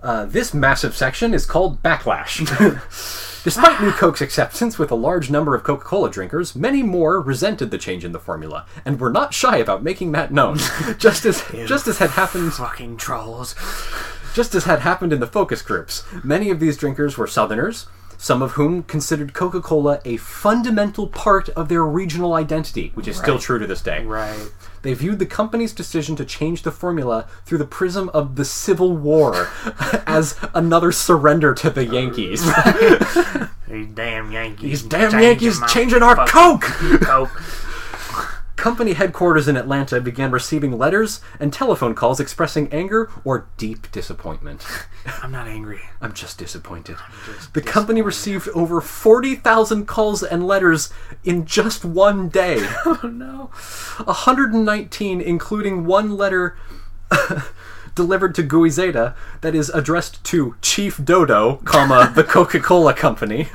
Uh, 0.00 0.26
this 0.26 0.54
massive 0.54 0.94
section 0.94 1.34
is 1.34 1.44
called 1.44 1.82
Backlash. 1.82 2.38
Despite 3.44 3.80
New 3.80 3.92
Coke's 3.92 4.20
acceptance 4.20 4.78
with 4.78 4.90
a 4.90 4.94
large 4.96 5.30
number 5.30 5.54
of 5.54 5.62
Coca 5.62 5.84
Cola 5.84 6.10
drinkers, 6.10 6.54
many 6.56 6.82
more 6.82 7.20
resented 7.20 7.70
the 7.70 7.78
change 7.78 8.04
in 8.04 8.12
the 8.12 8.18
formula 8.18 8.66
and 8.84 9.00
were 9.00 9.10
not 9.10 9.32
shy 9.32 9.56
about 9.58 9.82
making 9.82 10.12
that 10.12 10.32
known. 10.32 10.58
just 10.98 11.24
as 11.24 11.42
just 11.66 11.86
as 11.86 11.98
had 11.98 12.10
happened 12.10 12.52
Fucking 12.54 12.96
trolls. 12.96 13.54
just 14.34 14.54
as 14.54 14.64
had 14.64 14.80
happened 14.80 15.12
in 15.12 15.20
the 15.20 15.26
focus 15.26 15.62
groups, 15.62 16.04
many 16.24 16.50
of 16.50 16.60
these 16.60 16.76
drinkers 16.76 17.16
were 17.16 17.26
Southerners, 17.28 17.86
some 18.18 18.42
of 18.42 18.52
whom 18.52 18.82
considered 18.82 19.32
Coca 19.34 19.60
Cola 19.60 20.00
a 20.04 20.16
fundamental 20.16 21.06
part 21.06 21.48
of 21.50 21.68
their 21.68 21.84
regional 21.84 22.34
identity, 22.34 22.90
which 22.94 23.06
is 23.08 23.16
still 23.16 23.34
Right. 23.34 23.42
true 23.42 23.58
to 23.60 23.66
this 23.66 23.80
day. 23.80 24.04
Right. 24.04 24.50
They 24.82 24.94
viewed 24.94 25.18
the 25.18 25.26
company's 25.26 25.72
decision 25.72 26.16
to 26.16 26.24
change 26.24 26.62
the 26.62 26.72
formula 26.72 27.26
through 27.44 27.58
the 27.58 27.66
prism 27.66 28.08
of 28.10 28.36
the 28.36 28.44
Civil 28.44 28.96
War 28.96 29.48
as 30.06 30.36
another 30.54 30.92
surrender 30.92 31.54
to 31.54 31.70
the 31.70 31.84
Yankees. 31.84 32.42
These 33.68 33.88
damn 33.94 34.32
Yankees. 34.32 34.82
These 34.82 34.82
damn 34.84 35.20
Yankees 35.20 35.60
changing 35.68 36.02
our 36.02 36.26
Coke! 36.26 36.62
Coke. 36.62 37.42
Company 38.58 38.94
headquarters 38.94 39.46
in 39.46 39.56
Atlanta 39.56 40.00
began 40.00 40.32
receiving 40.32 40.76
letters 40.76 41.20
and 41.38 41.52
telephone 41.52 41.94
calls 41.94 42.18
expressing 42.18 42.68
anger 42.72 43.08
or 43.24 43.46
deep 43.56 43.88
disappointment. 43.92 44.66
I'm 45.22 45.30
not 45.30 45.46
angry. 45.46 45.78
I'm 46.00 46.12
just 46.12 46.38
disappointed. 46.38 46.96
the 47.52 47.62
company 47.62 48.02
received 48.02 48.48
over 48.48 48.80
40,000 48.80 49.86
calls 49.86 50.24
and 50.24 50.44
letters 50.44 50.92
in 51.22 51.46
just 51.46 51.84
one 51.84 52.28
day. 52.28 52.58
Oh 52.84 53.00
no. 53.06 53.50
119, 54.04 55.20
including 55.20 55.86
one 55.86 56.16
letter 56.16 56.56
delivered 57.94 58.34
to 58.34 58.42
Goizueta 58.42 59.14
that 59.40 59.54
is 59.54 59.68
addressed 59.70 60.24
to 60.24 60.56
Chief 60.62 61.02
Dodo, 61.04 61.56
comma, 61.64 62.12
the 62.12 62.24
Coca-Cola 62.24 62.94
Company. 62.94 63.48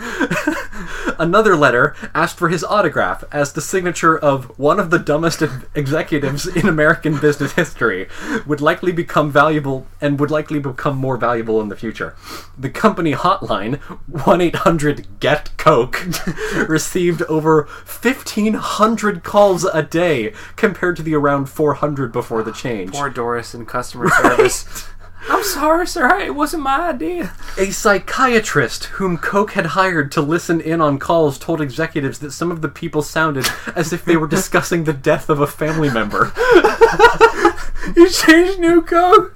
Another 1.19 1.55
letter 1.55 1.95
asked 2.13 2.37
for 2.37 2.49
his 2.49 2.63
autograph 2.63 3.23
as 3.31 3.53
the 3.53 3.61
signature 3.61 4.17
of 4.17 4.57
one 4.57 4.79
of 4.79 4.89
the 4.89 4.99
dumbest 4.99 5.43
executives 5.75 6.47
in 6.47 6.67
American 6.67 7.19
business 7.19 7.53
history 7.53 8.07
would 8.45 8.61
likely 8.61 8.91
become 8.91 9.31
valuable 9.31 9.87
and 10.01 10.19
would 10.19 10.31
likely 10.31 10.59
become 10.59 10.97
more 10.97 11.17
valuable 11.17 11.61
in 11.61 11.69
the 11.69 11.75
future. 11.75 12.15
The 12.57 12.69
company 12.69 13.13
hotline 13.13 13.79
1-800-GET-COKE 14.11 16.67
received 16.69 17.21
over 17.23 17.63
1500 17.63 19.23
calls 19.23 19.65
a 19.65 19.83
day 19.83 20.33
compared 20.55 20.95
to 20.97 21.03
the 21.03 21.15
around 21.15 21.47
400 21.47 22.11
before 22.11 22.43
the 22.43 22.51
change. 22.51 22.93
Poor 22.93 23.09
Doris 23.09 23.53
in 23.53 23.65
customer 23.65 24.09
service. 24.09 24.87
I'm 25.29 25.43
sorry, 25.43 25.87
sir. 25.87 26.19
It 26.19 26.35
wasn't 26.35 26.63
my 26.63 26.89
idea. 26.89 27.33
A 27.57 27.71
psychiatrist 27.71 28.85
whom 28.85 29.17
Coke 29.17 29.51
had 29.51 29.67
hired 29.67 30.11
to 30.13 30.21
listen 30.21 30.59
in 30.59 30.81
on 30.81 30.99
calls 30.99 31.37
told 31.37 31.61
executives 31.61 32.19
that 32.19 32.31
some 32.31 32.51
of 32.51 32.61
the 32.61 32.69
people 32.69 33.01
sounded 33.01 33.47
as 33.75 33.93
if 33.93 34.03
they 34.05 34.17
were 34.17 34.27
discussing 34.27 34.83
the 34.83 34.93
death 34.93 35.29
of 35.29 35.39
a 35.39 35.47
family 35.47 35.89
member. 35.89 36.31
You 37.95 38.09
changed 38.09 38.59
New 38.59 38.81
Coke. 38.81 39.35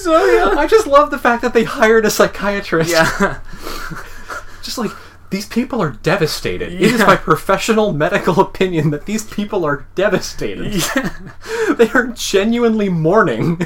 So 0.00 0.24
young. 0.24 0.58
I 0.58 0.66
just 0.66 0.86
love 0.86 1.10
the 1.10 1.18
fact 1.18 1.42
that 1.42 1.54
they 1.54 1.64
hired 1.64 2.04
a 2.04 2.10
psychiatrist. 2.10 2.90
Yeah. 2.90 3.40
Just 4.62 4.76
like 4.76 4.90
these 5.34 5.46
people 5.46 5.82
are 5.82 5.90
devastated. 5.90 6.72
It 6.72 6.80
is 6.80 7.00
my 7.00 7.16
professional 7.16 7.92
medical 7.92 8.40
opinion 8.40 8.90
that 8.90 9.06
these 9.06 9.24
people 9.24 9.64
are 9.64 9.84
devastated. 9.96 10.72
they 11.76 11.90
are 11.90 12.06
genuinely 12.14 12.88
mourning. 12.88 13.60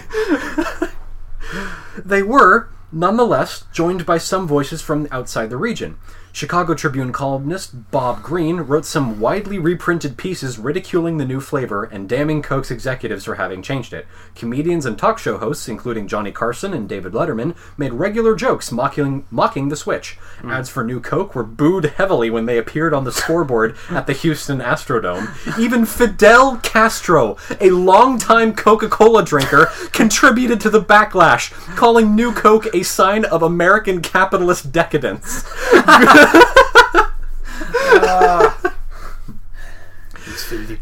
they 2.02 2.22
were, 2.22 2.70
nonetheless, 2.90 3.66
joined 3.70 4.06
by 4.06 4.16
some 4.16 4.46
voices 4.48 4.80
from 4.80 5.08
outside 5.10 5.50
the 5.50 5.58
region. 5.58 5.98
Chicago 6.32 6.74
Tribune 6.74 7.12
columnist 7.12 7.90
Bob 7.90 8.22
Greene 8.22 8.60
wrote 8.60 8.84
some 8.84 9.18
widely 9.18 9.58
reprinted 9.58 10.16
pieces 10.16 10.58
ridiculing 10.58 11.16
the 11.16 11.24
new 11.24 11.40
flavor 11.40 11.84
and 11.84 12.08
damning 12.08 12.42
Coke's 12.42 12.70
executives 12.70 13.24
for 13.24 13.36
having 13.36 13.62
changed 13.62 13.92
it. 13.92 14.06
Comedians 14.34 14.86
and 14.86 14.98
talk 14.98 15.18
show 15.18 15.38
hosts, 15.38 15.68
including 15.68 16.06
Johnny 16.06 16.30
Carson 16.30 16.72
and 16.72 16.88
David 16.88 17.12
Letterman, 17.12 17.56
made 17.76 17.92
regular 17.92 18.34
jokes 18.34 18.70
mocking 18.70 19.26
mocking 19.30 19.68
the 19.68 19.76
switch. 19.76 20.12
Hmm. 20.40 20.50
Ads 20.50 20.68
for 20.68 20.84
new 20.84 21.00
Coke 21.00 21.34
were 21.34 21.44
booed 21.44 21.86
heavily 21.96 22.30
when 22.30 22.46
they 22.46 22.58
appeared 22.58 22.94
on 22.94 23.04
the 23.04 23.12
scoreboard 23.12 23.76
at 23.90 24.06
the 24.06 24.12
Houston 24.12 24.60
Astrodome. 24.60 25.58
Even 25.58 25.86
Fidel 25.86 26.58
Castro, 26.58 27.36
a 27.60 27.70
longtime 27.70 28.54
Coca-Cola 28.54 29.24
drinker, 29.24 29.66
contributed 29.92 30.60
to 30.60 30.70
the 30.70 30.82
backlash, 30.82 31.50
calling 31.76 32.14
new 32.14 32.32
Coke 32.32 32.66
a 32.74 32.82
sign 32.82 33.24
of 33.24 33.42
American 33.42 34.00
capitalist 34.00 34.72
decadence. 34.72 35.44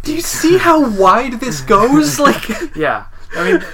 Do 0.02 0.14
you 0.14 0.20
see 0.20 0.58
how 0.58 0.88
wide 0.88 1.40
this 1.40 1.60
goes? 1.60 2.18
Like, 2.26 2.76
Yeah. 2.76 3.06
I 3.34 3.52
mean, 3.52 3.64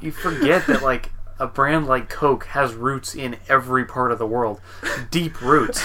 you 0.00 0.12
forget 0.12 0.66
that 0.66 0.82
like 0.82 1.10
a 1.38 1.46
brand 1.46 1.86
like 1.86 2.08
Coke 2.08 2.44
has 2.46 2.74
roots 2.74 3.14
in 3.14 3.36
every 3.48 3.84
part 3.84 4.12
of 4.12 4.18
the 4.18 4.26
world, 4.26 4.60
deep 5.10 5.40
roots. 5.40 5.82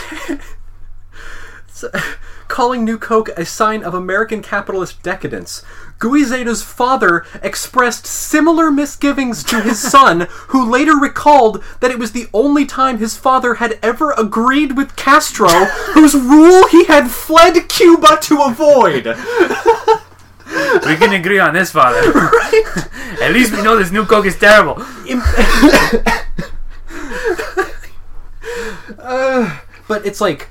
calling 2.49 2.84
New 2.84 2.98
Coke 2.98 3.30
a 3.38 3.45
sign 3.45 3.84
of 3.84 3.94
American 3.94 4.41
capitalist 4.41 5.02
decadence. 5.02 5.64
Goizueta's 6.00 6.64
father 6.64 7.26
expressed 7.44 8.08
similar 8.08 8.72
misgivings 8.72 9.44
to 9.44 9.62
his 9.62 9.80
son, 9.82 10.28
who 10.48 10.70
later 10.70 10.96
recalled 10.96 11.62
that 11.82 11.92
it 11.92 12.00
was 12.00 12.14
the 12.14 12.28
only 12.34 12.66
time 12.66 12.98
his 12.98 13.18
father 13.18 13.56
had 13.56 13.78
ever 13.84 14.14
agreed 14.14 14.78
with 14.78 14.96
Castro, 14.96 15.50
whose 15.94 16.16
rule 16.16 16.68
he 16.70 16.86
had 16.86 17.12
fled 17.12 17.68
Cuba 17.68 18.18
to 18.22 18.42
avoid. 18.42 19.06
We 20.86 20.96
can 20.96 21.14
agree 21.14 21.40
on 21.40 21.54
this, 21.54 21.72
father. 21.72 22.12
Right? 22.12 22.64
At 23.22 23.34
least 23.34 23.54
we 23.56 23.62
know 23.62 23.78
this 23.78 23.92
new 23.92 24.06
Coke 24.06 24.26
is 24.26 24.38
terrible. 24.40 24.78
Uh, 28.98 29.60
but 29.88 30.06
it's 30.06 30.22
like, 30.22 30.50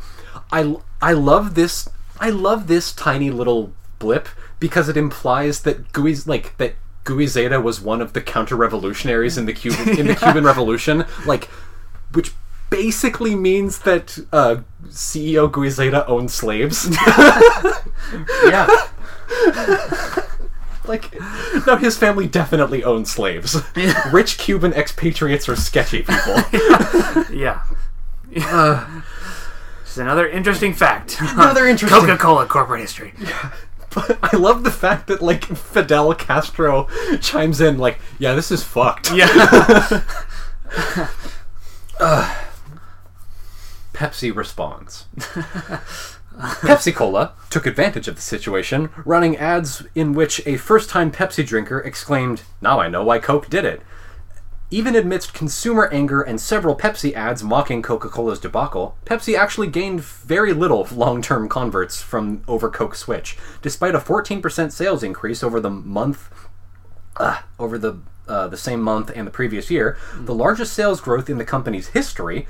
I 0.52 0.76
I 1.00 1.12
love 1.12 1.54
this. 1.54 1.88
I 2.20 2.30
love 2.30 2.66
this 2.66 2.92
tiny 2.92 3.30
little 3.30 3.72
blip 3.98 4.28
because 4.60 4.88
it 4.88 4.96
implies 4.96 5.60
that 5.62 5.92
Guiz 5.92 6.26
like 6.26 6.56
that 6.58 6.74
Goizueta 7.04 7.62
was 7.62 7.80
one 7.80 8.00
of 8.02 8.12
the 8.12 8.20
counter-revolutionaries 8.20 9.38
in 9.38 9.46
the 9.46 9.52
Cuban 9.54 9.98
in 9.98 10.06
the 10.06 10.14
Cuban 10.22 10.44
Revolution, 10.44 11.04
like, 11.26 11.46
which 12.12 12.32
basically 12.70 13.34
means 13.34 13.78
that 13.80 14.18
uh, 14.30 14.56
CEO 14.88 15.50
Goizueta 15.50 16.04
owned 16.08 16.30
slaves. 16.30 16.88
Yeah. 18.44 18.66
like, 20.86 21.14
no, 21.66 21.76
his 21.76 21.96
family 21.98 22.26
definitely 22.26 22.82
owned 22.82 23.06
slaves. 23.06 23.60
Rich 24.10 24.38
Cuban 24.38 24.72
expatriates 24.72 25.46
are 25.48 25.56
sketchy 25.56 26.02
people. 26.02 26.36
Yeah. 27.30 27.62
Just 29.84 29.98
another 29.98 30.26
interesting 30.26 30.72
fact. 30.72 31.16
Another 31.20 31.66
interesting- 31.66 32.00
Coca-Cola 32.00 32.46
corporate 32.46 32.80
history. 32.80 33.12
But 33.18 33.67
I 34.22 34.36
love 34.36 34.64
the 34.64 34.70
fact 34.70 35.06
that 35.08 35.22
like 35.22 35.44
Fidel 35.44 36.14
Castro 36.14 36.88
chimes 37.20 37.60
in 37.60 37.78
like, 37.78 38.00
"Yeah, 38.18 38.34
this 38.34 38.50
is 38.50 38.62
fucked." 38.62 39.12
Yeah. 39.12 39.28
Pepsi 43.92 44.34
responds. 44.34 45.06
Pepsi 46.38 46.94
Cola 46.94 47.32
took 47.50 47.66
advantage 47.66 48.06
of 48.06 48.14
the 48.14 48.22
situation, 48.22 48.90
running 49.04 49.36
ads 49.36 49.82
in 49.96 50.12
which 50.12 50.40
a 50.46 50.56
first 50.56 50.88
time 50.88 51.10
Pepsi 51.10 51.44
drinker 51.44 51.80
exclaimed, 51.80 52.42
Now 52.60 52.80
I 52.80 52.88
know 52.88 53.02
why 53.02 53.18
Coke 53.18 53.50
did 53.50 53.64
it. 53.64 53.82
Even 54.70 54.94
amidst 54.94 55.32
consumer 55.32 55.88
anger 55.90 56.20
and 56.20 56.38
several 56.38 56.76
Pepsi 56.76 57.14
ads 57.14 57.42
mocking 57.42 57.80
Coca 57.80 58.10
Cola's 58.10 58.38
debacle, 58.38 58.98
Pepsi 59.06 59.34
actually 59.34 59.68
gained 59.68 60.02
very 60.02 60.52
little 60.52 60.86
long 60.92 61.22
term 61.22 61.48
converts 61.48 62.02
from 62.02 62.42
over 62.46 62.68
Coke 62.68 62.94
Switch, 62.94 63.38
despite 63.62 63.94
a 63.94 63.98
14% 63.98 64.70
sales 64.70 65.02
increase 65.02 65.42
over 65.42 65.58
the 65.58 65.70
month 65.70 66.30
uh, 67.16 67.40
over 67.58 67.78
the 67.78 68.00
uh, 68.28 68.46
the 68.46 68.58
same 68.58 68.82
month 68.82 69.10
and 69.14 69.26
the 69.26 69.30
previous 69.30 69.70
year, 69.70 69.96
the 70.14 70.34
largest 70.34 70.74
sales 70.74 71.00
growth 71.00 71.30
in 71.30 71.38
the 71.38 71.44
company's 71.46 71.88
history. 71.88 72.46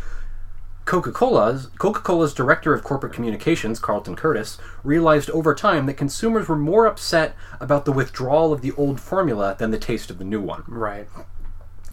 Coca-Cola's 0.86 1.66
Coca-Cola's 1.78 2.34
director 2.34 2.72
of 2.74 2.82
corporate 2.82 3.12
communications, 3.12 3.78
Carlton 3.78 4.16
Curtis, 4.16 4.58
realized 4.82 5.30
over 5.30 5.54
time 5.54 5.86
that 5.86 5.94
consumers 5.94 6.48
were 6.48 6.56
more 6.56 6.86
upset 6.86 7.36
about 7.60 7.84
the 7.84 7.92
withdrawal 7.92 8.52
of 8.52 8.62
the 8.62 8.72
old 8.72 8.98
formula 8.98 9.54
than 9.58 9.70
the 9.70 9.78
taste 9.78 10.10
of 10.10 10.18
the 10.18 10.24
new 10.24 10.40
one. 10.40 10.64
right. 10.66 11.06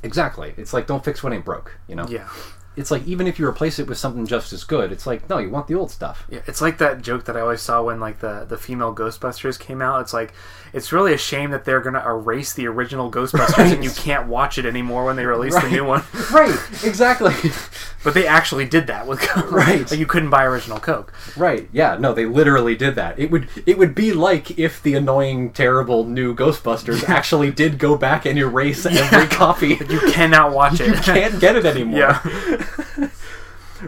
Exactly. 0.04 0.54
It's 0.58 0.74
like 0.74 0.88
don't 0.88 1.04
fix 1.04 1.24
what 1.24 1.34
ain't 1.34 1.46
broke, 1.46 1.78
you 1.88 1.96
know? 1.96 2.06
Yeah. 2.08 2.30
It's 2.78 2.92
like 2.92 3.06
even 3.08 3.26
if 3.26 3.40
you 3.40 3.48
replace 3.48 3.80
it 3.80 3.88
with 3.88 3.98
something 3.98 4.26
just 4.28 4.52
as 4.52 4.66
good, 4.66 4.92
it's 4.92 5.08
like 5.08 5.30
no, 5.30 5.38
you 5.38 5.50
want 5.50 5.68
the 5.68 5.76
old 5.76 5.92
stuff. 5.92 6.26
Yeah, 6.30 6.42
it's 6.46 6.60
like 6.62 6.78
that 6.80 7.02
joke 7.02 7.24
that 7.24 7.38
I 7.38 7.40
always 7.40 7.62
saw 7.62 7.82
when 7.84 8.02
like 8.02 8.20
the 8.20 8.44
the 8.44 8.58
female 8.58 8.94
Ghostbusters 8.94 9.58
came 9.58 9.82
out. 9.82 10.02
It's 10.02 10.12
like 10.14 10.34
it's 10.74 10.92
really 10.92 11.14
a 11.14 11.18
shame 11.18 11.52
that 11.52 11.64
they're 11.64 11.80
gonna 11.80 12.04
erase 12.06 12.52
the 12.54 12.68
original 12.68 13.10
Ghostbusters 13.18 13.58
Right. 13.58 13.74
and 13.74 13.82
you 13.84 13.92
can't 13.92 14.28
watch 14.28 14.58
it 14.58 14.66
anymore 14.66 15.06
when 15.06 15.16
they 15.16 15.26
release 15.26 15.56
the 15.60 15.70
new 15.70 15.86
one. 15.86 16.04
Right, 16.34 16.60
exactly. 16.84 17.34
But 18.06 18.14
they 18.14 18.26
actually 18.28 18.66
did 18.66 18.88
that 18.88 19.06
with 19.08 19.20
Coke. 19.20 19.52
Right. 19.56 19.90
Like 19.90 20.00
you 20.00 20.06
couldn't 20.06 20.30
buy 20.30 20.44
original 20.46 20.80
Coke. 20.80 21.12
Right. 21.36 21.68
Yeah. 21.74 21.98
No, 21.98 22.14
they 22.14 22.26
literally 22.26 22.76
did 22.76 22.96
that. 22.96 23.20
It 23.20 23.32
would 23.32 23.50
it 23.66 23.78
would 23.78 23.96
be 23.96 24.14
like 24.14 24.58
if 24.58 24.82
the 24.82 24.94
annoying, 24.94 25.52
terrible 25.52 26.06
new 26.06 26.36
Ghostbusters 26.36 27.10
actually 27.10 27.52
did 27.52 27.80
go 27.80 27.98
back 27.98 28.26
and 28.26 28.38
erase 28.38 28.86
every 28.86 29.28
copy. 29.28 29.78
You 29.90 30.00
cannot 30.12 30.54
watch 30.54 30.80
it. 30.80 30.88
You 30.88 30.94
can't 30.94 31.42
get 31.42 31.56
it 31.56 31.66
anymore. 31.66 32.00
Yeah. 32.00 33.10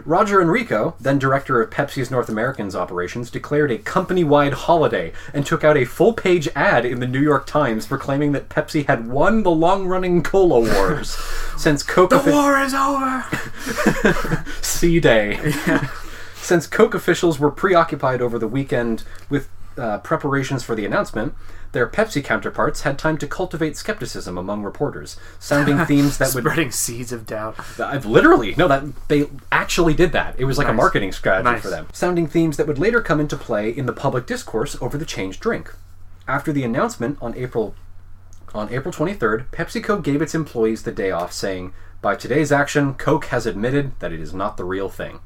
Roger 0.04 0.40
Enrico, 0.40 0.94
then 1.00 1.18
director 1.18 1.60
of 1.60 1.70
Pepsi's 1.70 2.10
North 2.10 2.28
Americans 2.28 2.76
operations, 2.76 3.30
declared 3.30 3.70
a 3.70 3.78
company-wide 3.78 4.52
holiday 4.52 5.12
and 5.32 5.46
took 5.46 5.64
out 5.64 5.76
a 5.76 5.84
full-page 5.84 6.48
ad 6.54 6.84
in 6.84 7.00
the 7.00 7.06
New 7.06 7.20
York 7.20 7.46
Times 7.46 7.86
proclaiming 7.86 8.32
that 8.32 8.48
Pepsi 8.48 8.86
had 8.86 9.08
won 9.08 9.42
the 9.42 9.50
long-running 9.50 10.22
cola 10.22 10.60
wars 10.60 11.10
since 11.56 11.82
Coke 11.82 12.10
The 12.10 12.18
war 12.18 12.58
is 12.58 12.74
over. 12.74 13.24
C 14.62 15.00
Day. 15.00 15.52
Since 16.40 16.66
Coke 16.66 16.94
officials 16.94 17.38
were 17.38 17.50
preoccupied 17.50 18.22
over 18.22 18.38
the 18.38 18.48
weekend 18.48 19.02
with 19.28 19.50
uh, 19.76 19.98
preparations 19.98 20.62
for 20.62 20.74
the 20.74 20.86
announcement, 20.86 21.34
their 21.72 21.86
Pepsi 21.88 22.24
counterparts 22.24 22.82
had 22.82 22.98
time 22.98 23.18
to 23.18 23.26
cultivate 23.26 23.76
skepticism 23.76 24.38
among 24.38 24.62
reporters, 24.62 25.16
sounding 25.38 25.78
themes 25.84 26.18
that 26.18 26.32
would. 26.34 26.42
Spreading 26.44 26.70
seeds 26.70 27.12
of 27.12 27.26
doubt. 27.26 27.56
I've 27.78 28.06
literally 28.06 28.54
no, 28.56 28.68
that 28.68 28.84
they 29.08 29.26
actually 29.52 29.94
did 29.94 30.12
that. 30.12 30.34
It 30.38 30.44
was 30.44 30.58
like 30.58 30.68
a 30.68 30.72
marketing 30.72 31.12
strategy 31.12 31.50
Nice. 31.50 31.62
for 31.62 31.70
them, 31.70 31.88
sounding 31.92 32.26
themes 32.26 32.56
that 32.56 32.66
would 32.66 32.78
later 32.78 33.00
come 33.00 33.20
into 33.20 33.36
play 33.36 33.70
in 33.70 33.86
the 33.86 33.92
public 33.92 34.26
discourse 34.26 34.76
over 34.80 34.96
the 34.96 35.04
changed 35.04 35.40
drink. 35.40 35.74
After 36.26 36.52
the 36.52 36.64
announcement 36.64 37.18
on 37.20 37.34
April 37.34 37.74
on 38.54 38.72
April 38.72 38.92
23rd, 38.92 39.46
PepsiCo 39.50 40.02
gave 40.02 40.22
its 40.22 40.34
employees 40.34 40.82
the 40.84 40.92
day 40.92 41.10
off, 41.10 41.32
saying, 41.32 41.72
"By 42.00 42.14
today's 42.16 42.50
action, 42.50 42.94
Coke 42.94 43.26
has 43.26 43.44
admitted 43.46 43.92
that 44.00 44.12
it 44.12 44.20
is 44.20 44.32
not 44.32 44.56
the 44.56 44.64
real 44.64 44.88
thing." 44.88 45.20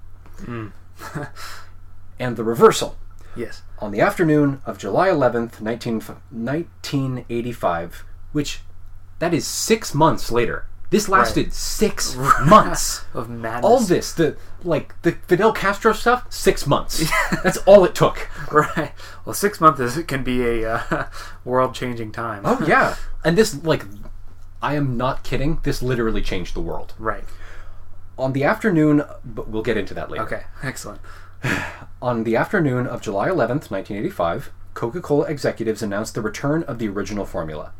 Hmm. 0.45 0.69
and 2.19 2.37
the 2.37 2.45
reversal. 2.45 2.97
Yes. 3.37 3.63
On 3.79 3.91
the 3.91 4.01
afternoon 4.01 4.63
of 4.67 4.79
July 4.79 5.09
11th, 5.09 5.61
19, 5.61 5.95
1985, 5.95 8.05
which 8.33 8.61
that 9.19 9.35
is 9.35 9.47
six 9.47 9.95
months 9.95 10.31
later. 10.31 10.67
This 10.91 11.09
lasted 11.09 11.55
six 11.55 12.15
months. 12.17 13.05
Of 13.15 13.31
madness. 13.31 13.65
All 13.65 13.81
this, 13.81 14.13
the 14.13 14.37
like 14.63 15.01
the 15.01 15.13
Fidel 15.13 15.53
Castro 15.53 15.95
stuff, 15.95 16.31
six 16.31 16.67
months. 16.67 17.11
That's 17.43 17.57
all 17.59 17.85
it 17.87 17.95
took. 17.95 18.29
Right. 18.53 18.93
Well, 19.25 19.33
six 19.33 19.59
months 19.59 19.81
is, 19.81 20.05
can 20.05 20.23
be 20.23 20.43
a 20.43 20.75
uh, 20.75 21.07
world-changing 21.47 22.13
time. 22.13 22.43
Oh 22.45 22.63
yeah, 22.67 22.97
and 23.25 23.39
this 23.39 23.65
like, 23.65 23.87
I 24.61 24.75
am 24.75 24.99
not 24.99 25.25
kidding. 25.25 25.61
This 25.63 25.83
literally 25.83 26.21
changed 26.21 26.55
the 26.55 26.61
world. 26.61 26.93
Right. 26.99 27.25
On 28.19 28.35
the 28.35 28.45
afternoon, 28.45 29.03
but 29.25 29.49
we'll 29.49 29.63
get 29.63 29.79
into 29.79 29.95
that 29.95 30.11
later. 30.11 30.25
Okay. 30.25 30.43
Excellent. 30.63 31.01
On 32.03 32.25
the 32.25 32.37
afternoon 32.37 32.87
of 32.87 33.03
July 33.03 33.29
11th, 33.29 33.71
1985, 33.71 34.53
Coca 34.75 35.01
Cola 35.01 35.27
executives 35.27 35.83
announced 35.83 36.15
the 36.15 36.23
return 36.23 36.63
of 36.65 36.79
the 36.79 36.89
original 36.89 37.25
formula. 37.25 37.73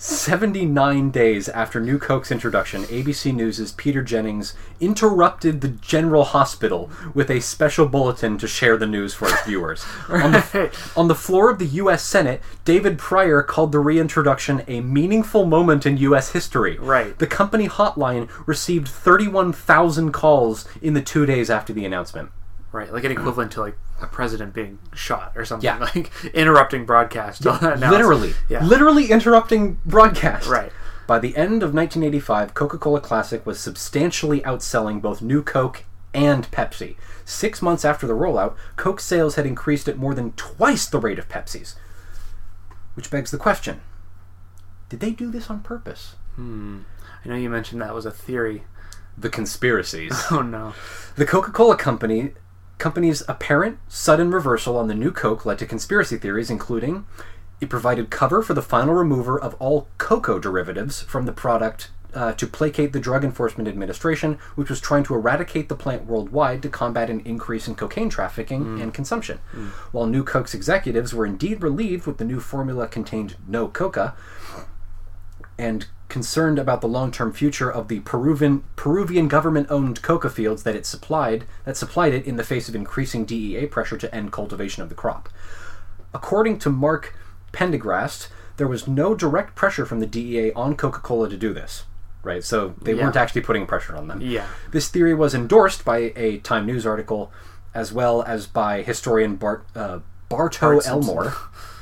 79 0.00 1.10
days 1.10 1.48
after 1.48 1.80
New 1.80 1.98
Coke's 1.98 2.30
introduction, 2.30 2.84
ABC 2.84 3.34
News' 3.34 3.72
Peter 3.72 4.00
Jennings 4.00 4.54
interrupted 4.78 5.60
the 5.60 5.70
General 5.70 6.22
Hospital 6.22 6.88
with 7.14 7.28
a 7.28 7.40
special 7.40 7.88
bulletin 7.88 8.38
to 8.38 8.46
share 8.46 8.76
the 8.76 8.86
news 8.86 9.12
for 9.12 9.26
its 9.26 9.44
viewers. 9.44 9.84
on, 10.08 10.30
the, 10.30 10.70
on 10.96 11.08
the 11.08 11.16
floor 11.16 11.50
of 11.50 11.58
the 11.58 11.66
U.S. 11.66 12.04
Senate, 12.04 12.40
David 12.64 12.96
Pryor 12.96 13.42
called 13.42 13.72
the 13.72 13.80
reintroduction 13.80 14.62
a 14.68 14.82
meaningful 14.82 15.44
moment 15.44 15.84
in 15.84 15.96
U.S. 15.96 16.30
history. 16.30 16.78
Right. 16.78 17.18
The 17.18 17.26
company 17.26 17.68
hotline 17.68 18.28
received 18.46 18.86
31,000 18.86 20.12
calls 20.12 20.68
in 20.80 20.94
the 20.94 21.02
two 21.02 21.26
days 21.26 21.50
after 21.50 21.72
the 21.72 21.84
announcement. 21.84 22.30
Right, 22.70 22.92
like 22.92 23.04
an 23.04 23.12
equivalent 23.12 23.52
to 23.52 23.60
like 23.62 23.78
a 24.00 24.06
president 24.06 24.52
being 24.52 24.78
shot 24.94 25.32
or 25.36 25.44
something. 25.46 25.64
Yeah. 25.64 25.78
Like 25.78 26.10
interrupting 26.34 26.84
broadcast. 26.84 27.44
announcement. 27.46 27.80
literally, 27.90 28.34
Yeah. 28.48 28.62
literally 28.64 29.06
interrupting 29.10 29.80
broadcast. 29.86 30.46
Right. 30.48 30.70
By 31.06 31.18
the 31.18 31.34
end 31.36 31.62
of 31.62 31.72
1985, 31.72 32.52
Coca-Cola 32.52 33.00
Classic 33.00 33.46
was 33.46 33.58
substantially 33.58 34.40
outselling 34.42 35.00
both 35.00 35.22
New 35.22 35.42
Coke 35.42 35.84
and 36.12 36.50
Pepsi. 36.50 36.96
Six 37.24 37.62
months 37.62 37.84
after 37.86 38.06
the 38.06 38.12
rollout, 38.12 38.54
Coke 38.76 39.00
sales 39.00 39.36
had 39.36 39.46
increased 39.46 39.88
at 39.88 39.96
more 39.96 40.14
than 40.14 40.32
twice 40.32 40.86
the 40.86 40.98
rate 41.00 41.18
of 41.18 41.26
Pepsi's. 41.28 41.74
Which 42.94 43.10
begs 43.10 43.30
the 43.30 43.38
question: 43.38 43.80
Did 44.90 45.00
they 45.00 45.10
do 45.12 45.30
this 45.30 45.48
on 45.48 45.60
purpose? 45.60 46.16
Hmm. 46.34 46.80
I 47.24 47.28
know 47.28 47.36
you 47.36 47.48
mentioned 47.50 47.80
that 47.80 47.94
was 47.94 48.04
a 48.06 48.10
theory. 48.10 48.64
The 49.16 49.30
conspiracies. 49.30 50.12
Oh 50.30 50.42
no. 50.42 50.74
The 51.16 51.24
Coca-Cola 51.26 51.76
Company 51.76 52.32
company's 52.78 53.22
apparent 53.28 53.78
sudden 53.88 54.30
reversal 54.30 54.76
on 54.76 54.88
the 54.88 54.94
new 54.94 55.10
Coke 55.10 55.44
led 55.44 55.58
to 55.58 55.66
conspiracy 55.66 56.16
theories, 56.16 56.50
including 56.50 57.06
it 57.60 57.68
provided 57.68 58.10
cover 58.10 58.42
for 58.42 58.54
the 58.54 58.62
final 58.62 58.94
remover 58.94 59.38
of 59.38 59.54
all 59.58 59.88
cocoa 59.98 60.38
derivatives 60.38 61.02
from 61.02 61.26
the 61.26 61.32
product 61.32 61.90
uh, 62.14 62.32
to 62.32 62.46
placate 62.46 62.92
the 62.92 63.00
Drug 63.00 63.24
Enforcement 63.24 63.68
Administration, 63.68 64.38
which 64.54 64.70
was 64.70 64.80
trying 64.80 65.04
to 65.04 65.14
eradicate 65.14 65.68
the 65.68 65.76
plant 65.76 66.06
worldwide 66.06 66.62
to 66.62 66.68
combat 66.68 67.10
an 67.10 67.20
increase 67.20 67.68
in 67.68 67.74
cocaine 67.74 68.08
trafficking 68.08 68.80
and 68.80 68.94
consumption. 68.94 69.38
While 69.92 70.06
New 70.06 70.24
Coke's 70.24 70.54
executives 70.54 71.12
were 71.12 71.26
indeed 71.26 71.62
relieved 71.62 72.06
with 72.06 72.18
the 72.18 72.24
new 72.24 72.40
formula 72.40 72.88
contained 72.88 73.36
no 73.46 73.68
coca, 73.68 74.14
and 75.58 75.86
concerned 76.08 76.58
about 76.58 76.80
the 76.80 76.88
long-term 76.88 77.32
future 77.32 77.70
of 77.70 77.88
the 77.88 78.00
Peruvian 78.00 78.64
Peruvian 78.76 79.28
government-owned 79.28 80.02
coca 80.02 80.30
fields 80.30 80.62
that 80.62 80.74
it 80.74 80.86
supplied 80.86 81.44
that 81.64 81.76
supplied 81.76 82.14
it 82.14 82.24
in 82.26 82.36
the 82.36 82.44
face 82.44 82.68
of 82.68 82.74
increasing 82.74 83.24
DEA 83.24 83.66
pressure 83.66 83.98
to 83.98 84.14
end 84.14 84.32
cultivation 84.32 84.82
of 84.82 84.88
the 84.88 84.94
crop. 84.94 85.28
According 86.14 86.58
to 86.60 86.70
Mark 86.70 87.14
Pendergrast, 87.52 88.28
there 88.56 88.68
was 88.68 88.88
no 88.88 89.14
direct 89.14 89.54
pressure 89.54 89.84
from 89.84 90.00
the 90.00 90.06
DEA 90.06 90.52
on 90.54 90.76
Coca-Cola 90.76 91.28
to 91.28 91.36
do 91.36 91.52
this. 91.52 91.84
Right, 92.22 92.42
so 92.42 92.74
they 92.82 92.94
Yeah. 92.94 93.04
weren't 93.04 93.16
actually 93.16 93.42
putting 93.42 93.66
pressure 93.66 93.94
on 93.96 94.08
them. 94.08 94.20
Yeah. 94.20 94.46
This 94.72 94.88
theory 94.88 95.14
was 95.14 95.34
endorsed 95.34 95.84
by 95.84 96.12
a 96.16 96.38
Time 96.38 96.66
News 96.66 96.84
article, 96.86 97.30
as 97.74 97.92
well 97.92 98.22
as 98.22 98.46
by 98.46 98.82
historian 98.82 99.36
Bart 99.36 99.64
uh, 99.76 100.00
Bartow 100.28 100.72
Bart 100.72 100.82
Simpson. 100.82 101.08
Elmore, 101.08 101.32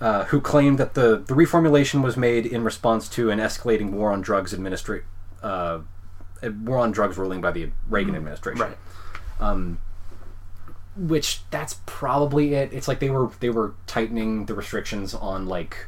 uh, 0.00 0.24
who 0.26 0.40
claimed 0.40 0.78
that 0.78 0.94
the, 0.94 1.16
the 1.18 1.34
reformulation 1.34 2.02
was 2.02 2.16
made 2.16 2.46
in 2.46 2.64
response 2.64 3.08
to 3.10 3.30
an 3.30 3.38
escalating 3.38 3.90
war 3.92 4.10
on 4.12 4.20
drugs 4.22 4.54
administra- 4.54 5.02
uh, 5.42 5.80
a 6.42 6.50
war 6.50 6.78
on 6.78 6.90
drugs 6.90 7.18
ruling 7.18 7.40
by 7.40 7.50
the 7.50 7.70
Reagan 7.88 8.16
administration. 8.16 8.60
Right. 9.40 9.76
Which 10.96 11.42
that's 11.50 11.80
probably 11.86 12.54
it. 12.54 12.72
It's 12.72 12.88
like 12.88 12.98
they 12.98 13.10
were 13.10 13.30
they 13.40 13.48
were 13.48 13.74
tightening 13.86 14.46
the 14.46 14.54
restrictions 14.54 15.14
on 15.14 15.46
like 15.46 15.86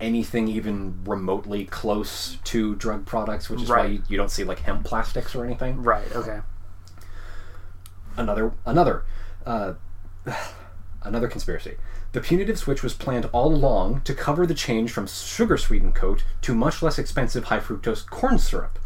anything 0.00 0.46
even 0.46 1.02
remotely 1.04 1.64
close 1.64 2.38
to 2.44 2.74
drug 2.76 3.04
products, 3.04 3.50
which 3.50 3.62
is 3.62 3.68
why 3.68 3.74
Right. 3.76 3.90
you, 3.90 4.02
you 4.10 4.16
don't 4.16 4.30
see 4.30 4.44
like 4.44 4.60
hemp 4.60 4.84
plastics 4.84 5.34
or 5.34 5.44
anything. 5.44 5.82
Right. 5.82 6.10
Okay. 6.14 6.38
another 8.16 8.52
another 8.64 9.04
uh, 9.44 9.74
another 11.02 11.28
conspiracy. 11.28 11.76
The 12.12 12.20
punitive 12.20 12.58
switch 12.58 12.82
was 12.82 12.94
planned 12.94 13.26
all 13.32 13.54
along 13.54 14.00
to 14.02 14.14
cover 14.14 14.46
the 14.46 14.54
change 14.54 14.90
from 14.90 15.06
sugar 15.06 15.56
sweetened 15.58 15.94
Coke 15.94 16.22
to 16.42 16.54
much 16.54 16.82
less 16.82 16.98
expensive 16.98 17.44
high 17.44 17.60
fructose 17.60 18.04
corn 18.06 18.38
syrup. 18.38 18.78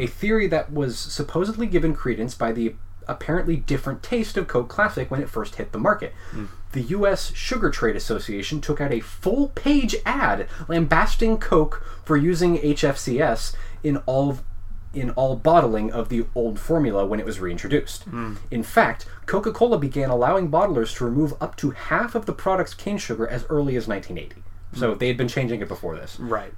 A 0.00 0.06
theory 0.06 0.46
that 0.46 0.72
was 0.72 0.96
supposedly 0.98 1.66
given 1.66 1.92
credence 1.94 2.34
by 2.34 2.52
the 2.52 2.74
apparently 3.08 3.56
different 3.56 4.00
taste 4.02 4.36
of 4.36 4.46
Coke 4.46 4.68
Classic 4.68 5.10
when 5.10 5.20
it 5.20 5.28
first 5.28 5.56
hit 5.56 5.72
the 5.72 5.78
market. 5.78 6.14
The 6.70 6.82
U.S. 6.82 7.34
Sugar 7.34 7.68
Trade 7.68 7.96
Association 7.96 8.60
took 8.60 8.80
out 8.80 8.92
a 8.92 9.00
full 9.00 9.48
page 9.48 9.96
ad 10.06 10.46
lambasting 10.68 11.36
Coke 11.38 11.84
for 12.04 12.16
using 12.16 12.58
HFCS 12.58 13.54
in 13.82 13.96
all 14.06 14.38
in 14.94 15.10
all 15.10 15.36
bottling 15.36 15.92
of 15.92 16.08
the 16.08 16.26
old 16.34 16.58
formula 16.58 17.06
when 17.06 17.20
it 17.20 17.26
was 17.26 17.40
reintroduced. 17.40 18.04
Hmm. 18.04 18.34
In 18.50 18.62
fact, 18.62 19.06
Coca 19.26 19.52
Cola 19.52 19.78
began 19.78 20.10
allowing 20.10 20.50
bottlers 20.50 20.96
to 20.96 21.04
remove 21.04 21.34
up 21.40 21.56
to 21.56 21.70
half 21.70 22.14
of 22.14 22.26
the 22.26 22.32
product's 22.32 22.74
cane 22.74 22.98
sugar 22.98 23.26
as 23.26 23.44
early 23.48 23.76
as 23.76 23.88
1980. 23.88 24.42
So 24.74 24.92
hmm. 24.92 24.98
they 24.98 25.08
had 25.08 25.16
been 25.16 25.28
changing 25.28 25.60
it 25.60 25.68
before 25.68 25.96
this. 25.96 26.18
Right. 26.18 26.52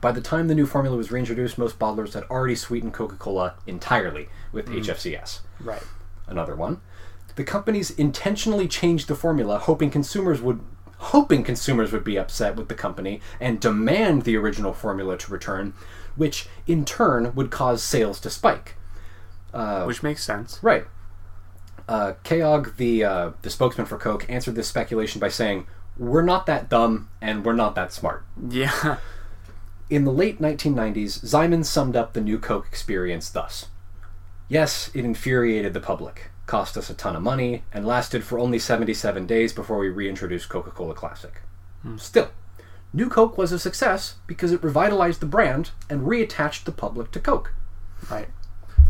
By 0.00 0.12
the 0.12 0.20
time 0.20 0.48
the 0.48 0.54
new 0.54 0.66
formula 0.66 0.96
was 0.96 1.10
reintroduced, 1.10 1.56
most 1.56 1.78
bottlers 1.78 2.14
had 2.14 2.24
already 2.24 2.56
sweetened 2.56 2.92
Coca 2.92 3.16
Cola 3.16 3.54
entirely 3.66 4.28
with 4.52 4.68
hmm. 4.68 4.78
HFCS. 4.78 5.40
Right. 5.60 5.82
Another 6.26 6.54
one. 6.54 6.80
The 7.36 7.44
companies 7.44 7.90
intentionally 7.90 8.68
changed 8.68 9.08
the 9.08 9.16
formula, 9.16 9.58
hoping 9.58 9.90
consumers 9.90 10.40
would 10.40 10.60
hoping 10.98 11.44
consumers 11.44 11.92
would 11.92 12.04
be 12.04 12.16
upset 12.16 12.56
with 12.56 12.68
the 12.68 12.74
company 12.74 13.20
and 13.38 13.60
demand 13.60 14.22
the 14.22 14.36
original 14.36 14.72
formula 14.72 15.18
to 15.18 15.30
return, 15.30 15.74
which 16.16 16.48
in 16.66 16.84
turn 16.84 17.34
would 17.34 17.50
cause 17.50 17.82
sales 17.82 18.20
to 18.20 18.30
spike. 18.30 18.76
Which 19.86 20.02
makes 20.02 20.24
sense. 20.24 20.58
Right. 20.62 20.86
Uh, 21.88 22.14
the 22.24 23.04
uh, 23.04 23.30
the 23.42 23.50
spokesman 23.50 23.86
for 23.86 23.98
Coke, 23.98 24.26
answered 24.28 24.54
this 24.54 24.68
speculation 24.68 25.20
by 25.20 25.28
saying, 25.28 25.66
"We're 25.98 26.22
not 26.22 26.46
that 26.46 26.68
dumb, 26.68 27.10
and 27.20 27.44
we're 27.44 27.52
not 27.52 27.74
that 27.74 27.92
smart." 27.92 28.24
Yeah. 28.48 28.96
In 29.90 30.04
the 30.04 30.12
late 30.12 30.40
1990s, 30.40 31.20
Zyman 31.20 31.64
summed 31.64 31.94
up 31.94 32.14
the 32.14 32.22
new 32.22 32.38
Coke 32.38 32.66
experience 32.66 33.28
thus 33.28 33.66
Yes, 34.48 34.90
it 34.94 35.04
infuriated 35.04 35.72
the 35.72 35.80
public, 35.80 36.30
cost 36.46 36.76
us 36.76 36.90
a 36.90 36.94
ton 36.94 37.16
of 37.16 37.22
money, 37.22 37.64
and 37.72 37.86
lasted 37.86 38.24
for 38.24 38.38
only 38.38 38.58
77 38.58 39.26
days 39.26 39.52
before 39.52 39.78
we 39.78 39.88
reintroduced 39.88 40.48
Coca 40.48 40.70
Cola 40.70 40.94
Classic. 40.94 41.40
Still, 41.98 42.30
New 42.94 43.08
Coke 43.08 43.36
was 43.36 43.50
a 43.50 43.58
success 43.58 44.14
because 44.28 44.52
it 44.52 44.62
revitalized 44.62 45.18
the 45.20 45.26
brand 45.26 45.72
and 45.90 46.02
reattached 46.02 46.62
the 46.62 46.72
public 46.72 47.10
to 47.10 47.20
Coke. 47.20 47.52
Right. 48.08 48.28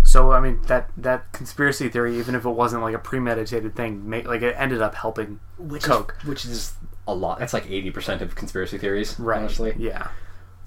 So 0.02 0.32
I 0.32 0.40
mean 0.40 0.60
that 0.66 0.90
that 0.98 1.32
conspiracy 1.32 1.88
theory, 1.88 2.18
even 2.18 2.34
if 2.34 2.44
it 2.44 2.50
wasn't 2.50 2.82
like 2.82 2.94
a 2.94 2.98
premeditated 2.98 3.74
thing, 3.74 4.08
ma- 4.08 4.20
like 4.26 4.42
it 4.42 4.54
ended 4.58 4.82
up 4.82 4.94
helping 4.94 5.40
Coke. 5.80 6.16
Is, 6.20 6.28
which 6.28 6.44
is 6.44 6.74
a 7.08 7.14
lot. 7.14 7.38
That's 7.38 7.54
like 7.54 7.64
80% 7.64 8.20
of 8.20 8.34
conspiracy 8.34 8.76
theories, 8.76 9.18
right. 9.18 9.38
honestly. 9.38 9.74
Yeah. 9.78 10.08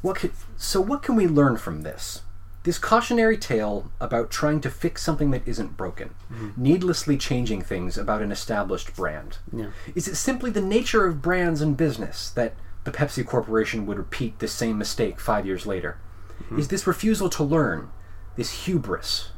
What 0.01 0.18
could, 0.18 0.31
so 0.55 0.81
what 0.81 1.03
can 1.03 1.15
we 1.15 1.27
learn 1.27 1.57
from 1.57 1.81
this? 1.81 2.22
This 2.64 2.77
cautionary 2.77 3.38
tale 3.38 3.91
about 4.01 4.30
trying 4.30 4.61
to 4.61 4.69
fix 4.69 5.01
something 5.01 5.31
that 5.31 5.47
isn't 5.47 5.77
broken, 5.77 6.09
mm-hmm. 6.31 6.61
needlessly 6.61 7.18
changing 7.18 7.61
things 7.61 7.97
about 7.97 8.22
an 8.22 8.31
established 8.31 8.95
brand. 8.95 9.38
Yeah. 9.55 9.69
Is 9.95 10.07
it 10.07 10.15
simply 10.15 10.51
the 10.51 10.61
nature 10.61 11.05
of 11.05 11.22
brands 11.22 11.61
and 11.61 11.77
business 11.77 12.30
that 12.31 12.55
the 12.88 12.97
Pepsi 12.97 13.26
Corporation 13.26 13.85
would 13.85 13.97
repeat 13.97 14.39
the 14.39 14.47
same 14.47 14.77
mistake 14.77 15.19
five 15.19 15.45
years 15.45 15.65
later? 15.65 15.99
Mm-hmm. 16.43 16.57
Is 16.57 16.69
this 16.69 16.88
refusal 16.88 17.30
to 17.31 17.43
learn, 17.43 17.89
this 18.38 18.64
hubris, 18.64 19.31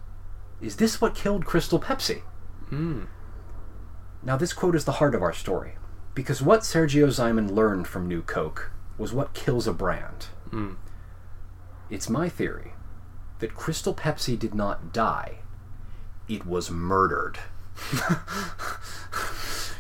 is 0.62 0.76
this 0.76 1.02
what 1.02 1.16
killed 1.16 1.48
Crystal 1.48 1.80
Pepsi? 1.80 2.22
Mm. 2.70 3.08
Now, 4.22 4.38
this 4.38 4.54
quote 4.54 4.76
is 4.76 4.86
the 4.86 4.94
heart 4.94 5.16
of 5.16 5.24
our 5.24 5.34
story, 5.34 5.78
because 6.14 6.44
what 6.44 6.60
Sergio 6.60 7.08
Zyman 7.08 7.50
learned 7.50 7.88
from 7.88 8.08
New 8.08 8.22
Coke 8.22 8.70
was 9.00 9.14
what 9.14 9.34
kills 9.34 9.66
a 9.66 9.74
brand. 9.74 10.28
Mm. 10.52 10.76
It's 11.90 12.08
my 12.08 12.30
theory 12.30 12.74
that 13.40 13.56
Crystal 13.56 13.96
Pepsi 13.96 14.38
did 14.38 14.54
not 14.54 14.94
die, 14.94 15.40
it 16.28 16.46
was 16.46 16.70
murdered. 16.70 17.40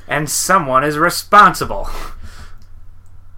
And 0.09 0.27
someone 0.27 0.83
is 0.83 0.97
responsible. 0.97 1.87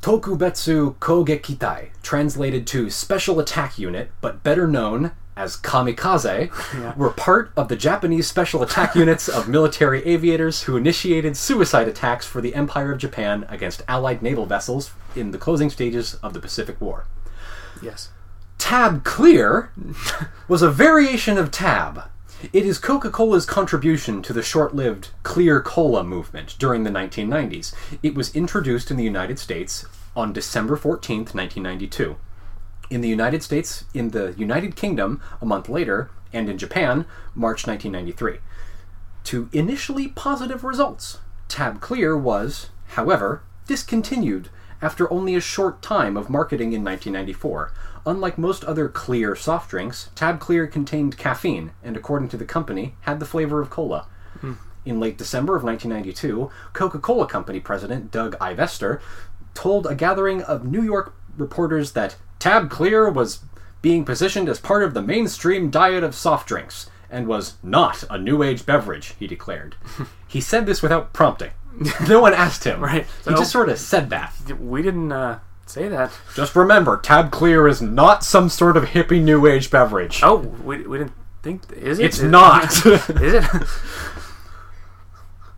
Tokubetsu 0.02 0.96
Kogekitai, 0.96 1.90
translated 2.02 2.66
to 2.68 2.90
Special 2.90 3.40
Attack 3.40 3.78
Unit, 3.78 4.10
but 4.20 4.42
better 4.42 4.68
known 4.68 5.12
as 5.38 5.56
Kamikaze, 5.56 6.50
were 6.98 7.12
part 7.12 7.52
of 7.56 7.68
the 7.68 7.76
Japanese 7.76 8.28
special 8.28 8.64
attack 8.64 8.96
units 8.96 9.30
of 9.30 9.48
military 9.48 10.04
aviators 10.06 10.64
who 10.64 10.76
initiated 10.76 11.38
suicide 11.38 11.88
attacks 11.88 12.26
for 12.26 12.42
the 12.42 12.56
Empire 12.56 12.92
of 12.92 12.98
Japan 12.98 13.46
against 13.48 13.84
Allied 13.88 14.22
naval 14.22 14.46
vessels 14.46 14.92
in 15.16 15.32
the 15.32 15.38
closing 15.38 15.70
stages 15.70 16.16
of 16.16 16.34
the 16.34 16.40
Pacific 16.40 16.82
War. 16.82 17.06
Yes. 17.82 18.10
Tab 18.58 19.04
Clear 19.04 19.72
was 20.48 20.62
a 20.62 20.72
variation 20.72 21.38
of 21.38 21.52
Tab. 21.52 22.04
It 22.42 22.66
is 22.66 22.80
Coca 22.80 23.12
Cola's 23.12 23.46
contribution 23.46 24.24
to 24.24 24.34
the 24.34 24.42
short 24.42 24.76
lived 24.76 25.10
Clear 25.22 25.62
Cola 25.62 26.04
movement 26.04 26.56
during 26.58 26.84
the 26.84 26.90
1990s. 26.90 27.72
It 28.02 28.16
was 28.16 28.36
introduced 28.36 28.90
in 28.90 28.98
the 28.98 29.04
United 29.04 29.38
States 29.38 29.86
on 30.16 30.34
December 30.34 30.76
14th, 30.76 31.36
1992. 31.36 32.16
In 32.90 33.02
the 33.02 33.08
United 33.08 33.44
States, 33.44 33.86
in 33.94 34.10
the 34.10 34.34
United 34.38 34.76
Kingdom, 34.76 35.22
a 35.40 35.46
month 35.46 35.70
later, 35.70 36.10
and 36.34 36.50
in 36.50 36.58
Japan, 36.58 37.06
March 37.36 37.68
1993. 37.68 38.40
To 39.26 39.48
initially 39.54 40.08
positive 40.08 40.64
results, 40.64 41.20
Tab 41.48 41.80
Clear 41.80 42.18
was, 42.18 42.72
however, 42.88 43.44
discontinued 43.68 44.50
after 44.82 45.12
only 45.14 45.36
a 45.36 45.42
short 45.42 45.84
time 45.84 46.18
of 46.18 46.30
marketing 46.30 46.74
in 46.74 46.84
1994. 46.84 47.72
Unlike 48.06 48.38
most 48.38 48.64
other 48.64 48.90
clear 48.90 49.36
soft 49.36 49.70
drinks, 49.70 50.10
Tab 50.16 50.40
Clear 50.40 50.68
contained 50.68 51.18
caffeine 51.18 51.72
and, 51.84 51.96
according 51.96 52.30
to 52.30 52.38
the 52.38 52.46
company, 52.46 52.96
had 53.02 53.20
the 53.20 53.26
flavor 53.26 53.62
of 53.62 53.70
cola. 53.70 54.08
In 54.84 55.00
late 55.00 55.18
December 55.18 55.56
of 55.56 55.64
1992, 55.64 56.50
Coca 56.74 56.98
Cola 56.98 57.28
Company 57.28 57.60
president 57.60 58.10
Doug 58.10 58.36
Ivester 58.40 59.00
told 59.54 59.86
a 59.86 59.94
gathering 59.94 60.42
of 60.42 60.66
New 60.66 60.82
York 60.82 61.14
reporters 61.38 61.92
that 61.92 62.16
Tab 62.40 62.72
Clear 62.72 63.10
was 63.10 63.42
being 63.84 64.06
positioned 64.06 64.50
as 64.50 64.60
part 64.60 64.84
of 64.84 64.96
the 64.96 65.02
mainstream 65.02 65.70
diet 65.70 66.04
of 66.04 66.16
soft 66.16 66.48
drinks 66.48 66.90
and 67.12 67.28
was 67.28 67.58
not 67.62 68.04
a 68.10 68.18
new 68.18 68.42
age 68.42 68.66
beverage, 68.66 69.14
he 69.20 69.28
declared. 69.28 69.76
he 70.28 70.42
said 70.42 70.66
this 70.66 70.82
without 70.82 71.14
prompting. 71.14 71.52
No 72.08 72.20
one 72.20 72.34
asked 72.34 72.66
him. 72.66 72.82
Right. 72.84 73.06
He 73.26 73.32
just 73.32 73.52
sort 73.52 73.70
of 73.70 73.80
said 73.80 74.10
that. 74.10 74.34
We 74.60 74.82
didn't 74.82 75.12
uh, 75.12 75.40
say 75.72 75.88
that. 75.88 76.12
Just 76.36 76.56
remember, 76.56 76.98
Tab 76.98 77.32
Clear 77.32 77.68
is 77.68 77.82
not 77.82 78.24
some 78.24 78.50
sort 78.50 78.78
of 78.78 78.86
hippie 78.86 79.22
new 79.24 79.48
age 79.48 79.72
beverage. 79.72 80.22
Oh, 80.24 80.36
we, 80.38 80.86
we 80.86 80.98
didn't 80.98 81.14
think. 81.42 81.64
Is 81.74 82.00
it? 82.00 82.06
It's 82.06 82.20
Is- 82.20 82.24
not. 82.32 82.86
is 82.86 83.34
it? 83.34 83.46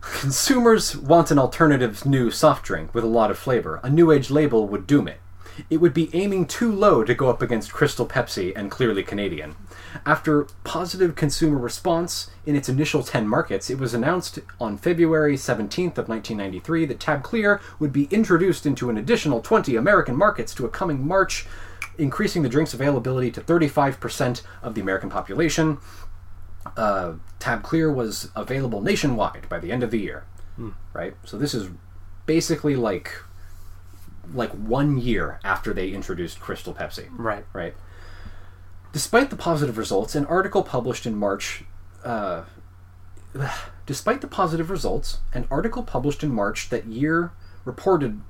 Consumers 0.00 0.96
want 0.96 1.30
an 1.30 1.38
alternative 1.38 2.06
new 2.06 2.30
soft 2.30 2.64
drink 2.64 2.94
with 2.94 3.04
a 3.04 3.08
lot 3.08 3.30
of 3.30 3.38
flavor. 3.38 3.80
A 3.82 3.90
new 3.90 4.10
age 4.10 4.30
label 4.30 4.66
would 4.68 4.86
doom 4.86 5.08
it. 5.08 5.20
It 5.70 5.78
would 5.78 5.94
be 5.94 6.10
aiming 6.14 6.46
too 6.46 6.72
low 6.72 7.04
to 7.04 7.14
go 7.14 7.28
up 7.28 7.42
against 7.42 7.72
Crystal 7.72 8.06
Pepsi 8.06 8.52
and 8.56 8.70
Clearly 8.70 9.02
Canadian. 9.02 9.56
After 10.04 10.44
positive 10.64 11.14
consumer 11.14 11.58
response 11.58 12.30
in 12.46 12.56
its 12.56 12.68
initial 12.68 13.02
10 13.02 13.28
markets, 13.28 13.70
it 13.70 13.78
was 13.78 13.94
announced 13.94 14.38
on 14.60 14.76
February 14.76 15.36
17th 15.36 15.98
of 15.98 16.08
1993 16.08 16.86
that 16.86 17.00
Tab 17.00 17.22
Clear 17.22 17.60
would 17.78 17.92
be 17.92 18.04
introduced 18.04 18.66
into 18.66 18.90
an 18.90 18.98
additional 18.98 19.40
20 19.40 19.76
American 19.76 20.16
markets 20.16 20.54
to 20.54 20.66
a 20.66 20.68
coming 20.68 21.06
March, 21.06 21.46
increasing 21.96 22.42
the 22.42 22.48
drink's 22.48 22.74
availability 22.74 23.30
to 23.30 23.40
35% 23.40 24.42
of 24.62 24.74
the 24.74 24.80
American 24.80 25.10
population 25.10 25.78
uh, 26.76 27.14
Tab 27.38 27.62
Clear 27.62 27.92
was 27.92 28.30
available 28.34 28.80
nationwide 28.80 29.48
by 29.48 29.58
the 29.58 29.70
end 29.70 29.82
of 29.82 29.90
the 29.90 29.98
year. 29.98 30.24
Right? 30.92 31.14
So 31.24 31.36
this 31.36 31.54
is 31.54 31.68
basically 32.26 32.76
like 32.76 33.16
like 34.32 34.50
one 34.50 34.96
year 34.96 35.38
after 35.44 35.74
they 35.74 35.90
introduced 35.90 36.40
Crystal 36.40 36.72
Pepsi. 36.72 37.08
right. 37.12 37.44
Right? 37.52 37.74
Despite 38.94 39.28
the 39.28 39.36
positive 39.36 39.76
results, 39.76 40.14
an 40.14 40.24
article 40.26 40.62
published 40.62 41.04
in 41.04 41.16
March 41.16 41.64
uh, 42.04 42.44
despite 43.86 44.20
the 44.20 44.26
positive 44.26 44.70
results, 44.70 45.18
an 45.32 45.46
article 45.50 45.82
published 45.82 46.22
in 46.22 46.32
March 46.32 46.68
that 46.70 46.86
year 46.86 47.32
reported 47.64 48.20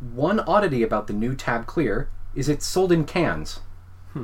one 0.00 0.40
oddity 0.40 0.82
about 0.82 1.06
the 1.06 1.12
new 1.12 1.34
Tab 1.34 1.66
Clear 1.66 2.08
is 2.34 2.48
it's 2.48 2.66
sold 2.66 2.92
in 2.92 3.04
cans. 3.04 3.60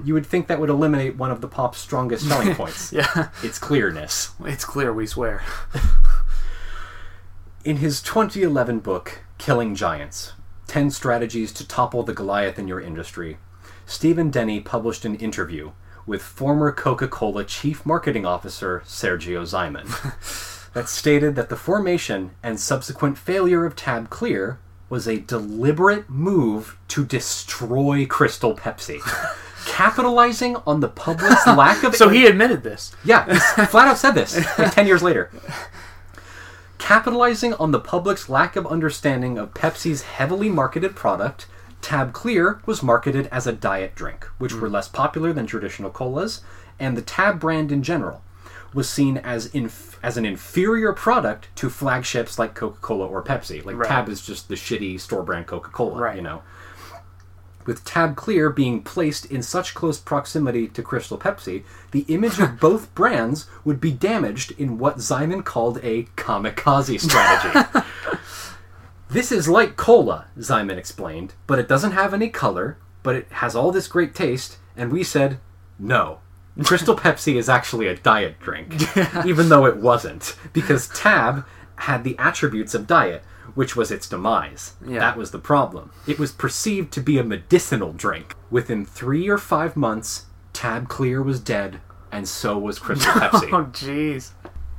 You 0.05 0.13
would 0.15 0.27
think 0.27 0.49
that 0.49 0.61
would 0.61 0.69
eliminate 0.69 1.17
one 1.17 1.31
of 1.31 1.41
the 1.41 1.49
pop's 1.49 1.79
strongest 1.79 2.29
selling 2.29 2.55
points. 2.57 2.93
Yeah. 2.93 3.31
Its 3.43 3.59
clearness. 3.59 4.33
It's 4.45 4.65
clear. 4.65 4.93
We 4.93 5.07
swear. 5.07 5.43
In 7.65 7.79
his 7.79 8.03
2011 8.03 8.81
book, 8.81 9.21
Killing 9.39 9.75
Giants 9.75 10.33
10 10.67 10.91
Strategies 10.91 11.53
to 11.55 11.67
Topple 11.67 12.03
the 12.03 12.13
Goliath 12.13 12.59
in 12.59 12.69
Your 12.69 12.81
Industry, 12.81 13.39
Stephen 13.87 14.31
Denny 14.31 14.61
published 14.61 15.07
an 15.07 15.15
interview 15.17 15.73
with 16.09 16.23
former 16.23 16.73
Coca 16.73 17.07
Cola 17.07 17.45
Chief 17.45 17.85
Marketing 17.85 18.25
Officer 18.25 18.83
Sergio 18.87 19.43
Zyman 19.43 19.85
that 20.73 20.89
stated 20.89 21.37
that 21.37 21.51
the 21.51 21.57
formation 21.57 22.31
and 22.43 22.59
subsequent 22.59 23.19
failure 23.19 23.67
of 23.67 23.77
Tab 23.77 24.09
Clear 24.09 24.59
was 24.89 25.07
a 25.07 25.19
deliberate 25.19 26.09
move 26.09 26.79
to 26.89 27.05
destroy 27.05 28.07
Crystal 28.07 28.57
Pepsi. 28.57 29.01
Capitalizing 29.67 30.57
on 30.67 30.81
the 30.81 30.89
public's 30.89 31.47
lack 31.47 31.85
of 31.85 31.95
So 31.95 32.09
he 32.09 32.27
admitted 32.27 32.63
this. 32.63 32.97
yeah, 33.05 33.27
he 33.27 33.67
flat 33.67 33.87
out 33.87 33.99
said 33.99 34.13
this 34.13 34.35
like 34.59 34.73
10 34.73 34.87
years 34.87 35.03
later. 35.03 35.31
Capitalizing 36.79 37.53
on 37.55 37.71
the 37.71 37.81
public's 37.81 38.31
lack 38.31 38.57
of 38.57 38.67
understanding 38.67 39.37
of 39.37 39.53
Pepsi's 39.53 40.03
heavily 40.03 40.49
marketed 40.49 40.97
product, 40.97 41.47
Tab 41.81 42.13
Clear 42.13 42.61
was 42.67 42.83
marketed 42.83 43.29
as 43.29 43.47
a 43.47 43.53
diet 43.53 43.95
drink, 43.95 44.25
which 44.39 44.55
were 44.55 44.69
hmm. 44.69 44.75
less 44.75 44.89
popular 44.89 45.33
than 45.33 45.47
traditional 45.47 45.91
colas, 45.91 46.43
and 46.79 46.97
the 46.97 47.03
Tab 47.03 47.41
brand 47.41 47.73
in 47.73 47.83
general 47.83 48.23
was 48.75 48.89
seen 48.89 49.17
as 49.17 49.47
inf- 49.47 49.99
as 50.03 50.17
an 50.17 50.27
inferior 50.27 50.93
product 50.93 51.49
to 51.57 51.71
flagships 51.71 52.39
like 52.39 52.55
Coca-Cola 52.55 53.07
or 53.07 53.23
Pepsi. 53.23 53.65
Like 53.65 53.77
Right. 53.77 53.89
Tab 53.89 54.09
is 54.09 54.25
just 54.25 54.49
the 54.49 54.55
shitty 54.55 55.01
store 55.01 55.23
brand 55.23 55.47
Coca-Cola, 55.47 56.01
Right. 56.01 56.17
you 56.17 56.23
know 56.23 56.43
with 57.69 57.85
Tab 57.85 58.17
Clear 58.17 58.49
being 58.49 58.83
placed 58.83 59.27
in 59.27 59.43
such 59.43 59.75
close 59.75 59.99
proximity 59.99 60.69
to 60.69 60.83
Crystal 60.83 61.19
Pepsi, 61.19 61.65
the 61.91 62.07
image 62.09 62.41
of 62.41 62.59
both 62.61 62.93
brands 62.95 63.47
would 63.63 63.79
be 63.79 63.93
damaged 63.93 64.53
in 64.53 64.79
what 64.79 64.97
Zyman 64.97 65.45
called 65.45 65.79
a 65.83 66.05
kamikaze 66.17 66.99
strategy. 66.99 67.79
this 69.11 69.33
is 69.33 69.49
like 69.49 69.77
cola, 69.77 70.27
Zyman 70.39 70.77
explained, 70.77 71.35
but 71.47 71.59
it 71.59 71.69
doesn't 71.69 71.93
have 71.93 72.13
any 72.13 72.29
color, 72.29 72.79
but 73.03 73.17
it 73.17 73.27
has 73.31 73.57
all 73.57 73.73
this 73.73 73.89
great 73.89 74.15
taste, 74.15 74.59
and 74.77 74.93
we 74.93 75.03
said, 75.03 75.39
no. 75.79 76.21
Crystal 76.65 76.97
Pepsi 76.97 77.37
is 77.37 77.49
actually 77.49 77.87
a 77.87 77.97
diet 77.97 78.41
drink, 78.41 78.75
even 79.25 79.49
though 79.49 79.65
it 79.65 79.77
wasn't, 79.77 80.37
because 80.53 80.89
Tab 80.89 81.47
had 81.77 82.03
the 82.03 82.19
attributes 82.19 82.75
of 82.75 82.87
diet, 82.87 83.23
which 83.55 83.77
was 83.77 83.91
its 83.91 84.09
demise. 84.09 84.75
Yeah. 84.85 84.99
That 84.99 85.17
was 85.17 85.31
the 85.31 85.39
problem. 85.39 85.93
It 86.07 86.19
was 86.19 86.33
perceived 86.33 86.93
to 86.95 87.01
be 87.01 87.19
a 87.19 87.25
medicinal 87.25 87.93
drink. 87.93 88.35
Within 88.51 88.85
three 88.85 89.29
or 89.29 89.39
five 89.39 89.77
months, 89.77 90.27
Tab 90.53 90.89
Clear 90.89 91.23
was 91.23 91.39
dead, 91.39 91.81
and 92.11 92.29
so 92.29 92.59
was 92.59 92.79
Crystal 92.79 93.13
Pepsi. 93.21 93.53
Oh, 93.53 93.67
jeez. 93.67 94.31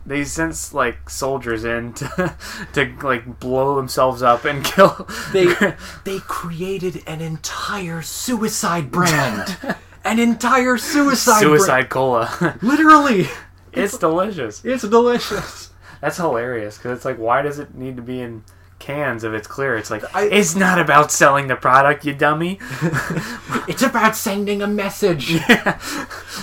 They 0.09 0.23
sent 0.23 0.73
like 0.73 1.07
soldiers 1.07 1.63
in 1.63 1.93
to, 1.93 2.35
to 2.73 2.95
like 3.03 3.39
blow 3.39 3.75
themselves 3.75 4.23
up 4.23 4.43
and 4.43 4.65
kill. 4.65 5.07
They 5.31 5.45
they 6.03 6.17
created 6.21 7.03
an 7.05 7.21
entire 7.21 8.01
suicide 8.01 8.89
brand. 8.89 9.55
an 10.03 10.17
entire 10.17 10.79
suicide 10.79 11.41
suicide 11.41 11.89
cola. 11.89 12.57
Literally. 12.63 13.27
it's 13.71 13.99
delicious. 13.99 14.65
It's 14.65 14.81
delicious. 14.81 15.69
That's 16.01 16.17
hilarious 16.17 16.77
because 16.77 16.97
it's 16.97 17.05
like, 17.05 17.17
why 17.17 17.43
does 17.43 17.59
it 17.59 17.75
need 17.75 17.95
to 17.97 18.01
be 18.01 18.19
in 18.19 18.43
cans 18.79 19.23
if 19.23 19.33
it's 19.33 19.47
clear? 19.47 19.77
It's 19.77 19.91
like 19.91 20.03
I- 20.15 20.25
it's 20.29 20.55
not 20.55 20.79
about 20.79 21.11
selling 21.11 21.47
the 21.47 21.55
product, 21.55 22.05
you 22.05 22.13
dummy. 22.13 22.59
It's 23.67 23.83
about 23.83 24.15
sending 24.15 24.63
a 24.63 24.67
message. 24.67 25.37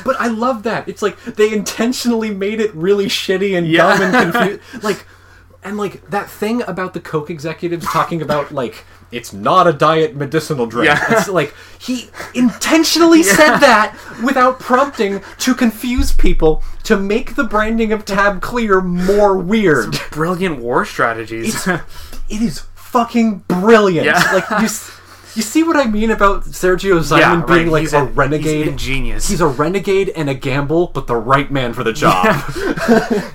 But 0.05 0.15
I 0.21 0.29
love 0.29 0.63
that. 0.63 0.89
It's 0.89 1.03
like 1.03 1.21
they 1.25 1.53
intentionally 1.53 2.31
made 2.33 2.61
it 2.61 2.73
really 2.75 3.07
shitty 3.07 3.57
and 3.59 3.67
Yeah. 3.67 3.97
dumb 3.99 4.15
and 4.15 4.33
confused. 4.33 4.61
like, 4.85 5.05
and 5.65 5.77
like 5.77 6.09
that 6.11 6.31
thing 6.31 6.63
about 6.63 6.95
the 6.95 7.01
Coke 7.01 7.29
executives 7.31 7.85
talking 7.87 8.23
about 8.23 8.53
like 8.53 8.85
it's 9.11 9.33
not 9.33 9.67
a 9.67 9.73
diet 9.73 10.15
medicinal 10.15 10.67
drink. 10.67 10.87
Yeah. 10.87 11.05
It's 11.19 11.29
like 11.29 11.53
he 11.81 12.11
intentionally 12.35 13.23
said 13.25 13.59
that 13.59 13.97
without 14.25 14.61
prompting 14.61 15.23
to 15.39 15.55
confuse 15.55 16.13
people 16.13 16.63
to 16.85 16.97
make 16.97 17.35
the 17.35 17.45
branding 17.45 17.93
of 17.93 18.05
Tab 18.05 18.41
Clear 18.41 18.81
more 18.81 19.37
weird. 19.37 19.99
Brilliant 20.13 20.59
war 20.61 20.85
strategies. 20.85 21.67
It 22.29 22.43
is 22.43 22.61
fucking 22.75 23.45
brilliant. 23.49 24.07
Yeah. 24.07 24.23
Like 24.33 24.63
you, 24.63 24.69
you 25.37 25.43
see 25.43 25.63
what 25.63 25.77
I 25.77 25.85
mean 25.85 26.11
about 26.11 26.45
Sergio 26.45 26.99
Zyman 27.01 27.19
yeah, 27.19 27.45
being 27.45 27.67
right. 27.67 27.69
like 27.69 27.81
he's 27.83 27.93
a, 27.93 28.05
renegade. 28.05 28.65
He's 28.65 28.69
ingenious. 28.69 29.29
He's 29.29 29.43
a 29.43 29.47
renegade 29.47 30.09
and 30.17 30.31
a 30.31 30.35
gamble, 30.35 30.89
but 30.89 31.07
the 31.07 31.17
right 31.17 31.51
man 31.51 31.75
for 31.75 31.85
the 31.85 31.93
job. 31.93 32.43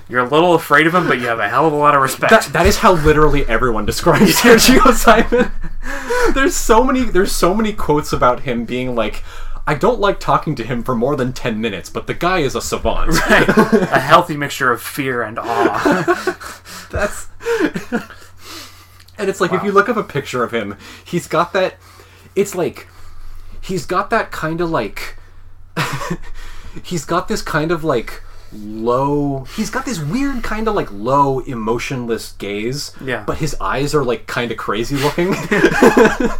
You're 0.08 0.24
a 0.24 0.28
little 0.28 0.54
afraid 0.54 0.88
of 0.88 0.94
him, 0.94 1.06
but 1.06 1.20
you 1.20 1.28
have 1.28 1.38
a 1.38 1.48
hell 1.48 1.66
of 1.66 1.72
a 1.72 1.76
lot 1.76 1.94
of 1.94 2.02
respect. 2.02 2.30
That, 2.30 2.52
that 2.52 2.66
is 2.66 2.78
how 2.78 2.94
literally 2.94 3.46
everyone 3.46 3.86
describes 3.86 4.34
Sergio 4.40 4.80
Zyman. 4.80 5.52
There's 6.34 6.56
so 6.56 6.82
many 6.82 7.04
there's 7.04 7.32
so 7.32 7.54
many 7.54 7.72
quotes 7.72 8.12
about 8.12 8.40
him 8.40 8.64
being 8.64 8.96
like 8.96 9.22
I 9.64 9.74
don't 9.74 10.00
like 10.00 10.18
talking 10.18 10.56
to 10.56 10.64
him 10.64 10.82
for 10.82 10.96
more 10.96 11.14
than 11.14 11.32
10 11.32 11.60
minutes, 11.60 11.88
but 11.88 12.08
the 12.08 12.14
guy 12.14 12.40
is 12.40 12.56
a 12.56 12.60
savant. 12.60 13.10
Right. 13.10 13.48
a 13.48 14.00
healthy 14.00 14.36
mixture 14.36 14.72
of 14.72 14.82
fear 14.82 15.22
and 15.22 15.38
awe. 15.38 16.36
That's 16.90 17.28
And 19.18 19.28
it's 19.28 19.40
like 19.40 19.52
if 19.52 19.62
you 19.62 19.72
look 19.72 19.88
up 19.88 19.96
a 19.96 20.02
picture 20.04 20.42
of 20.42 20.52
him, 20.52 20.76
he's 21.04 21.26
got 21.28 21.52
that 21.52 21.76
it's 22.34 22.54
like 22.54 22.86
he's 23.60 23.86
got 23.86 24.10
that 24.10 24.30
kind 24.32 24.60
of 24.60 24.70
like 24.70 25.16
he's 26.82 27.04
got 27.04 27.28
this 27.28 27.42
kind 27.42 27.70
of 27.70 27.84
like 27.84 28.22
low. 28.52 29.44
He's 29.56 29.70
got 29.70 29.84
this 29.86 29.98
weird 30.00 30.42
kind 30.42 30.68
of 30.68 30.74
like 30.74 30.90
low 30.92 31.40
emotionless 31.40 32.32
gaze. 32.32 32.92
Yeah. 33.02 33.24
But 33.26 33.38
his 33.38 33.56
eyes 33.60 33.94
are 33.94 34.04
like 34.04 34.26
kind 34.26 34.50
of 34.50 34.56
crazy 34.58 34.96
looking. 34.96 35.34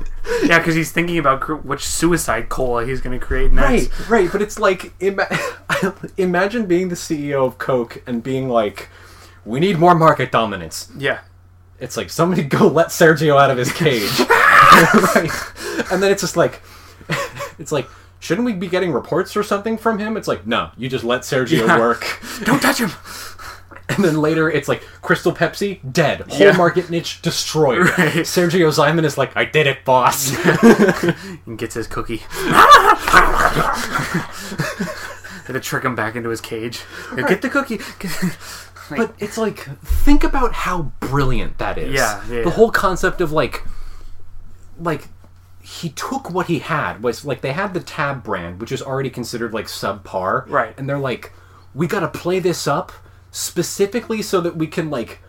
Yeah, 0.44 0.58
because 0.58 0.74
he's 0.74 0.90
thinking 0.90 1.18
about 1.18 1.40
cr- 1.40 1.54
which 1.54 1.86
suicide 1.86 2.48
cola 2.48 2.84
he's 2.84 3.00
going 3.00 3.18
to 3.18 3.24
create 3.24 3.52
next. 3.52 3.90
right, 4.00 4.08
right. 4.08 4.32
But 4.32 4.42
it's 4.42 4.58
like 4.58 4.92
ima- 4.98 5.28
imagine 6.16 6.66
being 6.66 6.88
the 6.88 6.96
CEO 6.96 7.46
of 7.46 7.58
Coke 7.58 8.02
and 8.08 8.22
being 8.24 8.48
like, 8.48 8.88
"We 9.44 9.60
need 9.60 9.78
more 9.78 9.94
market 9.94 10.32
dominance." 10.32 10.90
Yeah. 10.96 11.20
It's 11.82 11.96
like 11.96 12.08
somebody 12.10 12.42
go 12.58 12.68
let 12.68 12.88
Sergio 12.88 13.38
out 13.38 13.50
of 13.50 13.58
his 13.58 13.72
cage. 13.72 14.18
right. 15.14 15.30
And 15.90 16.02
then 16.02 16.10
it's 16.12 16.22
just 16.22 16.36
like 16.36 16.62
it's 17.58 17.72
like 17.72 17.88
shouldn't 18.20 18.44
we 18.46 18.52
be 18.52 18.68
getting 18.68 18.92
reports 18.92 19.36
or 19.36 19.42
something 19.42 19.76
from 19.76 19.98
him? 19.98 20.16
It's 20.16 20.28
like, 20.28 20.46
no, 20.46 20.70
you 20.76 20.88
just 20.88 21.02
let 21.04 21.22
Sergio 21.22 21.66
Yeah. 21.66 21.78
work. 21.78 22.06
Don't 22.44 22.62
touch 22.62 22.78
him. 22.78 22.92
And 23.88 24.04
then 24.04 24.20
later 24.22 24.48
it's 24.48 24.68
like 24.68 24.82
Crystal 25.02 25.32
Pepsi, 25.32 25.80
dead. 25.92 26.20
Whole 26.20 26.38
Yeah. 26.38 26.56
market 26.56 26.88
niche 26.88 27.20
destroyed. 27.20 27.80
Right. 27.98 28.24
Sergio 28.24 28.68
Zyman 28.70 29.04
is 29.04 29.18
like, 29.18 29.36
I 29.36 29.44
did 29.44 29.66
it, 29.66 29.84
boss. 29.84 30.32
And 31.46 31.58
gets 31.58 31.74
his 31.74 31.88
cookie. 31.88 32.22
Had 35.46 35.54
to 35.54 35.60
trick 35.60 35.84
him 35.84 35.96
back 35.96 36.14
into 36.14 36.28
his 36.30 36.40
cage. 36.40 36.82
Now 37.14 37.26
Get 37.26 37.42
the 37.42 37.50
cookie. 37.50 37.80
But 38.90 39.14
it's 39.18 39.38
like 39.38 39.60
think 39.84 40.24
about 40.24 40.52
how 40.52 40.92
brilliant 41.00 41.58
that 41.58 41.78
is. 41.78 41.94
Yeah, 41.94 42.22
yeah, 42.28 42.42
The 42.42 42.48
yeah. 42.48 42.50
whole 42.50 42.70
concept 42.70 43.20
of 43.20 43.32
like 43.32 43.64
like 44.78 45.08
he 45.60 45.90
took 45.90 46.30
what 46.30 46.46
he 46.46 46.58
had 46.58 47.02
was 47.02 47.24
like 47.24 47.40
they 47.40 47.52
had 47.52 47.72
the 47.74 47.80
tab 47.80 48.24
brand 48.24 48.60
which 48.60 48.72
is 48.72 48.82
already 48.82 49.10
considered 49.10 49.54
like 49.54 49.66
subpar 49.66 50.48
Right. 50.48 50.74
and 50.76 50.88
they're 50.88 50.98
like 50.98 51.32
we 51.74 51.86
got 51.86 52.00
to 52.00 52.08
play 52.08 52.40
this 52.40 52.66
up 52.66 52.90
specifically 53.30 54.22
so 54.22 54.40
that 54.40 54.56
we 54.56 54.66
can 54.66 54.90
like 54.90 55.20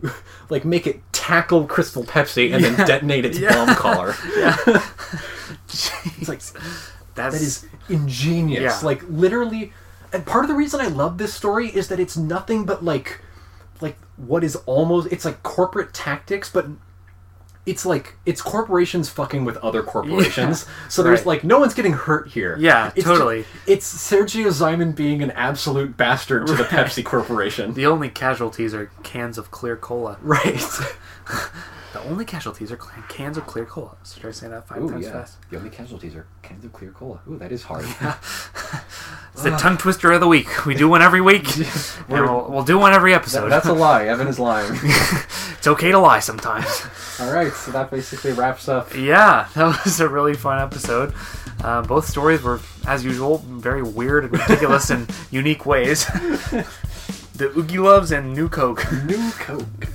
like 0.48 0.64
make 0.64 0.86
it 0.86 1.00
tackle 1.12 1.66
crystal 1.66 2.04
pepsi 2.04 2.54
and 2.54 2.62
then 2.64 2.86
detonate 2.86 3.24
its 3.24 3.38
Yeah. 3.38 3.52
bomb 3.52 3.74
collar 3.74 4.14
it's 5.68 6.28
like 6.28 6.40
that's 6.40 6.54
that 7.14 7.34
is 7.34 7.66
ingenious. 7.88 8.62
Yeah. 8.62 8.86
Like 8.86 9.02
literally, 9.08 9.72
and 10.12 10.26
part 10.26 10.44
of 10.44 10.48
the 10.48 10.54
reason 10.56 10.80
I 10.80 10.86
love 10.88 11.18
this 11.18 11.32
story 11.34 11.68
is 11.68 11.88
that 11.88 12.00
it's 12.00 12.16
nothing 12.16 12.64
but 12.64 12.84
like, 12.84 13.20
like 13.80 13.96
what 14.16 14.44
is 14.44 14.56
almost 14.66 15.08
it's 15.12 15.24
like 15.24 15.42
corporate 15.42 15.92
tactics, 15.94 16.50
but 16.50 16.66
it's 17.66 17.84
like 17.84 18.16
it's 18.26 18.40
corporations 18.42 19.08
fucking 19.10 19.44
with 19.44 19.56
other 19.58 19.82
corporations. 19.82 20.66
So 20.88 21.02
there's 21.02 21.20
Right. 21.20 21.26
like 21.26 21.44
no 21.44 21.58
one's 21.60 21.74
getting 21.74 21.92
hurt 21.92 22.28
here. 22.28 22.56
Yeah, 22.58 22.90
It's 22.96 23.04
totally. 23.04 23.42
ju- 23.42 23.48
it's 23.66 23.92
Sergio 24.10 24.46
Zyman 24.48 24.96
being 24.96 25.22
an 25.22 25.30
absolute 25.32 25.96
bastard 25.96 26.46
to 26.48 26.54
the 26.54 26.64
Pepsi 26.64 27.04
Corporation. 27.04 27.74
the 27.74 27.86
only 27.86 28.08
casualties 28.08 28.74
are 28.74 28.90
cans 29.02 29.38
of 29.38 29.50
clear 29.50 29.76
cola. 29.76 30.16
right. 30.22 30.60
The 31.92 32.00
only 32.04 32.24
casualties 32.24 32.70
are 32.70 32.76
cans 33.08 33.36
of 33.36 33.48
clear 33.48 33.64
cola. 33.66 33.96
So 34.04 34.20
try 34.20 34.30
to 34.30 34.34
say 34.36 34.46
that 34.46 34.68
five 34.68 34.88
times 34.88 35.08
fast. 35.08 35.38
The 35.50 35.56
only 35.56 35.70
casualties 35.70 36.14
are 36.14 36.24
cans 36.40 36.64
of 36.64 36.72
clear 36.72 36.92
cola. 36.92 37.20
Ooh, 37.28 37.36
that 37.38 37.50
is 37.50 37.64
hard. 37.64 37.84
It's 39.32 39.42
the 39.42 39.50
tongue 39.56 39.78
twister 39.78 40.12
of 40.12 40.20
the 40.20 40.26
week. 40.26 40.66
We 40.66 40.74
do 40.74 40.88
one 40.88 41.02
every 41.02 41.20
week, 41.20 41.56
and 41.56 41.66
we'll, 42.08 42.50
we'll 42.50 42.64
do 42.64 42.78
one 42.78 42.92
every 42.92 43.14
episode. 43.14 43.48
That's 43.48 43.66
a 43.66 43.72
lie. 43.72 44.06
Evan 44.06 44.26
is 44.26 44.38
lying. 44.38 44.72
it's 44.82 45.66
okay 45.66 45.90
to 45.90 45.98
lie 45.98 46.18
sometimes. 46.20 46.66
All 47.20 47.32
right, 47.32 47.52
so 47.52 47.70
that 47.70 47.90
basically 47.90 48.32
wraps 48.32 48.68
up 48.68 48.94
Yeah, 48.94 49.48
that 49.54 49.84
was 49.84 50.00
a 50.00 50.08
really 50.08 50.34
fun 50.34 50.60
episode. 50.60 51.14
Uh, 51.62 51.82
both 51.82 52.06
stories 52.06 52.42
were, 52.42 52.60
as 52.86 53.04
usual, 53.04 53.38
very 53.38 53.82
weird 53.82 54.24
and 54.24 54.32
ridiculous 54.32 54.90
in 54.90 55.06
unique 55.30 55.64
ways. 55.66 56.06
the 56.06 57.48
Oogieloves 57.54 58.16
and 58.16 58.34
New 58.34 58.48
Coke. 58.48 58.84
New 59.04 59.30
Coke. 59.32 59.88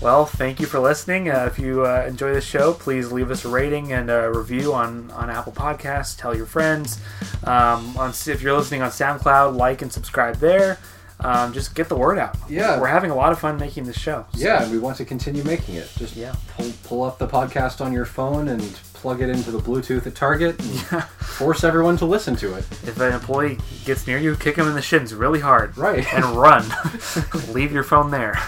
Well, 0.00 0.24
thank 0.24 0.60
you 0.60 0.66
for 0.66 0.78
listening. 0.80 1.28
Uh, 1.30 1.44
if 1.52 1.58
you 1.58 1.84
uh, 1.84 2.06
enjoy 2.08 2.32
this 2.32 2.44
show, 2.44 2.72
please 2.72 3.12
leave 3.12 3.30
us 3.30 3.44
a 3.44 3.48
rating 3.48 3.92
and 3.92 4.08
a 4.10 4.30
review 4.32 4.72
on, 4.72 5.10
on 5.10 5.28
Apple 5.28 5.52
Podcasts. 5.52 6.16
Tell 6.18 6.34
your 6.34 6.46
friends. 6.46 6.98
Um, 7.44 7.94
on, 7.98 8.10
if 8.10 8.40
you're 8.40 8.56
listening 8.56 8.80
on 8.80 8.88
SoundCloud, 8.90 9.56
like 9.56 9.82
and 9.82 9.92
subscribe 9.92 10.36
there. 10.36 10.78
Um, 11.22 11.52
just 11.52 11.74
get 11.74 11.90
the 11.90 11.96
word 11.96 12.16
out. 12.16 12.34
Yeah. 12.48 12.80
We're 12.80 12.86
having 12.86 13.10
a 13.10 13.14
lot 13.14 13.30
of 13.30 13.38
fun 13.38 13.58
making 13.58 13.84
this 13.84 13.98
show. 13.98 14.24
so- 14.32 14.38
Yeah, 14.38 14.62
and 14.62 14.72
we 14.72 14.78
want 14.78 14.96
to 14.96 15.04
continue 15.04 15.44
making 15.44 15.74
it. 15.74 15.90
Just 15.98 16.16
Yeah. 16.16 16.34
pull, 16.56 16.72
pull 16.84 17.02
up 17.02 17.18
the 17.18 17.28
podcast 17.28 17.84
on 17.84 17.92
your 17.92 18.06
phone 18.06 18.48
and 18.48 18.62
plug 18.94 19.20
it 19.20 19.28
into 19.28 19.50
the 19.50 19.58
Bluetooth 19.58 20.06
at 20.06 20.14
Target 20.14 20.58
and 20.60 21.02
force 21.18 21.62
everyone 21.62 21.98
to 21.98 22.06
listen 22.06 22.36
to 22.36 22.54
it. 22.54 22.64
If 22.84 22.98
an 23.00 23.12
employee 23.12 23.58
gets 23.84 24.06
near 24.06 24.16
you, 24.16 24.34
kick 24.34 24.56
him 24.56 24.66
in 24.66 24.74
the 24.74 24.80
shins 24.80 25.12
really 25.12 25.40
hard. 25.40 25.76
Right. 25.76 26.10
And 26.14 26.24
run. 26.24 26.64
Leave 27.52 27.70
your 27.70 27.82
phone 27.84 28.10
there. 28.10 28.38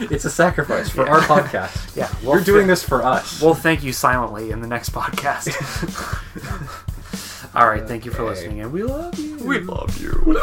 It's 0.00 0.24
a 0.24 0.30
sacrifice 0.30 0.90
for 0.90 1.08
our 1.08 1.20
podcast. 1.20 1.82
Yeah. 1.96 2.12
You're 2.22 2.42
doing 2.42 2.66
this 2.66 2.82
for 2.82 3.04
us. 3.04 3.40
We'll 3.40 3.54
thank 3.54 3.84
you 3.84 3.92
silently 3.92 4.50
in 4.50 4.60
the 4.60 4.66
next 4.66 4.90
podcast. 4.90 5.54
All 7.54 7.68
right. 7.68 7.86
Thank 7.86 8.04
you 8.04 8.10
for 8.10 8.24
listening, 8.24 8.60
and 8.60 8.72
we 8.72 8.82
love 8.82 9.16
you. 9.18 9.36
we 9.38 9.60
love 9.60 9.96
you. 10.00 10.36